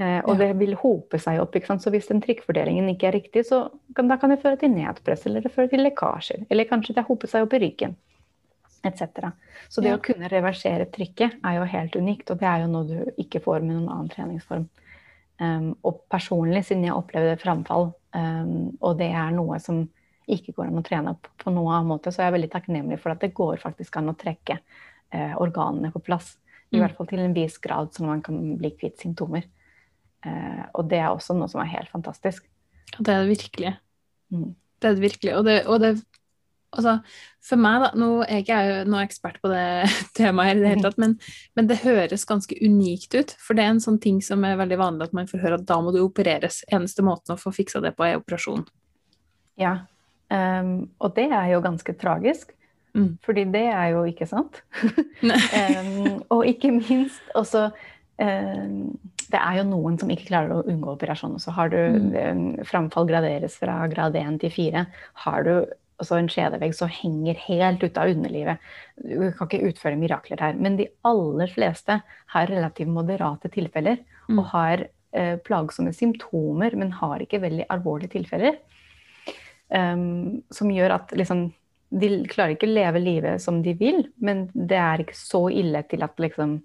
Eh, 0.00 0.20
og 0.24 0.38
Ja. 0.38 0.46
det 0.46 0.58
vil 0.58 0.74
hope 0.74 1.18
seg 1.18 1.38
opp. 1.40 1.52
ikke 1.54 1.66
sant? 1.66 1.82
Så 1.82 1.90
hvis 1.92 2.08
den 2.08 2.20
trykkfordelingen 2.20 2.88
ikke 2.88 3.08
er 3.08 3.12
riktig, 3.20 3.46
så 3.46 3.70
da 3.96 4.16
kan 4.16 4.30
det 4.30 4.40
føre 4.42 4.58
til 4.60 4.70
nedpress 4.70 5.26
eller 5.26 5.40
det 5.42 5.52
fører 5.52 5.70
til 5.72 5.82
lekkasjer. 5.84 6.46
Eller 6.50 6.64
kanskje 6.70 6.94
det 6.94 7.04
hoper 7.08 7.28
seg 7.28 7.42
opp 7.46 7.54
i 7.54 7.60
ryggen. 7.64 7.96
Etc. 8.84 9.02
Så 9.68 9.82
det 9.82 9.90
Ja. 9.90 9.96
å 9.98 10.02
kunne 10.02 10.28
reversere 10.30 10.86
trykket 10.90 11.40
er 11.44 11.56
jo 11.58 11.64
helt 11.64 11.96
unikt, 11.96 12.30
og 12.30 12.38
det 12.40 12.46
er 12.48 12.60
jo 12.62 12.68
noe 12.68 12.84
du 12.88 13.12
ikke 13.18 13.42
får 13.42 13.60
med 13.62 13.76
noen 13.76 13.88
annen 13.90 14.08
treningsform. 14.08 14.68
Um, 15.40 15.76
og 15.84 16.02
personlig, 16.10 16.64
siden 16.66 16.84
jeg 16.84 16.92
opplevde 16.94 17.38
framfall, 17.40 17.94
um, 18.14 18.76
og 18.80 18.98
det 18.98 19.10
er 19.12 19.30
noe 19.32 19.58
som 19.58 19.88
ikke 20.28 20.52
går 20.54 20.66
an 20.68 20.78
å 20.78 20.84
trene 20.84 21.10
opp 21.10 21.26
på 21.38 21.50
noen 21.52 21.72
annen 21.74 21.88
måte, 21.88 22.12
så 22.12 22.20
er 22.20 22.30
jeg 22.30 22.40
veldig 22.40 22.50
takknemlig 22.52 22.98
for 23.00 23.10
at 23.12 23.20
det 23.20 23.34
går 23.34 23.56
faktisk 23.58 23.96
an 23.96 24.10
å 24.12 24.16
trekke 24.16 24.58
uh, 25.14 25.34
organene 25.40 25.92
på 25.92 26.02
plass. 26.04 26.36
I 26.72 26.76
Mm. 26.76 26.80
hvert 26.84 26.96
fall 26.96 27.06
til 27.06 27.18
en 27.18 27.34
viss 27.34 27.58
grad, 27.58 27.88
så 27.92 28.04
man 28.06 28.22
kan 28.22 28.56
bli 28.56 28.70
kvitt 28.70 28.98
symptomer. 29.00 29.44
Uh, 30.24 30.66
og 30.74 30.88
det 30.88 30.98
er 31.00 31.08
også 31.08 31.34
noe 31.36 31.48
som 31.48 31.60
er 31.62 31.72
helt 31.72 31.88
fantastisk. 31.88 32.44
Ja, 32.94 33.02
det 33.06 33.14
er 33.14 33.24
det 33.24 33.34
virkelig. 33.34 33.74
Mm. 34.30 34.54
Det 34.80 34.88
er 34.88 34.96
det 34.96 35.04
virkelig. 35.04 35.36
Og 35.36 35.44
det, 35.48 35.58
og 35.66 35.82
det 35.82 35.96
Altså, 36.70 37.00
for 37.42 37.58
meg, 37.58 37.82
da 37.82 37.88
Nå 37.98 38.08
er 38.22 38.44
ikke 38.44 38.58
jeg 38.62 38.84
noen 38.86 39.02
ekspert 39.02 39.40
på 39.42 39.50
det 39.50 39.88
temaet 40.18 40.52
her 40.52 40.60
i 40.60 40.62
det 40.62 40.68
hele 40.70 40.84
tatt, 40.84 41.00
men, 41.02 41.16
men 41.58 41.66
det 41.70 41.80
høres 41.82 42.26
ganske 42.28 42.54
unikt 42.62 43.16
ut. 43.16 43.34
For 43.42 43.58
det 43.58 43.64
er 43.64 43.72
en 43.74 43.82
sånn 43.82 43.98
ting 44.02 44.20
som 44.22 44.44
er 44.46 44.58
veldig 44.60 44.78
vanlig 44.78 45.08
at 45.08 45.16
man 45.18 45.30
får 45.30 45.42
høre 45.42 45.58
at 45.58 45.66
da 45.66 45.80
må 45.82 45.90
du 45.94 45.98
opereres. 46.04 46.62
Eneste 46.70 47.02
måten 47.06 47.34
å 47.34 47.40
få 47.40 47.50
fiksa 47.54 47.82
det 47.82 47.96
på, 47.98 48.06
er 48.06 48.20
operasjon. 48.20 48.62
Ja. 49.60 49.80
Um, 50.30 50.92
og 51.02 51.16
det 51.18 51.26
er 51.34 51.50
jo 51.56 51.64
ganske 51.64 51.96
tragisk. 51.98 52.54
Mm. 52.94 53.16
Fordi 53.22 53.44
det 53.50 53.66
er 53.70 53.92
jo 53.96 54.04
ikke 54.06 54.30
sant. 54.30 54.62
Um, 54.82 56.22
og 56.34 56.46
ikke 56.46 56.70
minst 56.74 57.34
også 57.38 57.68
um, 58.22 58.94
Det 59.30 59.38
er 59.38 59.60
jo 59.60 59.66
noen 59.70 59.98
som 60.00 60.10
ikke 60.10 60.28
klarer 60.30 60.56
å 60.56 60.64
unngå 60.66 60.96
operasjon. 60.96 61.38
Så 61.42 61.52
har 61.54 61.68
du 61.70 61.76
Mm. 61.76 62.14
um, 62.58 62.64
Framfall 62.66 63.06
graderes 63.06 63.56
fra 63.60 63.86
grad 63.92 64.16
1 64.16 64.40
til 64.40 64.50
4. 64.50 64.86
Har 65.26 65.44
du 65.44 65.52
også 66.00 66.16
en 66.18 66.28
skjedevegg 66.32 66.72
som 66.74 66.88
henger 66.88 67.36
helt 67.46 67.82
ute 67.84 68.00
av 68.00 68.08
underlivet. 68.08 68.58
Du 68.96 69.30
kan 69.36 69.46
ikke 69.48 69.68
utføre 69.68 69.98
mirakler 70.00 70.40
her. 70.40 70.54
Men 70.56 70.76
de 70.78 70.86
aller 71.04 71.46
fleste 71.52 71.98
har 72.34 72.46
relativt 72.48 72.88
moderate 72.88 73.50
tilfeller 73.52 73.98
Mm. 74.28 74.38
og 74.38 74.44
har 74.46 74.86
eh, 75.12 75.36
plagsomme 75.36 75.92
symptomer, 75.92 76.74
men 76.76 76.92
har 76.92 77.18
ikke 77.18 77.40
veldig 77.42 77.66
alvorlige 77.68 78.12
tilfeller. 78.14 78.56
Um, 79.72 80.42
som 80.50 80.70
gjør 80.70 80.96
at 80.96 81.12
liksom, 81.14 81.52
de 81.94 82.08
klarer 82.30 82.56
ikke 82.56 82.66
å 82.66 82.74
leve 82.74 83.00
livet 83.02 83.42
som 83.42 83.60
de 83.62 83.74
vil, 83.78 84.04
men 84.18 84.48
det 84.54 84.78
er 84.78 85.02
ikke 85.04 85.14
så 85.18 85.44
ille 85.52 85.82
til 85.90 86.02
at 86.02 86.16
liksom, 86.18 86.56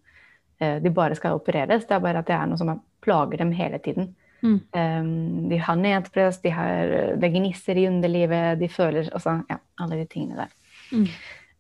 de 0.60 0.92
bare 0.96 1.18
skal 1.18 1.36
opereres. 1.36 1.84
Det 1.84 1.98
er 1.98 2.04
bare 2.04 2.22
at 2.22 2.30
det 2.30 2.36
er 2.36 2.46
noe 2.48 2.60
som 2.60 2.70
er- 2.72 2.84
plager 3.06 3.38
dem 3.38 3.52
hele 3.52 3.80
tiden. 3.84 4.14
Mm. 4.46 4.60
Um, 4.72 5.50
de 5.50 5.58
har 5.58 5.76
nedpress, 5.76 6.42
de 6.44 6.52
har, 6.54 6.92
det 7.18 7.32
gnisser 7.34 7.80
i 7.80 7.88
underlivet, 7.90 8.60
de 8.60 8.70
føler 8.70 9.10
altså, 9.14 9.40
ja, 9.50 9.58
alle 9.82 10.00
de 10.02 10.06
tingene 10.12 10.38
der. 10.44 10.54
Mm. 10.92 11.08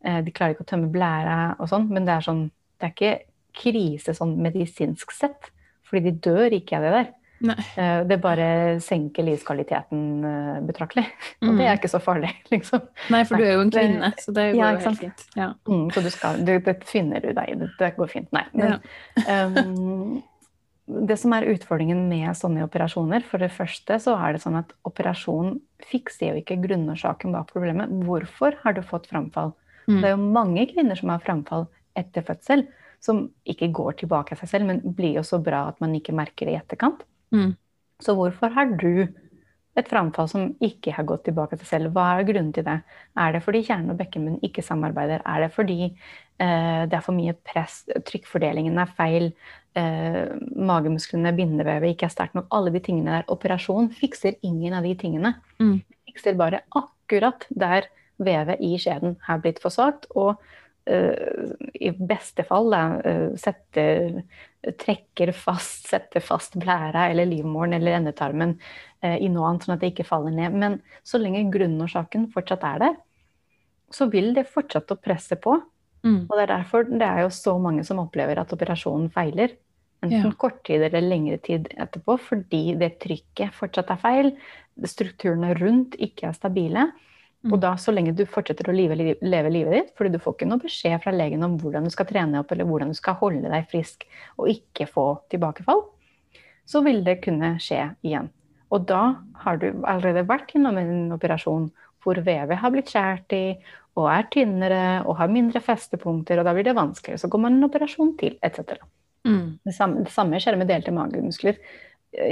Uh, 0.05 0.19
de 0.25 0.33
klarer 0.35 0.55
ikke 0.55 0.67
å 0.67 0.69
tømme 0.69 0.91
blæra 0.93 1.55
og 1.57 1.69
sånn, 1.71 1.87
men 1.89 2.05
det 2.05 2.17
er 2.17 2.29
sånn 2.29 2.45
Det 2.75 2.89
er 2.89 2.91
ikke 2.91 3.11
krise 3.55 4.11
sånn 4.11 4.33
medisinsk 4.43 5.13
sett, 5.15 5.47
fordi 5.87 6.09
de 6.09 6.19
dør 6.25 6.51
ikke 6.57 6.75
av 6.75 6.83
det 6.83 6.89
der. 6.91 7.05
Nei. 7.41 7.55
Eh, 7.77 8.03
Det 8.07 8.17
bare 8.21 8.79
senker 8.79 9.23
livskvaliteten 9.27 10.21
betraktelig. 10.21 10.67
betraktelig. 10.67 11.05
Og 11.41 11.49
Mm. 11.49 11.57
det 11.57 11.65
er 11.67 11.77
ikke 11.77 11.89
så 11.91 11.99
farlig, 12.01 12.31
liksom. 12.53 12.81
Nei, 13.11 13.23
for 13.25 13.37
du 13.37 13.43
er 13.43 13.53
jo 13.53 13.61
en 13.65 13.71
kvinne, 13.71 14.13
så 14.17 14.33
det 14.33 14.53
går 14.53 14.59
Ja, 14.61 14.71
jo 14.71 14.77
helt 14.85 14.99
fint. 14.99 15.25
Ja. 15.35 15.49
Mm, 15.67 15.89
så 15.91 16.01
du 16.03 16.09
skal, 16.09 16.45
du, 16.45 16.59
det 16.59 16.77
finner 16.87 17.19
du 17.21 17.33
deg 17.33 17.49
i. 17.49 17.55
Det, 17.55 17.69
det 17.79 17.95
går 17.97 18.07
fint. 18.07 18.31
Nei. 18.31 18.45
Men, 18.53 18.79
um, 19.27 20.23
det 21.07 21.17
som 21.19 21.33
er 21.33 21.47
utfordringen 21.49 22.07
med 22.09 22.29
sånne 22.37 22.63
operasjoner, 22.63 23.23
for 23.25 23.41
det 23.41 23.51
første 23.51 23.97
så 23.99 24.13
er 24.21 24.33
det 24.37 24.41
sånn 24.43 24.59
at 24.59 24.71
operasjon 24.85 25.59
fikser 25.89 26.29
jo 26.31 26.41
ikke 26.43 26.59
grunnårsaken 26.61 27.33
bak 27.33 27.51
problemet. 27.51 27.89
Hvorfor 28.05 28.53
har 28.63 28.73
du 28.77 28.81
fått 28.85 29.07
framfall? 29.09 29.51
Mm. 29.89 29.99
Det 30.01 30.05
er 30.05 30.13
jo 30.15 30.21
mange 30.39 30.67
kvinner 30.71 30.95
som 30.97 31.09
har 31.09 31.19
framfall 31.25 31.67
etter 31.97 32.21
fødsel, 32.25 32.67
som 33.01 33.29
ikke 33.45 33.71
går 33.75 33.97
tilbake 34.01 34.33
av 34.33 34.39
seg 34.41 34.49
selv, 34.49 34.65
men 34.69 34.79
blir 34.95 35.15
jo 35.19 35.23
så 35.25 35.37
bra 35.43 35.67
at 35.69 35.81
man 35.81 35.93
ikke 35.97 36.13
merker 36.15 36.45
det 36.49 36.55
i 36.55 36.59
etterkant. 36.61 37.03
Mm. 37.35 37.53
Så 38.03 38.15
hvorfor 38.17 38.51
har 38.55 38.73
du 38.79 39.07
et 39.75 39.89
framfall 39.91 40.27
som 40.31 40.45
ikke 40.63 40.93
har 40.95 41.07
gått 41.07 41.25
tilbake 41.27 41.59
til 41.59 41.67
selv? 41.67 41.91
Hva 41.95 42.13
er 42.15 42.27
grunnen 42.27 42.53
til 42.55 42.65
det? 42.67 42.77
Er 43.19 43.35
det 43.35 43.43
fordi 43.43 43.63
kjernen 43.67 43.91
og 43.91 43.99
bekkenbunnen 43.99 44.43
ikke 44.45 44.63
samarbeider? 44.63 45.23
Er 45.27 45.45
det 45.45 45.51
fordi 45.55 45.79
eh, 45.89 46.83
det 46.87 46.95
er 46.95 47.03
for 47.03 47.15
mye 47.17 47.35
press, 47.47 47.81
trykkfordelingen 48.07 48.79
er 48.81 48.93
feil, 48.97 49.29
eh, 49.79 50.31
magemusklene, 50.55 51.35
bindevevet 51.35 51.95
ikke 51.95 52.09
er 52.09 52.15
sterkt 52.15 52.39
nok? 52.39 52.47
Alle 52.55 52.73
de 52.75 52.83
tingene 52.87 53.17
der. 53.19 53.27
Operasjon 53.35 53.91
fikser 53.95 54.39
ingen 54.47 54.77
av 54.77 54.87
de 54.87 54.95
tingene. 54.99 55.35
Mm. 55.59 55.79
Fikser 56.11 56.39
bare 56.39 56.63
akkurat 56.75 57.47
der 57.51 57.91
vevet 58.23 58.61
i 58.63 58.77
skjeden 58.79 59.19
har 59.27 59.43
blitt 59.43 59.59
for 59.63 59.75
svakt. 59.75 60.07
og 60.15 60.39
Uh, 60.85 61.49
i 61.73 61.89
beste 61.89 62.43
fall 62.45 62.67
da, 62.69 62.79
eh, 63.09 63.31
setter, 63.41 64.19
trekker 64.81 65.31
fast, 65.35 65.89
setter 65.91 66.23
fast 66.23 66.57
blæra 66.59 67.09
eller 67.11 67.29
livmoren 67.29 67.75
eller 67.77 67.99
endetarmen 67.99 68.55
eh, 69.01 69.17
i 69.21 69.29
noe 69.31 69.49
annet, 69.49 69.65
sånn 69.65 69.75
at 69.75 69.83
det 69.83 69.91
ikke 69.93 70.07
faller 70.07 70.33
ned. 70.35 70.55
Men 70.57 70.79
så 71.05 71.21
lenge 71.21 71.45
grunnårsaken 71.53 72.29
fortsatt 72.33 72.65
er 72.67 72.81
der, 72.85 72.97
så 73.93 74.09
vil 74.11 74.33
det 74.35 74.47
fortsette 74.49 74.95
å 74.95 75.01
presse 75.01 75.37
på. 75.39 75.59
Mm. 76.05 76.25
Og 76.27 76.33
det 76.33 76.43
er 76.43 76.53
derfor 76.53 76.89
det 76.89 77.05
er 77.05 77.23
jo 77.25 77.31
så 77.33 77.55
mange 77.61 77.85
som 77.87 78.01
opplever 78.01 78.41
at 78.41 78.53
operasjonen 78.53 79.09
feiler. 79.13 79.55
Enten 80.03 80.29
Ja. 80.31 80.37
kort 80.37 80.63
tid 80.65 80.83
eller 80.83 81.01
lengre 81.01 81.37
tid 81.41 81.69
etterpå, 81.77 82.19
fordi 82.19 82.77
det 82.77 82.99
trykket 82.99 83.53
fortsatt 83.53 83.89
er 83.89 84.01
feil. 84.01 84.31
Strukturene 84.83 85.55
rundt 85.57 85.95
ikke 85.97 86.27
er 86.29 86.33
stabile. 86.37 86.91
Mm. 87.45 87.53
Og 87.53 87.59
da, 87.61 87.75
så 87.77 87.93
lenge 87.93 88.15
du 88.17 88.23
fortsetter 88.25 88.71
å 88.71 88.73
leve, 88.73 88.97
leve 89.21 89.51
livet 89.53 89.75
ditt, 89.75 89.91
fordi 89.97 90.15
du 90.15 90.21
får 90.21 90.33
ikke 90.33 90.47
noe 90.49 90.63
beskjed 90.63 90.97
fra 91.03 91.13
legen 91.13 91.45
om 91.45 91.59
hvordan 91.61 91.85
du 91.85 91.93
skal 91.93 92.07
trene 92.09 92.41
opp, 92.41 92.49
eller 92.51 92.65
hvordan 92.65 92.89
du 92.89 92.97
skal 92.97 93.19
holde 93.19 93.51
deg 93.51 93.67
frisk 93.69 94.07
og 94.39 94.49
ikke 94.49 94.87
få 94.89 95.05
tilbakefall, 95.29 95.83
så 96.65 96.81
vil 96.85 97.03
det 97.05 97.19
kunne 97.21 97.55
skje 97.61 97.83
igjen. 98.05 98.31
Og 98.73 98.87
da 98.89 99.03
har 99.43 99.59
du 99.61 99.67
allerede 99.85 100.25
vært 100.25 100.55
innom 100.57 100.79
en 100.81 101.13
operasjon 101.13 101.69
hvor 102.05 102.17
vevet 102.25 102.61
har 102.61 102.73
blitt 102.73 102.89
skåret 102.89 103.37
i, 103.37 103.45
og 103.95 104.09
er 104.11 104.25
tynnere 104.33 104.81
og 105.05 105.19
har 105.21 105.31
mindre 105.31 105.61
festepunkter, 105.63 106.41
og 106.41 106.47
da 106.47 106.53
blir 106.55 106.65
det 106.67 106.75
vanskeligere. 106.75 107.21
Så 107.21 107.29
går 107.31 107.45
man 107.45 107.55
en 107.55 107.67
operasjon 107.69 108.11
til, 108.19 108.35
etc. 108.43 108.81
Mm. 109.25 109.61
Det 109.65 109.75
samme, 109.77 110.03
det 110.05 110.13
samme 110.13 110.41
skjer 110.41 110.57
med 110.59 110.69
delte 110.69 110.93
magemuskler. 110.93 111.61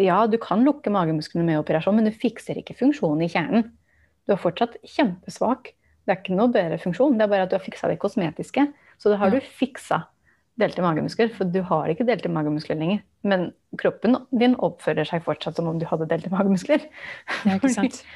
Ja, 0.02 0.24
du 0.28 0.36
kan 0.42 0.66
lukke 0.66 0.92
magemusklene 0.94 1.46
med 1.48 1.62
operasjon, 1.62 1.96
men 2.00 2.10
du 2.10 2.18
fikser 2.18 2.60
ikke 2.60 2.76
funksjonen 2.82 3.24
i 3.26 3.32
kjernen. 3.32 3.72
Du 4.28 4.34
er 4.34 4.38
fortsatt 4.38 4.78
kjempesvak. 4.88 5.74
Det 6.06 6.12
er 6.12 6.20
ikke 6.22 6.36
noe 6.36 6.52
bedre 6.52 6.78
funksjon, 6.80 7.18
det 7.18 7.24
er 7.24 7.28
bare 7.32 7.44
at 7.44 7.50
du 7.50 7.56
har 7.58 7.64
fiksa 7.64 7.88
det 7.88 8.00
kosmetiske. 8.00 8.66
Så 9.00 9.10
da 9.10 9.18
har 9.18 9.32
Ja. 9.32 9.40
du 9.40 9.46
fiksa 9.46 10.06
delte 10.60 10.82
magemuskler, 10.84 11.32
for 11.34 11.46
du 11.46 11.62
har 11.64 11.88
ikke 11.90 12.06
delte 12.06 12.30
magemuskler 12.30 12.78
lenger. 12.78 13.02
Men 13.24 13.54
kroppen 13.78 14.18
din 14.38 14.56
oppfører 14.56 15.06
seg 15.08 15.24
fortsatt 15.24 15.56
som 15.56 15.68
om 15.68 15.80
du 15.80 15.86
hadde 15.86 16.08
delte 16.08 16.30
magemuskler. 16.30 16.82
Ja, 17.46 17.56
ikke 17.58 17.70
sant. 17.74 18.04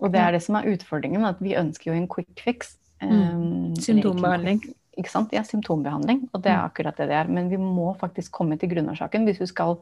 Og 0.00 0.12
det 0.12 0.20
er 0.20 0.30
det 0.30 0.42
som 0.44 0.54
er 0.54 0.62
utfordringen, 0.70 1.24
at 1.26 1.40
vi 1.42 1.56
ønsker 1.58 1.86
jo 1.90 1.92
en 1.92 2.06
quick 2.06 2.28
fix. 2.38 2.76
Um, 3.02 3.72
ikke 3.74 3.82
Symptombehandling. 3.82 4.60
quick- 4.62 4.74
Ikke 4.98 5.10
sant? 5.10 5.32
Ja, 5.32 5.42
symptombehandling. 5.42 6.28
Og 6.34 6.42
det 6.42 6.50
er 6.52 6.58
Mm. 6.58 6.70
akkurat 6.70 6.96
det 6.96 7.08
det 7.08 7.14
er. 7.16 7.24
Men 7.28 7.48
vi 7.48 7.56
må 7.56 7.96
faktisk 7.98 8.30
komme 8.32 8.56
til 8.58 8.68
grunnårsaken 8.68 9.24
hvis 9.26 9.38
du 9.38 9.46
skal 9.46 9.76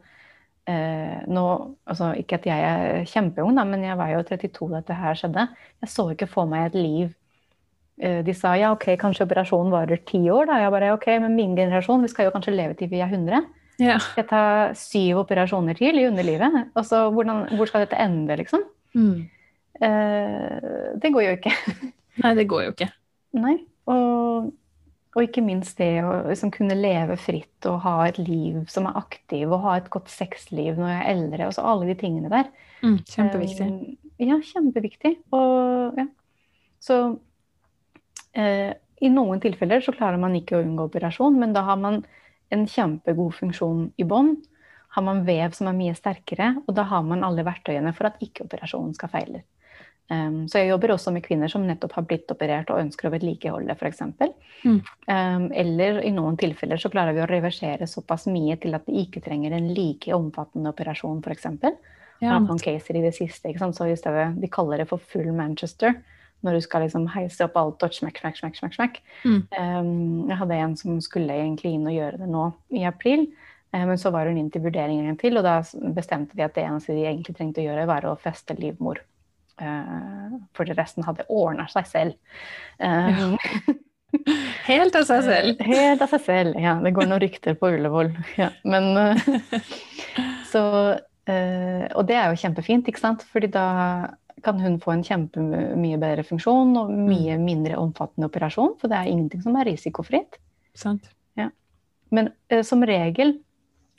eh, 0.71 1.21
nå, 1.31 1.45
altså 1.87 2.13
Ikke 2.21 2.41
at 2.41 2.49
jeg 2.49 2.65
er 2.71 3.07
kjempeung, 3.11 3.55
da, 3.57 3.65
men 3.69 3.85
jeg 3.87 3.99
var 3.99 4.13
jo 4.13 4.25
32 4.27 4.71
da 4.73 4.81
dette 4.81 4.99
her 4.99 5.19
skjedde. 5.19 5.47
Jeg 5.85 5.93
så 5.93 6.09
ikke 6.13 6.31
for 6.31 6.51
meg 6.51 6.71
et 6.71 6.79
liv 6.79 7.07
eh, 8.03 8.23
De 8.27 8.35
sa 8.37 8.57
ja, 8.59 8.73
ok, 8.77 8.89
kanskje 9.01 9.27
operasjonen 9.29 9.75
varer 9.75 10.03
ti 10.09 10.23
år. 10.31 10.51
da. 10.51 10.61
Jeg 10.65 10.75
bare 10.75 10.95
ok, 10.97 11.07
men 11.25 11.39
min 11.39 11.57
generasjon, 11.59 12.03
vi 12.05 12.13
skal 12.13 12.29
jo 12.29 12.35
kanskje 12.35 12.57
leve 12.57 12.79
til 12.79 12.91
vi 12.93 13.03
er 13.05 13.13
100. 13.13 13.47
Ja. 13.83 13.99
Jeg 14.17 14.29
ta 14.31 14.43
syv 14.79 15.23
operasjoner 15.27 15.77
til 15.77 15.99
i 16.01 16.07
underlivet? 16.09 16.63
Altså, 16.75 17.11
hvordan, 17.13 17.45
hvor 17.57 17.69
skal 17.69 17.85
dette 17.85 17.99
ende, 18.01 18.39
liksom? 18.41 18.63
Mm. 18.97 19.27
Eh, 19.85 20.95
det 21.03 21.13
går 21.13 21.27
jo 21.27 21.35
ikke. 21.37 21.53
Nei, 22.25 22.33
det 22.39 22.47
går 22.49 22.63
jo 22.65 22.73
ikke. 22.73 22.89
Nei. 23.37 23.59
Og 23.93 24.49
Og 25.17 25.25
ikke 25.25 25.41
minst 25.41 25.79
det 25.81 26.03
å 26.05 26.11
liksom 26.27 26.51
kunne 26.53 26.77
leve 26.77 27.17
fritt 27.17 27.65
og 27.69 27.79
ha 27.87 27.95
et 28.05 28.19
liv 28.21 28.59
som 28.69 28.85
er 28.91 28.99
aktiv, 29.01 29.49
og 29.49 29.63
ha 29.65 29.79
et 29.79 29.89
godt 29.93 30.11
sexliv 30.13 30.77
når 30.77 30.91
jeg 30.93 30.99
er 30.99 31.13
eldre. 31.15 31.47
Altså 31.47 31.65
alle 31.65 31.89
de 31.89 31.95
tingene 31.97 32.33
der. 32.33 32.51
Mm, 32.83 32.99
kjempeviktig. 33.09 33.69
Um, 33.71 34.11
ja, 34.21 34.37
kjempeviktig. 34.51 35.15
Og 35.37 35.97
ja. 36.03 36.05
Så 36.85 36.99
uh, 37.17 38.73
i 38.77 39.13
noen 39.13 39.41
tilfeller 39.41 39.81
så 39.85 39.97
klarer 39.97 40.21
man 40.21 40.37
ikke 40.37 40.59
å 40.59 40.63
unngå 40.67 40.91
operasjon, 40.91 41.41
men 41.41 41.57
da 41.57 41.65
har 41.65 41.81
man 41.81 42.03
en 42.53 42.69
kjempegod 42.69 43.35
funksjon 43.41 43.89
i 43.97 44.05
bånd. 44.09 44.45
Har 44.97 45.05
man 45.05 45.25
vev 45.27 45.57
som 45.57 45.69
er 45.69 45.77
mye 45.77 45.97
sterkere, 45.97 46.55
og 46.65 46.77
da 46.77 46.87
har 46.93 47.03
man 47.05 47.25
alle 47.25 47.45
verktøyene 47.45 47.93
for 47.97 48.09
at 48.09 48.21
ikke 48.25 48.45
operasjonen 48.47 48.93
skal 48.97 49.13
feile. 49.13 49.43
Um, 50.07 50.45
så 50.47 50.61
jeg 50.61 50.71
jobber 50.71 50.93
også 50.95 51.11
med 51.11 51.25
kvinner 51.25 51.51
som 51.51 51.65
nettopp 51.67 51.97
har 51.97 52.05
blitt 52.07 52.31
operert 52.31 52.69
og 52.71 52.79
ønsker 52.79 53.09
å 53.09 53.13
vedlikeholde 53.17 53.75
f.eks. 53.75 54.05
Mm. 54.63 54.79
Um, 55.11 55.47
eller 55.51 55.99
i 56.07 56.13
noen 56.15 56.39
tilfeller 56.39 56.79
så 56.79 56.91
klarer 56.93 57.17
vi 57.17 57.25
å 57.25 57.31
reversere 57.31 57.89
såpass 57.91 58.29
mye 58.31 58.55
til 58.63 58.79
at 58.79 58.87
de 58.87 59.01
ikke 59.03 59.25
trenger 59.25 59.57
en 59.57 59.73
like 59.75 60.15
omfattende 60.15 60.71
operasjon 60.71 61.25
f.eks. 61.25 61.49
Ja. 62.23 62.39
noen 62.39 62.61
caser 62.63 62.97
i 62.97 63.03
det 63.05 63.17
siste, 63.19 63.51
så 63.53 63.89
i 63.91 63.97
stedet, 63.99 64.31
de 64.41 64.49
kaller 64.49 64.81
det 64.81 64.87
for 64.93 65.03
full 65.11 65.33
Manchester. 65.37 65.99
Når 66.47 66.55
du 66.55 66.63
skal 66.63 66.85
liksom 66.85 67.09
heise 67.11 67.49
opp 67.49 67.57
alt 67.59 67.83
og 67.83 67.97
smekk, 67.97 68.21
smekk, 68.23 68.39
smekk. 68.39 68.57
smekk, 68.61 68.77
smekk. 68.77 69.03
Mm. 69.25 69.43
Um, 69.59 70.31
jeg 70.31 70.39
hadde 70.39 70.63
en 70.63 70.79
som 70.79 71.03
skulle 71.03 71.35
egentlig 71.35 71.75
inn 71.75 71.89
og 71.89 71.97
gjøre 71.97 72.23
det 72.23 72.31
nå 72.31 72.47
i 72.79 72.87
april. 72.87 73.27
Men 73.75 73.99
så 74.01 74.13
var 74.15 74.31
hun 74.31 74.39
inn 74.39 74.53
til 74.55 74.63
vurdering 74.65 75.03
en 75.03 75.11
gang 75.11 75.19
til, 75.21 75.37
og 75.37 75.45
da 75.45 75.59
bestemte 75.93 76.39
vi 76.39 76.45
at 76.47 76.55
det 76.57 76.65
eneste 76.65 76.95
de 76.97 77.03
egentlig 77.05 77.35
trengte 77.37 77.61
å 77.61 77.67
gjøre, 77.67 77.89
var 77.91 78.07
å 78.09 78.15
feste 78.21 78.55
livmor. 78.57 79.03
Eh, 79.61 80.37
for 80.57 80.69
resten 80.77 81.07
hadde 81.07 81.25
ordna 81.33 81.67
seg 81.73 81.89
selv. 81.89 82.17
Ja. 82.79 83.33
Helt 84.67 84.97
av 84.97 85.05
seg 85.09 85.25
selv. 85.27 85.61
Eh, 85.61 85.67
helt 85.67 86.03
av 86.05 86.13
seg 86.13 86.23
selv, 86.25 86.59
ja. 86.61 86.77
Det 86.83 86.93
går 86.97 87.09
noen 87.09 87.23
rykter 87.25 87.57
på 87.59 87.73
Ullevål. 87.77 88.13
Ja. 88.43 88.53
Men 88.65 89.19
så 90.53 90.63
Og 91.27 92.03
det 92.07 92.15
er 92.15 92.31
jo 92.31 92.39
kjempefint, 92.39 92.87
ikke 92.87 93.03
sant? 93.03 93.25
Fordi 93.33 93.49
da 93.51 93.67
kan 94.47 94.61
hun 94.63 94.77
få 94.79 94.93
en 94.93 95.03
kjempemye 95.03 95.99
bedre 95.99 96.23
funksjon 96.23 96.77
og 96.79 96.93
mye 96.93 97.35
mm. 97.35 97.43
mindre 97.43 97.81
omfattende 97.83 98.29
operasjon. 98.31 98.77
For 98.79 98.93
det 98.93 99.01
er 99.01 99.11
ingenting 99.11 99.43
som 99.43 99.57
er 99.59 99.67
risikofritt. 99.67 100.39
Sant. 100.79 101.09
Ja. 101.35 101.49
Men 102.15 102.31
som 102.63 102.87
regel 102.87 103.41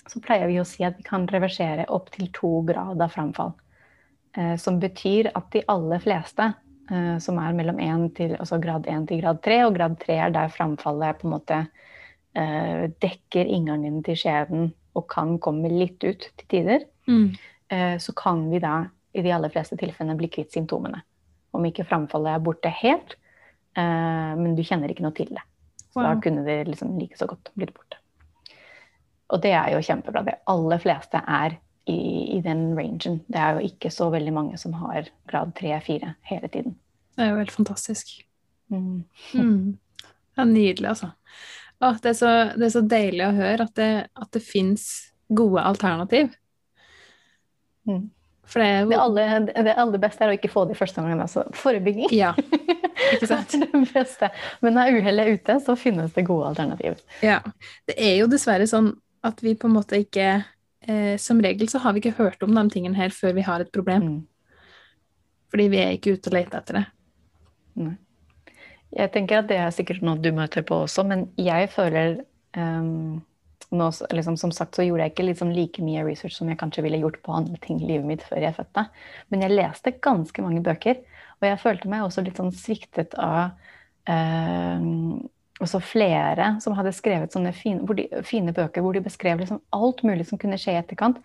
så 0.07 0.21
pleier 0.23 0.47
vi 0.47 0.61
å 0.61 0.67
si 0.67 0.85
at 0.87 0.95
vi 0.95 1.03
kan 1.03 1.27
reversere 1.27 1.89
opp 1.91 2.13
til 2.15 2.31
to 2.37 2.61
grader 2.69 3.11
framfall. 3.11 3.51
Eh, 4.37 4.55
som 4.57 4.79
betyr 4.79 5.31
at 5.33 5.49
de 5.51 5.63
aller 5.67 6.01
fleste 6.03 6.45
eh, 6.91 7.15
som 7.23 7.39
er 7.41 7.55
mellom 7.57 7.79
1 7.81 8.09
til, 8.19 8.35
altså 8.37 8.59
grad 8.61 8.85
1 8.85 9.07
til 9.09 9.21
grad 9.23 9.41
3, 9.41 9.61
og 9.65 9.77
grad 9.79 9.95
3 10.03 10.17
er 10.27 10.35
der 10.35 10.53
framfallet 10.53 11.17
på 11.17 11.27
en 11.27 11.33
måte 11.33 11.57
eh, 12.37 12.83
dekker 13.01 13.49
inngangen 13.49 14.03
til 14.05 14.19
skjeden 14.21 14.69
og 14.97 15.07
kan 15.09 15.37
komme 15.41 15.71
litt 15.73 16.05
ut 16.05 16.29
til 16.37 16.49
tider, 16.49 16.85
mm. 17.05 17.35
så 18.01 18.13
kan 18.17 18.39
vi 18.49 18.57
da 18.57 18.87
i 19.13 19.21
de 19.21 19.29
aller 19.35 19.51
fleste 19.53 19.77
tilfellene 19.77 20.15
bli 20.17 20.25
kvitt 20.33 20.55
symptomene. 20.55 21.03
Om 21.53 21.67
ikke 21.69 21.85
framfallet 21.85 22.33
er 22.33 22.41
borte 22.41 22.71
helt, 22.79 23.13
men 23.77 24.55
du 24.57 24.63
kjenner 24.65 24.89
ikke 24.89 25.05
noe 25.05 25.13
til 25.13 25.29
det. 25.29 25.43
Så 25.91 25.99
wow. 25.99 26.07
da 26.07 26.15
kunne 26.23 26.47
det 26.47 26.55
liksom 26.71 26.95
like 26.97 27.19
så 27.19 27.29
godt 27.29 27.51
blitt 27.53 27.75
borte. 27.77 28.01
Og 29.29 29.43
det 29.45 29.53
er 29.53 29.75
jo 29.75 29.83
kjempebra. 29.85 30.25
De 30.25 30.33
aller 30.49 30.81
fleste 30.81 31.21
er 31.21 31.59
i, 31.87 32.37
i, 32.37 32.41
den 32.43 32.71
rangen. 32.77 33.21
Det 33.27 33.39
er 33.41 33.57
jo 33.57 33.69
ikke 33.69 33.91
så 33.93 34.09
veldig 34.13 34.33
mange 34.35 34.57
som 34.59 34.75
har 34.81 35.09
grad 35.29 35.53
3-4 35.57 36.13
hele 36.29 36.49
tiden. 36.51 36.75
Det 37.15 37.25
er 37.25 37.31
jo 37.31 37.39
helt 37.41 37.53
fantastisk. 37.53 38.11
Mm. 38.69 39.05
Mm. 39.33 39.77
Ja, 40.37 40.45
nydelig, 40.45 40.89
altså. 40.91 41.13
Å, 41.79 41.93
det, 42.01 42.11
er 42.11 42.17
så, 42.17 42.33
det, 42.57 42.67
er 42.67 42.73
så, 42.73 42.83
deilig 42.89 43.23
å 43.25 43.33
høre 43.37 43.65
at 43.67 43.73
det, 43.79 43.91
at 44.17 44.29
det 44.33 44.43
fins 44.43 44.85
gode 45.27 45.63
alternativ. 45.63 46.33
Mm. 47.87 48.09
For 48.47 48.63
det, 48.63 48.69
jo... 48.81 48.89
det, 48.91 48.99
aller, 49.03 49.47
det, 49.47 49.73
aller, 49.75 50.01
beste 50.01 50.23
er 50.23 50.31
å 50.31 50.37
ikke 50.37 50.51
få 50.51 50.65
det 50.69 50.77
første 50.79 51.03
gangen. 51.03 51.23
Altså 51.23 51.45
forebygging. 51.57 52.11
Ja, 52.15 52.33
ikke 53.13 53.29
sant? 53.29 53.55
det 53.55 53.67
er 53.67 53.73
det 53.73 53.93
beste. 53.93 54.31
Men 54.65 54.77
når 54.79 54.99
uhellet 54.99 55.25
er 55.25 55.39
ute, 55.39 55.57
så 55.63 55.77
finnes 55.79 56.13
det 56.15 56.27
gode 56.27 56.51
alternativ. 56.51 57.01
Ja. 57.25 57.41
Det 57.87 57.97
er 57.97 58.17
jo 58.21 58.29
dessverre 58.31 58.69
sånn 58.69 58.93
at 59.27 59.41
vi 59.43 59.55
på 59.59 59.69
en 59.69 59.75
måte 59.75 59.99
ikke 59.99 60.39
eh, 60.87 61.15
som 61.21 61.41
regel 61.43 61.69
så 61.69 61.81
har 61.83 61.93
vi 61.93 62.03
ikke 62.03 62.17
hørt 62.17 62.43
om 62.43 62.55
de 62.55 62.65
tingene 62.73 62.97
her 62.97 63.13
før 63.13 63.35
vi 63.37 63.45
har 63.47 63.63
et 63.63 63.71
problem. 63.73 64.07
Mm. 64.07 64.19
Fordi 65.53 65.69
vi 65.71 65.79
er 65.81 65.95
ikke 65.95 66.17
ute 66.17 66.31
og 66.31 66.37
leter 66.37 66.59
etter 66.59 66.81
det. 66.81 66.85
Nei. 67.77 67.95
Jeg 68.97 69.11
tenker 69.11 69.41
at 69.41 69.49
det 69.49 69.57
er 69.59 69.73
sikkert 69.75 70.03
noe 70.05 70.19
du 70.23 70.29
møter 70.35 70.63
på 70.65 70.83
også, 70.85 71.03
men 71.07 71.25
jeg 71.35 71.67
føler 71.73 72.21
um, 72.55 73.19
nå, 73.75 73.87
liksom, 74.15 74.37
Som 74.39 74.53
sagt 74.55 74.77
så 74.77 74.85
gjorde 74.85 75.03
jeg 75.03 75.11
ikke 75.11 75.25
liksom 75.27 75.51
like 75.51 75.83
mye 75.83 76.05
research 76.07 76.37
som 76.37 76.47
jeg 76.47 76.59
kanskje 76.61 76.85
ville 76.85 77.01
gjort 77.01 77.19
på 77.25 77.35
andre 77.35 77.59
ting 77.63 77.81
i 77.81 77.89
livet 77.89 78.07
mitt 78.07 78.23
før 78.23 78.45
jeg 78.45 78.55
fødte. 78.55 78.85
Men 79.27 79.43
jeg 79.43 79.57
leste 79.57 79.95
ganske 80.03 80.45
mange 80.45 80.63
bøker, 80.63 81.01
og 81.41 81.49
jeg 81.49 81.59
følte 81.61 81.91
meg 81.91 82.05
også 82.05 82.23
litt 82.23 82.39
sånn 82.39 82.53
sviktet 82.55 83.17
av 83.19 83.57
um, 84.07 85.27
også 85.63 85.81
flere 85.81 86.53
som 86.61 86.75
hadde 86.77 86.93
skrevet 86.93 87.33
sånne 87.33 87.51
fine, 87.55 87.81
de, 87.97 88.07
fine 88.25 88.53
bøker 88.55 88.83
hvor 88.85 88.93
de 88.93 89.03
beskrev 89.05 89.41
liksom 89.41 89.61
alt 89.75 90.03
mulig 90.05 90.27
som 90.29 90.39
kunne 90.41 90.59
skje 90.61 90.75
i 90.75 90.81
etterkant. 90.81 91.19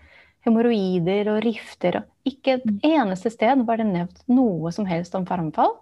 Hemoroider 0.46 1.28
og 1.34 1.42
rifter. 1.44 2.00
Og 2.00 2.32
ikke 2.32 2.56
et 2.56 2.66
mm. 2.66 2.78
eneste 2.88 3.30
sted 3.34 3.62
var 3.68 3.78
det 3.78 3.90
nevnt 3.90 4.22
noe 4.32 4.72
som 4.74 4.88
helst 4.88 5.14
om 5.18 5.26
farmfall. 5.28 5.76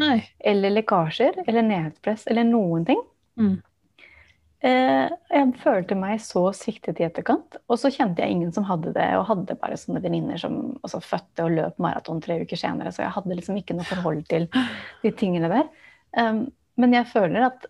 Nei. 0.00 0.20
Eller 0.38 0.74
lekkasjer 0.76 1.42
eller 1.46 1.66
nedpress 1.66 2.26
eller 2.30 2.46
noen 2.48 2.86
ting. 2.88 3.02
Mm. 3.40 3.56
Eh, 4.64 5.12
jeg 5.30 5.52
følte 5.60 5.98
meg 5.98 6.20
så 6.24 6.46
sviktet 6.56 7.00
i 7.00 7.06
etterkant. 7.06 7.58
Og 7.68 7.80
så 7.80 7.90
kjente 7.92 8.24
jeg 8.24 8.36
ingen 8.36 8.52
som 8.54 8.66
hadde 8.68 8.94
det, 8.96 9.08
og 9.18 9.28
hadde 9.28 9.58
bare 9.60 9.78
sånne 9.80 10.02
venninner 10.04 10.40
som 10.40 10.76
også 10.86 11.02
fødte 11.04 11.46
og 11.46 11.56
løp 11.58 11.82
maraton 11.82 12.22
tre 12.24 12.38
uker 12.44 12.60
senere. 12.60 12.94
Så 12.94 13.04
jeg 13.04 13.14
hadde 13.18 13.36
liksom 13.36 13.58
ikke 13.60 13.76
noe 13.76 13.88
forhold 13.88 14.24
til 14.30 14.48
de 15.02 15.12
tingene 15.16 15.52
der. 15.52 15.68
Um, 16.16 16.46
men 16.80 16.96
jeg 16.96 17.08
føler 17.10 17.50
at 17.50 17.66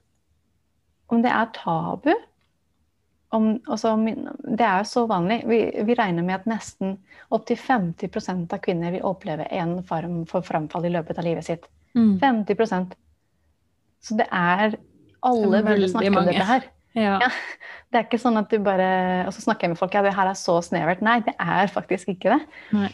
om 1.13 1.23
det 1.23 1.33
er 1.33 1.53
tabu 1.55 2.13
om, 3.35 3.49
også, 3.67 3.95
Det 4.59 4.65
er 4.65 4.79
jo 4.81 4.89
så 4.89 5.07
vanlig. 5.11 5.43
Vi, 5.47 5.61
vi 5.87 5.97
regner 5.99 6.25
med 6.27 6.41
at 6.41 6.47
nesten 6.51 6.97
opptil 7.35 7.59
50% 7.59 8.55
av 8.55 8.63
kvinner 8.63 8.95
vil 8.95 9.07
oppleve 9.07 9.49
en 9.55 9.81
form 9.87 10.23
for 10.31 10.47
framfall 10.47 10.87
i 10.87 10.93
løpet 10.95 11.19
av 11.19 11.27
livet 11.27 11.47
sitt. 11.47 11.67
Mm. 11.97 12.19
50 12.21 12.95
Så 14.05 14.17
det 14.17 14.27
er 14.31 14.77
Alle 15.27 15.63
burde 15.65 15.89
snakke 15.89 16.13
om 16.13 16.29
dette 16.29 16.45
her. 16.47 16.69
Ja. 16.97 17.17
Ja, 17.21 17.31
det 17.91 17.99
er 17.99 18.07
ikke 18.07 18.21
sånn 18.21 18.39
at 18.41 18.49
du 18.49 18.57
bare 18.65 19.27
Og 19.27 19.35
så 19.37 19.43
snakker 19.45 19.67
jeg 19.67 19.75
med 19.75 19.81
folk 19.81 19.93
ja, 19.93 20.01
det 20.05 20.15
her 20.17 20.31
er 20.31 20.39
så 20.39 20.61
snevert. 20.65 21.03
Nei, 21.05 21.19
det 21.27 21.35
er 21.41 21.73
faktisk 21.73 22.15
ikke 22.15 22.37
det. 22.37 22.63
Nei. 22.77 22.93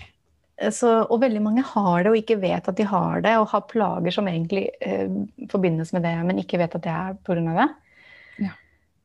Så, 0.71 0.89
og 1.11 1.19
veldig 1.23 1.41
mange 1.43 1.63
har 1.67 2.05
det 2.05 2.11
og 2.13 2.17
ikke 2.19 2.39
vet 2.39 2.69
at 2.71 2.77
de 2.79 2.85
har 2.87 3.23
det, 3.25 3.33
og 3.41 3.49
har 3.51 3.65
plager 3.67 4.15
som 4.15 4.29
egentlig 4.31 4.69
eh, 4.85 5.11
forbindes 5.51 5.91
med 5.97 6.05
det, 6.07 6.13
men 6.29 6.39
ikke 6.39 6.61
vet 6.61 6.77
at 6.79 6.85
det 6.85 6.93
er 6.93 7.17
pga. 7.27 7.41
det. 7.57 7.67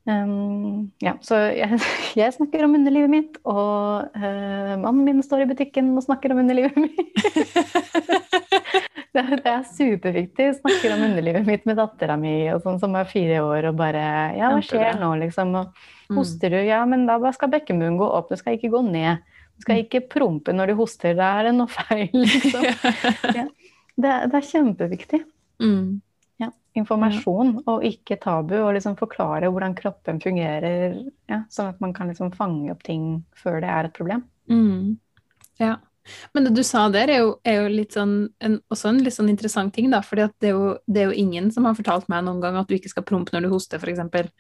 Um, 0.07 0.87
ja, 1.03 1.17
så 1.19 1.35
jeg, 1.51 1.79
jeg, 2.19 2.33
snakker 2.37 2.63
om 2.63 2.77
underlivet 2.77 3.11
mitt, 3.11 3.39
og 3.43 4.15
uh, 4.15 4.73
mannen 4.79 5.03
min 5.03 5.19
står 5.25 5.43
i 5.43 5.49
butikken 5.49 5.89
og 5.99 6.05
snakker 6.05 6.31
om 6.31 6.39
underlivet 6.45 6.77
mitt. 6.79 7.01
det, 9.15 9.25
det, 9.43 9.51
er 9.51 9.65
superviktig. 9.67 10.47
Snakker 10.61 10.95
om 10.95 11.03
underlivet 11.09 11.49
mitt 11.49 11.67
med 11.67 11.79
dattera 11.81 12.15
mi 12.19 12.37
sånn, 12.63 12.79
som 12.79 12.95
er 12.95 13.11
fire 13.11 13.43
år, 13.43 13.71
og 13.73 13.81
bare 13.81 14.05
Ja, 14.39 14.53
hva 14.55 14.63
skjer 14.63 14.95
nå, 15.01 15.11
liksom? 15.25 15.51
Og 15.59 15.75
mm. 15.75 16.21
hoster 16.21 16.55
du? 16.55 16.61
Ja, 16.63 16.85
men 16.87 17.03
da 17.09 17.19
skal 17.35 17.51
bekkenbunnen 17.57 17.99
gå 17.99 18.07
opp, 18.07 18.31
du 18.31 18.39
skal 18.39 18.55
ikke 18.55 18.71
gå 18.77 18.85
ned. 18.87 19.19
Du 19.57 19.65
skal 19.67 19.81
mm. 19.81 19.85
ikke 19.89 20.05
prompe 20.07 20.55
når 20.55 20.71
du 20.71 20.79
hoster, 20.79 21.17
da 21.19 21.35
er 21.41 21.49
det 21.49 21.57
noe 21.59 21.71
feil, 21.73 22.15
liksom. 22.23 22.63
Ja, 23.35 23.47
det, 23.97 24.19
det, 24.31 24.35
er 24.39 24.51
kjempeviktig. 24.55 25.25
Mm 25.59 25.97
informasjon 26.79 27.57
og 27.65 27.83
ikke 27.87 28.19
tabu, 28.21 28.55
og 28.61 28.73
liksom 28.77 28.97
forklare 28.99 29.49
hvordan 29.51 29.75
kroppen 29.77 30.21
fungerer, 30.23 31.01
ja, 31.29 31.43
sånn 31.53 31.73
at 31.73 31.83
man 31.83 31.93
kan 31.97 32.11
liksom 32.11 32.33
fange 32.37 32.71
opp 32.73 32.85
ting 32.87 33.21
før 33.37 33.61
det 33.63 33.73
er 33.73 33.89
et 33.89 33.97
problem. 33.97 34.23
Mm. 34.51 34.97
Ja. 35.61 35.75
Men 36.33 36.45
det 36.45 36.53
du 36.55 36.63
sa 36.63 36.85
der, 36.91 37.09
er 37.11 37.23
jo, 37.23 37.31
er 37.47 37.61
jo 37.61 37.71
litt 37.71 37.95
sånn, 37.97 38.15
en, 38.43 38.59
også 38.71 38.91
en 38.91 39.01
litt 39.03 39.15
sånn 39.15 39.31
interessant 39.31 39.73
ting, 39.75 39.89
da. 39.91 40.01
For 40.05 40.19
det, 40.19 40.29
det, 40.39 40.53
er 40.53 41.09
jo 41.09 41.17
ingen 41.25 41.49
som 41.51 41.67
har 41.67 41.77
fortalt 41.77 42.07
meg 42.11 42.25
noen 42.27 42.39
gang 42.43 42.59
at 42.59 42.69
du 42.69 42.77
ikke 42.77 42.91
skal 42.93 43.05
prompe 43.07 43.35
når 43.35 43.47
du 43.47 43.51
hoster, 43.51 43.81
f.eks. 43.81 44.31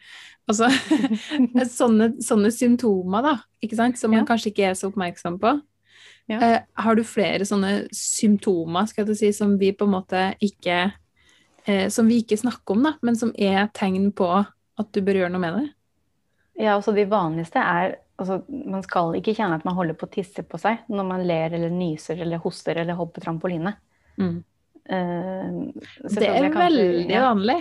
Altså, 0.47 0.69
sånne, 1.79 2.13
sånne, 2.23 2.53
symptomer, 2.55 3.25
da, 3.25 3.35
ikke 3.63 3.79
sant, 3.79 3.99
som 3.99 4.13
man 4.13 4.23
ja. 4.23 4.29
kanskje 4.29 4.53
ikke 4.53 4.69
er 4.69 4.77
så 4.79 4.91
oppmerksom 4.91 5.41
på. 5.43 5.57
Ja. 6.27 6.39
Eh, 6.43 6.57
har 6.83 6.95
du 6.95 7.03
flere 7.07 7.47
sånne 7.47 7.73
symptomer, 7.95 8.87
skal 8.89 9.07
jeg 9.07 9.19
si, 9.19 9.33
som 9.35 9.55
vi 9.59 9.73
på 9.75 9.87
en 9.87 9.95
måte 9.95 10.23
ikke 10.43 10.87
eh, 11.67 11.87
som 11.93 12.09
vi 12.09 12.21
ikke 12.23 12.39
snakker 12.39 12.77
om, 12.77 12.87
da, 12.87 12.95
men 13.05 13.17
som 13.19 13.33
er 13.37 13.69
tegn 13.77 14.11
på 14.15 14.27
at 14.27 14.91
du 14.93 15.01
bør 15.05 15.21
gjøre 15.21 15.33
noe 15.33 15.43
med 15.43 15.57
det? 15.59 15.65
Ja, 16.57 16.73
altså 16.73 16.93
De 16.95 17.05
vanligste 17.05 17.61
er 17.61 17.99
altså, 18.17 18.39
Man 18.49 18.81
skal 18.85 19.13
ikke 19.19 19.35
kjenne 19.37 19.59
at 19.59 19.65
man 19.67 19.75
holder 19.77 19.97
på 19.97 20.07
å 20.07 20.13
tisse 20.13 20.41
på 20.41 20.57
seg 20.61 20.87
når 20.89 21.05
man 21.05 21.25
ler 21.29 21.53
eller 21.53 21.73
nyser 21.73 22.21
eller 22.25 22.41
hoster 22.41 22.79
eller 22.81 22.97
hopper 22.97 23.25
trampoline. 23.25 23.75
Mm. 24.17 24.37
Uh, 24.87 25.73
det 26.15 26.25
er 26.25 26.47
kanskje, 26.47 26.61
veldig 26.61 27.11
ja. 27.11 27.25
vanlig. 27.27 27.57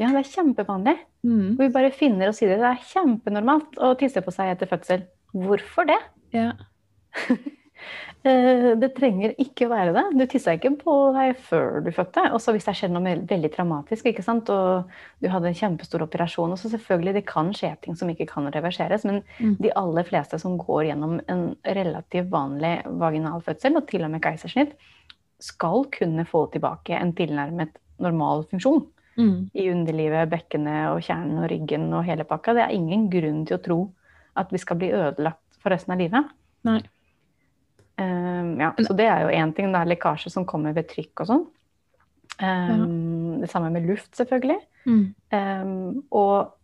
Ja, 0.00 0.08
det 0.14 0.22
er 0.22 0.30
kjempevanlig. 0.32 0.94
Mm. 1.26 1.48
Vi 1.58 1.68
bare 1.74 1.92
finner 1.94 2.30
oss 2.30 2.40
i 2.40 2.48
det. 2.48 2.60
Det 2.62 2.70
er 2.70 2.86
kjempenormalt 2.94 3.76
å 3.82 3.92
tisse 4.00 4.22
på 4.24 4.32
seg 4.34 4.54
etter 4.54 4.70
fødsel. 4.70 5.04
Hvorfor 5.36 5.90
det? 5.90 5.98
Ja. 6.32 6.52
Eh, 8.24 8.74
Det 8.78 8.94
trenger 8.94 9.34
ikke 9.38 9.68
være 9.68 9.92
det. 9.92 10.04
Du 10.18 10.26
tissa 10.26 10.52
ikke 10.54 10.76
på 10.78 10.92
deg 11.16 11.36
før 11.36 11.82
du 11.84 11.90
fødte. 11.90 12.32
Og 12.32 12.40
så 12.40 12.52
hvis 12.54 12.64
det 12.68 12.74
skjedde 12.78 12.94
noe 12.94 13.16
veldig 13.26 13.50
traumatisk, 13.54 14.06
ikke 14.06 14.22
sant? 14.22 14.48
og 14.50 14.84
du 15.20 15.28
hadde 15.28 15.48
en 15.50 15.54
kjempestor 15.58 16.02
operasjon 16.06 16.52
og 16.52 16.58
så 16.58 16.70
selvfølgelig, 16.70 17.14
Det 17.14 17.26
kan 17.26 17.52
skje 17.52 17.76
ting 17.82 17.96
som 17.96 18.08
ikke 18.08 18.26
kan 18.28 18.46
reverseres, 18.52 19.04
men 19.04 19.22
Mm. 19.40 19.56
de 19.60 19.70
aller 19.74 20.04
fleste 20.04 20.38
som 20.38 20.56
går 20.58 20.84
gjennom 20.92 21.20
en 21.28 21.56
relativt 21.64 22.30
vanlig 22.30 22.82
vaginal 22.86 23.40
fødsel, 23.40 23.76
og 23.76 23.86
til 23.88 24.04
og 24.04 24.10
med 24.10 24.22
keisersnitt, 24.22 24.72
skal 25.40 25.84
kunne 25.90 26.24
få 26.24 26.46
tilbake 26.52 26.90
en 27.00 27.12
tilnærmet 27.12 27.70
normal 27.98 28.44
funksjon 28.44 28.86
Mm. 29.18 29.50
i 29.54 29.68
underlivet, 29.68 30.30
bekkenet 30.30 30.88
og 30.94 31.00
kjernen 31.02 31.42
og 31.44 31.50
ryggen 31.50 31.92
og 31.92 32.04
hele 32.04 32.24
pakka. 32.24 32.54
Det 32.54 32.62
er 32.62 32.70
ingen 32.74 33.10
grunn 33.10 33.44
til 33.46 33.58
å 33.58 33.62
tro 33.62 33.92
at 34.36 34.50
vi 34.50 34.58
skal 34.58 34.76
bli 34.78 34.90
ødelagt 34.90 35.38
for 35.60 35.70
resten 35.70 35.92
av 35.92 35.98
livet. 35.98 36.24
Nei. 36.64 36.80
Um, 38.00 38.56
ja, 38.60 38.72
så 38.80 38.96
det 38.96 39.06
er 39.06 39.26
jo 39.26 39.34
én 39.36 39.52
ting. 39.56 39.72
Det 39.72 39.80
er 39.80 39.90
lekkasje 39.92 40.32
som 40.32 40.46
kommer 40.48 40.74
ved 40.76 40.88
trykk 40.90 41.24
og 41.24 41.30
sånn. 41.30 41.46
Um, 42.42 43.40
Det 43.42 43.50
samme 43.50 43.70
med 43.74 43.86
luft, 43.86 44.14
selvfølgelig. 44.16 44.60
Mm. 44.86 45.14
Um, 45.32 46.04
og 46.10 46.54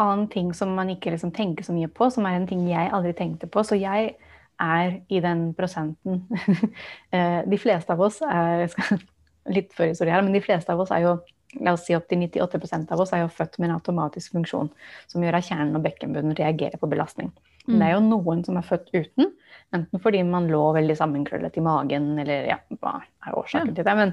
annen 0.00 0.28
ting 0.28 0.52
som 0.54 0.74
man 0.74 0.90
ikke 0.90 1.12
liksom 1.14 1.32
tenker 1.34 1.66
så 1.66 1.74
mye 1.74 1.88
på, 1.88 2.10
som 2.10 2.26
er 2.26 2.38
en 2.38 2.48
ting 2.50 2.64
jeg 2.68 2.90
aldri 2.92 3.12
tenkte 3.14 3.46
på. 3.46 3.62
Så 3.66 3.78
jeg 3.78 4.14
er 4.60 5.00
i 5.08 5.20
den 5.20 5.52
prosenten 5.54 6.24
Eh, 7.14 7.40
De 7.46 7.58
fleste 7.58 7.92
av 7.92 8.00
oss 8.00 8.20
er 8.22 8.68
litt 9.56 9.72
før 9.74 9.90
historie 9.90 10.14
her, 10.14 10.22
men 10.22 10.34
de 10.34 10.42
fleste 10.42 10.72
av 10.72 10.80
oss 10.80 10.92
er 10.94 11.06
jo 11.08 11.16
La 11.62 11.70
oss 11.76 11.84
si 11.86 11.94
opptil 11.94 12.18
98% 12.18 12.90
av 12.90 12.98
oss 12.98 13.12
er 13.14 13.20
jo 13.20 13.28
født 13.30 13.60
med 13.60 13.68
en 13.68 13.76
automatisk 13.76 14.32
funksjon 14.34 14.72
som 15.06 15.22
gjør 15.22 15.36
at 15.38 15.46
kjernen 15.46 15.76
og 15.78 15.84
bekkenbunnen 15.84 16.34
reagerer 16.34 16.80
på 16.80 16.88
belastning. 16.90 17.28
Mm. 17.68 17.76
Det 17.76 17.86
er 17.86 17.92
jo 17.92 18.00
noen 18.08 18.42
som 18.42 18.58
er 18.58 18.66
født 18.66 18.90
uten, 18.90 19.30
enten 19.74 20.02
fordi 20.02 20.22
man 20.26 20.48
lå 20.50 20.62
veldig 20.76 20.96
sammenkrøllet 20.98 21.56
i 21.58 21.64
magen, 21.64 22.12
eller 22.22 22.48
ja, 22.50 22.58
hva 22.80 22.98
er 23.26 23.38
årsaken 23.38 23.72
Ja. 23.72 23.74
til 23.74 23.86
det. 23.88 23.94
Men 24.00 24.12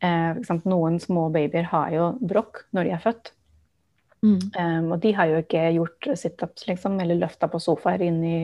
eh, 0.00 0.38
eksempel, 0.40 0.72
noen 0.72 1.00
små 1.02 1.28
babyer 1.34 1.68
har 1.70 1.90
jo 1.94 2.12
brokk 2.20 2.64
når 2.72 2.88
de 2.88 2.94
er 2.96 3.04
født. 3.04 3.32
Mm. 4.18 4.38
Um, 4.58 4.86
og 4.92 4.98
de 5.04 5.12
har 5.14 5.28
jo 5.30 5.38
ikke 5.44 5.60
gjort 5.76 6.08
situps 6.18 6.64
liksom, 6.66 6.96
eller 6.98 7.20
løfta 7.20 7.46
på 7.50 7.60
sofaer 7.62 8.02
inn 8.08 8.18
i 8.26 8.38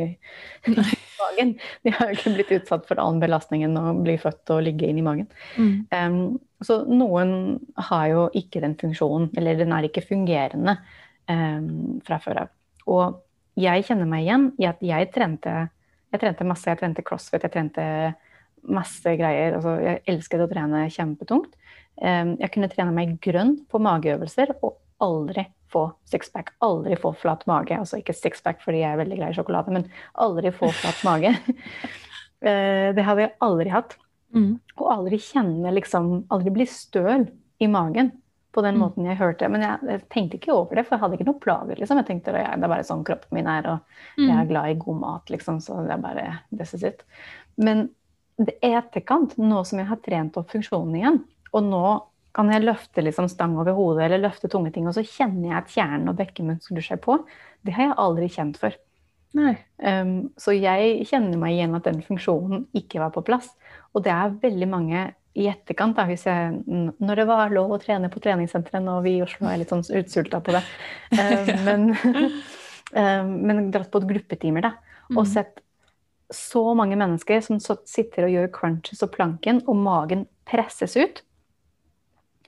magen. 0.71 1.57
De 1.83 1.95
har 1.95 2.11
jo 2.11 2.19
ikke 2.19 2.35
blitt 2.37 2.53
utsatt 2.61 2.87
for 2.87 3.01
annen 3.03 3.23
belastning 3.23 3.65
enn 3.67 3.79
å 3.81 3.95
bli 3.99 4.15
født 4.23 4.55
og 4.55 4.63
ligge 4.69 4.87
inn 4.87 5.01
i 5.03 5.07
magen. 5.07 5.27
Mm. 5.59 5.75
Um, 5.91 6.21
så 6.65 6.85
noen 6.87 7.59
har 7.91 8.07
jo 8.13 8.29
ikke 8.39 8.63
den 8.63 8.77
funksjonen, 8.79 9.33
eller 9.37 9.59
den 9.59 9.75
er 9.75 9.89
ikke 9.89 10.07
fungerende 10.07 10.79
um, 11.27 11.99
fra 12.07 12.21
før 12.23 12.45
av. 12.45 12.55
Og 12.87 13.19
jeg 13.59 13.85
kjenner 13.89 14.09
meg 14.09 14.29
igjen 14.29 14.49
i 14.63 14.69
at 14.71 14.81
jeg 14.83 15.11
trente, 15.15 15.69
jeg 16.15 16.23
trente 16.23 16.47
masse. 16.47 16.69
Jeg 16.71 16.81
trente 16.81 17.05
crossfit, 17.07 17.43
jeg 17.45 17.53
trente 17.55 17.85
masse 18.65 19.17
greier. 19.19 19.59
Altså, 19.59 19.77
jeg 19.83 20.03
elsket 20.15 20.45
å 20.45 20.49
trene 20.51 20.87
kjempetungt. 20.93 21.59
Um, 22.01 22.35
jeg 22.41 22.51
kunne 22.55 22.71
trene 22.73 22.95
meg 22.95 23.19
grønn 23.23 23.57
på 23.71 23.79
mageøvelser 23.83 24.57
og 24.61 24.79
aldri 25.05 25.47
få 25.75 25.89
sixpack. 26.11 26.55
Aldri 26.65 26.97
få 27.01 27.13
flat 27.19 27.45
mage. 27.51 27.77
Altså 27.77 28.01
ikke 28.01 28.17
sixpack 28.17 28.63
fordi 28.65 28.83
jeg 28.83 28.95
er 28.95 29.03
veldig 29.03 29.21
glad 29.21 29.35
i 29.35 29.39
sjokolade, 29.39 29.75
men 29.75 29.87
aldri 30.27 30.55
få 30.55 30.73
flat 30.83 31.07
mage. 31.07 31.37
Eh, 32.45 32.91
det 32.93 33.01
hadde 33.07 33.23
jeg 33.23 33.31
aldri 33.41 33.71
hatt. 33.73 33.95
Mm. 34.37 34.59
Og 34.75 34.89
aldri 34.93 35.17
kjenne 35.23 35.71
liksom 35.73 36.27
Aldri 36.35 36.51
bli 36.53 36.67
støl 36.69 37.23
i 37.63 37.69
magen 37.73 38.11
på 38.55 38.63
den 38.63 38.77
Mm. 38.79 38.81
måten 38.85 39.07
jeg 39.09 39.19
hørte. 39.19 39.49
Men 39.51 39.61
jeg, 39.67 39.79
jeg 39.91 40.03
tenkte 40.09 40.39
ikke 40.39 40.55
over 40.55 40.75
det, 40.79 40.87
for 40.87 40.95
jeg 40.97 41.03
hadde 41.03 41.19
ikke 41.19 41.27
noe 41.27 41.41
plager. 41.43 41.77
Liksom. 41.81 41.99
Jeg 42.01 42.07
tenkte 42.07 42.33
det 42.33 42.47
er 42.47 42.69
bare 42.69 42.87
sånn 42.87 43.05
kroppen 43.05 43.33
min 43.35 43.47
er, 43.51 43.67
og 43.67 43.81
jeg 44.17 44.31
er 44.31 44.45
Mm. 44.45 44.49
glad 44.49 44.71
i 44.71 44.79
god 44.79 45.01
mat, 45.01 45.27
liksom, 45.31 45.61
så 45.61 45.83
det 45.83 45.93
er 45.93 46.03
bare 46.03 46.39
this 46.57 46.75
is 46.75 46.83
it. 46.85 47.03
Men 47.59 47.91
det 48.39 48.57
er 48.63 48.81
etterkant, 48.83 49.37
nå 49.39 49.65
som 49.67 49.79
jeg 49.79 49.87
har 49.89 49.97
trent 50.03 50.37
opp 50.37 50.51
funksjonen 50.51 50.95
igjen, 50.97 51.25
og 51.53 51.63
nå 51.63 52.03
kan 52.35 52.49
jeg 52.51 52.63
løfte 52.65 53.03
liksom 53.03 53.29
stang 53.31 53.57
over 53.57 53.73
hodet 53.75 54.05
eller 54.11 54.29
løfte 54.29 54.49
tunge 54.51 54.73
ting, 54.73 54.87
og 54.89 54.95
så 54.95 55.05
kjenner 55.07 55.51
jeg 55.51 55.57
at 55.57 55.69
kjernen 55.71 56.09
og 56.09 56.17
bekkemunn 56.17 56.61
skrur 56.61 56.83
seg 56.83 57.01
på. 57.01 57.25
Det 57.65 57.75
har 57.75 57.85
jeg 57.89 57.97
aldri 57.97 58.27
kjent 58.29 58.57
før. 58.59 58.75
Um, 59.37 60.31
så 60.39 60.55
jeg 60.55 61.07
kjenner 61.09 61.37
meg 61.39 61.57
igjen 61.57 61.75
at 61.75 61.85
den 61.85 62.01
funksjonen 62.03 62.67
ikke 62.75 63.01
var 63.03 63.11
på 63.11 63.25
plass. 63.25 63.49
Og 63.95 64.03
det 64.05 64.13
er 64.13 64.31
veldig 64.31 64.69
mange 64.69 65.15
i 65.35 65.49
etterkant, 65.51 65.97
da, 65.99 66.07
jeg, 66.07 66.95
når 67.03 67.21
det 67.21 67.27
var 67.27 67.53
lov 67.55 67.75
å 67.75 67.81
trene 67.83 68.11
på 68.13 68.23
treningssenteret 68.23 68.87
og 68.91 69.03
vi 69.07 69.17
i 69.19 69.23
Oslo 69.25 69.49
er 69.51 69.59
litt 69.61 69.73
sånn 69.73 69.83
utsulta 69.99 70.41
på 70.45 70.55
det, 70.55 70.63
um, 71.19 71.53
men, 71.67 71.89
um, 72.95 73.35
men 73.51 73.63
dratt 73.75 73.91
på 73.91 74.03
et 74.03 74.11
gruppetimer, 74.15 74.69
da, 74.69 74.75
og 75.15 75.27
Mm. 75.27 75.31
sett 75.31 75.61
så 76.35 76.75
mange 76.75 76.97
mennesker 76.97 77.41
som 77.45 77.59
sitter 77.61 78.27
og 78.27 78.33
gjør 78.33 78.53
crunches 78.55 79.03
og 79.05 79.13
planken, 79.15 79.63
og 79.69 79.77
magen 79.77 80.27
presses 80.49 80.97
ut. 80.97 81.23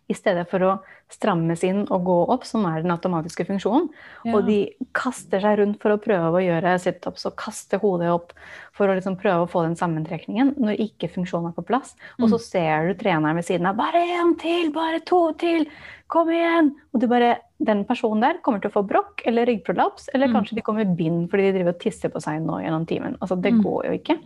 I 0.09 0.15
stedet 0.15 0.49
for 0.49 0.63
å 0.63 0.81
strammes 1.11 1.65
inn 1.67 1.81
og 1.91 2.05
gå 2.07 2.17
opp, 2.31 2.45
som 2.47 2.65
er 2.67 2.83
den 2.83 2.93
automatiske 2.95 3.45
funksjonen. 3.47 3.89
Ja. 4.25 4.37
Og 4.37 4.47
de 4.47 4.71
kaster 4.95 5.41
seg 5.43 5.59
rundt 5.59 5.81
for 5.83 5.91
å 5.91 5.99
prøve 5.99 6.31
å 6.39 6.43
gjøre 6.45 6.79
situps 6.79 7.27
og 7.27 7.35
kaste 7.37 7.81
hodet 7.83 8.11
opp 8.15 8.33
for 8.73 8.87
å 8.87 8.95
liksom 8.95 9.17
prøve 9.19 9.47
å 9.47 9.51
få 9.51 9.65
den 9.67 9.75
sammentrekningen 9.75 10.55
når 10.63 10.79
ikke 10.79 11.11
funksjonen 11.11 11.49
er 11.51 11.57
på 11.59 11.67
plass. 11.67 11.97
Og 12.21 12.29
så 12.31 12.39
Mm. 12.39 12.47
ser 12.47 12.87
du 12.89 12.95
treneren 13.03 13.35
ved 13.35 13.45
siden 13.45 13.67
av. 13.67 13.77
'Bare 13.77 13.95
én 14.07 14.39
til! 14.39 14.71
Bare 14.71 15.01
to 15.01 15.33
til! 15.33 15.67
Kom 16.09 16.29
igjen!' 16.29 16.75
Og 16.95 17.01
du 17.01 17.07
bare, 17.09 17.39
den 17.61 17.85
personen 17.85 18.21
der 18.21 18.39
kommer 18.43 18.61
til 18.61 18.71
å 18.71 18.75
få 18.75 18.87
brokk 18.87 19.23
eller 19.27 19.47
ryggprolaps, 19.47 20.09
eller 20.15 20.29
Mm. 20.29 20.35
kanskje 20.35 20.55
de 20.55 20.63
kommer 20.63 20.85
bind 20.97 21.31
fordi 21.31 21.51
de 21.51 21.59
driver 21.59 21.75
og 21.75 21.79
tisser 21.81 22.11
på 22.11 22.23
seg 22.23 22.43
nå 22.43 22.63
gjennom 22.63 22.87
timen. 22.87 23.17
Altså, 23.19 23.41
det 23.41 23.53
Mm. 23.55 23.63
går 23.63 23.85
jo 23.87 23.93
ikke. 23.99 24.21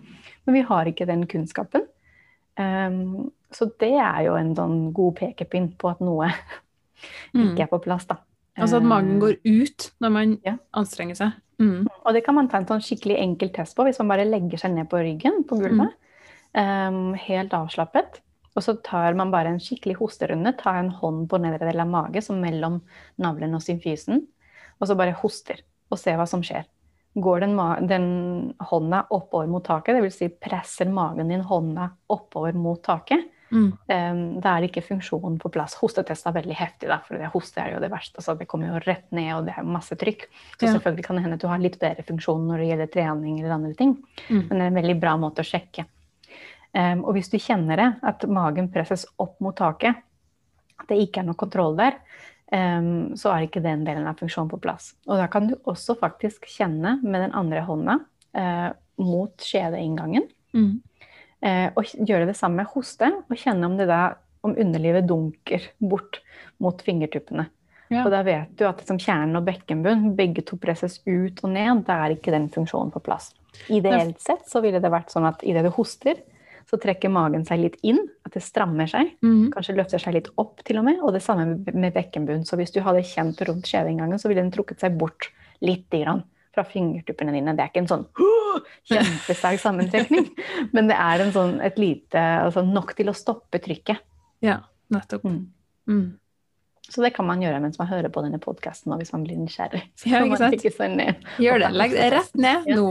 Men 0.47 0.55
vi 0.55 0.61
har 0.63 0.85
ikke 0.85 1.07
den 1.07 1.27
kunnskapen. 1.27 1.87
Um, 2.59 3.33
så 3.53 3.71
det 3.81 3.93
er 3.99 4.25
jo 4.27 4.35
en 4.39 4.55
sånn 4.57 4.93
god 4.93 5.17
pekepinn 5.17 5.73
på 5.77 5.91
at 5.91 6.01
noe 6.01 6.31
Mm. 7.35 7.55
ikke 7.55 7.63
er 7.65 7.67
på 7.71 7.79
plass, 7.83 8.05
da. 8.05 8.17
Altså 8.59 8.77
at 8.77 8.83
magen 8.85 9.15
Eh, 9.17 9.21
går 9.21 9.37
ut 9.45 9.91
når 10.03 10.11
man 10.13 10.39
Ja. 10.45 10.57
anstrenger 10.75 11.17
seg. 11.17 11.33
Mm. 11.59 11.87
Og 12.05 12.13
det 12.13 12.25
kan 12.25 12.35
man 12.35 12.49
ta 12.49 12.59
en 12.59 12.67
sånn 12.67 12.83
skikkelig 12.85 13.19
enkel 13.19 13.49
test 13.53 13.75
på 13.77 13.85
hvis 13.85 13.99
man 14.01 14.09
bare 14.09 14.27
legger 14.29 14.59
seg 14.59 14.75
ned 14.75 14.89
på 14.91 14.99
ryggen 15.01 15.45
på 15.47 15.57
gulvet. 15.61 15.95
Um, 16.55 17.15
helt 17.15 17.51
avslappet. 17.53 18.21
Og 18.57 18.63
så 18.63 18.83
tar 18.83 19.15
man 19.15 19.31
bare 19.31 19.47
en 19.47 19.59
skikkelig 19.61 19.97
hosterunde. 19.97 20.59
Tar 20.59 20.75
en 20.81 20.91
hånd 20.91 21.29
på 21.31 21.41
nedre 21.41 21.61
del 21.71 21.81
av 21.81 21.87
mage, 21.89 22.23
som 22.23 22.41
mellom 22.41 22.83
navlen 23.19 23.55
og 23.55 23.61
symfysen. 23.63 24.27
Og 24.81 24.89
så 24.89 24.97
bare 24.97 25.15
hoster, 25.15 25.61
og 25.91 25.99
ser 25.99 26.17
hva 26.19 26.27
som 26.29 26.43
skjer. 26.43 26.65
Går 27.17 27.41
den, 27.41 27.57
den 27.89 28.55
hånda 28.61 29.07
oppover 29.11 29.49
mot 29.49 29.65
taket, 29.65 29.97
dvs. 29.97 30.19
Si 30.19 30.29
presser 30.29 30.91
magen 30.91 31.29
din 31.29 31.43
hånda 31.43 31.93
oppover 32.11 32.53
mot 32.55 32.83
taket, 32.83 33.25
Mm. 33.51 33.71
um, 33.75 34.41
da 34.41 34.53
er 34.55 34.63
det 34.63 34.71
ikke 34.71 34.87
funksjonen 34.87 35.39
på 35.43 35.51
plass. 35.51 35.75
Hostetest 35.81 36.27
er 36.27 36.37
veldig 36.37 36.55
heftig, 36.55 36.89
da, 36.91 37.01
for 37.07 37.19
det 37.19 37.31
hoste 37.33 37.63
er 37.63 37.75
jo 37.75 37.81
det 37.83 37.91
verste. 37.91 38.21
Altså, 38.21 38.37
det 38.39 38.47
kommer 38.51 38.71
jo 38.71 38.83
rett 38.85 39.09
ned, 39.11 39.31
og 39.35 39.49
det 39.49 39.57
er 39.59 39.67
masse 39.67 39.97
trykk. 39.99 40.29
Så 40.57 40.67
Ja. 40.67 40.75
selvfølgelig 40.77 41.05
kan 41.05 41.17
det 41.17 41.25
hende 41.25 41.35
at 41.35 41.43
du 41.43 41.49
har 41.49 41.59
litt 41.59 41.79
bedre 41.81 42.05
funksjon 42.07 42.47
når 42.47 42.59
det 42.59 42.69
gjelder 42.71 42.93
trening 42.95 43.41
eller 43.41 43.57
andre 43.57 43.75
ting. 43.75 43.97
Mm. 44.29 44.49
Men 44.49 44.49
det 44.49 44.61
er 44.61 44.71
en 44.71 44.81
veldig 44.83 45.01
bra 45.01 45.17
måte 45.17 45.43
å 45.43 45.51
sjekke. 45.51 45.87
Um, 46.73 47.05
og 47.05 47.15
hvis 47.17 47.31
du 47.33 47.39
kjenner 47.39 47.77
det, 47.77 47.89
at 48.07 48.23
magen 48.31 48.69
presses 48.71 49.07
opp 49.19 49.41
mot 49.43 49.57
taket, 49.57 49.97
at 50.79 50.87
det 50.89 51.01
ikke 51.03 51.21
er 51.21 51.27
noe 51.27 51.35
kontroll 51.35 51.75
der, 51.77 51.97
um, 52.53 53.17
så 53.19 53.33
er 53.35 53.49
ikke 53.49 53.63
den 53.63 53.83
delen 53.85 54.07
av 54.07 54.21
funksjonen 54.21 54.51
på 54.53 54.61
plass. 54.63 54.95
Og 55.09 55.19
da 55.19 55.27
kan 55.27 55.49
du 55.49 55.57
også 55.67 55.99
faktisk 55.99 56.47
kjenne 56.47 57.03
med 57.03 57.27
den 57.27 57.35
andre 57.35 57.65
hånda 57.67 57.99
uh, 58.39 58.71
mot 59.03 59.35
skjedeinngangen. 59.43 60.29
Mm. 60.55 60.81
Eh, 61.41 61.71
og 61.73 61.89
gjøre 62.05 62.29
det 62.29 62.37
samme, 62.37 62.67
hos 62.75 62.97
dem, 63.01 63.23
og 63.25 63.39
kjenne 63.41 63.69
om 63.69 63.79
det 63.79 63.89
da 63.89 64.03
om 64.45 64.55
underlivet 64.57 65.07
dunker 65.09 65.71
bort 65.81 66.21
mot 66.61 66.81
fingertuppene. 66.85 67.47
Ja. 67.91 68.05
Og 68.05 68.13
da 68.15 68.21
vet 68.25 68.53
du 68.57 68.65
at 68.69 68.79
liksom 68.81 69.01
kjernen 69.03 69.37
og 69.41 69.47
bekkenbunn 69.49 70.13
begge 70.17 70.45
to 70.47 70.57
presses 70.61 71.01
ut 71.09 71.41
og 71.43 71.51
ned. 71.53 71.83
Da 71.89 72.05
er 72.05 72.15
ikke 72.15 72.33
den 72.33 72.47
funksjonen 72.53 72.93
på 72.95 73.03
plass. 73.03 73.33
Ideelt 73.73 74.21
sett 74.23 74.47
så 74.49 74.63
ville 74.63 74.81
det 74.81 74.93
vært 74.93 75.11
sånn 75.11 75.27
at 75.27 75.43
idet 75.43 75.65
du 75.67 75.73
hoster, 75.75 76.21
så 76.71 76.79
trekker 76.79 77.11
magen 77.11 77.43
seg 77.49 77.65
litt 77.65 77.81
inn, 77.83 77.99
at 78.23 78.37
det 78.37 78.45
strammer 78.47 78.87
seg. 78.87 79.17
Mm. 79.27 79.51
Kanskje 79.57 79.75
løfter 79.75 80.03
seg 80.03 80.15
litt 80.21 80.29
opp 80.39 80.63
til 80.63 80.79
og 80.79 80.87
med, 80.87 81.01
og 81.03 81.17
det 81.17 81.25
samme 81.25 81.59
med- 81.75 81.97
bekkenbunn. 81.97 82.45
Så 82.47 82.55
hvis 82.61 82.71
du 82.71 82.79
hadde 82.85 83.03
kjent 83.03 83.41
rundt 83.49 83.67
skjedeinngangen, 83.67 84.21
så 84.23 84.31
ville 84.31 84.45
den 84.45 84.55
trukket 84.55 84.79
seg 84.85 84.97
bort 85.01 85.33
litt 85.61 85.91
grann 85.91 86.23
fra 86.55 86.65
fingertuppene 86.67 87.35
dine. 87.35 87.55
Det 87.57 87.65
er 87.65 87.71
ikke 87.73 87.85
en 87.85 87.91
sånn 87.91 88.07
kjempesterk 88.91 89.61
sammentrekning, 89.63 90.31
men 90.75 90.91
det 90.91 90.97
er 90.99 91.25
en 91.25 91.35
sånn, 91.35 91.59
et 91.65 91.79
lite, 91.81 92.19
altså 92.47 92.65
nok 92.67 92.95
til 92.99 93.13
å 93.13 93.17
stoppe 93.17 93.61
trykket. 93.63 94.03
Ja, 94.45 94.61
nettopp. 94.93 95.25
Mm. 95.29 95.45
Mm. 95.91 96.09
Så 96.91 97.05
det 97.05 97.13
kan 97.15 97.27
man 97.29 97.43
gjøre 97.45 97.61
mens 97.63 97.79
man 97.79 97.87
hører 97.87 98.11
på 98.11 98.23
denne 98.25 98.41
podkasten, 98.43 98.91
hvis 98.99 99.13
man 99.15 99.23
blir 99.27 99.39
nysgjerrig. 99.39 99.85
Så 99.95 100.11
Ja, 100.11 100.25
ikke 100.27 100.41
sant? 100.41 100.65
seg 100.75 100.97
ned. 100.99 101.25
Gjør 101.39 101.63
det. 101.63 101.71
Legg 101.79 101.95
det 101.95 102.11
rett 102.17 102.35
ned 102.35 102.67
Ja. 102.67 102.77
nå. 102.81 102.89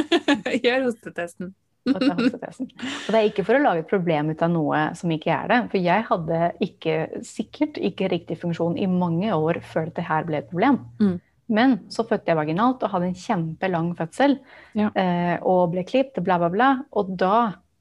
Gjør. 0.64 0.86
Og 0.86 0.88
hostetesten. 0.92 1.52
og 1.86 3.12
det 3.12 3.18
er 3.18 3.28
ikke 3.28 3.44
for 3.46 3.54
å 3.58 3.62
lage 3.62 3.84
et 3.84 3.90
problem 3.90 4.32
ut 4.32 4.40
av 4.42 4.50
noe 4.50 4.80
som 4.98 5.12
ikke 5.14 5.30
er 5.36 5.52
det. 5.52 5.58
For 5.70 5.78
jeg 5.78 6.06
hadde 6.08 6.40
ikke, 6.64 6.96
sikkert 7.28 7.78
ikke 7.78 8.08
riktig 8.10 8.40
funksjon 8.40 8.78
i 8.80 8.88
mange 8.90 9.30
år 9.36 9.60
før 9.62 9.90
dette 9.92 10.06
her 10.08 10.26
ble 10.26 10.40
et 10.40 10.48
problem. 10.50 10.80
Mm. 10.98 11.20
Men 11.48 11.76
så 11.92 12.02
fødte 12.06 12.32
jeg 12.32 12.38
vaginalt 12.40 12.82
og 12.82 12.90
hadde 12.90 13.10
en 13.12 13.20
kjempelang 13.20 13.92
fødsel. 13.98 14.38
Ja. 14.74 14.88
Eh, 14.98 15.36
og 15.46 15.70
ble 15.74 15.84
klippet, 15.86 16.24
bla, 16.26 16.40
bla, 16.42 16.50
bla. 16.50 16.72
Og 16.98 17.12
da 17.18 17.36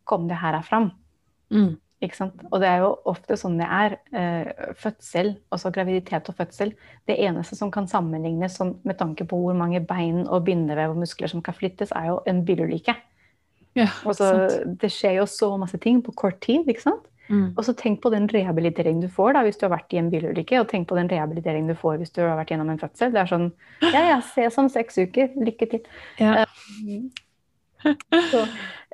kom 0.06 0.28
det 0.30 0.38
her 0.38 0.60
fram. 0.66 0.92
Mm. 1.54 1.74
Ikke 2.06 2.18
sant? 2.20 2.44
Og 2.52 2.60
det 2.62 2.68
er 2.70 2.84
jo 2.84 2.92
ofte 3.10 3.38
sånn 3.40 3.58
det 3.58 3.66
er. 3.72 3.96
Eh, 4.14 4.70
fødsel, 4.78 5.34
altså 5.50 5.72
graviditet 5.74 6.30
og 6.30 6.38
fødsel, 6.38 6.76
det 7.10 7.18
eneste 7.26 7.58
som 7.58 7.72
kan 7.74 7.88
sammenlignes 7.90 8.58
som, 8.60 8.76
med 8.86 9.00
tanke 9.00 9.26
på 9.26 9.40
hvor 9.42 9.58
mange 9.58 9.82
bein 9.82 10.26
og 10.28 10.44
bindevev 10.46 10.94
og 10.94 11.02
muskler 11.02 11.32
som 11.32 11.42
kan 11.46 11.58
flyttes, 11.58 11.96
er 11.96 12.12
jo 12.12 12.20
en 12.30 12.44
bilulykke. 12.46 12.94
Ja, 13.76 13.90
Altså, 14.06 14.30
sant. 14.52 14.78
det 14.82 14.92
skjer 14.94 15.18
jo 15.20 15.26
så 15.28 15.50
masse 15.60 15.80
ting 15.82 16.04
på 16.06 16.14
kort 16.16 16.38
tid. 16.46 16.68
ikke 16.70 16.86
sant? 16.86 17.10
Mm. 17.28 17.56
Og 17.58 17.64
så 17.66 17.74
tenk 17.74 18.02
på 18.04 18.12
den 18.14 18.28
rehabiliteringen 18.30 19.02
du 19.02 19.10
får 19.10 19.34
da, 19.34 19.44
hvis 19.46 19.58
du 19.58 19.66
har 19.66 19.74
vært 19.78 19.94
i 19.96 20.00
en 20.02 20.12
bilulykke, 20.14 20.60
og 20.62 20.70
tenk 20.70 20.88
på 20.90 20.98
den 21.00 21.10
rehabiliteringen 21.10 21.72
du 21.72 21.78
får 21.80 21.98
hvis 22.02 22.14
du 22.14 22.22
har 22.22 22.38
vært 22.38 22.54
gjennom 22.54 22.70
en 22.70 22.82
fødsel. 22.82 23.14
Det 23.16 23.22
er 23.24 23.32
sånn 23.32 23.52
Ja, 23.82 24.04
ja, 24.14 24.18
se 24.22 24.50
som 24.54 24.70
seks 24.70 24.98
uker. 25.02 25.32
Lykke 25.36 25.70
til. 25.72 25.86
Ja. 26.22 26.46
Så, 28.32 28.42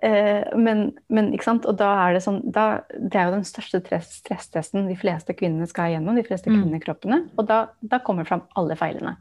uh, 0.03 0.57
men, 0.59 0.85
men 1.07 1.29
ikke 1.31 1.47
sant, 1.47 1.67
og 1.69 1.77
da 1.79 1.91
er 2.03 2.17
det 2.17 2.23
sånn 2.25 2.41
da, 2.51 2.81
Det 2.91 3.15
er 3.15 3.29
jo 3.29 3.37
den 3.37 3.45
største 3.47 3.79
stress, 3.83 4.09
stresstesten 4.19 4.89
de 4.89 4.97
fleste 4.99 5.35
kvinnene 5.37 5.67
skal 5.69 5.93
gjennom, 5.93 6.17
de 6.19 6.25
fleste 6.27 6.51
Mm. 6.51 6.63
kvinnekroppene. 6.63 7.19
Og 7.39 7.47
da, 7.47 7.65
da 7.79 8.01
kommer 8.03 8.27
fram 8.27 8.43
alle 8.59 8.75
feilene. 8.75 9.15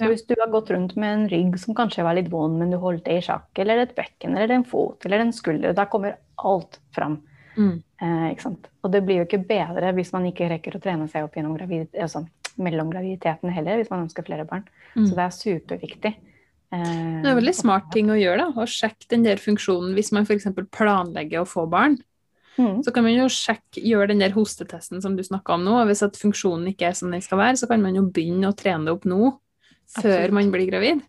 Så 0.00 0.08
hvis 0.08 0.24
du 0.26 0.34
har 0.40 0.50
gått 0.50 0.70
rundt 0.72 0.96
med 0.98 1.12
en 1.14 1.28
rygg 1.30 1.58
som 1.60 1.76
kanskje 1.78 2.02
var 2.02 2.16
litt 2.16 2.30
vond, 2.32 2.56
men 2.58 2.72
du 2.72 2.78
holdt 2.80 3.04
det 3.06 3.20
i 3.20 3.22
sjakk, 3.22 3.50
eller 3.60 3.84
et 3.84 3.94
bekken, 3.94 4.34
eller 4.34 4.56
en 4.56 4.64
fot, 4.66 5.04
eller 5.06 5.22
en 5.22 5.34
skulder, 5.36 5.74
da 5.76 5.84
kommer 5.86 6.16
alt 6.42 6.80
fram. 6.96 7.20
Mm. 7.56 7.82
Eh, 8.02 8.26
ikke 8.32 8.42
sant? 8.46 8.68
Og 8.82 8.92
det 8.92 9.02
blir 9.06 9.20
jo 9.20 9.24
ikke 9.26 9.42
bedre 9.46 9.92
hvis 9.96 10.12
man 10.14 10.24
ikke 10.30 10.48
rekker 10.50 10.76
å 10.78 10.82
trene 10.82 11.08
seg 11.10 11.24
opp 11.26 11.34
gjennom 11.36 11.56
gravid, 11.58 11.88
altså, 11.94 12.24
mellom 12.58 12.90
graviditeten 12.92 13.52
heller, 13.52 13.76
hvis 13.80 13.90
man 13.90 14.06
ønsker 14.06 14.24
flere 14.26 14.44
barn. 14.48 14.64
Mm. 14.96 15.06
Så 15.08 15.16
det 15.16 15.24
er 15.26 15.36
superviktig. 15.36 16.14
Eh, 16.72 16.78
Det 16.78 17.26
er 17.28 17.34
en 17.34 17.40
veldig 17.40 17.54
smart 17.54 17.90
ting 17.92 18.08
å 18.10 18.16
gjøre, 18.18 18.38
da, 18.38 18.62
å 18.62 18.66
sjekke 18.68 19.08
den 19.12 19.22
der 19.26 19.36
funksjonen 19.36 19.92
hvis 19.94 20.12
man 20.12 20.24
f.eks. 20.24 20.48
planlegger 20.72 21.42
å 21.42 21.48
få 21.48 21.66
barn. 21.68 21.98
Mm, 22.58 22.82
Så 22.84 22.92
kan 22.92 23.04
man 23.04 23.14
jo 23.14 23.24
sjekke, 23.32 23.80
gjøre 23.80 24.08
den 24.08 24.18
der 24.20 24.32
hostetesten 24.34 25.00
som 25.00 25.14
du 25.16 25.22
snakka 25.24 25.54
om 25.54 25.62
nå. 25.64 25.72
og 25.80 25.86
Hvis 25.88 26.02
at 26.04 26.18
funksjonen 26.20 26.68
ikke 26.68 26.88
er 26.90 26.92
som 26.92 27.10
den 27.10 27.22
skal 27.24 27.38
være, 27.38 27.56
så 27.56 27.68
kan 27.68 27.80
man 27.80 27.94
jo 27.96 28.02
begynne 28.12 28.50
å 28.50 28.56
trene 28.56 28.84
det 28.84 28.92
opp 28.92 29.04
nå, 29.08 29.38
før 29.88 30.26
Absolutt. 30.28 30.32
man 30.36 30.50
blir 30.52 30.68
gravid. 30.68 31.00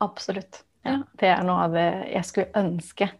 absolutt. 0.00 0.62
Ja, 0.84 0.90
Ja. 0.92 1.02
Det 1.18 1.28
er 1.28 1.42
noe 1.44 1.64
av 1.64 1.72
det 1.72 2.12
jeg 2.12 2.24
skulle 2.24 2.52
ønske 2.54 3.10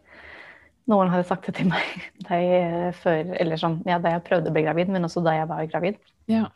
noen 0.87 1.11
hadde 1.11 1.27
sagt 1.27 1.49
det 1.49 1.55
til 1.59 1.67
meg 1.71 2.05
da 2.27 2.39
jeg, 2.41 2.93
før, 3.01 3.33
eller 3.41 3.59
sånn, 3.61 3.81
ja, 3.89 3.99
da 4.03 4.15
jeg 4.15 4.25
prøvde 4.27 4.51
å 4.51 4.55
bli 4.55 4.65
gravid, 4.67 4.91
men 4.93 5.07
også 5.07 5.23
da 5.25 5.35
jeg 5.37 5.49
var 5.49 5.67
gravid. 5.71 5.99
Ja. 6.31 6.47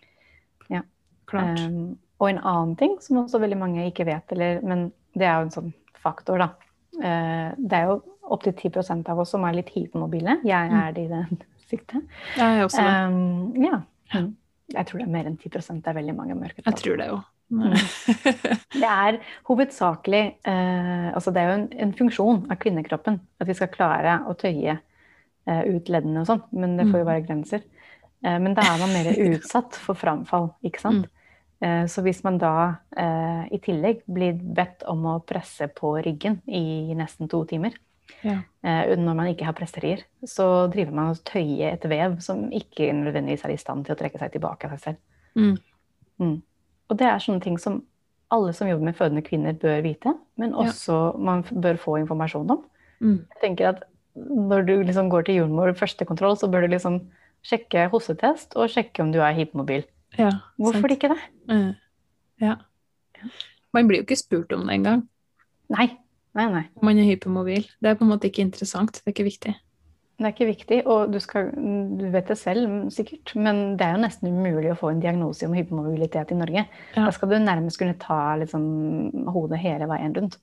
Ja. 0.72 0.82
Klart. 1.32 1.60
Um, 1.66 1.98
og 2.22 2.30
en 2.30 2.42
annen 2.44 2.76
ting 2.80 2.98
som 3.04 3.24
også 3.24 3.42
veldig 3.42 3.60
mange 3.60 3.86
ikke 3.90 4.06
vet, 4.08 4.32
eller, 4.36 4.62
men 4.66 4.90
det 5.18 5.28
er 5.28 5.40
jo 5.40 5.48
en 5.50 5.56
sånn 5.56 5.72
faktor, 6.02 6.42
da. 6.44 6.52
Uh, 7.02 7.52
det 7.58 7.78
er 7.80 7.90
jo 7.92 8.02
opptil 8.32 8.54
10% 8.56 9.10
av 9.12 9.20
oss 9.20 9.34
som 9.34 9.44
er 9.48 9.58
litt 9.58 9.72
hypermobile. 9.76 10.40
Jeg 10.48 10.72
Mm. 10.72 10.78
er 10.82 10.92
det 10.96 11.04
i 11.04 11.10
det 11.12 11.46
siktet. 11.72 12.04
Jeg 12.38 12.60
er 12.60 12.64
også 12.66 12.84
det. 12.84 12.96
Um, 13.08 13.64
ja. 13.64 13.82
Mm. 14.14 14.32
Jeg 14.72 14.88
tror 14.88 15.02
det 15.02 15.08
er 15.08 15.12
mer 15.12 15.28
enn 15.28 15.38
10 15.38 15.50
Det 15.82 15.88
er 15.88 15.98
veldig 15.98 16.16
mange 16.16 16.36
mørketall. 16.36 16.72
Jeg 16.72 16.80
tror 16.80 16.98
det 17.02 17.08
jo. 17.10 17.20
Det 17.52 18.88
er 18.88 19.18
hovedsakelig 19.50 20.22
eh, 20.48 21.08
Altså 21.16 21.34
det 21.36 21.42
er 21.42 21.50
jo 21.50 21.58
en, 21.60 21.68
en 21.86 21.94
funksjon 21.98 22.46
av 22.52 22.60
kvinnekroppen 22.62 23.20
at 23.42 23.50
vi 23.50 23.56
skal 23.58 23.72
klare 23.74 24.20
å 24.32 24.36
tøye 24.40 24.78
eh, 25.48 25.64
ut 25.76 25.90
leddene 25.92 26.24
og 26.24 26.30
sånn, 26.30 26.44
men 26.56 26.78
det 26.80 26.88
får 26.92 27.02
jo 27.04 27.08
Mm. 27.08 27.12
være 27.12 27.26
grenser. 27.28 27.64
Eh, 28.24 28.38
men 28.40 28.56
da 28.58 28.68
er 28.74 28.80
man 28.84 28.94
mer 28.96 29.12
utsatt 29.32 29.76
for 29.82 29.96
framfall, 30.00 30.52
ikke 30.68 30.82
sant. 30.84 31.08
Eh, 31.62 31.86
så 31.92 32.02
hvis 32.06 32.24
man 32.26 32.40
da 32.42 32.54
eh, 32.98 33.44
i 33.54 33.60
tillegg 33.62 34.04
blir 34.10 34.38
bedt 34.58 34.86
om 34.90 35.06
å 35.12 35.20
presse 35.28 35.68
på 35.78 35.96
ryggen 36.06 36.42
i 36.48 36.94
nesten 36.98 37.30
to 37.32 37.44
timer, 37.50 37.76
Ja. 38.24 38.42
eh, 38.64 38.96
når 39.00 39.16
man 39.18 39.28
ikke 39.32 39.46
har 39.48 39.56
presserier, 39.58 40.04
så 40.28 40.68
driver 40.74 40.94
man 40.94 41.14
og 41.14 41.22
tøyer 41.26 41.74
et 41.74 41.86
vev 41.90 42.20
som 42.22 42.48
ikke 42.54 42.92
nødvendigvis 42.94 43.46
er 43.48 43.56
i 43.56 43.62
stand 43.62 43.86
til 43.88 43.96
å 43.96 44.00
trekke 44.00 44.20
seg 44.22 44.34
tilbake 44.36 44.68
av 44.70 44.76
seg 44.78 44.82
selv. 44.84 45.02
Mm. 45.36 45.56
Mm. 46.22 46.42
Og 46.92 46.98
det 47.00 47.08
er 47.08 47.22
sånne 47.24 47.42
ting 47.44 47.58
som 47.62 47.82
alle 48.32 48.52
som 48.56 48.68
jobber 48.70 48.86
med 48.90 48.96
fødende 48.98 49.24
kvinner 49.24 49.56
bør 49.60 49.82
vite, 49.84 50.14
men 50.40 50.52
Ja. 50.52 50.66
også 50.68 51.18
man 51.20 51.44
bør 51.44 51.80
få 51.80 51.98
informasjon 52.02 52.52
om. 52.52 52.62
Mm. 53.02 53.26
Jeg 53.32 53.42
tenker 53.42 53.70
at 53.70 53.84
når 54.16 54.66
du 54.68 54.74
liksom 54.84 55.10
går 55.10 55.26
til 55.26 55.36
jordmor 55.40 55.72
første 55.76 56.06
kontroll, 56.06 56.36
så 56.38 56.50
bør 56.52 56.62
du 56.68 56.76
liksom 56.76 57.00
sjekke 57.48 57.90
hostetest 57.90 58.56
og 58.56 58.70
sjekke 58.70 59.02
om 59.02 59.12
du 59.12 59.20
er 59.20 59.34
hypomobil. 59.34 59.84
ja 60.18 60.30
Hvorfor 60.60 60.82
sant. 60.88 60.92
ikke 60.92 61.10
det? 61.16 61.20
Mm. 61.50 61.76
Ja. 62.42 62.56
Man 63.74 63.88
blir 63.88 64.02
jo 64.02 64.04
ikke 64.06 64.18
spurt 64.20 64.52
om 64.54 64.68
det 64.68 64.76
engang. 64.80 65.08
Nei. 65.70 65.98
Nei, 66.36 66.48
nei. 66.52 66.64
om 66.76 66.86
man 66.86 66.98
er 66.98 67.04
hypermobil. 67.08 67.66
Det 67.82 67.90
er 67.92 67.96
på 67.96 68.04
en 68.06 68.12
måte 68.12 68.28
ikke 68.30 68.42
interessant. 68.44 68.94
Det 68.94 69.04
er 69.08 69.12
ikke 69.12 69.28
viktig. 69.30 69.56
Det 70.22 70.28
er 70.28 70.34
ikke 70.36 70.46
viktig, 70.52 70.78
og 70.86 71.10
du, 71.10 71.18
skal, 71.24 71.48
du 71.98 72.04
vet 72.14 72.28
det 72.30 72.36
selv 72.38 72.68
mm, 72.70 72.90
sikkert, 72.94 73.32
men 73.42 73.62
det 73.80 73.88
er 73.88 73.96
jo 73.96 74.02
nesten 74.04 74.30
umulig 74.30 74.70
å 74.70 74.78
få 74.78 74.92
en 74.94 75.00
diagnose 75.02 75.48
om 75.48 75.56
hypermobilitet 75.58 76.30
i 76.36 76.38
Norge. 76.38 76.64
Ja. 76.94 77.08
Da 77.08 77.10
skal 77.16 77.32
du 77.32 77.40
nærmest 77.42 77.80
kunne 77.82 77.98
ta 77.98 78.36
liksom, 78.38 78.68
hodet 79.34 79.58
hele 79.64 79.88
veien 79.90 80.14
rundt. 80.20 80.38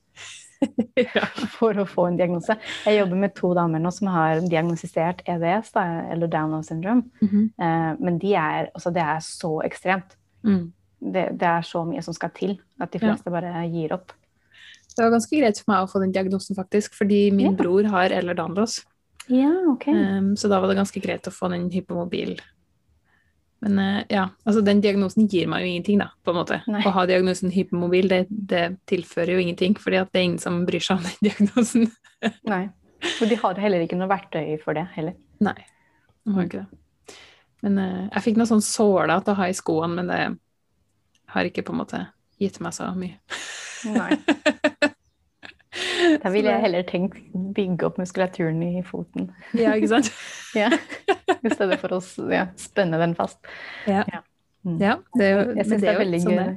ja. 1.15 1.23
for 1.55 1.77
å 1.79 1.85
få 1.87 2.09
en 2.09 2.17
diagnose. 2.19 2.57
Jeg 2.83 2.97
jobber 2.99 3.21
med 3.21 3.31
to 3.37 3.53
damer 3.55 3.79
nå 3.79 3.93
som 3.95 4.09
har 4.11 4.41
diagnostisert 4.43 5.21
EDS, 5.31 5.71
da, 5.77 5.85
eller 6.11 6.27
Down 6.27 6.57
syndrome. 6.67 7.05
Mhm. 7.23 7.45
Eh, 7.55 7.91
men 8.03 8.19
de 8.19 8.33
er, 8.35 8.67
altså 8.75 8.91
det 8.91 9.05
er 9.05 9.23
så 9.23 9.53
ekstremt. 9.63 10.17
mm. 10.43 10.67
Det, 10.99 11.29
det 11.39 11.47
er 11.47 11.61
så 11.63 11.85
mye 11.87 12.01
som 12.03 12.11
skal 12.11 12.33
til 12.35 12.57
at 12.83 12.91
de 12.91 12.99
Ja. 12.99 13.05
fleste 13.13 13.31
bare 13.31 13.63
gir 13.71 13.93
opp. 13.95 14.11
Det 14.91 14.99
var 15.05 15.13
ganske 15.13 15.31
greit 15.39 15.55
for 15.61 15.71
meg 15.71 15.85
å 15.85 15.87
få 15.87 16.01
den 16.03 16.11
diagnosen, 16.11 16.57
faktisk, 16.57 16.91
fordi 16.99 17.31
min 17.31 17.53
Ja. 17.53 17.55
bror 17.55 17.87
har 17.87 18.09
Ehlers-Danlos. 18.09 18.81
Ja, 19.29 19.51
ok. 19.67 19.87
Um, 19.87 20.37
så 20.37 20.47
da 20.47 20.59
var 20.59 20.71
det 20.71 20.79
ganske 20.79 21.01
greit 21.03 21.27
å 21.29 21.33
få 21.33 21.51
den 21.53 21.67
hypomobil. 21.73 22.39
Men 23.59 23.79
uh, 23.79 24.01
ja, 24.09 24.29
altså 24.47 24.63
den 24.65 24.81
diagnosen 24.81 25.27
gir 25.29 25.49
meg 25.51 25.63
jo 25.63 25.69
ingenting, 25.69 26.01
da, 26.01 26.09
på 26.23 26.33
en 26.33 26.39
måte. 26.39 26.59
Nei. 26.71 26.81
Å 26.87 26.93
ha 26.95 27.05
diagnosen 27.09 27.53
hypomobil, 27.53 28.09
det, 28.09 28.23
det 28.29 28.65
tilfører 28.89 29.35
jo 29.35 29.43
ingenting, 29.43 29.77
fordi 29.79 30.01
at 30.01 30.11
det 30.13 30.21
er 30.21 30.27
ingen 30.31 30.41
som 30.41 30.63
bryr 30.67 30.83
seg 30.83 31.01
om 31.01 31.07
den 31.07 31.23
diagnosen. 31.29 31.89
Nei. 32.49 32.63
Og 33.09 33.29
de 33.31 33.39
har 33.39 33.63
heller 33.63 33.85
ikke 33.85 33.99
noe 33.99 34.11
verktøy 34.11 34.57
for 34.63 34.75
det 34.75 34.87
heller. 34.95 35.15
Nei, 35.43 35.55
de 36.25 36.35
har 36.35 36.49
ikke 36.49 36.63
det. 36.65 37.19
Men 37.65 37.81
uh, 37.83 38.05
jeg 38.07 38.25
fikk 38.29 38.39
noe 38.39 38.49
sånn 38.49 38.65
såla 38.65 39.19
til 39.21 39.35
å 39.35 39.41
ha 39.41 39.49
i 39.51 39.57
skoene, 39.57 39.93
men 39.99 40.09
det 40.09 40.21
har 41.35 41.47
ikke 41.47 41.67
på 41.67 41.75
en 41.75 41.83
måte 41.83 42.05
gitt 42.41 42.57
meg 42.63 42.73
så 42.73 42.89
mye. 42.97 43.19
Nei. 43.93 44.15
Da 46.23 46.31
ville 46.33 46.49
jeg 46.49 46.63
heller 46.63 46.85
tenkt 46.87 47.19
bygge 47.55 47.85
opp 47.85 47.99
muskulaturen 48.01 48.61
i 48.65 48.81
foten. 48.85 49.29
Ja, 49.57 49.75
ikke 49.77 49.91
sant? 49.91 50.11
Ja. 50.57 50.71
I 51.39 51.51
stedet 51.53 51.77
for 51.81 51.93
å 51.93 52.01
ja, 52.33 52.47
spenne 52.57 52.97
den 53.01 53.13
fast. 53.17 53.37
Ja. 53.87 54.03
Mm. 54.65 54.79
Ja, 54.81 54.97
det 55.15 55.25
er 55.25 55.31
jo, 55.37 55.43
Jeg 55.55 55.67
syns 55.69 55.77
det, 55.77 55.85
det 55.85 55.91
er 55.93 56.01
veldig 56.01 56.21
sånn 56.25 56.39
gøy. 56.39 56.53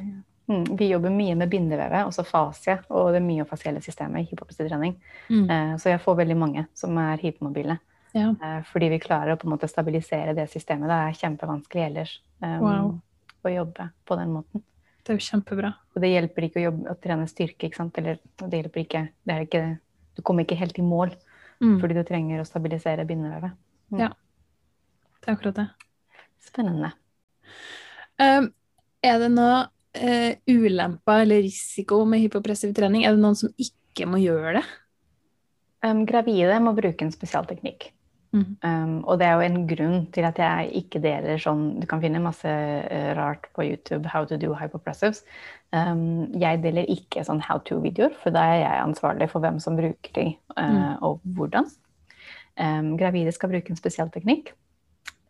Mm, 0.50 0.64
vi 0.76 0.88
jobber 0.90 1.12
mye 1.14 1.36
med 1.38 1.52
bindevevet, 1.52 2.08
også 2.08 2.24
fascia, 2.26 2.80
og 2.90 3.12
det 3.14 3.20
myofasielle 3.24 3.80
systemet 3.84 4.24
i 4.24 4.30
hiphop-trening. 4.32 4.96
Mm. 5.30 5.44
Uh, 5.46 5.74
Så 5.78 5.92
jeg 5.92 6.02
får 6.02 6.18
veldig 6.18 6.36
mange 6.40 6.66
som 6.74 6.98
er 6.98 7.20
hypomobile. 7.22 7.78
Ja. 8.16 8.32
Uh, 8.42 8.58
Fordi 8.72 8.90
vi 8.92 9.00
klarer 9.00 9.34
å 9.34 9.38
på 9.40 9.46
en 9.46 9.54
måte 9.54 9.70
stabilisere 9.70 10.34
det 10.36 10.48
systemet. 10.52 10.90
Det 10.90 10.98
er 10.98 11.20
kjempevanskelig 11.22 11.86
ellers 11.86 12.18
um, 12.42 12.58
Wow. 12.64 12.90
å 13.46 13.54
jobbe 13.54 13.88
på 14.08 14.18
den 14.18 14.34
måten. 14.34 14.64
Det 15.02 15.12
er 15.12 15.18
jo 15.18 15.26
kjempebra. 15.26 15.72
Og 15.94 16.02
det 16.02 16.12
hjelper 16.12 16.46
ikke 16.46 16.60
å, 16.60 16.64
jobbe, 16.68 16.92
å 16.92 17.00
trene 17.02 17.26
styrke, 17.30 17.66
ikke 17.66 17.80
sant. 17.80 17.98
Eller 17.98 18.20
det 18.38 18.60
hjelper 18.60 18.84
ikke, 18.84 19.02
det 19.26 19.38
ikke 19.48 19.64
Du 20.12 20.20
kommer 20.20 20.44
ikke 20.44 20.58
helt 20.60 20.76
i 20.78 20.84
mål 20.84 21.14
Mm. 21.62 21.78
fordi 21.78 21.94
du 21.94 22.02
trenger 22.02 22.42
å 22.42 22.46
stabilisere 22.46 23.06
bindevevet. 23.06 23.54
Det 25.22 25.30
er 25.30 25.36
akkurat 25.36 25.60
det. 25.60 25.68
Spennende. 26.42 26.90
Um, 28.18 28.48
er 29.02 29.20
det 29.22 29.28
noe 29.30 29.60
uh, 29.68 30.32
ulemper 30.50 31.22
eller 31.22 31.44
risiko 31.44 32.00
med 32.08 32.24
hypopressiv 32.24 32.74
trening? 32.74 33.04
Er 33.06 33.14
det 33.14 33.22
noen 33.22 33.38
som 33.38 33.52
ikke 33.62 34.08
må 34.10 34.18
gjøre 34.18 34.56
det? 34.58 34.64
Um, 35.86 36.02
gravide 36.08 36.58
må 36.62 36.74
bruke 36.74 37.06
en 37.06 37.14
spesialteknikk. 37.14 37.92
Mhm. 38.32 38.56
Um, 38.64 39.04
og 39.04 39.18
det 39.20 39.26
er 39.26 39.34
jo 39.36 39.40
en 39.44 39.66
grunn 39.68 40.06
til 40.12 40.24
at 40.24 40.38
jeg 40.40 40.70
ikke 40.72 41.02
deler 41.04 41.36
sånn 41.36 41.80
Du 41.80 41.86
kan 41.86 42.00
finne 42.00 42.22
masse 42.24 42.48
eh, 42.48 43.10
rart 43.14 43.44
på 43.52 43.66
YouTube, 43.66 44.06
how 44.08 44.24
to 44.24 44.38
do 44.40 44.54
hypopressives. 44.56 45.20
Um, 45.72 46.32
jeg 46.40 46.62
deler 46.62 46.88
ikke 46.88 47.24
sånn 47.28 47.42
how 47.44 47.58
to-videoer, 47.58 48.14
for 48.22 48.32
da 48.32 48.40
er 48.54 48.58
jeg 48.62 48.86
ansvarlig 48.86 49.28
for 49.28 49.44
hvem 49.44 49.60
som 49.60 49.76
bruker 49.76 50.12
de, 50.16 50.26
uh, 50.56 50.62
Mm. 50.64 51.02
og 51.02 51.20
hvordan. 51.36 51.68
Um, 52.56 52.96
gravide 52.96 53.32
skal 53.32 53.50
bruke 53.50 53.70
en 53.70 53.76
spesialteknikk, 53.76 54.52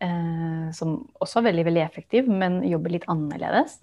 Uh, 0.02 0.72
som 0.74 1.08
også 1.22 1.38
er 1.38 1.44
veldig, 1.52 1.64
veldig 1.64 1.82
effektiv, 1.84 2.26
men 2.26 2.56
jobber 2.66 2.90
litt 2.90 3.04
annerledes. 3.06 3.76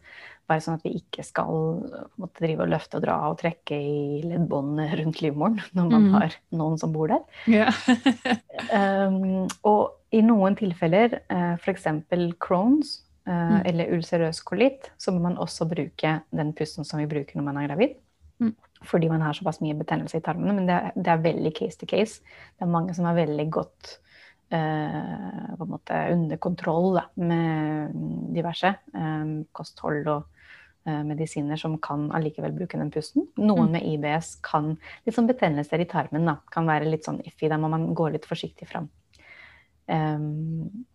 Bare 0.50 0.64
sånn 0.66 0.80
at 0.80 0.86
vi 0.88 0.96
ikke 1.00 1.24
skal 1.26 1.84
måtte 2.20 2.44
drive 2.44 2.66
og 2.66 2.72
løfte 2.74 3.00
og 3.00 3.06
dra 3.06 3.18
og 3.30 3.38
trekke 3.42 3.78
i 3.78 4.22
leddbåndene 4.26 4.88
rundt 5.02 5.22
livmoren 5.24 5.60
når 5.78 5.92
man 5.92 6.08
mm. 6.08 6.16
har 6.18 6.40
noen 6.60 6.80
som 6.82 6.96
bor 6.96 7.14
der. 7.14 7.24
Yeah. 7.50 7.74
Um, 8.70 9.48
og 9.66 10.14
i 10.14 10.20
noen 10.26 10.58
tilfeller, 10.60 11.22
uh, 11.32 11.56
f.eks. 11.62 11.88
Crohns 12.42 13.00
uh, 13.00 13.06
Mm. 13.30 13.62
eller 13.70 13.92
ulcerøs 13.94 14.42
kolitt, 14.42 14.90
så 14.98 15.14
må 15.14 15.22
man 15.22 15.38
også 15.38 15.68
bruke 15.70 16.16
den 16.34 16.54
pusten 16.58 16.88
som 16.88 16.98
vi 17.02 17.06
bruker 17.10 17.38
når 17.38 17.46
man 17.46 17.60
er 17.62 17.68
gravid. 17.70 17.96
Mm. 18.42 18.56
Fordi 18.90 19.10
man 19.12 19.22
har 19.22 19.36
såpass 19.38 19.60
mye 19.62 19.78
betennelse 19.78 20.18
i 20.18 20.24
tarmene. 20.26 20.56
Men 20.56 20.70
det 20.70 20.76
er, 20.76 20.94
det 20.96 21.12
er 21.14 21.26
veldig 21.26 21.52
case 21.54 21.78
to 21.78 21.86
case. 21.90 22.24
Det 22.58 22.66
er 22.66 22.72
mange 22.74 22.96
som 22.98 23.10
er 23.10 23.20
veldig 23.26 23.50
godt 23.54 23.98
Uh, 24.50 25.50
på 25.60 25.62
en 25.62 25.70
måte 25.70 25.98
under 26.10 26.40
kontroll 26.42 26.96
da, 26.96 27.04
med 27.22 27.92
diverse 28.34 28.72
Um, 28.98 29.44
kosthold 29.54 30.08
og 30.10 30.24
eh, 30.24 30.39
medisiner 30.86 31.58
som 31.60 31.78
kan 31.78 32.10
allikevel 32.12 32.52
bruke 32.56 32.78
den 32.80 32.90
pusten. 32.92 33.28
Noen 33.38 33.68
Mm. 33.68 33.72
med 33.72 33.84
IBS 33.84 34.36
kan 34.42 34.78
Litt 35.06 35.16
sånn 35.16 35.28
betennelser 35.28 35.80
i 35.80 35.86
tarmen 35.86 36.26
da, 36.26 36.38
kan 36.52 36.66
være 36.66 36.90
litt 36.90 37.04
sånn 37.06 37.22
iffy. 37.26 37.50
Da 37.50 37.58
må 37.58 37.70
man 37.70 37.94
gå 37.94 38.12
litt 38.12 38.26
forsiktig 38.26 38.68
fram. 38.68 38.90
Um, 39.88 40.86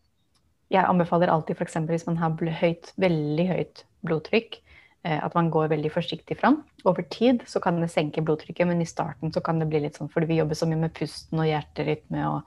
jeg 0.71 0.85
anbefaler 0.85 1.29
alltid 1.29 1.57
f.eks. 1.59 1.75
hvis 1.87 2.07
man 2.07 2.17
har 2.17 2.31
høyt, 2.61 2.93
veldig 2.99 3.47
høyt 3.49 3.85
blodtrykk, 4.07 4.57
eh, 5.05 5.21
at 5.25 5.35
man 5.35 5.51
går 5.51 5.69
veldig 5.69 5.91
forsiktig 5.93 6.37
fram. 6.39 6.65
Over 6.85 7.03
tid 7.03 7.43
så 7.47 7.61
kan 7.63 7.81
det 7.81 7.91
senke 7.91 8.23
blodtrykket, 8.25 8.67
men 8.67 8.81
i 8.81 8.85
starten 8.89 9.33
så 9.33 9.43
kan 9.43 9.59
det 9.59 9.69
bli 9.69 9.81
litt 9.81 9.95
sånn 9.99 10.11
fordi 10.11 10.27
vi 10.27 10.39
jobber 10.41 10.55
så 10.55 10.67
mye 10.67 10.81
med 10.81 10.95
pusten 10.95 11.39
og 11.39 11.47
hjerterytme 11.47 12.25
og 12.31 12.43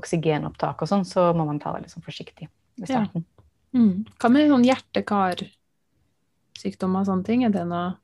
oksygenopptak 0.00 0.82
og 0.82 0.88
sånn, 0.88 1.04
så 1.04 1.32
må 1.34 1.46
man 1.46 1.58
ta 1.58 1.72
det 1.74 1.82
litt 1.82 1.90
sånn 1.94 2.06
forsiktig 2.06 2.46
i 2.48 2.86
Ja. 2.86 2.86
starten. 2.86 3.24
Mm. 3.74 4.06
Hva 4.18 4.30
med 4.30 4.48
sånn 4.50 4.64
hjerte-karsykdommer 4.64 5.50
og 6.66 7.06
sånne 7.08 7.24
ting? 7.26 7.44
Er 7.44 7.50
det 7.54 7.66
noe 7.68 7.94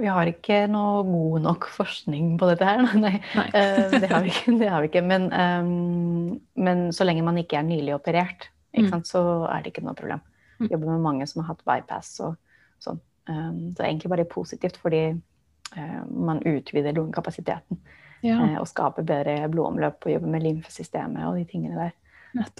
Vi 0.00 0.08
har 0.08 0.28
ikke 0.30 0.62
noe 0.72 1.02
god 1.04 1.42
nok 1.44 1.66
forskning 1.74 2.36
på 2.40 2.46
dette 2.48 2.64
her. 2.64 2.80
Nei, 3.04 3.18
Nei. 3.36 3.48
eh, 3.52 3.92
det, 4.00 4.08
har 4.08 4.22
vi 4.24 4.30
ikke, 4.32 4.54
det 4.60 4.70
har 4.72 4.80
vi 4.84 4.88
ikke. 4.88 5.02
Men, 5.04 5.26
um, 5.32 6.38
men 6.64 6.86
så 6.96 7.04
lenge 7.04 7.24
man 7.26 7.36
ikke 7.42 7.58
er 7.60 7.68
nylig 7.68 7.94
operert, 7.98 8.48
ikke 8.72 8.86
Mm. 8.86 8.90
sant, 8.94 9.06
så 9.10 9.20
er 9.52 9.60
det 9.62 9.72
ikke 9.74 9.84
noe 9.84 9.94
problem. 9.98 10.22
Jeg 10.62 10.70
Jobber 10.72 10.94
med 10.94 11.02
mange 11.04 11.26
som 11.28 11.42
har 11.42 11.50
hatt 11.52 11.64
bypass 11.68 12.14
og 12.24 12.38
sånn. 12.80 13.00
Um, 13.28 13.58
så 13.74 13.76
det 13.76 13.84
er 13.84 13.90
egentlig 13.90 14.10
bare 14.14 14.24
positivt 14.32 14.78
fordi 14.80 15.02
uh, 15.76 16.02
man 16.08 16.40
utvider 16.48 16.96
lungekapasiteten 16.96 17.82
Ja, 18.22 18.36
Uh, 18.38 18.56
og 18.62 18.68
skaper 18.70 19.02
bedre 19.02 19.48
blodomløp 19.50 20.06
og 20.06 20.12
jobber 20.12 20.30
med 20.30 20.44
lymfesystemet 20.46 21.24
og 21.26 21.36
de 21.36 21.44
tingene 21.50 21.74
der. 21.76 21.92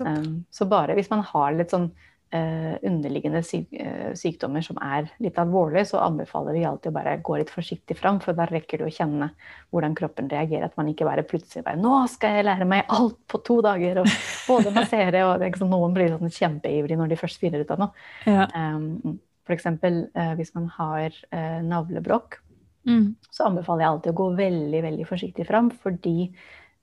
Um, 0.04 0.44
så 0.52 0.66
bare 0.68 0.94
hvis 0.98 1.08
man 1.10 1.22
har 1.24 1.54
litt 1.56 1.70
sånn 1.72 1.86
underliggende 2.32 3.42
syk, 3.44 3.66
eh, 3.72 4.12
sykdommer 4.18 4.64
som 4.64 4.78
er 4.82 5.10
litt 5.20 5.36
alvorlige, 5.40 5.84
så 5.90 6.00
anbefaler 6.00 6.56
vi 6.56 6.64
alltid 6.68 6.92
å 6.92 6.96
bare 6.96 7.16
gå 7.24 7.38
litt 7.38 7.52
forsiktig 7.52 7.96
fram, 7.98 8.20
for 8.20 8.36
da 8.38 8.46
rekker 8.48 8.80
du 8.80 8.86
å 8.86 8.92
kjenne 8.92 9.30
hvordan 9.72 9.96
kroppen 9.98 10.30
reagerer. 10.32 10.64
At 10.70 10.76
man 10.76 10.88
ikke 10.88 11.08
bare 11.08 11.26
plutselig 11.28 11.64
bare 11.64 11.76
'Nå 11.76 12.08
skal 12.08 12.36
jeg 12.36 12.46
lære 12.46 12.68
meg 12.68 12.84
alt 12.88 13.18
på 13.28 13.42
to 13.44 13.60
dager!' 13.62 14.00
Og 14.00 14.06
både 14.48 14.72
massere 14.72 15.24
og 15.26 15.58
sånn, 15.58 15.70
Noen 15.72 15.94
blir 15.94 16.08
sånn 16.08 16.32
kjempeivrig 16.32 16.96
når 16.96 17.08
de 17.08 17.16
først 17.16 17.40
finner 17.40 17.60
ut 17.60 17.70
av 17.70 17.78
noe. 17.78 17.92
Ja. 18.26 18.48
Um, 18.54 19.20
eksempel 19.52 20.08
eh, 20.14 20.34
hvis 20.38 20.54
man 20.54 20.68
har 20.78 21.12
eh, 21.30 21.60
navlebrokk, 21.60 22.38
Mm. 22.82 23.14
så 23.30 23.46
anbefaler 23.46 23.84
jeg 23.84 23.92
alltid 23.92 24.10
å 24.10 24.18
gå 24.18 24.24
veldig 24.34 24.80
veldig 24.82 25.04
forsiktig 25.06 25.46
fram, 25.46 25.70
fordi, 25.84 26.32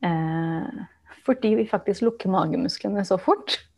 eh, 0.02 0.84
fordi 1.26 1.56
vi 1.60 1.66
faktisk 1.68 2.06
lukker 2.06 2.32
magemusklene 2.32 3.04
så 3.04 3.20
fort 3.20 3.58
eh, 3.58 3.69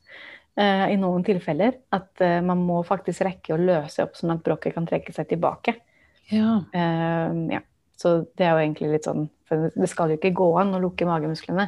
i 0.91 0.97
noen 0.99 1.23
tilfeller 1.23 1.77
at 1.95 2.21
eh, 2.23 2.39
man 2.43 2.59
må 2.67 2.81
faktisk 2.87 3.23
rekke 3.27 3.55
å 3.55 3.61
løse 3.61 4.03
opp 4.03 4.17
sånn 4.19 4.33
at 4.35 4.43
brokket 4.43 4.75
kan 4.75 4.87
trekke 4.89 5.13
seg 5.15 5.29
tilbake. 5.31 5.77
ja. 6.31 6.61
Eh, 6.73 7.35
ja. 7.55 7.61
Så 8.01 8.15
det 8.37 8.47
er 8.47 8.55
jo 8.55 8.61
egentlig 8.63 8.87
litt 8.95 9.05
sånn 9.05 9.27
For 9.45 9.69
det 9.75 9.89
skal 9.91 10.09
jo 10.09 10.17
ikke 10.17 10.33
gå 10.33 10.47
an 10.57 10.73
å 10.73 10.79
lukke 10.81 11.05
magemusklene. 11.05 11.67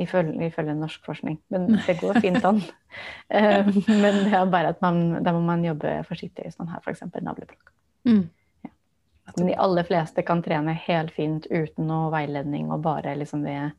Ifølge, 0.00 0.48
ifølge 0.48 0.74
norsk 0.76 1.04
forskning. 1.04 1.38
Men 1.52 1.78
det 1.86 1.98
går 2.00 2.20
fint 2.20 2.44
an. 2.44 2.62
Eh, 3.30 3.68
men 3.86 4.16
det 4.26 4.32
er 4.34 4.48
bare 4.50 4.72
at 4.72 4.80
man, 4.82 5.20
da 5.22 5.30
må 5.30 5.38
man 5.46 5.60
jobbe 5.62 5.92
forsiktig 6.08 6.48
man 6.58 6.72
har 6.72 6.80
f.eks. 6.82 7.04
navlebrokk. 7.06 7.68
Mm. 8.02 8.24
Men 9.36 9.46
de 9.46 9.54
aller 9.54 9.86
fleste 9.86 10.24
kan 10.26 10.42
trene 10.42 10.74
helt 10.88 11.12
fint 11.14 11.46
uten 11.46 11.86
noe 11.86 12.08
veiledning 12.10 12.72
og 12.74 12.82
bare 12.82 13.14
liksom 13.20 13.44
ved 13.46 13.60
eh, 13.68 13.76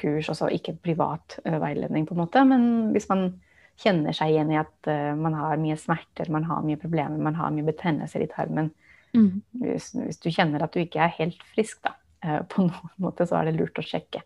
kurs, 0.00 0.28
altså 0.32 0.48
ikke 0.52 0.76
privat 0.82 1.38
eh, 1.44 1.58
veiledning 1.60 2.06
på 2.08 2.14
en 2.16 2.22
måte. 2.24 2.42
Men 2.48 2.92
hvis 2.94 3.08
man 3.10 3.28
kjenner 3.76 4.16
seg 4.16 4.32
igjen 4.32 4.52
i 4.54 4.58
at 4.60 4.88
eh, 4.88 5.12
man 5.18 5.34
har 5.36 5.58
mye 5.60 5.76
smerter, 5.76 6.30
man 6.32 6.46
har 6.48 6.62
mye 6.64 6.80
problemer, 6.80 7.18
man 7.20 7.36
har 7.36 7.52
mye 7.54 7.66
betennelser 7.72 8.24
i 8.24 8.30
tarmen, 8.32 8.72
Mm. 9.16 9.38
hvis, 9.62 9.92
hvis 9.94 10.18
du 10.20 10.26
kjenner 10.34 10.60
at 10.60 10.74
du 10.74 10.80
ikke 10.82 10.98
er 11.00 11.12
helt 11.14 11.38
frisk 11.54 11.78
da, 11.86 11.94
eh, 12.26 12.40
på 12.52 12.60
noen 12.66 12.90
måte, 13.00 13.24
så 13.24 13.38
er 13.38 13.46
det 13.48 13.54
lurt 13.56 13.78
å 13.80 13.84
sjekke 13.86 14.20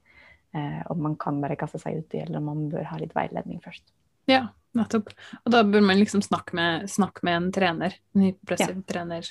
eh, 0.57 0.81
om 0.91 0.99
man 1.05 1.15
kan 1.21 1.37
bare 1.43 1.55
kaste 1.61 1.79
seg 1.79 2.01
uti, 2.01 2.19
eller 2.25 2.41
om 2.41 2.49
man 2.49 2.65
bør 2.73 2.89
ha 2.89 2.99
litt 2.99 3.13
veiledning 3.15 3.61
først. 3.63 3.85
Ja, 4.27 4.49
nettopp. 4.75 5.13
Og 5.45 5.53
da 5.55 5.61
bør 5.69 5.85
man 5.87 6.01
liksom 6.01 6.25
snakke 6.27 6.57
med, 6.59 6.89
snakke 6.91 7.23
med 7.29 7.37
en 7.37 7.47
trener. 7.55 7.95
En 8.17 8.25
hyperpressiv 8.31 8.83
trener. 8.91 9.31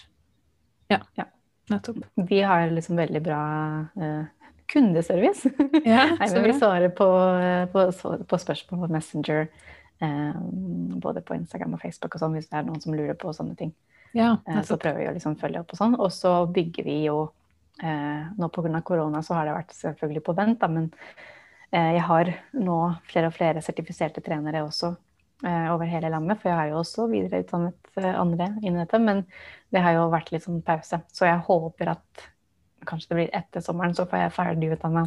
Ja. 0.93 1.01
Ja. 1.19 1.25
Nettopp. 1.73 2.05
Vi 2.29 2.39
har 2.41 2.69
liksom 2.71 2.95
veldig 3.01 3.21
bra 3.25 3.41
eh, 3.99 4.23
kundeservice. 4.69 5.49
Ja, 5.83 6.05
Nei, 6.19 6.29
men 6.33 6.45
vi 6.45 6.55
svarer 6.57 6.93
på, 6.95 7.07
på, 7.73 7.85
på 8.29 8.39
spørsmål 8.45 8.85
på 8.85 8.91
Messenger, 8.93 9.47
eh, 10.05 10.39
både 11.03 11.23
på 11.25 11.37
Instagram 11.37 11.77
og 11.77 11.81
Facebook 11.83 12.15
og 12.15 12.23
sånn, 12.23 12.37
hvis 12.37 12.49
det 12.51 12.59
er 12.61 12.67
noen 12.67 12.81
som 12.83 12.95
lurer 12.97 13.17
på 13.19 13.33
sånne 13.35 13.57
ting. 13.59 13.73
Ja, 14.17 14.37
Eh, 14.47 14.61
så 14.65 14.77
prøver 14.81 15.03
vi 15.03 15.09
å 15.09 15.15
liksom 15.17 15.35
følge 15.41 15.61
opp 15.61 15.73
og 15.75 15.81
sånn. 15.81 15.97
Og 15.99 16.09
så 16.13 16.31
bygger 16.49 16.87
vi 16.87 16.95
jo 17.05 17.17
eh, 17.81 18.23
Nå 18.37 18.49
pga. 18.49 18.81
korona 18.85 19.21
så 19.25 19.37
har 19.37 19.45
det 19.49 19.57
vært 19.57 19.75
selvfølgelig 19.77 20.23
på 20.25 20.33
vent, 20.37 20.59
da, 20.61 20.67
men 20.67 20.89
eh, 21.71 21.91
jeg 21.97 22.05
har 22.07 22.33
nå 22.57 22.79
flere 23.11 23.29
og 23.29 23.37
flere 23.37 23.61
sertifiserte 23.61 24.23
trenere 24.25 24.63
også 24.65 24.93
eh, 25.45 25.69
over 25.73 25.85
hele 25.85 26.09
landet. 26.09 26.41
For 26.41 26.49
jeg 26.49 26.57
har 26.57 26.71
jo 26.73 26.81
også 26.81 27.07
videreutdannet 27.11 27.93
eh, 28.01 28.13
andre 28.17 28.49
innen 28.63 28.81
dette, 28.83 28.99
men 28.99 29.25
det 29.69 29.85
har 29.85 29.97
jo 29.99 30.09
vært 30.13 30.33
litt 30.33 30.45
sånn 30.47 30.63
pause. 30.65 31.03
Så 31.13 31.29
jeg 31.29 31.45
håper 31.45 31.93
at 31.93 32.29
kanskje 32.89 33.11
det 33.13 33.19
blir 33.21 33.31
etter 33.39 33.63
sommeren, 33.65 33.95
så 33.97 34.07
får 34.09 34.25
jeg 34.25 34.35
ferdigutdanna 34.37 35.05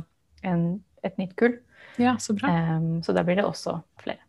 et 1.03 1.19
nytt 1.21 1.35
kull. 1.39 1.59
Ja, 2.01 2.17
så 2.23 2.35
bra. 2.39 2.49
Um, 2.79 3.03
så 3.05 3.13
da 3.13 3.25
blir 3.27 3.37
det 3.41 3.45
også 3.47 3.81
flere. 4.03 4.23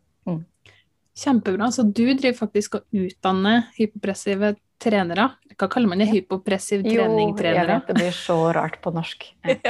Kjempebra. 1.14 1.70
Så 1.72 1.84
du 1.86 2.08
driver 2.18 2.34
faktisk 2.34 2.80
og 2.80 2.84
utdanner 2.98 3.68
hypopressive 3.78 4.56
trenere. 4.82 5.28
Hva 5.54 5.68
kaller 5.70 5.86
man 5.92 6.00
det? 6.02 6.08
Hypopressiv 6.10 6.82
Jo, 6.82 6.90
jeg 6.90 7.04
trening-trenere? 7.06 7.76
vet 7.78 7.92
det 7.92 7.96
blir 8.00 8.16
så 8.16 8.36
rart 8.56 8.80
på 8.82 8.90
norsk. 8.94 9.28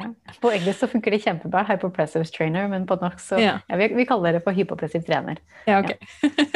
Ja. 0.00 0.08
På 0.40 0.48
engelsk 0.48 0.80
så 0.80 0.88
funker 0.88 1.12
det 1.12 1.18
kjempebra, 1.24 1.60
hypopressive 1.68 2.24
trainer, 2.32 2.68
men 2.72 2.86
på 2.88 2.96
norsk 3.00 3.20
så 3.20 3.40
Ja. 3.40 3.58
ja, 3.68 3.76
vi, 3.76 3.88
vi 3.98 4.06
kaller 4.08 4.32
det 4.36 4.40
for 4.44 4.56
hypopressiv 4.56 5.02
trener. 5.04 5.40
Ja, 5.68 5.80
ok. 5.82 5.92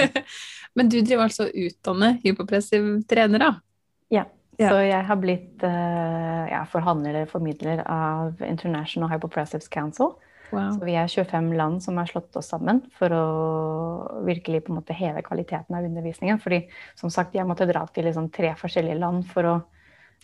Men 0.75 0.89
du 0.89 0.97
driver 1.01 1.29
altså 1.29 1.45
og 1.45 1.53
utdanner 1.55 2.17
hypopressive 2.25 3.03
trenere? 3.09 3.51
Ja. 4.11 4.25
Ja. 4.59 4.71
Så 4.71 4.83
jeg 4.85 5.01
har 5.09 5.19
blitt 5.19 5.65
uh, 5.67 6.45
ja, 6.51 6.63
forhandler, 6.71 7.25
formidler 7.31 7.83
av 7.91 8.43
International 8.47 9.11
Hypopressives 9.11 9.69
Council. 9.73 10.15
Wow. 10.55 10.77
Så 10.77 10.87
vi 10.87 10.95
er 10.95 11.09
25 11.09 11.53
land 11.59 11.83
som 11.83 11.97
har 11.99 12.07
slått 12.07 12.37
oss 12.39 12.53
sammen 12.53 12.85
for 12.95 13.13
å 13.17 13.25
virkelig 14.27 14.65
på 14.65 14.73
en 14.73 14.79
måte 14.79 14.95
heve 14.95 15.25
kvaliteten 15.27 15.75
av 15.75 15.87
undervisningen. 15.87 16.39
Fordi 16.43 16.65
som 16.99 17.11
sagt, 17.11 17.35
jeg 17.35 17.49
måtte 17.49 17.67
dra 17.67 17.83
til 17.91 18.07
liksom 18.07 18.31
tre 18.35 18.53
forskjellige 18.59 19.01
land 19.01 19.27
for 19.31 19.51
å 19.51 19.55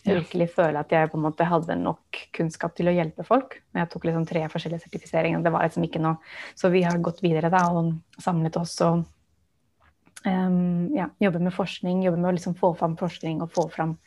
virkelig 0.05 0.47
føle 0.55 0.81
at 0.81 0.93
jeg 0.93 1.09
på 1.11 1.17
en 1.19 1.25
måte 1.27 1.45
hadde 1.45 1.77
nok 1.77 2.21
kunnskap 2.33 2.73
til 2.77 2.89
å 2.89 2.95
hjelpe 2.95 3.25
folk. 3.27 3.59
Men 3.71 3.83
jeg 3.83 3.91
tok 3.93 4.07
liksom 4.09 4.27
tre 4.29 4.45
forskjellige 4.49 4.85
sertifiseringer. 4.85 5.43
Det 5.43 5.53
var 5.53 5.67
liksom 5.67 5.85
ikke 5.85 6.01
noe 6.01 6.17
Så 6.55 6.71
vi 6.73 6.83
har 6.85 6.97
gått 7.03 7.21
videre 7.23 7.51
da 7.53 7.67
og 7.75 7.93
samlet 8.21 8.57
oss 8.61 8.79
og 8.85 9.03
em, 10.25 10.89
ja, 10.95 11.09
jobber 11.19 11.39
med 11.39 11.53
forskning. 11.55 12.03
Jobber 12.05 12.19
med 12.21 12.29
å 12.31 12.37
liksom 12.37 12.55
få 12.59 12.73
fram 12.79 12.95
forskning 12.99 13.41
og 13.43 13.51
få 13.55 13.67
fram 13.73 13.97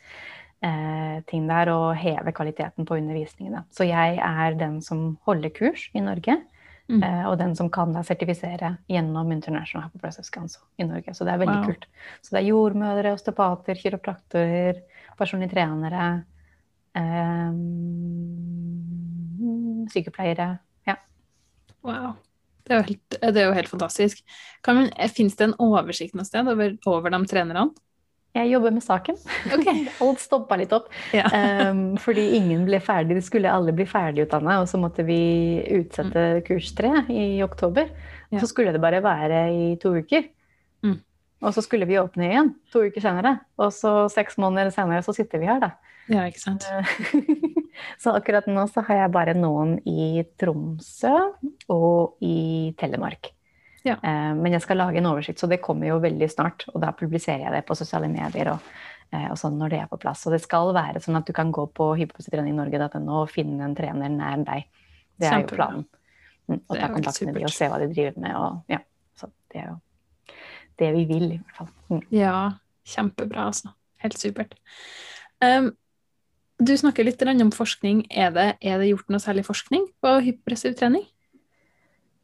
uh, 0.65 1.21
ting 1.29 1.47
der 1.49 1.71
og 1.73 1.95
heve 1.99 2.31
kvaliteten 2.35 2.85
på 2.87 2.97
undervisningen. 2.99 3.53
Da. 3.59 3.63
Så 3.71 3.87
jeg 3.89 4.19
er 4.21 4.59
den 4.59 4.81
som 4.85 5.17
holder 5.27 5.49
kurs 5.55 5.89
i 5.93 6.03
Norge. 6.03 6.37
Mm. 6.85 7.01
Uh, 7.01 7.23
og 7.31 7.39
den 7.41 7.55
som 7.57 7.69
kan 7.73 7.93
da 7.95 8.03
sertifisere 8.05 8.75
gjennom 8.91 9.31
International 9.33 9.87
Hypopressive 9.87 10.29
Council 10.31 10.61
i 10.77 10.85
Norge. 10.85 11.13
Så 11.17 11.25
det 11.25 11.33
er 11.33 11.41
veldig 11.41 11.57
Wow. 11.57 11.65
kult. 11.71 11.85
Så 12.21 12.29
det 12.35 12.39
er 12.43 12.49
jordmødre, 12.51 13.13
osteopater, 13.17 13.75
kiropraktorer, 13.79 14.83
personlige 15.17 15.49
trenere, 15.55 16.23
um, 16.95 17.55
sykepleiere. 19.89 20.59
Ja. 20.85 20.95
Wow. 21.83 22.13
Det 22.65 22.73
er 22.73 22.79
jo 22.79 22.85
helt, 22.87 23.17
det 23.21 23.41
er 23.41 23.49
jo 23.49 23.55
helt 23.55 23.69
fantastisk. 23.69 24.21
Fins 25.13 25.37
det 25.37 25.49
en 25.49 25.57
oversikt 25.61 26.15
noe 26.17 26.25
sted 26.25 26.47
over, 26.49 26.77
over 26.89 27.13
de 27.13 27.19
trenerne? 27.29 27.69
Jeg 28.35 28.49
jobber 28.51 28.73
med 28.75 28.83
saken. 28.83 29.17
Okay. 29.55 29.85
Alt 30.03 30.19
stoppa 30.19 30.57
litt 30.59 30.73
opp. 30.75 30.89
Ja. 31.15 31.29
Um, 31.69 31.95
fordi 32.05 32.25
ingen 32.35 32.65
ble 32.67 32.81
ferdig. 32.83 33.15
De 33.15 33.23
skulle 33.23 33.51
alle 33.51 33.71
bli 33.75 33.85
ferdigutdanna, 33.87 34.59
og 34.63 34.67
så 34.67 34.79
måtte 34.81 35.05
vi 35.07 35.19
utsette 35.77 36.25
kurs 36.47 36.73
tre 36.75 37.05
i 37.13 37.39
oktober. 37.45 37.87
Ja. 38.33 38.41
Så 38.41 38.49
skulle 38.51 38.73
det 38.75 38.83
bare 38.83 38.99
være 39.05 39.45
i 39.55 39.69
to 39.79 39.93
uker. 39.95 40.27
Mm. 40.83 40.99
Og 41.45 41.55
så 41.55 41.63
skulle 41.63 41.87
vi 41.87 41.99
åpne 42.01 42.27
igjen 42.27 42.51
to 42.73 42.83
uker 42.89 43.05
senere. 43.05 43.37
Og 43.61 43.71
så 43.75 44.09
seks 44.11 44.39
måneder 44.41 44.73
senere 44.75 45.05
så 45.05 45.15
sitter 45.15 45.39
vi 45.39 45.51
her, 45.53 45.61
da. 45.63 45.71
Ja, 46.11 46.25
ikke 46.29 46.41
sant. 46.41 46.65
så 48.01 48.13
akkurat 48.15 48.47
nå 48.49 48.65
så 48.71 48.83
har 48.87 49.03
jeg 49.03 49.13
bare 49.15 49.33
noen 49.37 49.77
i 49.89 50.23
Tromsø 50.39 51.13
og 51.73 52.21
i 52.25 52.73
Telemark. 52.79 53.31
Ja. 53.85 53.99
Eh, 54.01 54.33
men 54.37 54.55
jeg 54.55 54.63
skal 54.65 54.79
lage 54.81 54.97
en 54.97 55.09
oversikt, 55.11 55.39
så 55.41 55.49
det 55.49 55.61
kommer 55.63 55.91
jo 55.91 55.99
veldig 56.01 56.29
snart. 56.31 56.65
Og 56.73 56.81
da 56.81 56.91
publiserer 56.97 57.45
jeg 57.45 57.53
det 57.53 57.65
på 57.67 57.77
sosiale 57.77 58.09
medier 58.09 58.49
og, 58.55 58.71
eh, 59.13 59.27
og 59.29 59.37
sånn 59.37 59.59
når 59.61 59.73
det 59.73 59.81
er 59.83 59.91
på 59.91 59.99
plass. 60.01 60.25
Og 60.25 60.33
det 60.33 60.41
skal 60.43 60.73
være 60.75 61.03
sånn 61.03 61.19
at 61.19 61.29
du 61.29 61.33
kan 61.37 61.53
gå 61.53 61.67
på 61.69 61.91
hypotreningnnorge.no 62.01 63.21
og 63.21 63.31
finne 63.33 63.67
en 63.67 63.77
trener 63.77 64.13
nær 64.13 64.41
deg. 64.47 64.65
Det 65.21 65.29
er 65.29 65.45
jo 65.45 65.53
planen. 65.53 65.85
Mm, 66.45 66.59
Og 66.59 66.77
ta 66.77 66.89
kontakt 66.93 67.21
med 67.25 67.37
dem 67.37 67.47
og 67.47 67.53
se 67.53 67.69
hva 67.69 67.79
de 67.81 67.89
driver 67.93 68.19
med. 68.21 68.35
Og, 68.37 68.61
ja. 68.73 68.81
Så 69.17 69.29
det 69.53 69.61
er 69.63 69.69
jo 69.69 69.79
det 70.81 70.91
vi 70.97 71.05
vil, 71.09 71.29
i 71.37 71.39
hvert 71.39 71.57
fall. 71.59 71.71
Mm. 71.89 72.03
Ja, 72.13 72.35
kjempebra, 72.89 73.47
altså. 73.49 73.71
Helt 74.03 74.17
supert. 74.19 74.57
Um, 75.41 75.71
du 76.61 76.71
snakker 76.77 77.03
litt 77.03 77.21
om 77.21 77.51
forskning. 77.51 78.05
Er 78.11 78.31
det, 78.31 78.57
er 78.61 78.79
det 78.79 78.91
gjort 78.91 79.09
noe 79.09 79.19
særlig 79.23 79.45
forskning 79.47 79.89
på 80.01 80.13
hyperpressiv 80.23 80.77
trening? 80.79 81.03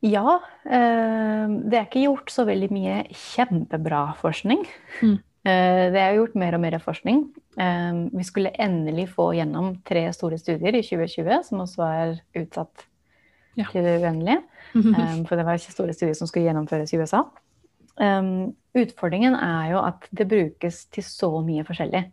Ja, 0.02 0.40
eh, 0.66 1.48
det 1.70 1.78
er 1.78 1.86
ikke 1.86 2.08
gjort 2.08 2.32
så 2.34 2.46
veldig 2.48 2.72
mye 2.74 3.02
kjempebra 3.14 4.16
forskning. 4.22 4.64
Mm. 5.04 5.20
Eh, 5.42 5.84
det 5.94 6.02
er 6.02 6.18
gjort 6.20 6.36
mer 6.38 6.56
og 6.58 6.62
mer 6.62 6.78
forskning. 6.82 7.24
Eh, 7.58 8.00
vi 8.14 8.26
skulle 8.26 8.54
endelig 8.62 9.10
få 9.16 9.32
gjennom 9.38 9.76
tre 9.86 10.08
store 10.14 10.38
studier 10.42 10.78
i 10.78 10.84
2020, 10.86 11.44
som 11.48 11.64
også 11.66 11.86
er 11.88 12.16
utsatt 12.44 12.88
Ja. 13.58 13.66
til 13.72 13.84
det 13.84 14.00
uendelige. 14.02 14.44
Eh, 14.76 15.24
for 15.28 15.36
det 15.36 15.46
var 15.46 15.58
ikke 15.58 15.74
store 15.74 15.94
studier 15.94 16.16
som 16.16 16.28
skulle 16.28 16.46
gjennomføres 16.48 16.94
i 16.94 16.98
USA. 16.98 17.26
Utfordringen 18.74 19.36
er 19.36 19.72
jo 19.74 19.80
at 19.84 20.08
det 20.16 20.28
brukes 20.30 20.86
til 20.86 21.04
så 21.04 21.44
mye 21.44 21.66
forskjellig. 21.68 22.06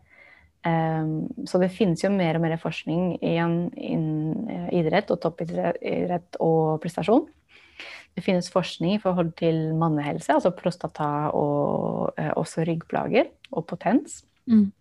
Eh, 0.68 1.10
så 1.48 1.60
det 1.62 1.72
finnes 1.74 2.04
jo 2.04 2.12
mer 2.12 2.38
og 2.38 2.44
mer 2.44 2.56
forskning 2.60 3.18
innen 3.24 4.48
eh, 4.52 4.70
idrett 4.80 5.10
og 5.14 5.20
toppidrett 5.24 6.38
og 6.44 6.78
prestasjon. 6.84 7.26
Det 8.18 8.24
finnes 8.26 8.50
forskning 8.50 8.96
i 8.96 9.02
forhold 9.02 9.30
til 9.38 9.74
mannehelse, 9.78 10.34
altså 10.34 10.50
prostata 10.56 11.30
og 11.38 12.18
eh, 12.18 12.32
også 12.34 12.66
ryggplager 12.66 13.30
og 13.52 13.66
potens. 13.70 14.24
Mm. 14.50 14.72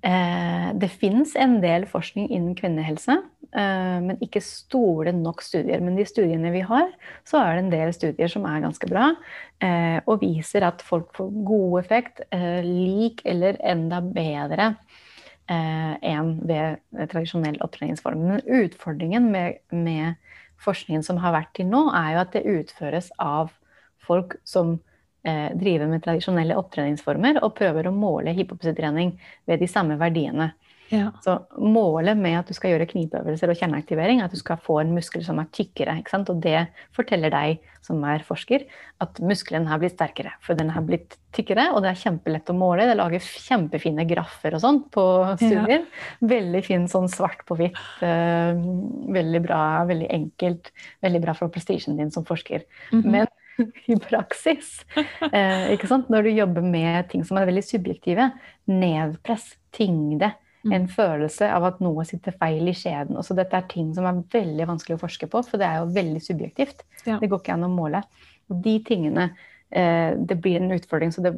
Eh, 0.00 0.68
det 0.80 0.88
finnes 0.96 1.34
en 1.36 1.58
del 1.60 1.84
forskning 1.88 2.30
innen 2.32 2.54
kvinnehelse, 2.56 3.18
eh, 3.52 3.98
men 4.00 4.16
ikke 4.24 4.40
store 4.40 5.12
nok 5.12 5.42
studier. 5.44 5.82
Men 5.84 5.98
de 5.98 6.06
studiene 6.08 6.52
vi 6.54 6.62
har, 6.64 6.88
så 7.28 7.42
er 7.42 7.52
det 7.52 7.64
en 7.64 7.74
del 7.74 7.92
studier 7.92 8.32
som 8.32 8.46
er 8.48 8.64
ganske 8.64 8.88
bra, 8.88 9.10
eh, 9.60 10.00
og 10.06 10.22
viser 10.24 10.64
at 10.64 10.80
folk 10.80 11.12
får 11.16 11.30
god 11.44 11.80
effekt, 11.82 12.24
lik 12.64 13.20
eller 13.24 13.60
enda 13.60 14.00
bedre 14.00 14.74
enn 15.50 16.28
ved 16.46 16.78
tradisjonell 17.10 17.56
opptreningsform. 17.58 18.20
Men 18.22 18.44
utfordringen 18.46 19.32
med, 19.32 19.58
med 19.74 20.14
forskningen 20.62 21.02
som 21.02 21.18
har 21.18 21.34
vært 21.34 21.50
til 21.58 21.66
nå, 21.66 21.88
er 21.90 22.12
jo 22.14 22.20
at 22.20 22.36
det 22.36 22.44
utføres 22.46 23.08
av 23.18 23.50
folk 23.98 24.36
som 24.46 24.76
eh, 25.24 25.50
drive 25.58 25.88
med 25.90 26.04
tradisjonelle 26.04 26.56
opptreningsformer 26.60 27.42
og 27.44 27.54
prøver 27.58 27.88
å 27.88 27.94
måle 27.94 28.34
hypofysetrening 28.36 29.14
ved 29.50 29.62
de 29.62 29.70
samme 29.70 29.98
verdiene. 30.00 30.52
Ja. 30.90 31.12
Så 31.22 31.36
målet 31.58 32.18
med 32.18 32.34
at 32.40 32.48
du 32.50 32.54
skal 32.56 32.72
gjøre 32.74 32.88
knipeøvelser 32.90 33.52
og 33.52 33.58
kjerneaktivering, 33.60 34.20
er 34.20 34.26
at 34.26 34.34
du 34.34 34.40
skal 34.40 34.58
få 34.62 34.80
en 34.82 34.90
muskel 34.96 35.22
som 35.22 35.38
er 35.38 35.50
tykkere. 35.54 35.94
Ikke 36.00 36.16
sant? 36.16 36.32
Og 36.32 36.40
det 36.42 36.64
forteller 36.96 37.30
deg 37.30 37.60
som 37.86 38.02
er 38.04 38.24
forsker, 38.26 38.66
at 39.00 39.20
muskelen 39.24 39.68
har 39.70 39.80
blitt 39.80 39.94
sterkere. 39.94 40.34
For 40.44 40.58
den 40.58 40.72
har 40.74 40.82
blitt 40.84 41.14
tykkere, 41.36 41.68
og 41.72 41.84
det 41.84 41.92
er 41.92 42.00
kjempelett 42.02 42.50
å 42.50 42.56
måle. 42.58 42.88
Det 42.90 42.98
lager 42.98 43.22
kjempefine 43.22 44.04
graffer 44.10 44.56
og 44.58 44.64
sånn 44.64 44.82
på 44.92 45.04
studier. 45.38 45.86
Veldig 46.34 46.64
fin 46.66 46.90
sånn 46.90 47.08
svart 47.12 47.46
på 47.48 47.56
hvitt. 47.60 47.78
Uh, 48.02 48.58
veldig 49.14 49.44
bra, 49.46 49.62
veldig 49.88 50.10
enkelt. 50.10 50.72
Veldig 51.06 51.22
bra 51.22 51.38
for 51.38 51.54
prestisjen 51.54 52.02
din 52.02 52.10
som 52.10 52.26
forsker. 52.26 52.66
Mhm. 52.90 53.06
Men 53.06 53.29
i 53.92 53.96
praksis, 54.02 54.84
eh, 55.32 55.72
ikke 55.74 55.88
sant? 55.90 56.10
når 56.12 56.28
du 56.28 56.30
jobber 56.34 56.62
med 56.66 57.08
ting 57.10 57.24
som 57.26 57.38
er 57.40 57.48
veldig 57.50 57.64
subjektive, 57.66 58.30
nedpress, 58.70 59.54
tyngde, 59.76 60.32
Mm. 60.60 60.72
en 60.76 60.88
følelse 60.92 61.46
av 61.48 61.64
at 61.64 61.78
noe 61.80 62.04
sitter 62.04 62.34
feil 62.36 62.68
i 62.68 62.74
skjeden. 62.76 63.16
Også 63.16 63.32
dette 63.34 63.56
er 63.56 63.62
ting 63.70 63.94
som 63.96 64.04
er 64.04 64.18
veldig 64.28 64.66
vanskelig 64.68 64.98
å 64.98 65.00
forske 65.00 65.24
på, 65.32 65.40
for 65.48 65.56
det 65.56 65.64
er 65.64 65.78
jo 65.80 65.86
veldig 65.94 66.20
subjektivt. 66.20 66.82
Ja. 67.06 67.16
Det 67.16 67.30
går 67.32 67.40
ikke 67.40 67.54
an 67.54 67.64
å 67.64 67.70
måle. 67.72 68.02
Og 68.50 68.60
de 68.60 68.74
tingene, 68.84 69.30
eh, 69.72 70.10
det 70.20 70.36
blir 70.42 70.60
en 70.60 70.74
utfordring. 70.76 71.14
Så 71.16 71.22
det, 71.24 71.32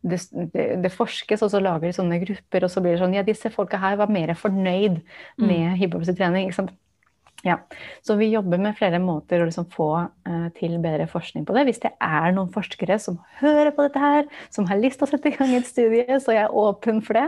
det, 0.00 0.18
det, 0.54 0.64
det 0.82 0.92
forskes, 0.94 1.42
og 1.44 1.52
så 1.52 1.60
lager 1.60 1.90
de 1.90 1.92
sånne 1.92 2.22
grupper, 2.24 2.64
og 2.64 2.72
så 2.72 2.80
blir 2.80 2.96
det 2.96 3.02
sånn 3.04 3.14
Ja, 3.18 3.22
disse 3.22 3.52
folka 3.52 3.76
her 3.78 3.96
var 4.00 4.08
mer 4.08 4.32
fornøyd 4.32 5.02
Mm. 5.36 5.46
med 5.46 5.78
ikke 6.48 6.54
sant? 6.54 6.72
Ja. 7.42 7.56
Så 8.06 8.14
vi 8.20 8.28
jobber 8.30 8.60
med 8.62 8.76
flere 8.78 9.00
måter 9.02 9.42
å 9.42 9.46
liksom 9.48 9.66
få 9.72 9.88
eh, 10.28 10.48
til 10.58 10.76
bedre 10.82 11.08
forskning 11.10 11.46
på 11.48 11.56
det. 11.56 11.64
Hvis 11.66 11.82
det 11.82 11.90
er 11.98 12.34
noen 12.36 12.52
forskere 12.54 12.98
som 13.02 13.16
hører 13.40 13.72
på 13.74 13.86
dette 13.88 14.02
her, 14.02 14.28
som 14.54 14.68
har 14.70 14.78
lyst 14.78 15.00
til 15.00 15.08
å 15.08 15.10
sette 15.10 15.32
i 15.32 15.34
gang 15.34 15.54
et 15.56 15.66
studie, 15.66 16.06
så 16.22 16.34
er 16.34 16.38
jeg 16.44 16.52
åpen 16.62 17.02
for 17.02 17.18
det. 17.18 17.26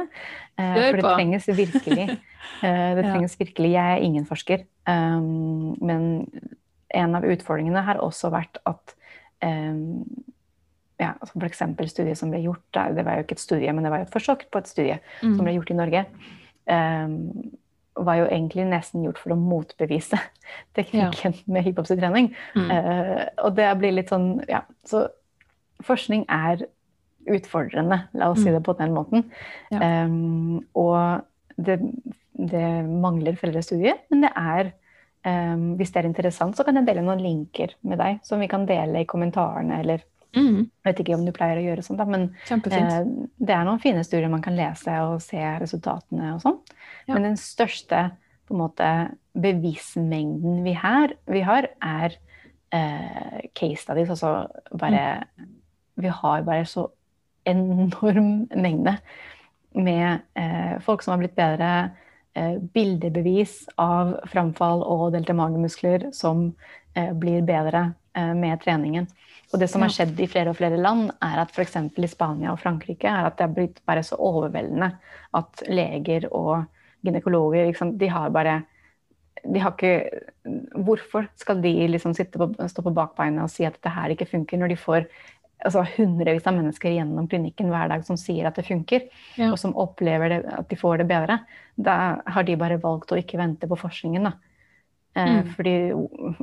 Hør 0.61 0.77
på! 0.79 0.85
for 0.85 1.01
det 1.01 1.17
trenges 1.17 1.51
virkelig. 1.51 2.07
Eh, 2.61 2.91
det 2.93 3.07
trenges 3.07 3.39
virkelig. 3.41 3.71
Jeg 3.73 3.97
er 3.97 4.03
ingen 4.05 4.27
forsker. 4.29 4.67
Um, 4.85 5.73
men 5.81 6.29
en 6.93 7.17
av 7.17 7.25
utfordringene 7.25 7.81
har 7.87 8.03
også 8.05 8.29
vært 8.33 8.61
at 8.69 8.93
um, 9.41 10.05
ja, 11.01 11.15
f.eks. 11.25 11.33
for 11.33 11.47
eksempel 11.49 11.89
studiet 11.91 12.21
som 12.21 12.31
ble 12.31 12.43
gjort, 12.45 12.63
det 12.95 13.05
var 13.07 13.17
jo 13.17 13.25
ikke 13.25 13.39
et 13.39 13.43
studie, 13.43 13.73
men 13.73 13.85
det 13.85 13.93
var 13.95 14.03
jo 14.03 14.07
et 14.07 14.13
forsøk 14.15 14.45
på 14.53 14.61
et 14.61 14.71
studie 14.71 14.99
Mm. 15.23 15.35
som 15.39 15.41
ble 15.49 15.57
gjort 15.57 15.73
i 15.73 15.79
Norge, 15.81 16.05
um, 16.69 17.17
var 17.97 18.17
jo 18.19 18.25
egentlig 18.27 18.65
nesten 18.67 19.05
gjort 19.07 19.19
for 19.23 19.35
å 19.35 19.39
motbevise 19.39 20.19
teknikken 20.77 21.37
med 21.47 21.65
hiphop-trening. 21.69 22.33
Mm. 22.57 22.71
Uh, 22.71 23.27
og 23.47 23.55
det 23.59 23.69
blir 23.79 23.95
litt 23.95 24.11
sånn 24.11 24.41
Ja, 24.51 24.65
så 24.89 25.07
forskning 25.85 26.25
er 26.33 26.67
utfordrende, 27.25 28.03
la 28.13 28.31
oss 28.31 28.43
si 28.43 28.51
Mm. 28.51 28.55
det 28.59 28.63
på 28.67 28.75
den 28.77 28.93
måten. 28.93 29.25
Ja. 29.73 30.05
Um, 30.05 30.65
og 30.77 31.25
det, 31.57 31.79
det 32.37 32.67
mangler 32.85 33.37
flere 33.41 33.63
studier, 33.65 33.97
men 34.11 34.27
det 34.27 34.33
er 34.37 34.73
um, 35.25 35.77
Hvis 35.79 35.93
det 35.95 36.03
er 36.03 36.09
interessant, 36.11 36.57
så 36.57 36.65
kan 36.65 36.77
jeg 36.77 36.87
dele 36.87 37.03
noen 37.07 37.23
linker 37.23 37.73
med 37.83 37.99
deg 37.99 38.19
som 38.27 38.41
vi 38.41 38.49
kan 38.51 38.67
dele 38.69 39.01
i 39.01 39.09
kommentarene, 39.09 39.81
eller 39.81 40.05
Mm. 40.35 40.59
jeg 40.67 40.89
vet 40.89 41.01
ikke 41.05 41.15
om 41.15 41.25
du 41.27 41.33
pleier 41.33 41.61
å 41.61 41.65
gjøre 41.65 41.85
sånn, 41.87 41.99
da, 42.01 42.05
men 42.05 42.29
Eh, 42.51 43.05
Det 43.39 43.55
er 43.55 43.65
noen 43.65 43.81
fine 43.83 44.05
studier 44.05 44.29
man 44.33 44.43
kan 44.43 44.57
lese 44.57 44.95
og 45.07 45.23
se 45.23 45.41
resultatene 45.61 46.35
og 46.35 46.43
sånn. 46.43 46.59
Ja. 47.07 47.15
Men 47.15 47.31
den 47.31 47.37
største 47.41 48.11
på 48.47 48.55
en 48.55 48.61
måte, 48.61 48.89
bevismengden 49.35 50.63
vi, 50.65 50.75
her, 50.77 51.15
vi 51.27 51.41
har, 51.41 51.69
er 51.83 52.17
eh, 52.75 53.49
case 53.55 53.83
studies. 53.83 54.11
Altså 54.11 54.49
bare 54.79 55.25
Vi 55.97 56.09
har 56.09 56.43
bare 56.43 56.67
så 56.67 56.89
enorm 57.47 58.49
mengde 58.51 58.99
med 59.75 60.21
eh, 60.35 60.79
folk 60.81 61.03
som 61.03 61.15
har 61.15 61.23
blitt 61.23 61.37
bedre. 61.37 61.71
Eh, 62.35 62.59
bildebevis 62.75 63.69
av 63.79 64.17
framfall 64.27 64.83
og 64.83 65.13
delte 65.15 65.37
magemuskler 65.39 66.09
som 66.13 66.49
blir 67.15 67.43
bedre 67.47 67.95
eh, 68.17 68.35
med 68.35 68.61
treningen. 68.63 69.07
Og 69.53 69.61
det 69.61 69.69
som 69.71 69.85
har 69.85 69.93
skjedd 69.93 70.19
i 70.19 70.29
flere 70.31 70.51
og 70.51 70.59
flere 70.59 70.79
land, 70.81 71.11
er 71.23 71.41
at 71.43 71.53
f.eks. 71.55 71.77
i 71.77 72.11
Spania 72.11 72.53
og 72.53 72.61
Frankrike 72.63 73.07
er 73.11 73.29
at 73.29 73.37
det 73.39 73.47
har 73.47 73.55
blitt 73.55 73.83
bare 73.87 74.03
så 74.07 74.19
overveldende 74.19 74.91
at 75.39 75.63
leger 75.69 76.27
og 76.33 76.65
gynekologer 77.05 77.69
liksom, 77.69 77.97
de 78.01 78.09
har 78.11 78.33
bare 78.35 78.63
de 79.45 79.61
har 79.61 79.75
ikke, 79.75 80.23
Hvorfor 80.87 81.27
skal 81.37 81.61
de 81.61 81.73
liksom 81.89 82.15
på, 82.33 82.47
stå 82.69 82.83
på 82.83 82.93
bakbeina 82.97 83.45
og 83.45 83.53
si 83.53 83.67
at 83.69 83.77
dette 83.77 83.93
her 83.93 84.15
ikke 84.15 84.29
funker, 84.31 84.59
når 84.61 84.73
de 84.73 84.77
får 84.81 85.07
altså, 85.65 85.85
hundrevis 85.97 86.47
av 86.49 86.57
mennesker 86.57 86.95
gjennom 86.97 87.29
klinikken 87.29 87.69
hver 87.73 87.91
dag 87.93 88.05
som 88.07 88.17
sier 88.21 88.49
at 88.49 88.57
det 88.57 88.67
funker, 88.67 89.07
Ja. 89.37 89.51
og 89.53 89.59
som 89.61 89.77
opplever 89.77 90.33
det, 90.33 90.41
at 90.49 90.69
de 90.69 90.77
får 90.81 91.03
det 91.03 91.09
bedre? 91.09 91.39
Da 91.77 92.21
har 92.27 92.43
de 92.43 92.57
bare 92.57 92.81
valgt 92.81 93.13
å 93.13 93.21
ikke 93.21 93.39
vente 93.41 93.69
på 93.69 93.79
forskningen. 93.79 94.25
da. 94.31 94.33
Eh, 95.17 95.29
Mm. 95.43 95.51
Fordi 95.55 95.75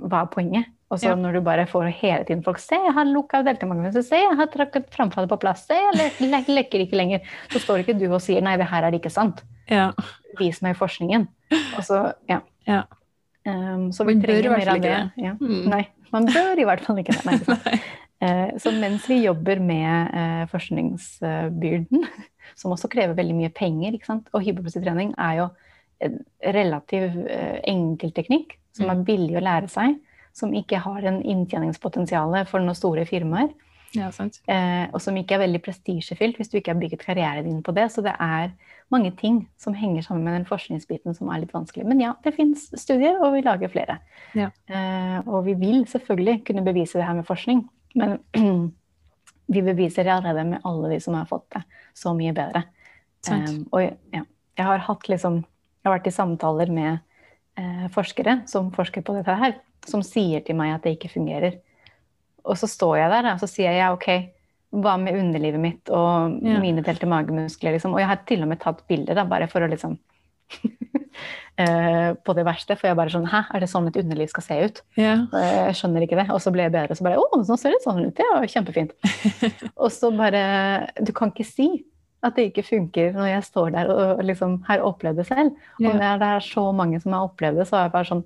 hva 0.08 0.22
er 0.22 0.30
poenget? 0.32 0.66
Og 0.92 1.00
så 1.00 1.10
Ja. 1.10 1.16
når 1.16 1.34
du 1.34 1.42
bare 1.42 1.66
får 1.66 1.90
hele 1.92 2.24
tiden 2.26 2.44
folk 2.44 2.58
Se, 2.60 2.76
jeg 2.76 2.94
har 2.94 3.06
lukka 3.06 3.44
deltakermagen. 3.44 3.94
Se, 4.04 4.16
jeg 4.16 4.36
har 4.38 4.48
trakket 4.48 4.90
framfallet 4.92 5.30
på 5.30 5.40
plass. 5.40 5.66
Se, 5.68 5.74
jeg 5.74 5.94
le 5.96 6.28
le 6.28 6.42
lekker 6.56 6.80
ikke 6.86 6.96
lenger. 7.00 7.22
Så 7.50 7.60
står 7.60 7.80
ikke 7.84 7.98
du 8.00 8.08
og 8.14 8.22
sier 8.22 8.42
nei, 8.42 8.58
det 8.58 8.68
her 8.68 8.84
er 8.84 8.92
det 8.92 9.02
ikke 9.02 9.12
sant. 9.12 9.44
Ja. 9.70 9.92
Vis 10.40 10.62
meg 10.62 10.76
forskningen. 10.78 11.28
Og 11.78 11.84
så, 11.84 12.14
ja. 12.30 12.42
Ja. 12.68 12.84
Um, 13.46 13.92
så 13.92 14.06
vi 14.06 14.14
Man 14.16 14.24
trenger 14.24 14.50
mer 14.58 14.68
av 14.70 14.82
det. 14.82 15.12
Ja. 15.18 15.34
Mm. 15.34 15.66
Nei, 15.70 15.88
man 16.14 16.26
bør 16.28 16.60
i 16.60 16.64
hvert 16.64 16.82
fall 16.86 16.98
ikke 16.98 17.14
det. 17.16 17.26
Nei, 17.26 17.34
ikke 17.40 17.46
sant. 17.58 17.82
Eh, 18.22 18.52
Så 18.62 18.70
mens 18.80 19.08
vi 19.10 19.24
jobber 19.26 19.60
med 19.60 20.12
eh, 20.14 20.46
forskningsbyrden, 20.46 22.04
som 22.56 22.72
også 22.72 22.88
krever 22.92 23.16
veldig 23.18 23.34
mye 23.36 23.50
penger, 23.50 23.94
ikke 23.98 24.06
sant? 24.06 24.28
og 24.32 24.44
hyperplasitrening 24.46 25.16
er 25.18 25.38
jo 25.40 25.48
relativ 26.54 27.18
eh, 27.28 27.60
enkel 27.70 28.14
teknikk 28.16 28.58
som 28.76 28.92
er 28.92 29.04
billig 29.06 29.36
å 29.38 29.44
lære 29.44 29.70
seg, 29.72 29.98
som 30.36 30.54
ikke 30.56 30.80
har 30.84 31.04
en 31.10 31.20
inntjeningspotensial 31.28 32.38
for 32.50 32.64
noen 32.64 32.78
store 32.78 33.04
firmaer. 33.10 33.52
Ja, 33.92 34.08
sant. 34.16 34.38
Eh, 34.48 34.86
og 34.96 35.02
som 35.04 35.18
ikke 35.20 35.36
er 35.36 35.44
veldig 35.44 35.60
prestisjefylt 35.66 36.38
hvis 36.40 36.52
du 36.52 36.58
ikke 36.58 36.72
har 36.72 36.80
bygget 36.80 37.02
karrieren 37.04 37.48
din 37.48 37.60
på 37.66 37.74
det. 37.76 37.90
Så 37.92 38.04
det 38.06 38.14
er 38.24 38.54
mange 38.94 39.12
ting 39.20 39.42
som 39.60 39.76
henger 39.76 40.06
sammen 40.06 40.24
med 40.28 40.38
den 40.40 40.48
forskningsbiten 40.48 41.16
som 41.18 41.32
er 41.32 41.44
litt 41.44 41.52
vanskelig. 41.56 41.84
Men 41.90 42.04
ja, 42.04 42.14
det 42.24 42.36
fins 42.38 42.70
studier, 42.80 43.20
og 43.20 43.36
vi 43.36 43.44
lager 43.44 43.72
flere. 43.74 44.00
Ja. 44.38 44.48
Eh, 44.72 45.18
og 45.26 45.44
vi 45.50 45.58
vil 45.60 45.84
selvfølgelig 45.92 46.40
kunne 46.48 46.64
bevise 46.68 47.02
det 47.02 47.08
her 47.08 47.20
med 47.20 47.28
forskning, 47.28 47.66
men 48.00 48.20
vi 49.52 49.66
beviser 49.66 50.08
det 50.08 50.16
allerede 50.16 50.48
med 50.54 50.68
alle 50.68 50.94
de 50.94 51.02
som 51.04 51.20
har 51.20 51.28
fått 51.28 51.50
det 51.58 51.66
så 51.98 52.16
mye 52.16 52.36
bedre. 52.38 52.64
Eh, 53.28 53.56
og 53.74 53.84
ja, 53.84 54.24
jeg 54.24 54.70
har 54.72 54.88
hatt 54.88 55.12
liksom 55.12 55.44
Jeg 55.82 55.90
har 55.90 55.96
vært 55.98 56.08
i 56.12 56.14
samtaler 56.14 56.70
med 56.74 57.00
eh, 57.58 57.88
forskere 57.94 58.42
som 58.50 58.70
forsker 58.76 59.02
på 59.06 59.16
dette 59.18 59.34
her, 59.40 59.56
som 59.90 60.04
sier 60.06 60.44
til 60.46 60.56
meg 60.60 60.76
at 60.76 60.84
det 60.86 60.96
ikke 60.98 61.10
fungerer. 61.16 61.58
Og 62.46 62.58
så 62.58 62.70
står 62.70 63.00
jeg 63.02 63.10
der 63.14 63.32
og 63.34 63.42
så 63.42 63.50
sier 63.50 63.74
jeg 63.78 63.96
ok, 63.96 64.08
hva 64.82 64.94
med 65.02 65.18
underlivet 65.20 65.60
mitt 65.60 65.90
og 65.92 66.38
Ja. 66.46 66.60
mine 66.62 66.82
delte 66.86 67.10
magemuskler? 67.10 67.74
Liksom? 67.76 67.94
Og 67.94 68.00
jeg 68.00 68.08
har 68.08 68.22
til 68.30 68.42
og 68.46 68.48
med 68.54 68.62
tatt 68.62 68.86
bilder 68.88 69.18
da, 69.20 69.26
bare 69.28 69.50
for 69.52 69.66
å 69.66 69.68
liksom 69.70 69.98
eh, 71.62 72.14
På 72.24 72.34
det 72.38 72.46
verste. 72.48 72.76
For 72.80 72.88
jeg 72.90 72.98
bare 73.00 73.12
sånn 73.14 73.28
Hæ, 73.30 73.44
er 73.54 73.64
det 73.64 73.70
sånn 73.72 73.88
et 73.90 73.98
underliv 74.00 74.32
skal 74.32 74.46
se 74.46 74.58
ut? 74.68 74.82
Ja. 75.00 75.18
Jeg 75.34 75.76
skjønner 75.80 76.06
ikke 76.06 76.20
det. 76.22 76.28
Og 76.32 76.42
så 76.44 76.54
ble 76.56 76.66
jeg 76.68 76.74
bedre. 76.76 76.94
Og 76.96 77.00
så 77.00 77.08
bare 77.08 77.20
Å, 77.22 77.42
nå 77.42 77.58
ser 77.60 77.76
det 77.76 77.82
sånn 77.86 78.02
ut. 78.06 78.22
Var 78.32 78.48
kjempefint. 78.52 78.96
og 79.82 79.90
så 79.96 80.12
bare 80.16 80.44
Du 81.02 81.12
kan 81.18 81.32
ikke 81.34 81.48
si 81.48 81.70
at 82.24 82.36
det 82.38 82.52
ikke 82.52 82.64
funker 82.68 83.14
når 83.16 83.28
jeg 83.32 83.44
står 83.48 83.72
der 83.74 83.90
og 83.90 84.20
liksom 84.24 84.60
har 84.68 84.84
opplevd 84.86 85.18
det 85.18 85.26
selv. 85.28 85.56
Og 85.80 85.88
Ja. 85.88 85.94
når 85.94 86.20
det 86.22 86.28
er 86.36 86.40
så 86.46 86.72
mange 86.76 87.00
som 87.02 87.14
har 87.14 87.28
opplevd 87.28 87.58
det, 87.58 87.68
så 87.68 87.76
er 87.80 87.84
jeg 87.88 87.92
bare 87.92 88.06
sånn 88.12 88.24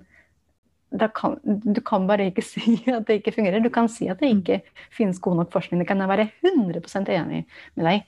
kan, 1.14 1.36
Du 1.44 1.80
kan 1.80 2.06
bare 2.06 2.26
ikke 2.30 2.42
si 2.52 2.84
at 2.88 3.06
det 3.06 3.20
ikke 3.22 3.34
fungerer. 3.34 3.62
Du 3.62 3.70
kan 3.70 3.88
si 3.88 4.08
at 4.08 4.20
det 4.20 4.28
ikke 4.36 4.60
finnes 4.90 5.18
god 5.20 5.36
nok 5.36 5.50
forskning. 5.52 5.80
Det 5.80 5.88
kan 5.88 5.98
jeg 5.98 6.08
være 6.08 6.28
100% 6.44 7.08
enig 7.08 7.44
med 7.76 7.84
deg. 7.84 8.04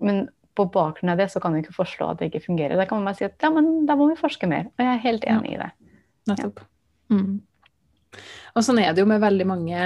Men 0.00 0.28
på 0.54 0.66
bakgrunn 0.70 1.10
av 1.10 1.18
det 1.18 1.30
så 1.32 1.40
kan 1.42 1.52
du 1.52 1.58
ikke 1.62 1.74
forstå 1.74 2.10
at 2.10 2.18
det 2.20 2.28
ikke 2.32 2.44
fungerer. 2.46 2.76
Da 2.76 2.84
kan 2.86 2.98
man 3.00 3.06
bare 3.08 3.16
si 3.18 3.24
at 3.24 3.34
ja, 3.42 3.50
men 3.50 3.86
da 3.86 3.96
må 3.96 4.08
vi 4.10 4.18
forske 4.20 4.46
mer. 4.46 4.66
Og 4.78 4.84
jeg 4.84 4.92
er 4.94 5.02
helt 5.02 5.24
Ja. 5.26 5.38
enig 5.38 5.54
i 5.54 5.56
det. 5.62 5.70
Nettopp. 6.28 6.60
Mm. 7.10 7.40
Og 8.54 8.62
sånn 8.66 8.78
er 8.82 8.92
det 8.94 9.02
jo 9.02 9.08
med 9.10 9.22
veldig 9.22 9.46
mange 9.48 9.78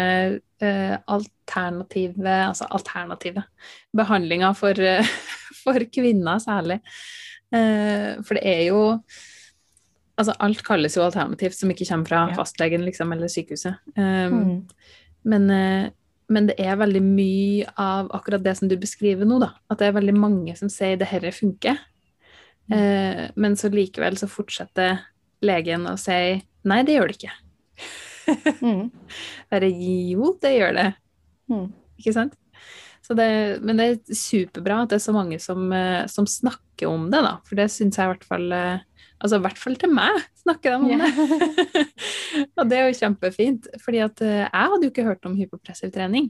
eh, 0.61 0.97
alternative, 1.09 2.35
altså 2.51 2.69
alternative 2.75 3.45
behandlinger 3.97 4.55
for, 4.59 4.79
eh, 4.81 5.05
for 5.63 5.87
kvinner 5.95 6.41
særlig. 6.43 6.81
Eh, 7.55 8.19
for 8.23 8.35
det 8.39 8.45
er 8.45 8.65
jo 8.71 8.83
Altså 10.19 10.33
alt 10.43 10.65
kalles 10.67 10.97
jo 10.97 11.05
alternativt 11.05 11.55
som 11.55 11.71
ikke 11.71 11.87
kommer 11.87 12.09
fra 12.11 12.21
Ja. 12.27 12.35
fastlegen 12.35 12.83
liksom, 12.83 13.13
eller 13.15 13.29
sykehuset. 13.31 13.77
Um, 13.95 14.33
Mm. 14.35 14.65
men, 15.23 15.93
men 16.29 16.47
det 16.49 16.57
er 16.59 16.75
veldig 16.75 17.03
mye 17.07 17.69
av 17.79 18.11
akkurat 18.11 18.43
det 18.43 18.57
som 18.59 18.67
du 18.67 18.75
beskriver 18.77 19.25
nå, 19.25 19.39
da. 19.39 19.53
At 19.71 19.79
det 19.79 19.87
er 19.87 19.95
veldig 20.01 20.17
mange 20.19 20.57
som 20.59 20.69
sier 20.69 20.97
det 20.99 21.07
herre 21.07 21.31
funker. 21.31 21.79
Eh, 22.73 23.31
men 23.37 23.55
så 23.57 23.71
likevel 23.71 24.19
så 24.19 24.27
fortsetter 24.27 24.99
legen 25.41 25.87
å 25.87 25.95
si 25.97 26.43
nei, 26.67 26.83
det 26.83 26.99
gjør 26.99 27.13
det 27.13 27.17
ikke. 27.21 27.37
Mm. 28.61 28.89
Bare 29.53 29.71
jo, 29.73 30.35
det 30.43 30.55
gjør 30.57 30.77
det. 30.77 30.89
Mm. 31.51 31.67
Ikke 32.01 32.15
sant? 32.17 32.37
Så 33.09 33.15
det, 33.17 33.29
men 33.65 33.79
det 33.81 33.87
er 33.89 34.17
superbra 34.19 34.83
at 34.83 34.93
det 34.93 34.99
er 34.99 35.07
så 35.07 35.15
mange 35.17 35.39
som, 35.41 35.63
eh, 35.73 36.05
som 36.13 36.27
snakker 36.29 36.91
om 36.91 37.07
det, 37.09 37.23
da. 37.25 37.39
For 37.49 37.57
det 37.57 37.71
syns 37.73 37.97
jeg 37.97 38.05
i 38.05 38.13
hvert 38.13 38.29
fall 38.29 38.53
eh, 38.53 38.85
Altså 39.19 39.41
i 39.41 39.43
hvert 39.43 39.59
fall 39.59 39.75
til 39.75 39.91
meg 39.91 40.15
snakker 40.45 40.71
de 40.71 40.77
om 40.79 40.91
yeah. 40.93 41.17
det. 41.17 41.81
og 42.61 42.69
det 42.71 42.77
er 42.79 42.85
jo 42.87 42.99
kjempefint. 43.01 43.65
fordi 43.83 44.03
at 44.05 44.21
eh, 44.23 44.45
jeg 44.45 44.71
hadde 44.73 44.87
jo 44.87 44.93
ikke 44.93 45.07
hørt 45.09 45.27
om 45.27 45.35
hypopressiv 45.35 45.91
trening. 45.91 46.29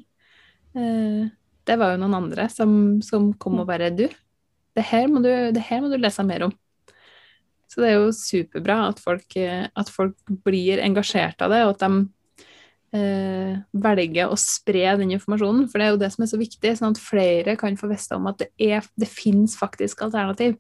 Det 0.72 1.76
var 1.76 1.92
jo 1.92 2.01
noen 2.01 2.16
andre 2.16 2.46
som, 2.49 2.70
som 3.05 3.28
kom 3.36 3.59
og 3.61 3.68
bare 3.68 3.90
Du, 3.92 4.07
det 4.78 4.86
her 4.88 5.05
må 5.11 5.20
du, 5.20 5.28
det 5.53 5.66
her 5.68 5.82
må 5.84 5.92
du 5.92 5.99
lese 6.01 6.24
mer 6.24 6.46
om. 6.46 6.55
Så 7.79 7.85
det 7.85 7.91
er 7.93 8.01
jo 8.01 8.14
superbra 8.16 8.76
at 8.89 8.99
folk, 8.99 9.37
eh, 9.39 9.68
at 9.70 9.91
folk 9.95 10.16
blir 10.43 10.81
engasjert 10.83 11.39
av 11.47 11.53
det, 11.55 11.61
og 11.62 11.76
at 11.76 11.85
de 11.85 12.09
eh, 12.99 13.53
velger 13.87 14.33
å 14.33 14.39
spre 14.41 14.97
den 14.99 15.12
informasjonen. 15.14 15.68
For 15.70 15.79
det 15.79 15.87
er 15.87 15.93
jo 15.95 16.01
det 16.01 16.09
som 16.11 16.24
er 16.24 16.31
så 16.33 16.41
viktig, 16.41 16.72
sånn 16.81 16.97
at 16.97 17.03
flere 17.03 17.55
kan 17.61 17.76
få 17.79 17.91
vite 17.93 18.18
om 18.18 18.26
at 18.33 18.41
det, 18.43 18.49
er, 18.59 18.83
det 18.99 19.07
finnes 19.07 19.55
faktisk 19.61 20.03
alternativ. 20.09 20.57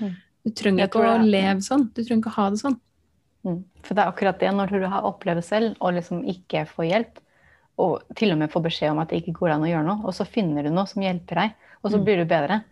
Mm. 0.00 0.14
Du 0.46 0.52
trenger 0.56 0.88
ikke 0.88 1.02
å 1.04 1.18
leve 1.26 1.60
sånn. 1.66 1.90
Du 1.92 2.00
trenger 2.00 2.22
ikke 2.22 2.32
å 2.32 2.38
ha 2.38 2.46
det 2.54 2.62
sånn. 2.62 2.78
Mm. 3.44 3.58
For 3.84 3.92
det 3.92 4.02
er 4.02 4.14
akkurat 4.14 4.40
det, 4.40 4.52
når 4.56 4.72
du 4.72 4.86
har 4.88 5.04
opplevd 5.10 5.44
selv 5.44 5.76
og 5.76 5.98
liksom 5.98 6.22
ikke 6.32 6.64
får 6.70 6.88
hjelp, 6.88 7.20
og 7.82 8.06
til 8.16 8.32
og 8.32 8.40
med 8.40 8.48
får 8.54 8.64
beskjed 8.64 8.94
om 8.94 9.02
at 9.02 9.10
det 9.12 9.20
ikke 9.20 9.36
går 9.36 9.52
an 9.52 9.66
å 9.66 9.68
gjøre 9.68 9.84
noe, 9.84 10.00
og 10.08 10.16
så 10.16 10.24
finner 10.24 10.64
du 10.64 10.72
noe 10.72 10.88
som 10.88 11.04
hjelper 11.04 11.42
deg, 11.42 11.52
og 11.82 11.90
så 11.92 11.98
Mm. 12.00 12.04
blir 12.06 12.16
du 12.16 12.24
bedre. 12.24 12.62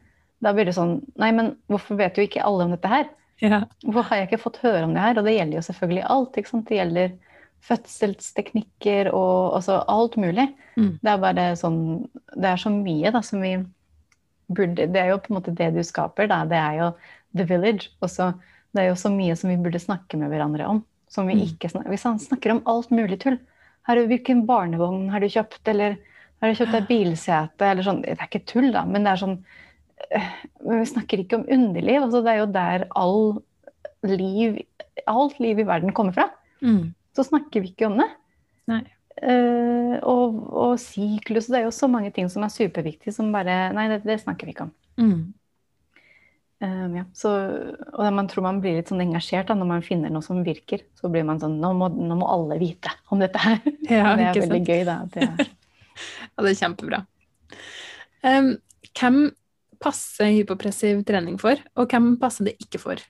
Da 0.41 0.53
blir 0.57 0.65
det 0.65 0.75
sånn 0.75 1.03
Nei, 1.21 1.31
men 1.33 1.57
hvorfor 1.69 1.97
vet 1.97 2.17
jo 2.17 2.25
ikke 2.25 2.43
alle 2.43 2.65
om 2.65 2.71
dette 2.73 2.89
her? 2.89 3.11
Ja. 3.43 3.65
Hvorfor 3.83 4.09
har 4.11 4.17
jeg 4.21 4.29
ikke 4.29 4.43
fått 4.45 4.61
høre 4.63 4.85
om 4.87 4.95
det 4.95 5.03
her? 5.03 5.19
Og 5.19 5.25
det 5.27 5.35
gjelder 5.37 5.59
jo 5.59 5.65
selvfølgelig 5.67 6.05
alt. 6.15 6.37
Det 6.39 6.79
gjelder 6.79 7.15
fødselsteknikker 7.65 9.11
og 9.15 9.57
altså 9.59 9.81
alt 9.91 10.17
mulig. 10.21 10.49
Mm. 10.77 10.99
Det 11.03 11.11
er 11.11 11.23
bare 11.23 11.47
sånn 11.59 11.79
Det 12.35 12.51
er 12.51 12.61
så 12.61 12.73
mye 12.73 13.13
da 13.15 13.23
som 13.25 13.43
vi 13.45 13.55
burde 14.55 14.89
Det 14.93 15.01
er 15.01 15.13
jo 15.13 15.21
på 15.23 15.33
en 15.33 15.39
måte 15.39 15.55
det 15.57 15.71
du 15.75 15.83
skaper, 15.87 16.29
da. 16.29 16.43
Det 16.45 16.59
er 16.61 16.81
jo 16.83 16.91
the 17.37 17.47
village. 17.49 17.91
Og 18.03 18.11
så 18.13 18.33
det 18.75 18.83
er 18.83 18.91
jo 18.91 18.99
så 18.99 19.11
mye 19.13 19.37
som 19.39 19.51
vi 19.51 19.57
burde 19.57 19.81
snakke 19.81 20.19
med 20.19 20.33
hverandre 20.33 20.67
om. 20.67 20.85
Som 21.09 21.29
vi 21.29 21.35
Mm. 21.35 21.45
ikke 21.47 21.71
snakker 21.71 21.91
Vi 21.91 21.97
snakker 22.27 22.51
om 22.51 22.63
alt 22.67 22.91
mulig 22.91 23.21
tull. 23.21 23.39
Har 23.85 23.97
du, 23.97 24.07
hvilken 24.07 24.47
barnevogn 24.47 25.11
har 25.11 25.21
du 25.21 25.27
kjøpt, 25.29 25.69
eller 25.69 25.97
har 26.41 26.49
du 26.49 26.55
kjøpt 26.55 26.73
deg 26.73 26.89
bilsete, 26.89 27.61
eller 27.63 27.83
sånn. 27.83 28.03
Det 28.03 28.19
er 28.19 28.27
ikke 28.27 28.47
tull, 28.47 28.73
da, 28.73 28.85
men 28.85 29.05
det 29.05 29.13
er 29.13 29.17
sånn 29.17 29.45
Men 30.65 30.83
vi 30.83 30.91
snakker 30.91 31.23
ikke 31.23 31.41
om 31.41 31.49
underliv. 31.51 32.03
Altså, 32.03 32.23
det 32.25 32.33
er 32.33 32.43
jo 32.43 32.53
der 32.55 32.87
all 32.95 33.21
liv 34.05 34.63
Alt 35.11 35.41
liv 35.43 35.59
i 35.59 35.67
verden 35.67 35.93
kommer 35.93 36.15
fra. 36.15 36.29
Mm. 36.63 36.95
Så 37.17 37.25
snakker 37.27 37.61
vi 37.61 37.73
ikke 37.73 37.89
om 37.91 37.99
det. 37.99 38.07
Eh, 39.15 39.95
og, 40.03 40.39
og 40.51 40.73
syklus 40.83 41.47
Det 41.47 41.61
er 41.61 41.67
jo 41.69 41.75
så 41.75 41.87
mange 41.91 42.11
ting 42.15 42.27
som 42.33 42.43
er 42.43 42.51
superviktige, 42.51 43.13
som 43.15 43.29
bare 43.35 43.69
Nei, 43.77 43.87
det, 43.93 44.01
det 44.07 44.21
snakker 44.23 44.49
vi 44.49 44.55
ikke 44.55 44.69
om. 44.69 44.73
Mm. 44.99 45.35
Um, 46.65 46.95
ja. 46.97 47.03
så, 47.13 47.31
og 47.93 48.13
man 48.15 48.29
tror 48.31 48.47
man 48.47 48.61
blir 48.63 48.79
litt 48.79 48.89
sånn 48.89 49.03
engasjert 49.03 49.51
da, 49.51 49.57
når 49.59 49.69
man 49.69 49.83
finner 49.85 50.13
noe 50.13 50.25
som 50.25 50.41
virker. 50.47 50.87
Så 50.97 51.11
blir 51.13 51.27
man 51.27 51.43
sånn 51.43 51.59
Nå 51.61 51.75
må, 51.77 51.91
nå 51.93 52.17
må 52.21 52.29
alle 52.31 52.59
vite 52.63 52.93
om 53.13 53.23
dette 53.23 53.43
her. 53.43 53.61
Ja, 53.91 54.15
det 54.17 54.31
er 54.31 54.39
veldig 54.39 54.61
sant? 54.63 54.71
gøy, 54.71 54.85
da. 54.89 54.99
Det 55.13 55.27
er, 55.27 55.51
Ja, 56.35 56.43
det 56.43 56.51
er 56.51 56.61
kjempebra. 56.63 57.03
Um, 58.25 58.55
hvem 58.97 59.19
passer 59.83 60.33
hypopressiv 60.33 61.05
trening 61.09 61.39
for, 61.41 61.61
og 61.79 61.91
hvem 61.91 62.15
passer 62.21 62.51
det 62.51 62.57
ikke 62.63 62.81
for? 62.83 63.01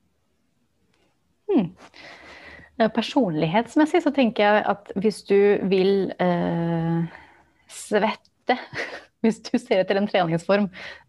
Hmm. 1.50 1.70
Personlighetsmessig 2.94 4.02
så 4.02 4.10
tenker 4.14 4.46
jeg 4.46 4.62
at 4.72 4.88
hvis 4.98 5.20
du 5.28 5.38
vil 5.70 6.10
eh, 6.22 7.20
svette 7.70 8.58
Hvis 9.24 9.38
du 9.40 9.54
ser 9.56 9.80
etter 9.80 9.96
en 9.96 10.04
treningsform 10.04 10.66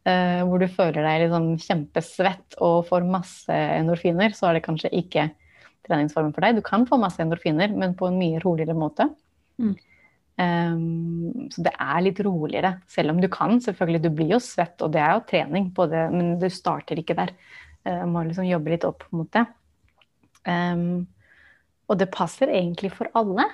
eh, 0.08 0.40
hvor 0.48 0.62
du 0.62 0.70
føler 0.72 1.04
deg 1.04 1.26
sånn 1.34 1.50
kjempesvett 1.60 2.56
og 2.64 2.86
får 2.88 3.04
masse 3.12 3.52
endorfiner, 3.52 4.32
så 4.32 4.48
er 4.48 4.56
det 4.56 4.62
kanskje 4.64 4.94
ikke 4.96 5.26
treningsformen 5.84 6.32
for 6.32 6.46
deg. 6.46 6.56
Du 6.56 6.64
kan 6.64 6.86
få 6.88 6.96
masse 7.02 7.20
endorfiner, 7.20 7.74
men 7.76 7.92
på 8.00 8.08
en 8.08 8.16
mye 8.22 8.40
roligere 8.40 8.78
måte. 8.78 9.10
Mm. 9.60 9.74
Um, 10.36 11.48
så 11.54 11.64
det 11.64 11.72
er 11.80 12.02
litt 12.04 12.20
roligere, 12.26 12.74
selv 12.92 13.14
om 13.14 13.22
du 13.24 13.30
kan. 13.32 13.58
Selvfølgelig, 13.64 14.04
du 14.04 14.10
blir 14.18 14.34
jo 14.36 14.42
svett, 14.44 14.76
og 14.84 14.92
det 14.96 15.04
er 15.04 15.14
jo 15.16 15.28
trening 15.30 15.70
på 15.76 15.88
det, 15.92 16.06
men 16.12 16.36
du 16.42 16.48
starter 16.52 17.00
ikke 17.00 17.18
der. 17.18 17.34
Uh, 17.88 18.04
må 18.10 18.26
liksom 18.26 18.48
jobbe 18.50 18.74
litt 18.74 18.88
opp 18.88 19.06
mot 19.16 19.30
det. 19.36 19.46
Um, 20.46 21.06
og 21.90 22.00
det 22.02 22.12
passer 22.14 22.52
egentlig 22.52 22.92
for 22.96 23.10
alle. 23.18 23.48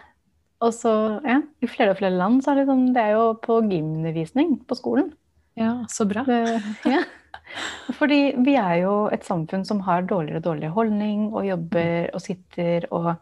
Og 0.62 0.74
så, 0.78 0.94
ja, 1.26 1.40
I 1.62 1.70
flere 1.70 1.94
og 1.94 2.00
flere 2.02 2.18
land 2.18 2.44
så 2.44 2.54
er 2.54 2.62
det 2.62 2.70
sånn, 2.70 2.92
det 2.96 3.02
er 3.02 3.16
jo 3.18 3.32
på 3.42 3.62
gymundervisning 3.66 4.60
på 4.70 4.78
skolen. 4.78 5.10
Ja, 5.60 5.82
så 5.92 6.06
bra. 6.08 6.24
Det, 6.28 6.62
ja. 6.88 7.02
Fordi 7.98 8.20
vi 8.46 8.54
er 8.60 8.78
jo 8.84 8.94
et 9.12 9.26
samfunn 9.28 9.66
som 9.68 9.82
har 9.88 10.06
dårligere 10.08 10.40
og 10.40 10.48
dårligere 10.48 10.76
holdning, 10.76 11.26
og 11.34 11.48
jobber 11.50 12.14
og 12.16 12.24
sitter 12.24 12.88
og 12.94 13.14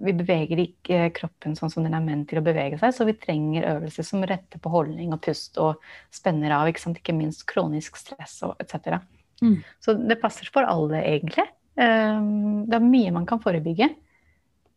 vi 0.00 0.14
beveger 0.16 0.60
ikke 0.62 1.10
kroppen 1.16 1.56
sånn 1.58 1.70
som 1.72 1.84
den 1.84 1.94
er 1.96 2.04
ment 2.04 2.28
til 2.30 2.40
å 2.40 2.44
bevege 2.44 2.78
seg, 2.80 2.94
så 2.96 3.06
vi 3.08 3.16
trenger 3.20 3.68
øvelser 3.74 4.06
som 4.06 4.24
retter 4.26 4.60
på 4.62 4.72
holdning 4.72 5.12
og 5.14 5.22
pust 5.24 5.58
og 5.60 5.80
spenner 6.14 6.54
av, 6.56 6.70
ikke, 6.70 6.82
sant? 6.82 7.00
ikke 7.00 7.16
minst 7.16 7.44
kronisk 7.50 7.98
stress 8.00 8.38
og 8.46 8.60
etc. 8.62 9.00
Mm. 9.44 9.58
Så 9.82 9.96
det 10.00 10.20
passer 10.22 10.48
for 10.52 10.68
alle, 10.68 11.02
egentlig. 11.04 11.46
Um, 11.76 12.66
Det 12.68 12.76
er 12.76 12.84
mye 12.84 13.12
man 13.14 13.28
kan 13.28 13.42
forebygge. 13.42 13.90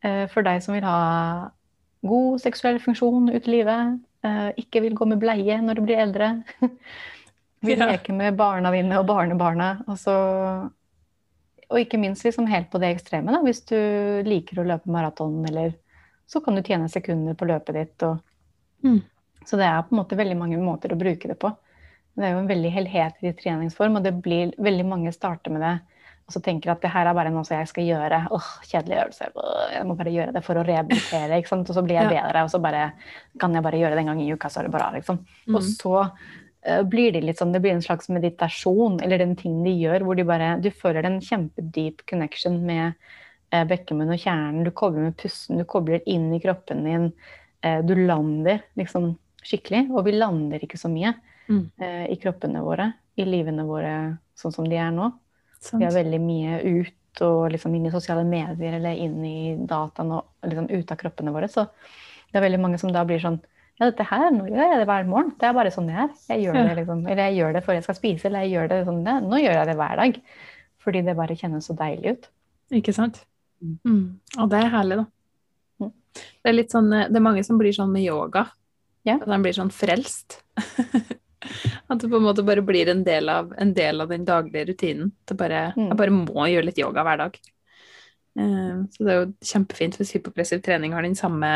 Uh, 0.04 0.26
For 0.32 0.46
deg 0.46 0.64
som 0.64 0.76
vil 0.76 0.88
ha 0.88 1.50
god 2.04 2.44
seksuell 2.44 2.80
funksjon 2.84 3.32
ut 3.32 3.48
i 3.48 3.56
livet, 3.58 4.00
uh, 4.28 4.52
ikke 4.60 4.84
vil 4.84 4.96
gå 4.98 5.08
med 5.08 5.24
bleie 5.24 5.60
når 5.64 5.80
du 5.80 5.86
blir 5.88 6.04
eldre, 6.04 6.34
vil 7.64 7.80
leke 7.80 8.16
med 8.16 8.36
barna 8.40 8.74
dine 8.76 9.00
og 9.00 9.08
barnebarna, 9.08 9.78
og 9.88 10.00
så 10.00 10.16
og 11.74 11.80
ikke 11.82 12.00
minst 12.02 12.26
liksom 12.26 12.46
helt 12.52 12.70
på 12.72 12.80
det 12.82 12.94
ekstreme, 12.94 13.34
da. 13.34 13.42
hvis 13.42 13.64
du 13.70 13.78
liker 14.28 14.62
å 14.62 14.68
løpe 14.68 14.92
maraton, 14.94 15.40
eller 15.50 15.74
så 16.30 16.40
kan 16.44 16.56
du 16.56 16.62
tjene 16.64 16.92
sekunder 16.92 17.36
på 17.38 17.50
løpet 17.50 17.80
ditt 17.82 18.08
og 18.10 18.22
Mm. 18.84 18.98
Så 19.48 19.56
det 19.56 19.64
er 19.64 19.78
på 19.88 19.96
en 19.96 20.00
måte 20.02 20.18
veldig 20.20 20.36
mange 20.36 20.58
måter 20.60 20.92
å 20.92 20.98
bruke 21.00 21.30
det 21.30 21.38
på. 21.40 21.48
Det 22.20 22.26
er 22.28 22.34
jo 22.34 22.42
en 22.42 22.50
veldig 22.50 22.72
helhetlig 22.76 23.32
treningsform, 23.40 23.96
og 23.96 24.04
det 24.04 24.12
blir 24.20 24.52
veldig 24.60 24.84
mange 24.90 25.14
starter 25.16 25.54
med 25.56 25.64
det 25.64 25.78
og 26.24 26.32
så 26.32 26.40
tenker 26.40 26.72
at 26.72 26.84
det 26.84 26.92
her 26.94 27.10
er 27.10 27.16
bare 27.18 27.32
noe 27.36 27.44
som 27.44 27.58
jeg 27.58 27.68
skal 27.68 27.84
gjøre. 27.84 28.20
Åh, 28.32 28.52
kjedelig 28.70 29.00
øvelse. 29.02 29.26
Jeg 29.74 29.88
må 29.90 29.96
bare 30.00 30.14
gjøre 30.14 30.36
det 30.36 30.42
for 30.46 30.60
å 30.60 30.64
rehabilitere. 30.64 31.40
ikke 31.40 31.52
sant? 31.52 31.68
Og 31.68 31.76
så 31.76 31.84
blir 31.84 32.00
jeg 32.00 32.12
bedre, 32.14 32.46
og 32.46 32.52
så 32.54 32.62
bare, 32.64 32.86
kan 33.42 33.56
jeg 33.58 33.66
bare 33.66 33.82
gjøre 33.82 33.98
det 33.98 34.06
en 34.06 34.12
gang 34.14 34.22
i 34.24 34.30
uka, 34.32 34.52
så 34.52 34.62
er 34.62 34.70
det 34.70 34.76
bra. 34.76 34.88
liksom. 34.96 35.20
Mm. 35.50 35.58
Og 35.58 35.68
så 35.68 36.06
blir 36.88 37.12
det 37.12 37.24
litt 37.26 37.42
sånn, 37.42 37.52
det 37.52 37.60
blir 37.64 37.74
en 37.76 37.84
slags 37.84 38.10
meditasjon, 38.14 39.00
eller 39.04 39.20
den 39.20 39.36
ting 39.40 39.58
de 39.66 39.74
gjør, 39.76 40.06
hvor 40.08 40.16
de 40.20 40.26
bare, 40.28 40.54
du 40.64 40.70
føler 40.72 41.08
en 41.08 41.20
kjempedeep 41.24 42.06
connection 42.10 42.60
med 42.64 42.94
eh, 43.52 43.66
bekkemunn 43.68 44.14
og 44.14 44.22
kjernen. 44.22 44.64
Du 44.64 44.72
kobler 44.72 45.10
med 45.10 45.18
pusten, 45.20 45.60
du 45.60 45.68
kobler 45.70 46.04
inn 46.10 46.30
i 46.36 46.42
kroppen 46.44 46.86
din. 46.88 47.10
Eh, 47.64 47.82
du 47.84 47.96
lander 48.00 48.64
liksom 48.80 49.14
skikkelig. 49.44 49.90
Og 49.92 50.08
vi 50.08 50.16
lander 50.16 50.64
ikke 50.64 50.80
så 50.80 50.92
mye 50.92 51.12
mm. 51.52 51.64
i 52.10 52.16
kroppene 52.22 52.64
våre, 52.64 52.94
i 53.20 53.28
livene 53.28 53.66
våre 53.68 53.96
sånn 54.40 54.56
som 54.56 54.68
de 54.70 54.80
er 54.80 54.94
nå. 54.96 55.12
Sant. 55.60 55.82
Vi 55.82 55.88
er 55.88 55.96
veldig 55.96 56.20
mye 56.24 56.60
ut 56.64 57.24
og 57.24 57.52
liksom 57.54 57.76
inn 57.78 57.88
i 57.88 57.94
sosiale 57.94 58.24
medier 58.26 58.80
eller 58.80 58.98
inn 59.00 59.20
i 59.28 59.56
dataen 59.70 60.16
og 60.16 60.48
liksom 60.48 60.70
ut 60.72 60.92
av 60.92 61.00
kroppene 61.00 61.34
våre. 61.36 61.50
Så 61.52 61.68
det 62.32 62.40
er 62.40 62.48
veldig 62.48 62.62
mange 62.64 62.80
som 62.82 62.92
da 62.94 63.04
blir 63.08 63.22
sånn 63.22 63.40
Ja, 63.84 63.90
dette 63.90 64.06
her, 64.08 64.30
nå 64.32 64.46
gjør 64.48 64.62
jeg 64.64 64.80
det 64.80 64.88
hver 64.88 65.08
morgen. 65.10 65.34
Det 65.36 65.48
er 65.50 65.56
bare 65.58 65.72
sånn 65.76 65.90
jeg 65.92 65.98
er. 66.00 66.12
Jeg 66.32 66.46
gjør 66.46 66.56
det 66.56 66.76
liksom, 66.78 67.00
eller 67.04 67.28
jeg 67.28 67.36
gjør 67.42 67.56
det 67.58 67.62
før 67.66 67.76
jeg 67.76 67.84
skal 67.84 67.98
spise, 67.98 68.28
eller 68.30 68.46
jeg 68.46 68.54
gjør 68.54 68.70
det 68.72 68.78
sånn 68.88 69.02
det. 69.04 69.16
Nå 69.26 69.40
gjør 69.42 69.58
jeg 69.58 69.68
det 69.68 69.76
hver 69.82 70.00
dag. 70.00 70.20
Fordi 70.86 71.02
det 71.04 71.16
bare 71.18 71.36
kjennes 71.40 71.68
så 71.68 71.76
deilig 71.76 72.14
ut. 72.14 72.30
Ikke 72.80 72.94
sant. 72.96 73.20
Mm. 73.60 73.76
mm. 73.84 74.06
Og 74.40 74.54
det 74.54 74.62
er 74.62 74.72
herlig, 74.72 75.00
da. 75.02 75.84
Mm. 75.84 75.92
Det 76.16 76.54
er 76.54 76.56
litt 76.56 76.78
sånn, 76.78 76.90
det 76.96 77.20
er 77.20 77.26
mange 77.28 77.44
som 77.44 77.60
blir 77.60 77.76
sånn 77.76 77.92
med 77.92 78.08
yoga. 78.08 78.46
Ja. 79.04 79.18
At 79.18 79.28
de 79.28 79.42
blir 79.44 79.60
sånn 79.60 79.74
frelst. 79.76 80.40
At 81.92 82.00
det 82.00 82.08
på 82.08 82.22
en 82.22 82.28
måte 82.30 82.48
bare 82.48 82.64
blir 82.64 82.88
en 82.94 83.04
del 83.04 83.28
av, 83.34 83.52
en 83.60 83.76
del 83.76 84.00
av 84.00 84.16
den 84.16 84.24
daglige 84.24 84.70
rutinen. 84.72 85.12
Bare, 85.36 85.74
mm. 85.76 85.90
Jeg 85.90 86.00
bare 86.00 86.20
må 86.24 86.48
gjøre 86.54 86.70
litt 86.72 86.80
yoga 86.80 87.04
hver 87.04 87.26
dag. 87.26 87.40
Uh, 88.40 88.88
så 88.96 89.04
det 89.04 89.12
er 89.12 89.20
jo 89.20 89.32
kjempefint 89.46 90.00
hvis 90.00 90.16
hypopressiv 90.16 90.64
trening 90.64 90.96
har 90.96 91.04
den 91.04 91.20
samme, 91.20 91.52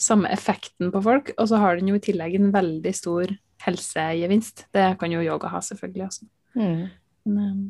samme 0.00 0.30
effekten 0.32 0.92
på 0.94 1.02
folk. 1.04 1.32
Og 1.36 1.50
så 1.50 1.60
har 1.62 1.78
den 1.78 1.90
jo 1.92 1.98
i 1.98 2.04
tillegg 2.04 2.36
en 2.38 2.52
veldig 2.54 2.92
stor 2.96 3.32
helsegevinst. 3.66 4.66
Det 4.74 4.90
kan 5.00 5.12
jo 5.12 5.24
yoga 5.24 5.50
ha, 5.52 5.62
selvfølgelig 5.64 6.06
også. 6.06 6.28
Mm. 6.56 6.84
Men 7.26 7.40
uh, 7.40 7.64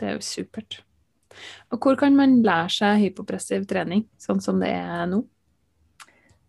det 0.00 0.08
er 0.08 0.16
jo 0.16 0.24
supert. 0.26 0.80
Og 1.72 1.80
hvor 1.80 1.96
kan 1.96 2.16
man 2.16 2.40
lære 2.44 2.72
seg 2.74 2.98
hypopressiv 3.06 3.64
trening, 3.68 4.04
sånn 4.20 4.42
som 4.44 4.58
det 4.60 4.72
er 4.74 5.06
nå? 5.08 5.22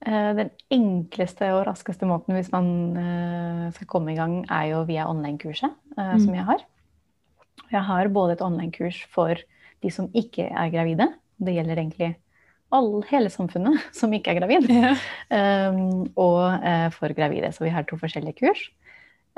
Eh, 0.03 0.31
den 0.35 0.49
enkleste 0.73 1.47
og 1.55 1.63
raskeste 1.69 2.07
måten 2.09 2.35
hvis 2.35 2.51
man 2.51 2.67
eh, 2.99 3.67
skal 3.75 3.87
komme 3.87 4.11
i 4.11 4.17
gang, 4.17 4.41
er 4.51 4.73
jo 4.73 4.81
via 4.89 5.07
online-kurset 5.07 5.71
eh, 5.71 6.09
mm. 6.17 6.23
som 6.25 6.35
jeg 6.35 6.47
har. 6.49 6.65
Jeg 7.71 7.83
har 7.87 8.11
både 8.11 8.35
et 8.35 8.43
online-kurs 8.43 8.99
for 9.13 9.39
de 9.83 9.91
som 9.93 10.09
ikke 10.11 10.49
er 10.49 10.73
gravide. 10.73 11.07
Det 11.39 11.55
gjelder 11.55 11.79
egentlig 11.79 12.11
all, 12.73 13.03
hele 13.09 13.31
samfunnet 13.33 13.81
som 13.99 14.13
ikke 14.13 14.33
er 14.33 14.41
gravid. 14.41 14.69
Ja. 14.71 14.93
Um, 15.69 16.07
og 16.19 16.63
uh, 16.63 16.89
for 16.95 17.13
gravide. 17.15 17.51
Så 17.53 17.67
vi 17.67 17.73
har 17.73 17.87
to 17.87 17.99
forskjellige 18.01 18.41
kurs. 18.43 18.69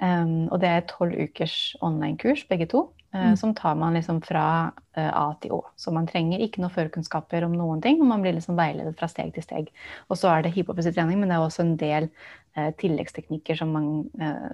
Um, 0.01 0.51
og 0.51 0.59
det 0.59 0.69
er 0.69 0.87
tolv 0.89 1.15
ukers 1.15 1.75
online-kurs, 1.83 2.43
begge 2.49 2.67
to. 2.71 2.89
Uh, 3.15 3.31
mm. 3.31 3.35
Som 3.39 3.53
tar 3.55 3.77
man 3.79 3.95
liksom 3.95 4.19
fra 4.25 4.45
uh, 4.75 5.11
A 5.11 5.27
til 5.39 5.55
Å. 5.55 5.61
Så 5.79 5.93
man 5.95 6.07
trenger 6.09 6.43
ikke 6.43 6.63
noe 6.63 6.73
førkunnskaper 6.73 7.45
om 7.47 7.55
noen 7.55 7.83
ting. 7.83 8.01
og 8.01 8.09
Man 8.11 8.23
blir 8.25 8.35
liksom 8.35 8.59
veiledet 8.59 8.97
fra 8.99 9.07
steg 9.11 9.31
til 9.35 9.45
steg. 9.45 9.69
Og 10.09 10.19
så 10.19 10.33
er 10.33 10.43
det 10.43 10.55
trening, 10.55 11.19
men 11.19 11.31
det 11.31 11.37
er 11.37 11.45
også 11.45 11.63
en 11.63 11.77
del 11.79 12.11
tilleggsteknikker 12.55 13.57
som, 13.59 13.73
man, 13.75 13.87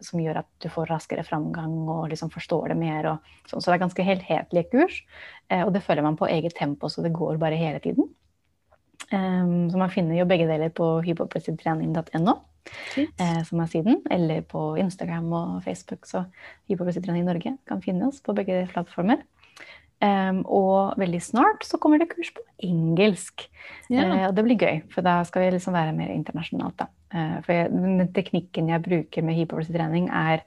som, 0.02 0.18
gjør 0.18 0.40
at 0.40 0.48
du 0.64 0.66
får 0.74 0.88
raskere 0.90 1.22
framgang 1.22 1.84
og 1.86 2.08
liksom 2.10 2.32
forstår 2.34 2.72
det 2.72 2.78
mer. 2.80 3.06
Og, 3.12 3.36
sånn. 3.46 3.62
så 3.62 3.70
det 3.70 3.76
er 3.76 3.84
ganske 3.84 4.06
helhetlige 4.08 4.72
kurs. 4.72 4.96
Og 5.54 5.70
det 5.76 5.84
følger 5.86 6.08
man 6.08 6.18
på 6.18 6.26
eget 6.26 6.56
tempo, 6.58 6.90
så 6.90 7.06
det 7.06 7.14
går 7.14 7.38
bare 7.38 7.62
hele 7.62 7.78
tiden. 7.84 8.10
Um, 9.12 9.68
så 9.72 9.80
man 9.80 9.92
finner 9.92 10.16
jo 10.16 10.28
begge 10.30 10.48
deler 10.48 10.72
på 10.72 10.86
hypopressivtrening.no 11.04 12.38
uh, 12.38 13.42
som 13.48 13.60
er 13.64 13.70
siden, 13.72 14.00
eller 14.12 14.46
på 14.48 14.76
Instagram 14.80 15.28
og 15.36 15.60
Facebook. 15.66 16.08
Så 16.08 16.24
Hypopressitrening 16.72 17.28
Norge 17.28 17.58
kan 17.68 17.84
finne 17.84 18.08
oss 18.08 18.22
på 18.24 18.36
begge 18.38 18.64
plattformer. 18.72 19.26
Um, 20.02 20.40
og 20.50 20.96
veldig 20.98 21.20
snart 21.22 21.66
så 21.68 21.78
kommer 21.78 22.02
det 22.02 22.10
kurs 22.10 22.32
på 22.34 22.42
engelsk. 22.66 23.44
Ja. 23.92 24.08
Uh, 24.08 24.24
og 24.30 24.36
det 24.38 24.46
blir 24.48 24.64
gøy, 24.64 24.80
for 24.94 25.06
da 25.06 25.20
skal 25.28 25.46
vi 25.46 25.52
liksom 25.58 25.78
være 25.78 25.94
mer 25.98 26.14
internasjonalt. 26.16 26.80
da. 26.82 26.90
Uh, 27.14 27.38
for 27.46 27.54
jeg, 27.54 27.70
den 27.76 28.10
teknikken 28.16 28.72
jeg 28.72 28.86
bruker 28.88 29.28
med 29.28 29.38
hypopressitrening, 29.38 30.10
er 30.10 30.42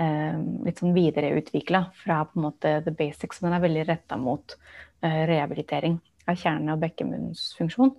uh, 0.00 0.38
litt 0.64 0.80
sånn 0.80 0.96
videreutvikla 0.96 1.88
fra 2.04 2.22
på 2.24 2.38
en 2.38 2.46
måte 2.48 2.78
the 2.86 2.94
basics. 2.96 3.42
Men 3.44 3.58
er 3.58 3.66
veldig 3.66 3.88
retta 3.90 4.20
mot 4.20 4.56
rehabilitering 5.06 5.98
av 6.26 6.36
kjerne- 6.40 6.74
og 6.74 6.82
bekkemunnsfunksjon. 6.82 7.94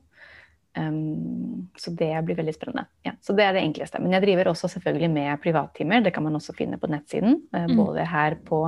Um, 0.77 1.69
så 1.77 1.91
det 1.97 2.11
blir 2.25 2.37
veldig 2.37 2.53
spennende. 2.53 2.85
Ja, 3.05 3.15
så 3.21 3.33
det 3.37 3.47
er 3.47 3.55
det 3.55 3.63
enkleste. 3.65 4.01
Men 4.03 4.13
jeg 4.13 4.27
driver 4.27 4.51
også 4.51 4.69
selvfølgelig 4.75 5.09
med 5.13 5.41
privattimer. 5.41 6.03
Det 6.05 6.13
kan 6.13 6.25
man 6.25 6.37
også 6.37 6.53
finne 6.57 6.77
på 6.77 6.89
nettsiden. 6.91 7.41
Uh, 7.55 7.65
mm. 7.65 7.75
Både 7.79 8.05
her 8.05 8.37
på 8.45 8.61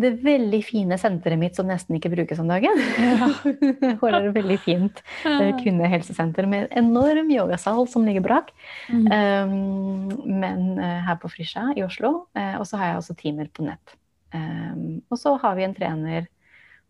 det 0.00 0.10
veldig 0.24 0.58
fine 0.66 0.96
senteret 0.98 1.38
mitt 1.38 1.54
som 1.54 1.68
nesten 1.70 1.94
ikke 1.94 2.10
brukes 2.10 2.40
om 2.42 2.48
dagen. 2.50 2.80
Ja. 2.98 3.28
Hvor 4.00 4.10
er 4.10 4.24
det 4.24 4.32
veldig 4.34 4.56
fint 4.64 5.02
uh, 5.22 5.52
kvinnehelsesenter 5.60 6.48
med 6.50 6.66
en 6.66 6.88
enorm 6.88 7.30
yogasal 7.30 7.86
som 7.90 8.06
ligger 8.08 8.24
brak. 8.24 8.50
Mm. 8.88 9.04
Um, 9.06 10.40
men 10.40 10.64
uh, 10.80 11.04
her 11.06 11.20
på 11.22 11.30
Frisja 11.30 11.68
i 11.76 11.84
Oslo. 11.86 12.24
og 12.34 12.66
så 12.66 12.80
har 12.80 12.90
jeg 12.94 13.02
også 13.02 13.18
timer 13.20 13.52
på 13.54 13.68
nett. 13.68 13.98
Um, 14.34 15.04
og 15.12 15.20
så 15.20 15.36
har 15.38 15.54
vi 15.54 15.68
en 15.68 15.76
trener 15.76 16.26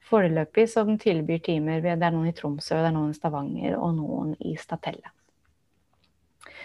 foreløpig 0.08 0.66
som 0.70 0.94
tilbyr 1.00 1.42
timer. 1.44 1.82
Det 1.84 1.94
er 1.94 2.14
noen 2.14 2.30
i 2.30 2.36
Tromsø, 2.36 2.76
det 2.76 2.90
er 2.90 2.96
noen 2.96 3.12
i 3.14 3.18
Stavanger 3.18 3.76
og 3.78 3.94
noen 3.98 4.32
i 4.44 4.54
Statelle. 4.60 5.12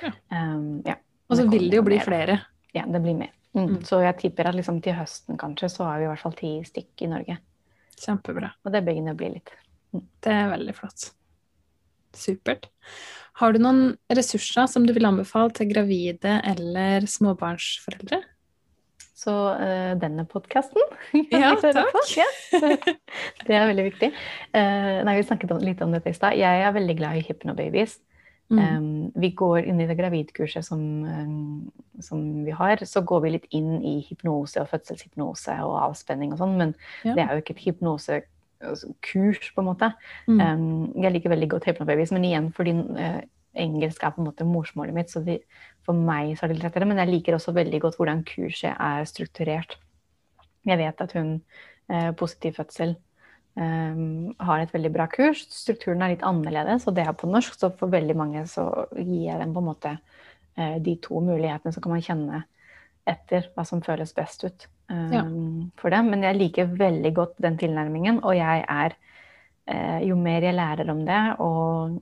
Ja. 0.03 0.13
Um, 0.31 0.79
ja. 0.87 0.95
Og 1.29 1.37
så 1.37 1.45
vil 1.49 1.69
det 1.69 1.77
jo 1.79 1.85
bli 1.85 1.99
flere. 2.01 2.39
Ja, 2.75 2.85
det 2.89 3.01
blir 3.03 3.17
mer. 3.17 3.33
Mm. 3.57 3.65
Mm. 3.65 3.77
Så 3.85 4.01
jeg 4.03 4.17
tipper 4.21 4.49
at 4.49 4.57
liksom 4.57 4.79
til 4.85 4.97
høsten 4.97 5.39
kanskje 5.41 5.71
så 5.73 5.87
har 5.87 6.01
vi 6.01 6.07
i 6.07 6.11
hvert 6.11 6.23
fall 6.23 6.35
ti 6.37 6.51
stykk 6.65 7.05
i 7.05 7.11
Norge. 7.11 7.37
Kjempebra. 7.99 8.51
Og 8.63 8.73
det 8.73 8.83
begynner 8.85 9.15
å 9.15 9.19
bli 9.19 9.31
litt. 9.37 9.53
Mm. 9.93 10.03
Det 10.25 10.35
er 10.35 10.51
veldig 10.53 10.75
flott. 10.77 11.09
Supert. 12.17 12.69
Har 13.39 13.53
du 13.53 13.61
noen 13.61 13.93
ressurser 14.11 14.67
som 14.69 14.85
du 14.87 14.93
vil 14.95 15.07
anbefale 15.07 15.53
til 15.55 15.69
gravide 15.69 16.39
eller 16.49 17.05
småbarnsforeldre? 17.09 18.21
Så 19.19 19.33
uh, 19.59 19.93
denne 19.99 20.23
podkasten 20.29 20.79
Ja, 21.33 21.51
takk. 21.59 22.11
Ja. 22.15 22.27
det 23.47 23.55
er 23.55 23.67
veldig 23.67 23.87
viktig. 23.89 24.13
Uh, 24.53 25.01
nei, 25.07 25.17
vi 25.19 25.25
snakket 25.27 25.51
om, 25.55 25.63
litt 25.63 25.81
om 25.83 25.95
dette 25.95 26.13
i 26.13 26.15
stad. 26.15 26.37
Jeg 26.39 26.63
er 26.63 26.75
veldig 26.75 26.95
glad 27.01 27.19
i 27.19 27.25
hypnobabies. 27.27 27.97
Mm. 28.49 28.59
Um, 28.59 29.11
vi 29.21 29.29
går 29.37 29.67
inn 29.69 29.81
i 29.81 29.85
det 29.85 29.97
gravidkurset 29.99 30.65
som, 30.65 30.81
um, 31.05 31.71
som, 32.01 32.21
vi 32.45 32.55
har, 32.55 32.81
så 32.85 33.03
går 33.05 33.21
vi 33.25 33.33
litt 33.35 33.49
inn 33.53 33.75
i 33.85 33.99
hypnose 34.07 34.63
og 34.63 34.71
fødselshypnose 34.71 35.59
og 35.67 35.75
avspenning 35.83 36.33
og 36.33 36.41
sånn, 36.41 36.55
men 36.57 36.73
ja. 37.05 37.13
det 37.13 37.25
er 37.25 37.35
jo 37.35 37.43
ikke 37.43 37.53
et 37.53 37.65
hypnosekurs, 37.67 39.51
på 39.53 39.61
en 39.61 39.69
måte. 39.69 39.91
Mm. 40.25 40.39
Um, 40.41 40.63
jeg 40.97 41.13
liker 41.13 41.35
veldig 41.35 41.51
godt 41.53 41.69
hypnobabies, 41.69 42.15
men 42.15 42.25
igjen 42.25 42.49
fordi 42.55 42.73
uh, 42.79 43.19
engelsk 43.59 44.01
er 44.01 44.15
på 44.15 44.23
en 44.23 44.31
måte 44.31 44.47
morsmålet 44.49 44.97
mitt, 44.97 45.13
så 45.13 45.21
de, 45.25 45.37
for 45.89 45.97
meg 45.97 46.35
så 46.37 46.45
er 46.45 46.51
det 46.51 46.59
litt 46.59 46.67
lettere. 46.69 46.87
Men 46.89 47.01
jeg 47.01 47.11
liker 47.13 47.37
også 47.37 47.53
veldig 47.57 47.81
godt 47.83 47.99
hvordan 47.99 48.23
kurset 48.27 48.73
er 48.73 49.05
strukturert. 49.09 49.77
Jeg 50.67 50.79
vet 50.81 51.05
at 51.05 51.15
hun 51.17 51.37
eh, 51.89 52.11
Positiv 52.19 52.59
fødsel 52.59 52.93
eh, 52.93 54.03
har 54.49 54.63
et 54.63 54.75
veldig 54.75 54.93
bra 54.93 55.09
kurs. 55.11 55.45
Strukturen 55.53 56.05
er 56.05 56.13
litt 56.13 56.25
annerledes, 56.27 56.87
og 56.87 56.97
det 56.97 57.07
er 57.07 57.17
på 57.17 57.29
norsk, 57.31 57.57
så 57.57 57.71
for 57.75 57.91
veldig 57.93 58.17
mange 58.19 58.45
så 58.51 58.67
gir 58.95 59.29
jeg 59.31 59.41
dem 59.41 59.55
på 59.55 59.63
en 59.63 59.69
måte 59.71 59.95
eh, 60.57 60.77
de 60.85 60.95
to 61.01 61.23
mulighetene, 61.25 61.73
så 61.73 61.83
kan 61.83 61.95
man 61.95 62.05
kjenne 62.05 62.43
etter 63.09 63.47
hva 63.55 63.63
som 63.65 63.81
føles 63.81 64.11
best 64.13 64.43
ut 64.45 64.67
um, 64.91 65.13
ja. 65.15 65.23
for 65.81 65.89
dem. 65.95 66.11
Men 66.13 66.27
jeg 66.27 66.37
liker 66.37 66.75
veldig 66.77 67.11
godt 67.17 67.39
den 67.41 67.57
tilnærmingen, 67.57 68.19
og 68.21 68.35
jeg 68.37 68.65
er 68.69 68.93
eh, 69.65 70.05
Jo 70.05 70.19
mer 70.19 70.45
jeg 70.45 70.59
lærer 70.59 70.91
om 70.93 71.01
det, 71.07 71.23
og 71.41 71.97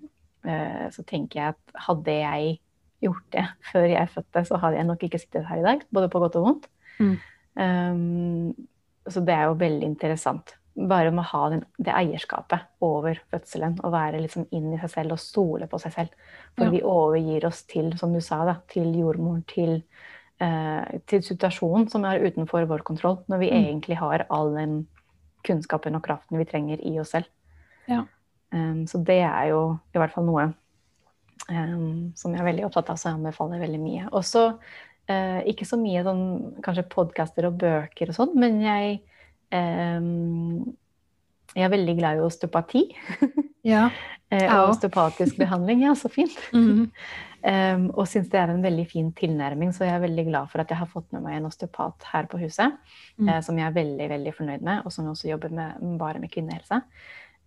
Eh, 0.48 0.88
så 0.94 1.04
tenker 1.08 1.40
jeg 1.40 1.56
at 1.56 1.82
hadde 1.88 2.14
jeg 2.14 2.58
gjort 3.04 3.26
det 3.36 3.46
før 3.72 3.88
jeg 3.92 4.14
fødte, 4.14 4.44
så 4.48 4.60
hadde 4.62 4.80
jeg 4.80 4.88
nok 4.90 5.04
ikke 5.06 5.22
sittet 5.22 5.48
her 5.50 5.62
i 5.62 5.66
dag. 5.66 5.84
Både 5.94 6.10
på 6.12 6.22
godt 6.24 6.38
og 6.40 6.48
vondt. 6.48 6.70
Mm. 6.98 7.18
Um, 7.58 8.68
så 9.08 9.24
det 9.24 9.36
er 9.36 9.48
jo 9.48 9.60
veldig 9.60 9.88
interessant. 9.88 10.56
Bare 10.78 11.12
med 11.14 11.24
å 11.24 11.30
ha 11.32 11.44
den, 11.54 11.64
det 11.82 11.94
eierskapet 11.94 12.68
over 12.86 13.22
fødselen. 13.32 13.78
Og 13.86 13.94
være 13.94 14.22
liksom 14.24 14.48
inn 14.56 14.74
i 14.74 14.82
seg 14.82 14.94
selv 14.94 15.18
og 15.18 15.24
stole 15.24 15.70
på 15.70 15.80
seg 15.82 15.96
selv. 15.96 16.28
For 16.58 16.68
ja. 16.68 16.74
vi 16.74 16.84
overgir 16.86 17.48
oss 17.50 17.64
til, 17.70 17.94
som 18.00 18.14
du 18.14 18.22
sa, 18.24 18.44
da, 18.50 18.60
til 18.74 18.92
jordmoren, 18.98 19.46
til, 19.50 19.80
uh, 20.44 20.86
til 21.10 21.24
situasjonen 21.26 21.90
som 21.94 22.06
er 22.10 22.26
utenfor 22.26 22.68
vår 22.70 22.86
kontroll. 22.88 23.22
Når 23.30 23.44
vi 23.46 23.54
mm. 23.54 23.58
egentlig 23.64 24.02
har 24.02 24.28
all 24.34 24.54
den 24.58 24.80
kunnskapen 25.48 25.96
og 25.96 26.04
kraften 26.06 26.40
vi 26.42 26.50
trenger 26.50 26.82
i 26.84 26.98
oss 27.02 27.14
selv. 27.16 27.30
Ja. 27.88 28.04
Um, 28.54 28.86
så 28.90 29.00
det 29.06 29.22
er 29.22 29.52
jo 29.54 29.62
i 29.94 30.02
hvert 30.02 30.14
fall 30.14 30.26
noe 30.28 30.50
Um, 31.48 32.14
som 32.18 32.34
jeg 32.34 32.42
er 32.42 32.50
veldig 32.50 32.66
opptatt 32.68 32.90
av, 32.92 33.00
så 33.00 33.12
jeg 33.12 33.20
anbefaler 33.20 33.62
veldig 33.62 33.80
mye. 33.82 34.08
Også 34.18 34.44
uh, 34.58 35.40
ikke 35.48 35.68
så 35.70 35.80
mye 35.80 36.04
sånn 36.08 36.26
kanskje 36.66 36.88
podkaster 36.92 37.48
og 37.50 37.60
bøker 37.62 38.12
og 38.12 38.18
sånn, 38.18 38.34
men 38.42 38.60
jeg 38.66 39.00
um, 39.54 40.66
jeg 41.56 41.66
er 41.66 41.74
veldig 41.74 41.96
glad 41.98 42.20
i 42.20 42.26
osteopati. 42.26 42.84
Ja. 43.66 43.88
og 44.36 44.74
osteopatisk 44.74 45.40
behandling. 45.40 45.86
Ja, 45.88 45.96
så 45.98 46.12
fint. 46.14 46.38
Mm. 47.48 47.78
um, 47.78 47.84
og 47.94 48.08
syns 48.10 48.32
det 48.32 48.40
er 48.42 48.50
en 48.52 48.64
veldig 48.66 48.84
fin 48.90 49.12
tilnærming, 49.16 49.70
så 49.72 49.86
jeg 49.86 49.94
er 49.94 50.02
veldig 50.04 50.24
glad 50.28 50.50
for 50.52 50.60
at 50.60 50.72
jeg 50.74 50.80
har 50.80 50.90
fått 50.90 51.06
med 51.14 51.22
meg 51.24 51.38
en 51.38 51.46
osteopat 51.48 52.08
her 52.12 52.26
på 52.28 52.40
huset, 52.42 52.74
mm. 53.22 53.30
uh, 53.30 53.38
som 53.46 53.60
jeg 53.60 53.70
er 53.70 53.76
veldig 53.76 54.08
veldig 54.10 54.34
fornøyd 54.36 54.66
med, 54.66 54.82
og 54.84 54.92
som 54.92 55.08
også 55.12 55.30
jobber 55.30 55.54
med, 55.54 55.86
bare 56.02 56.20
med 56.20 56.34
kvinnehelse. 56.34 56.82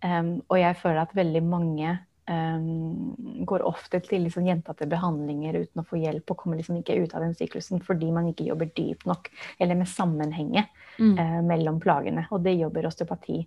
Um, 0.01 0.31
og 0.47 0.57
jeg 0.57 0.79
føler 0.79 1.03
at 1.03 1.13
veldig 1.13 1.43
mange 1.45 1.91
um, 2.31 3.45
går 3.45 3.65
ofte 3.67 3.99
til 4.05 4.25
liksom 4.25 4.47
gjentatte 4.47 4.87
behandlinger 4.89 5.59
uten 5.61 5.83
å 5.83 5.87
få 5.87 5.99
hjelp, 6.01 6.31
og 6.31 6.39
kommer 6.39 6.59
liksom 6.59 6.79
ikke 6.79 6.97
ut 7.03 7.15
av 7.15 7.25
den 7.25 7.35
syklusen 7.37 7.83
fordi 7.85 8.11
man 8.15 8.31
ikke 8.31 8.47
jobber 8.47 8.71
dypt 8.75 9.07
nok, 9.09 9.27
eller 9.59 9.79
med 9.79 9.91
sammenhenget 9.91 10.71
mm. 10.97 11.15
uh, 11.19 11.41
mellom 11.45 11.81
plagene. 11.83 12.25
Og 12.31 12.43
det 12.45 12.57
jobber 12.59 12.89
osteopati 12.89 13.41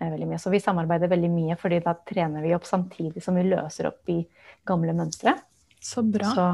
veldig 0.00 0.30
mye. 0.30 0.40
Så 0.40 0.50
vi 0.50 0.62
samarbeider 0.64 1.10
veldig 1.12 1.28
mye, 1.28 1.56
fordi 1.60 1.82
da 1.84 1.92
trener 2.08 2.40
vi 2.40 2.54
opp 2.56 2.64
samtidig 2.64 3.20
som 3.20 3.36
vi 3.36 3.44
løser 3.44 3.90
opp 3.90 4.08
i 4.08 4.22
gamle 4.68 4.94
mønstre. 4.96 5.34
Så 5.80 6.02
bra. 6.02 6.30
Så, 6.34 6.46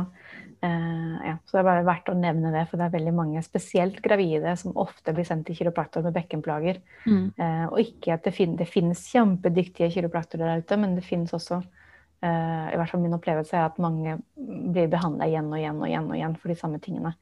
eh, 0.64 1.14
ja, 1.28 1.36
så 1.44 1.56
det 1.56 1.60
er 1.60 1.68
bare 1.68 1.86
verdt 1.86 2.10
å 2.12 2.16
nevne 2.18 2.52
det, 2.54 2.64
for 2.70 2.80
det 2.80 2.86
er 2.86 2.94
veldig 2.96 3.14
mange, 3.16 3.42
spesielt 3.44 3.98
gravide, 4.04 4.54
som 4.60 4.76
ofte 4.78 5.14
blir 5.16 5.26
sendt 5.28 5.48
til 5.48 5.58
kiropraktor 5.58 6.04
med 6.06 6.16
bekkenplager. 6.16 6.80
Mm. 7.04 7.26
Uh, 7.38 7.64
og 7.68 7.80
ikke 7.82 8.14
at 8.16 8.26
det, 8.26 8.34
fin 8.36 8.56
det 8.58 8.68
finnes 8.70 9.02
kjempedyktige 9.12 9.90
kiropraktorer 9.94 10.48
der 10.48 10.64
ute, 10.64 10.80
men 10.80 10.96
det 10.98 11.04
finnes 11.06 11.34
også 11.36 11.60
uh, 11.60 12.66
i 12.72 12.76
hvert 12.78 12.92
fall 12.92 13.04
Min 13.04 13.16
opplevelse 13.18 13.56
er 13.58 13.68
at 13.68 13.80
mange 13.82 14.18
blir 14.36 14.90
behandla 14.92 15.28
igjen 15.28 15.52
og 15.52 15.60
igjen 15.60 15.80
og 15.80 15.90
igjen 15.90 16.10
og 16.10 16.18
igjen 16.18 16.36
for 16.40 16.52
de 16.52 16.58
samme 16.58 16.82
tingene, 16.82 17.14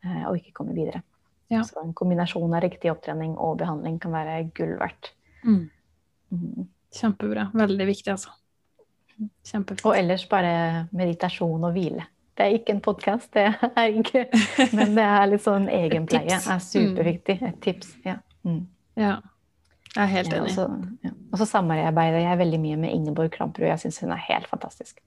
og 0.00 0.36
ikke 0.38 0.54
kommer 0.56 0.72
videre. 0.72 1.02
Ja. 1.52 1.60
Så 1.66 1.82
en 1.82 1.92
kombinasjon 1.98 2.54
av 2.54 2.62
riktig 2.62 2.88
opptrening 2.92 3.34
og 3.36 3.58
behandling 3.60 3.98
kan 4.00 4.14
være 4.14 4.36
gull 4.56 4.76
verdt. 4.80 5.10
Mm. 5.42 5.64
Mm. 6.30 6.68
Kjempebra. 6.94 7.50
Veldig 7.58 7.86
viktig, 7.90 8.14
altså. 8.14 8.32
Kjempefint. 9.44 9.84
Og 9.84 9.98
ellers 9.98 10.24
bare 10.30 10.86
meditasjon 10.96 11.66
og 11.66 11.74
hvile. 11.74 12.06
Det 12.38 12.46
er 12.46 12.56
ikke 12.56 12.76
en 12.76 12.80
podkast, 12.84 13.32
det 13.36 13.48
er 13.50 13.98
ikke 14.00 14.26
Men 14.76 14.94
det 14.96 15.04
er 15.04 15.26
litt 15.28 15.44
sånn 15.44 15.68
egenpleie. 15.72 16.38
Er 16.38 16.62
superviktig. 16.64 17.40
Et 17.46 17.60
tips. 17.64 17.92
Ja. 18.06 18.20
Mm. 18.46 18.64
ja. 19.00 19.18
Jeg 19.90 20.04
er 20.04 20.10
helt 20.12 20.34
enig. 20.36 20.54
Ja, 20.54 20.68
ja. 21.08 21.12
Og 21.32 21.40
så 21.40 21.46
samarbeider 21.50 22.20
jeg 22.22 22.38
veldig 22.38 22.60
mye 22.62 22.78
med 22.78 22.94
Ingeborg 22.94 23.32
Klamprud. 23.34 23.66
Jeg 23.66 23.82
syns 23.82 23.98
hun 24.04 24.14
er 24.14 24.22
helt 24.28 24.46
fantastisk. 24.50 25.02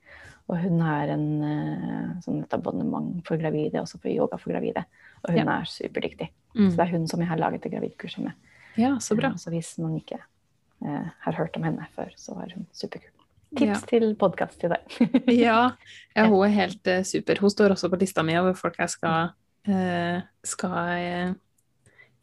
Og 0.52 0.60
hun 0.60 0.82
har 0.84 1.08
en 1.14 1.28
uh, 1.40 2.10
sånn 2.24 2.42
et 2.44 2.56
abonnement 2.56 3.14
for 3.28 3.40
gravide, 3.40 3.80
også 3.80 4.02
for 4.02 4.12
yoga 4.12 4.40
for 4.42 4.52
gravide. 4.52 4.84
Og 5.24 5.32
hun 5.32 5.40
ja. 5.40 5.56
er 5.62 5.70
superdyktig. 5.72 6.28
Mm. 6.58 6.68
Så 6.68 6.76
det 6.76 6.84
er 6.84 6.92
hun 6.98 7.08
som 7.08 7.24
jeg 7.24 7.32
har 7.32 7.40
laget 7.40 7.64
det 7.64 7.72
gravidkurset 7.72 8.26
med. 8.26 8.52
Ja, 8.76 8.98
Så 9.00 9.16
bra. 9.16 9.32
Så 9.40 9.54
hvis 9.54 9.72
man 9.80 9.96
ikke 9.96 10.20
eh, 10.20 11.10
har 11.26 11.38
hørt 11.38 11.56
om 11.56 11.64
henne 11.64 11.88
før, 11.96 12.12
så 12.20 12.36
er 12.44 12.56
hun 12.58 12.68
superkul. 12.76 13.23
Tips 13.54 13.84
ja. 13.84 13.88
til 13.90 14.14
podkast 14.20 14.60
til 14.62 14.74
deg. 14.74 14.98
ja. 15.46 15.74
hun 16.18 16.46
er 16.48 16.54
helt 16.56 16.90
uh, 16.90 17.02
super. 17.06 17.40
Hun 17.42 17.54
står 17.54 17.76
også 17.76 17.90
på 17.92 18.00
lista 18.02 18.24
mi 18.26 18.36
over 18.40 18.56
folk 18.58 18.80
jeg 18.82 18.90
skal, 18.94 19.34
uh, 19.70 20.22
skal 20.48 20.78
uh, 21.04 21.36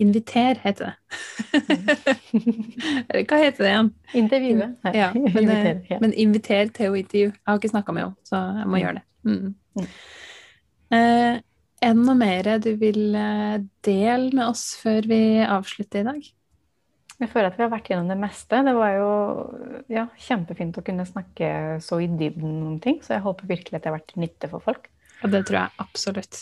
invitere, 0.02 0.56
heter 0.64 0.90
det. 0.90 0.94
Hva 3.28 3.42
heter 3.44 3.62
det 3.62 3.70
igjen? 3.70 3.92
Intervjue. 4.22 4.72
Ja, 4.96 5.12
men, 5.36 5.52
ja. 5.90 6.00
men 6.00 6.16
inviter 6.16 6.72
til 6.74 6.94
å 6.94 6.98
intervjue. 6.98 7.36
Jeg 7.36 7.46
har 7.52 7.62
ikke 7.62 7.72
snakka 7.76 7.94
med 7.94 8.06
henne, 8.08 8.18
så 8.26 8.42
jeg 8.62 8.66
må 8.66 8.74
mm. 8.74 8.82
gjøre 8.82 8.98
det. 8.98 9.06
Mm. 9.20 9.54
Mm. 9.76 9.88
er 10.96 11.40
det 11.92 11.96
noe 12.00 12.16
mer 12.16 12.46
du 12.64 12.70
vil 12.80 13.02
dele 13.86 14.30
med 14.32 14.46
oss 14.48 14.70
før 14.80 15.06
vi 15.06 15.20
avslutter 15.44 16.02
i 16.02 16.08
dag? 16.08 16.30
Jeg 17.20 17.28
føler 17.28 17.50
at 17.50 17.58
vi 17.58 17.64
har 17.66 17.72
vært 17.72 17.90
gjennom 17.90 18.08
det 18.08 18.16
meste. 18.16 18.62
Det 18.64 18.72
var 18.76 18.94
jo 18.96 19.10
ja, 19.92 20.06
kjempefint 20.24 20.78
å 20.80 20.84
kunne 20.84 21.04
snakke 21.04 21.50
så 21.84 21.98
i 22.00 22.08
dybden 22.08 22.54
om 22.64 22.78
ting. 22.80 23.02
Så 23.04 23.18
jeg 23.18 23.24
håper 23.26 23.50
virkelig 23.50 23.76
at 23.76 23.84
det 23.84 23.90
har 23.90 23.98
vært 23.98 24.08
til 24.14 24.24
nytte 24.24 24.48
for 24.48 24.64
folk. 24.64 24.88
Og 25.20 25.34
det 25.34 25.42
tror 25.48 25.58
jeg 25.60 25.82
absolutt. 25.84 26.38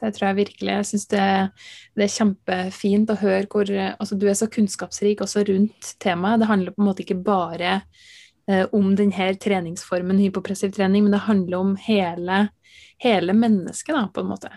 Det 0.00 0.14
tror 0.16 0.30
jeg 0.30 0.38
virkelig. 0.38 0.70
Jeg 0.72 0.88
syns 0.88 1.04
det, 1.12 1.26
det, 1.98 2.06
er 2.06 2.14
kjempefint 2.14 3.12
å 3.12 3.18
høre 3.20 3.44
hvor 3.52 3.74
altså, 3.90 4.16
Du 4.16 4.24
er 4.30 4.38
så 4.38 4.48
kunnskapsrik 4.52 5.20
også 5.20 5.44
rundt 5.50 5.92
temaet. 6.00 6.40
Det 6.40 6.48
handler 6.48 6.76
på 6.76 6.80
en 6.80 6.88
måte 6.88 7.04
ikke 7.04 7.20
bare 7.26 7.76
eh, 8.48 8.64
om 8.76 8.94
denne 8.96 9.28
treningsformen, 9.36 10.24
hypopressiv 10.24 10.72
trening, 10.76 11.04
men 11.04 11.18
det 11.18 11.26
handler 11.28 11.60
om 11.60 11.76
hele, 11.84 12.46
hele 13.04 13.36
mennesket, 13.36 13.92
da, 13.92 14.06
på 14.08 14.24
en 14.24 14.32
måte. 14.32 14.54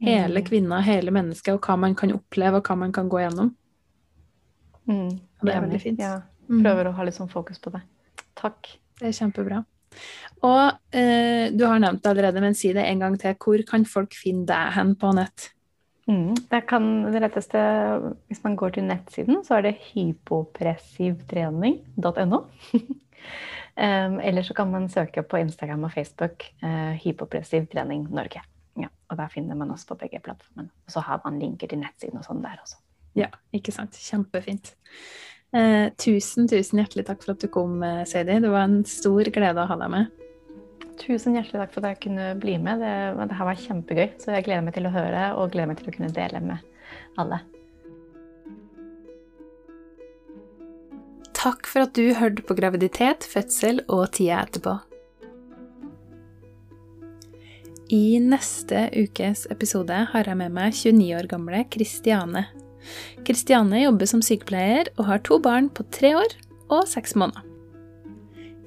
Hele 0.00 0.40
mm. 0.40 0.48
kvinna, 0.48 0.80
hele 0.86 1.12
mennesket, 1.12 1.52
og 1.58 1.68
hva 1.68 1.76
man 1.76 1.96
kan 1.98 2.16
oppleve, 2.16 2.62
og 2.62 2.70
hva 2.70 2.80
man 2.86 2.94
kan 2.96 3.12
gå 3.12 3.20
gjennom. 3.26 3.52
Mm, 4.88 5.08
det 5.44 5.54
er 5.54 5.64
veldig 5.64 5.80
fint. 5.82 6.02
Ja. 6.02 6.20
Mm. 6.48 6.62
Prøver 6.64 6.88
å 6.88 6.94
ha 6.96 7.04
litt 7.04 7.18
sånn 7.18 7.32
fokus 7.32 7.60
på 7.60 7.72
det. 7.74 7.82
Takk. 8.38 8.70
Det 8.98 9.10
er 9.10 9.18
kjempebra. 9.18 9.58
Og 10.46 10.96
eh, 10.96 11.46
du 11.54 11.64
har 11.66 11.78
nevnt 11.82 12.02
det 12.04 12.10
allerede, 12.12 12.40
men 12.44 12.54
si 12.56 12.68
det 12.76 12.84
en 12.86 13.00
gang 13.02 13.14
til. 13.20 13.34
Hvor 13.42 13.58
kan 13.68 13.82
folk 13.88 14.12
finne 14.16 14.46
deg 14.48 14.64
hen 14.76 14.90
på 14.98 15.08
nett? 15.16 15.38
Mm, 16.08 16.34
det, 16.48 16.60
kan, 16.70 16.84
det 17.12 17.20
letteste, 17.20 17.58
hvis 18.30 18.44
man 18.44 18.56
går 18.56 18.70
til 18.78 18.84
nettsiden, 18.88 19.36
så 19.44 19.54
er 19.58 19.62
det 19.66 19.82
hypopressivtrening.no. 19.90 22.38
um, 23.76 24.14
eller 24.30 24.42
så 24.46 24.52
kan 24.56 24.68
man 24.72 24.92
søke 24.92 25.22
på 25.22 25.40
Instagram 25.42 25.84
og 25.84 25.92
Facebook 25.92 26.36
uh, 26.62 26.92
Hypopressiv 27.02 27.66
trening 27.68 28.02
Norge. 28.08 28.40
Ja, 28.78 28.88
og 29.10 29.16
der 29.20 29.28
finner 29.32 29.54
man 29.58 29.70
oss 29.74 29.84
på 29.84 29.94
begge 30.00 30.20
plattformene. 30.24 30.70
Og 30.86 30.90
så 30.94 31.00
har 31.04 31.18
man 31.26 31.40
linker 31.42 31.66
til 31.68 31.80
nettsiden 31.82 32.18
og 32.20 32.24
sånn 32.24 32.44
der 32.46 32.56
også. 32.62 32.76
Ja, 33.16 33.30
ikke 33.54 33.72
sant. 33.74 33.96
Kjempefint. 33.96 34.74
Eh, 35.56 35.88
tusen, 35.96 36.48
tusen 36.50 36.82
hjertelig 36.82 37.06
takk 37.08 37.22
for 37.24 37.32
at 37.32 37.40
du 37.40 37.48
kom, 37.48 37.82
eh, 37.82 38.04
Sadie. 38.04 38.40
Det 38.40 38.50
var 38.52 38.66
en 38.68 38.82
stor 38.84 39.30
glede 39.32 39.62
å 39.62 39.68
ha 39.70 39.76
deg 39.80 39.90
med. 39.90 40.10
Tusen 40.98 41.36
hjertelig 41.38 41.62
takk 41.62 41.72
for 41.72 41.84
at 41.84 41.94
jeg 41.94 42.02
kunne 42.08 42.32
bli 42.40 42.58
med. 42.58 42.82
Det, 42.82 43.28
det 43.30 43.38
her 43.38 43.48
var 43.48 43.62
kjempegøy. 43.62 44.08
Så 44.20 44.34
jeg 44.34 44.44
gleder 44.44 44.66
meg 44.66 44.74
til 44.74 44.88
å 44.88 44.92
høre 44.92 45.30
og 45.38 45.54
gleder 45.54 45.70
meg 45.70 45.80
til 45.80 45.88
å 45.88 45.94
kunne 45.96 46.12
dele 46.12 46.42
med 46.44 46.58
alle. 47.16 47.40
Takk 51.38 51.68
for 51.70 51.86
at 51.86 51.94
du 51.94 52.12
hørte 52.18 52.42
på 52.42 52.56
graviditet, 52.58 53.24
fødsel 53.24 53.84
og 53.86 54.10
tida 54.18 54.42
etterpå. 54.42 54.74
I 57.94 58.18
neste 58.20 58.88
ukes 58.92 59.46
episode 59.48 60.02
har 60.10 60.28
jeg 60.28 60.36
med 60.36 60.52
meg 60.52 60.74
29 60.76 61.14
år 61.16 61.28
gamle 61.30 61.62
Kristiane 61.72 62.42
Kristiane 63.26 63.82
jobber 63.82 64.08
som 64.10 64.22
sykepleier 64.24 64.90
og 64.96 65.06
har 65.10 65.22
to 65.26 65.40
barn 65.42 65.68
på 65.72 65.86
tre 65.94 66.14
år 66.18 66.34
og 66.68 66.86
seks 66.90 67.16
måneder. 67.18 67.44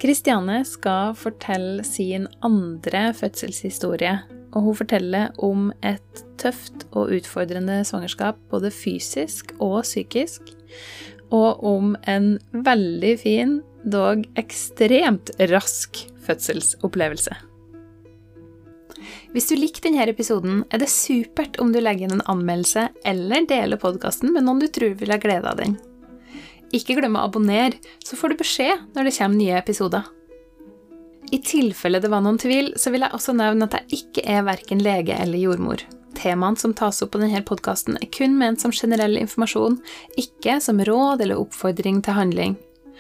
Kristiane 0.02 0.64
skal 0.66 1.14
fortelle 1.14 1.84
sin 1.86 2.26
andre 2.42 3.12
fødselshistorie, 3.14 4.16
og 4.52 4.66
hun 4.66 4.78
forteller 4.80 5.30
om 5.46 5.70
et 5.86 6.24
tøft 6.42 6.88
og 6.90 7.14
utfordrende 7.14 7.84
svangerskap 7.86 8.40
både 8.50 8.74
fysisk 8.74 9.54
og 9.60 9.84
psykisk, 9.86 10.50
og 11.32 11.62
om 11.64 11.94
en 12.10 12.34
veldig 12.52 13.14
fin, 13.22 13.60
dog 13.86 14.26
ekstremt 14.42 15.32
rask 15.54 16.02
fødselsopplevelse. 16.26 17.51
Hvis 19.32 19.48
du 19.48 19.56
likte 19.56 19.88
denne 19.88 20.04
episoden, 20.12 20.66
er 20.76 20.82
det 20.82 20.90
supert 20.92 21.56
om 21.64 21.72
du 21.72 21.80
legger 21.80 22.10
inn 22.10 22.18
en 22.18 22.26
anmeldelse 22.34 22.90
eller 23.08 23.46
deler 23.48 23.80
podkasten 23.80 24.34
med 24.36 24.44
noen 24.44 24.60
du 24.60 24.68
tror 24.68 24.98
vil 25.00 25.14
ha 25.14 25.20
glede 25.22 25.48
av 25.48 25.62
den. 25.62 25.78
Ikke 26.76 26.98
glem 26.98 27.16
å 27.16 27.24
abonnere, 27.28 27.80
så 28.04 28.20
får 28.20 28.34
du 28.34 28.42
beskjed 28.42 28.84
når 28.96 29.08
det 29.08 29.16
kommer 29.16 29.40
nye 29.40 29.56
episoder. 29.60 30.10
I 31.32 31.40
tilfelle 31.48 32.02
det 32.04 32.12
var 32.12 32.24
noen 32.26 32.40
tvil, 32.42 32.74
så 32.76 32.92
vil 32.92 33.06
jeg 33.06 33.16
også 33.16 33.36
nevne 33.40 33.68
at 33.70 33.78
jeg 33.80 34.02
ikke 34.02 34.26
er 34.28 34.44
verken 34.48 34.84
lege 34.84 35.16
eller 35.16 35.40
jordmor. 35.40 35.84
Temaene 36.18 36.60
som 36.60 36.74
tas 36.76 37.00
opp 37.04 37.14
på 37.14 37.22
denne 37.22 37.40
podkasten, 37.48 37.96
er 38.04 38.12
kun 38.12 38.36
ment 38.40 38.60
som 38.60 38.76
generell 38.76 39.16
informasjon, 39.22 39.80
ikke 40.20 40.60
som 40.64 40.84
råd 40.84 41.24
eller 41.24 41.40
oppfordring 41.40 42.04
til 42.04 42.20
handling. 42.20 42.60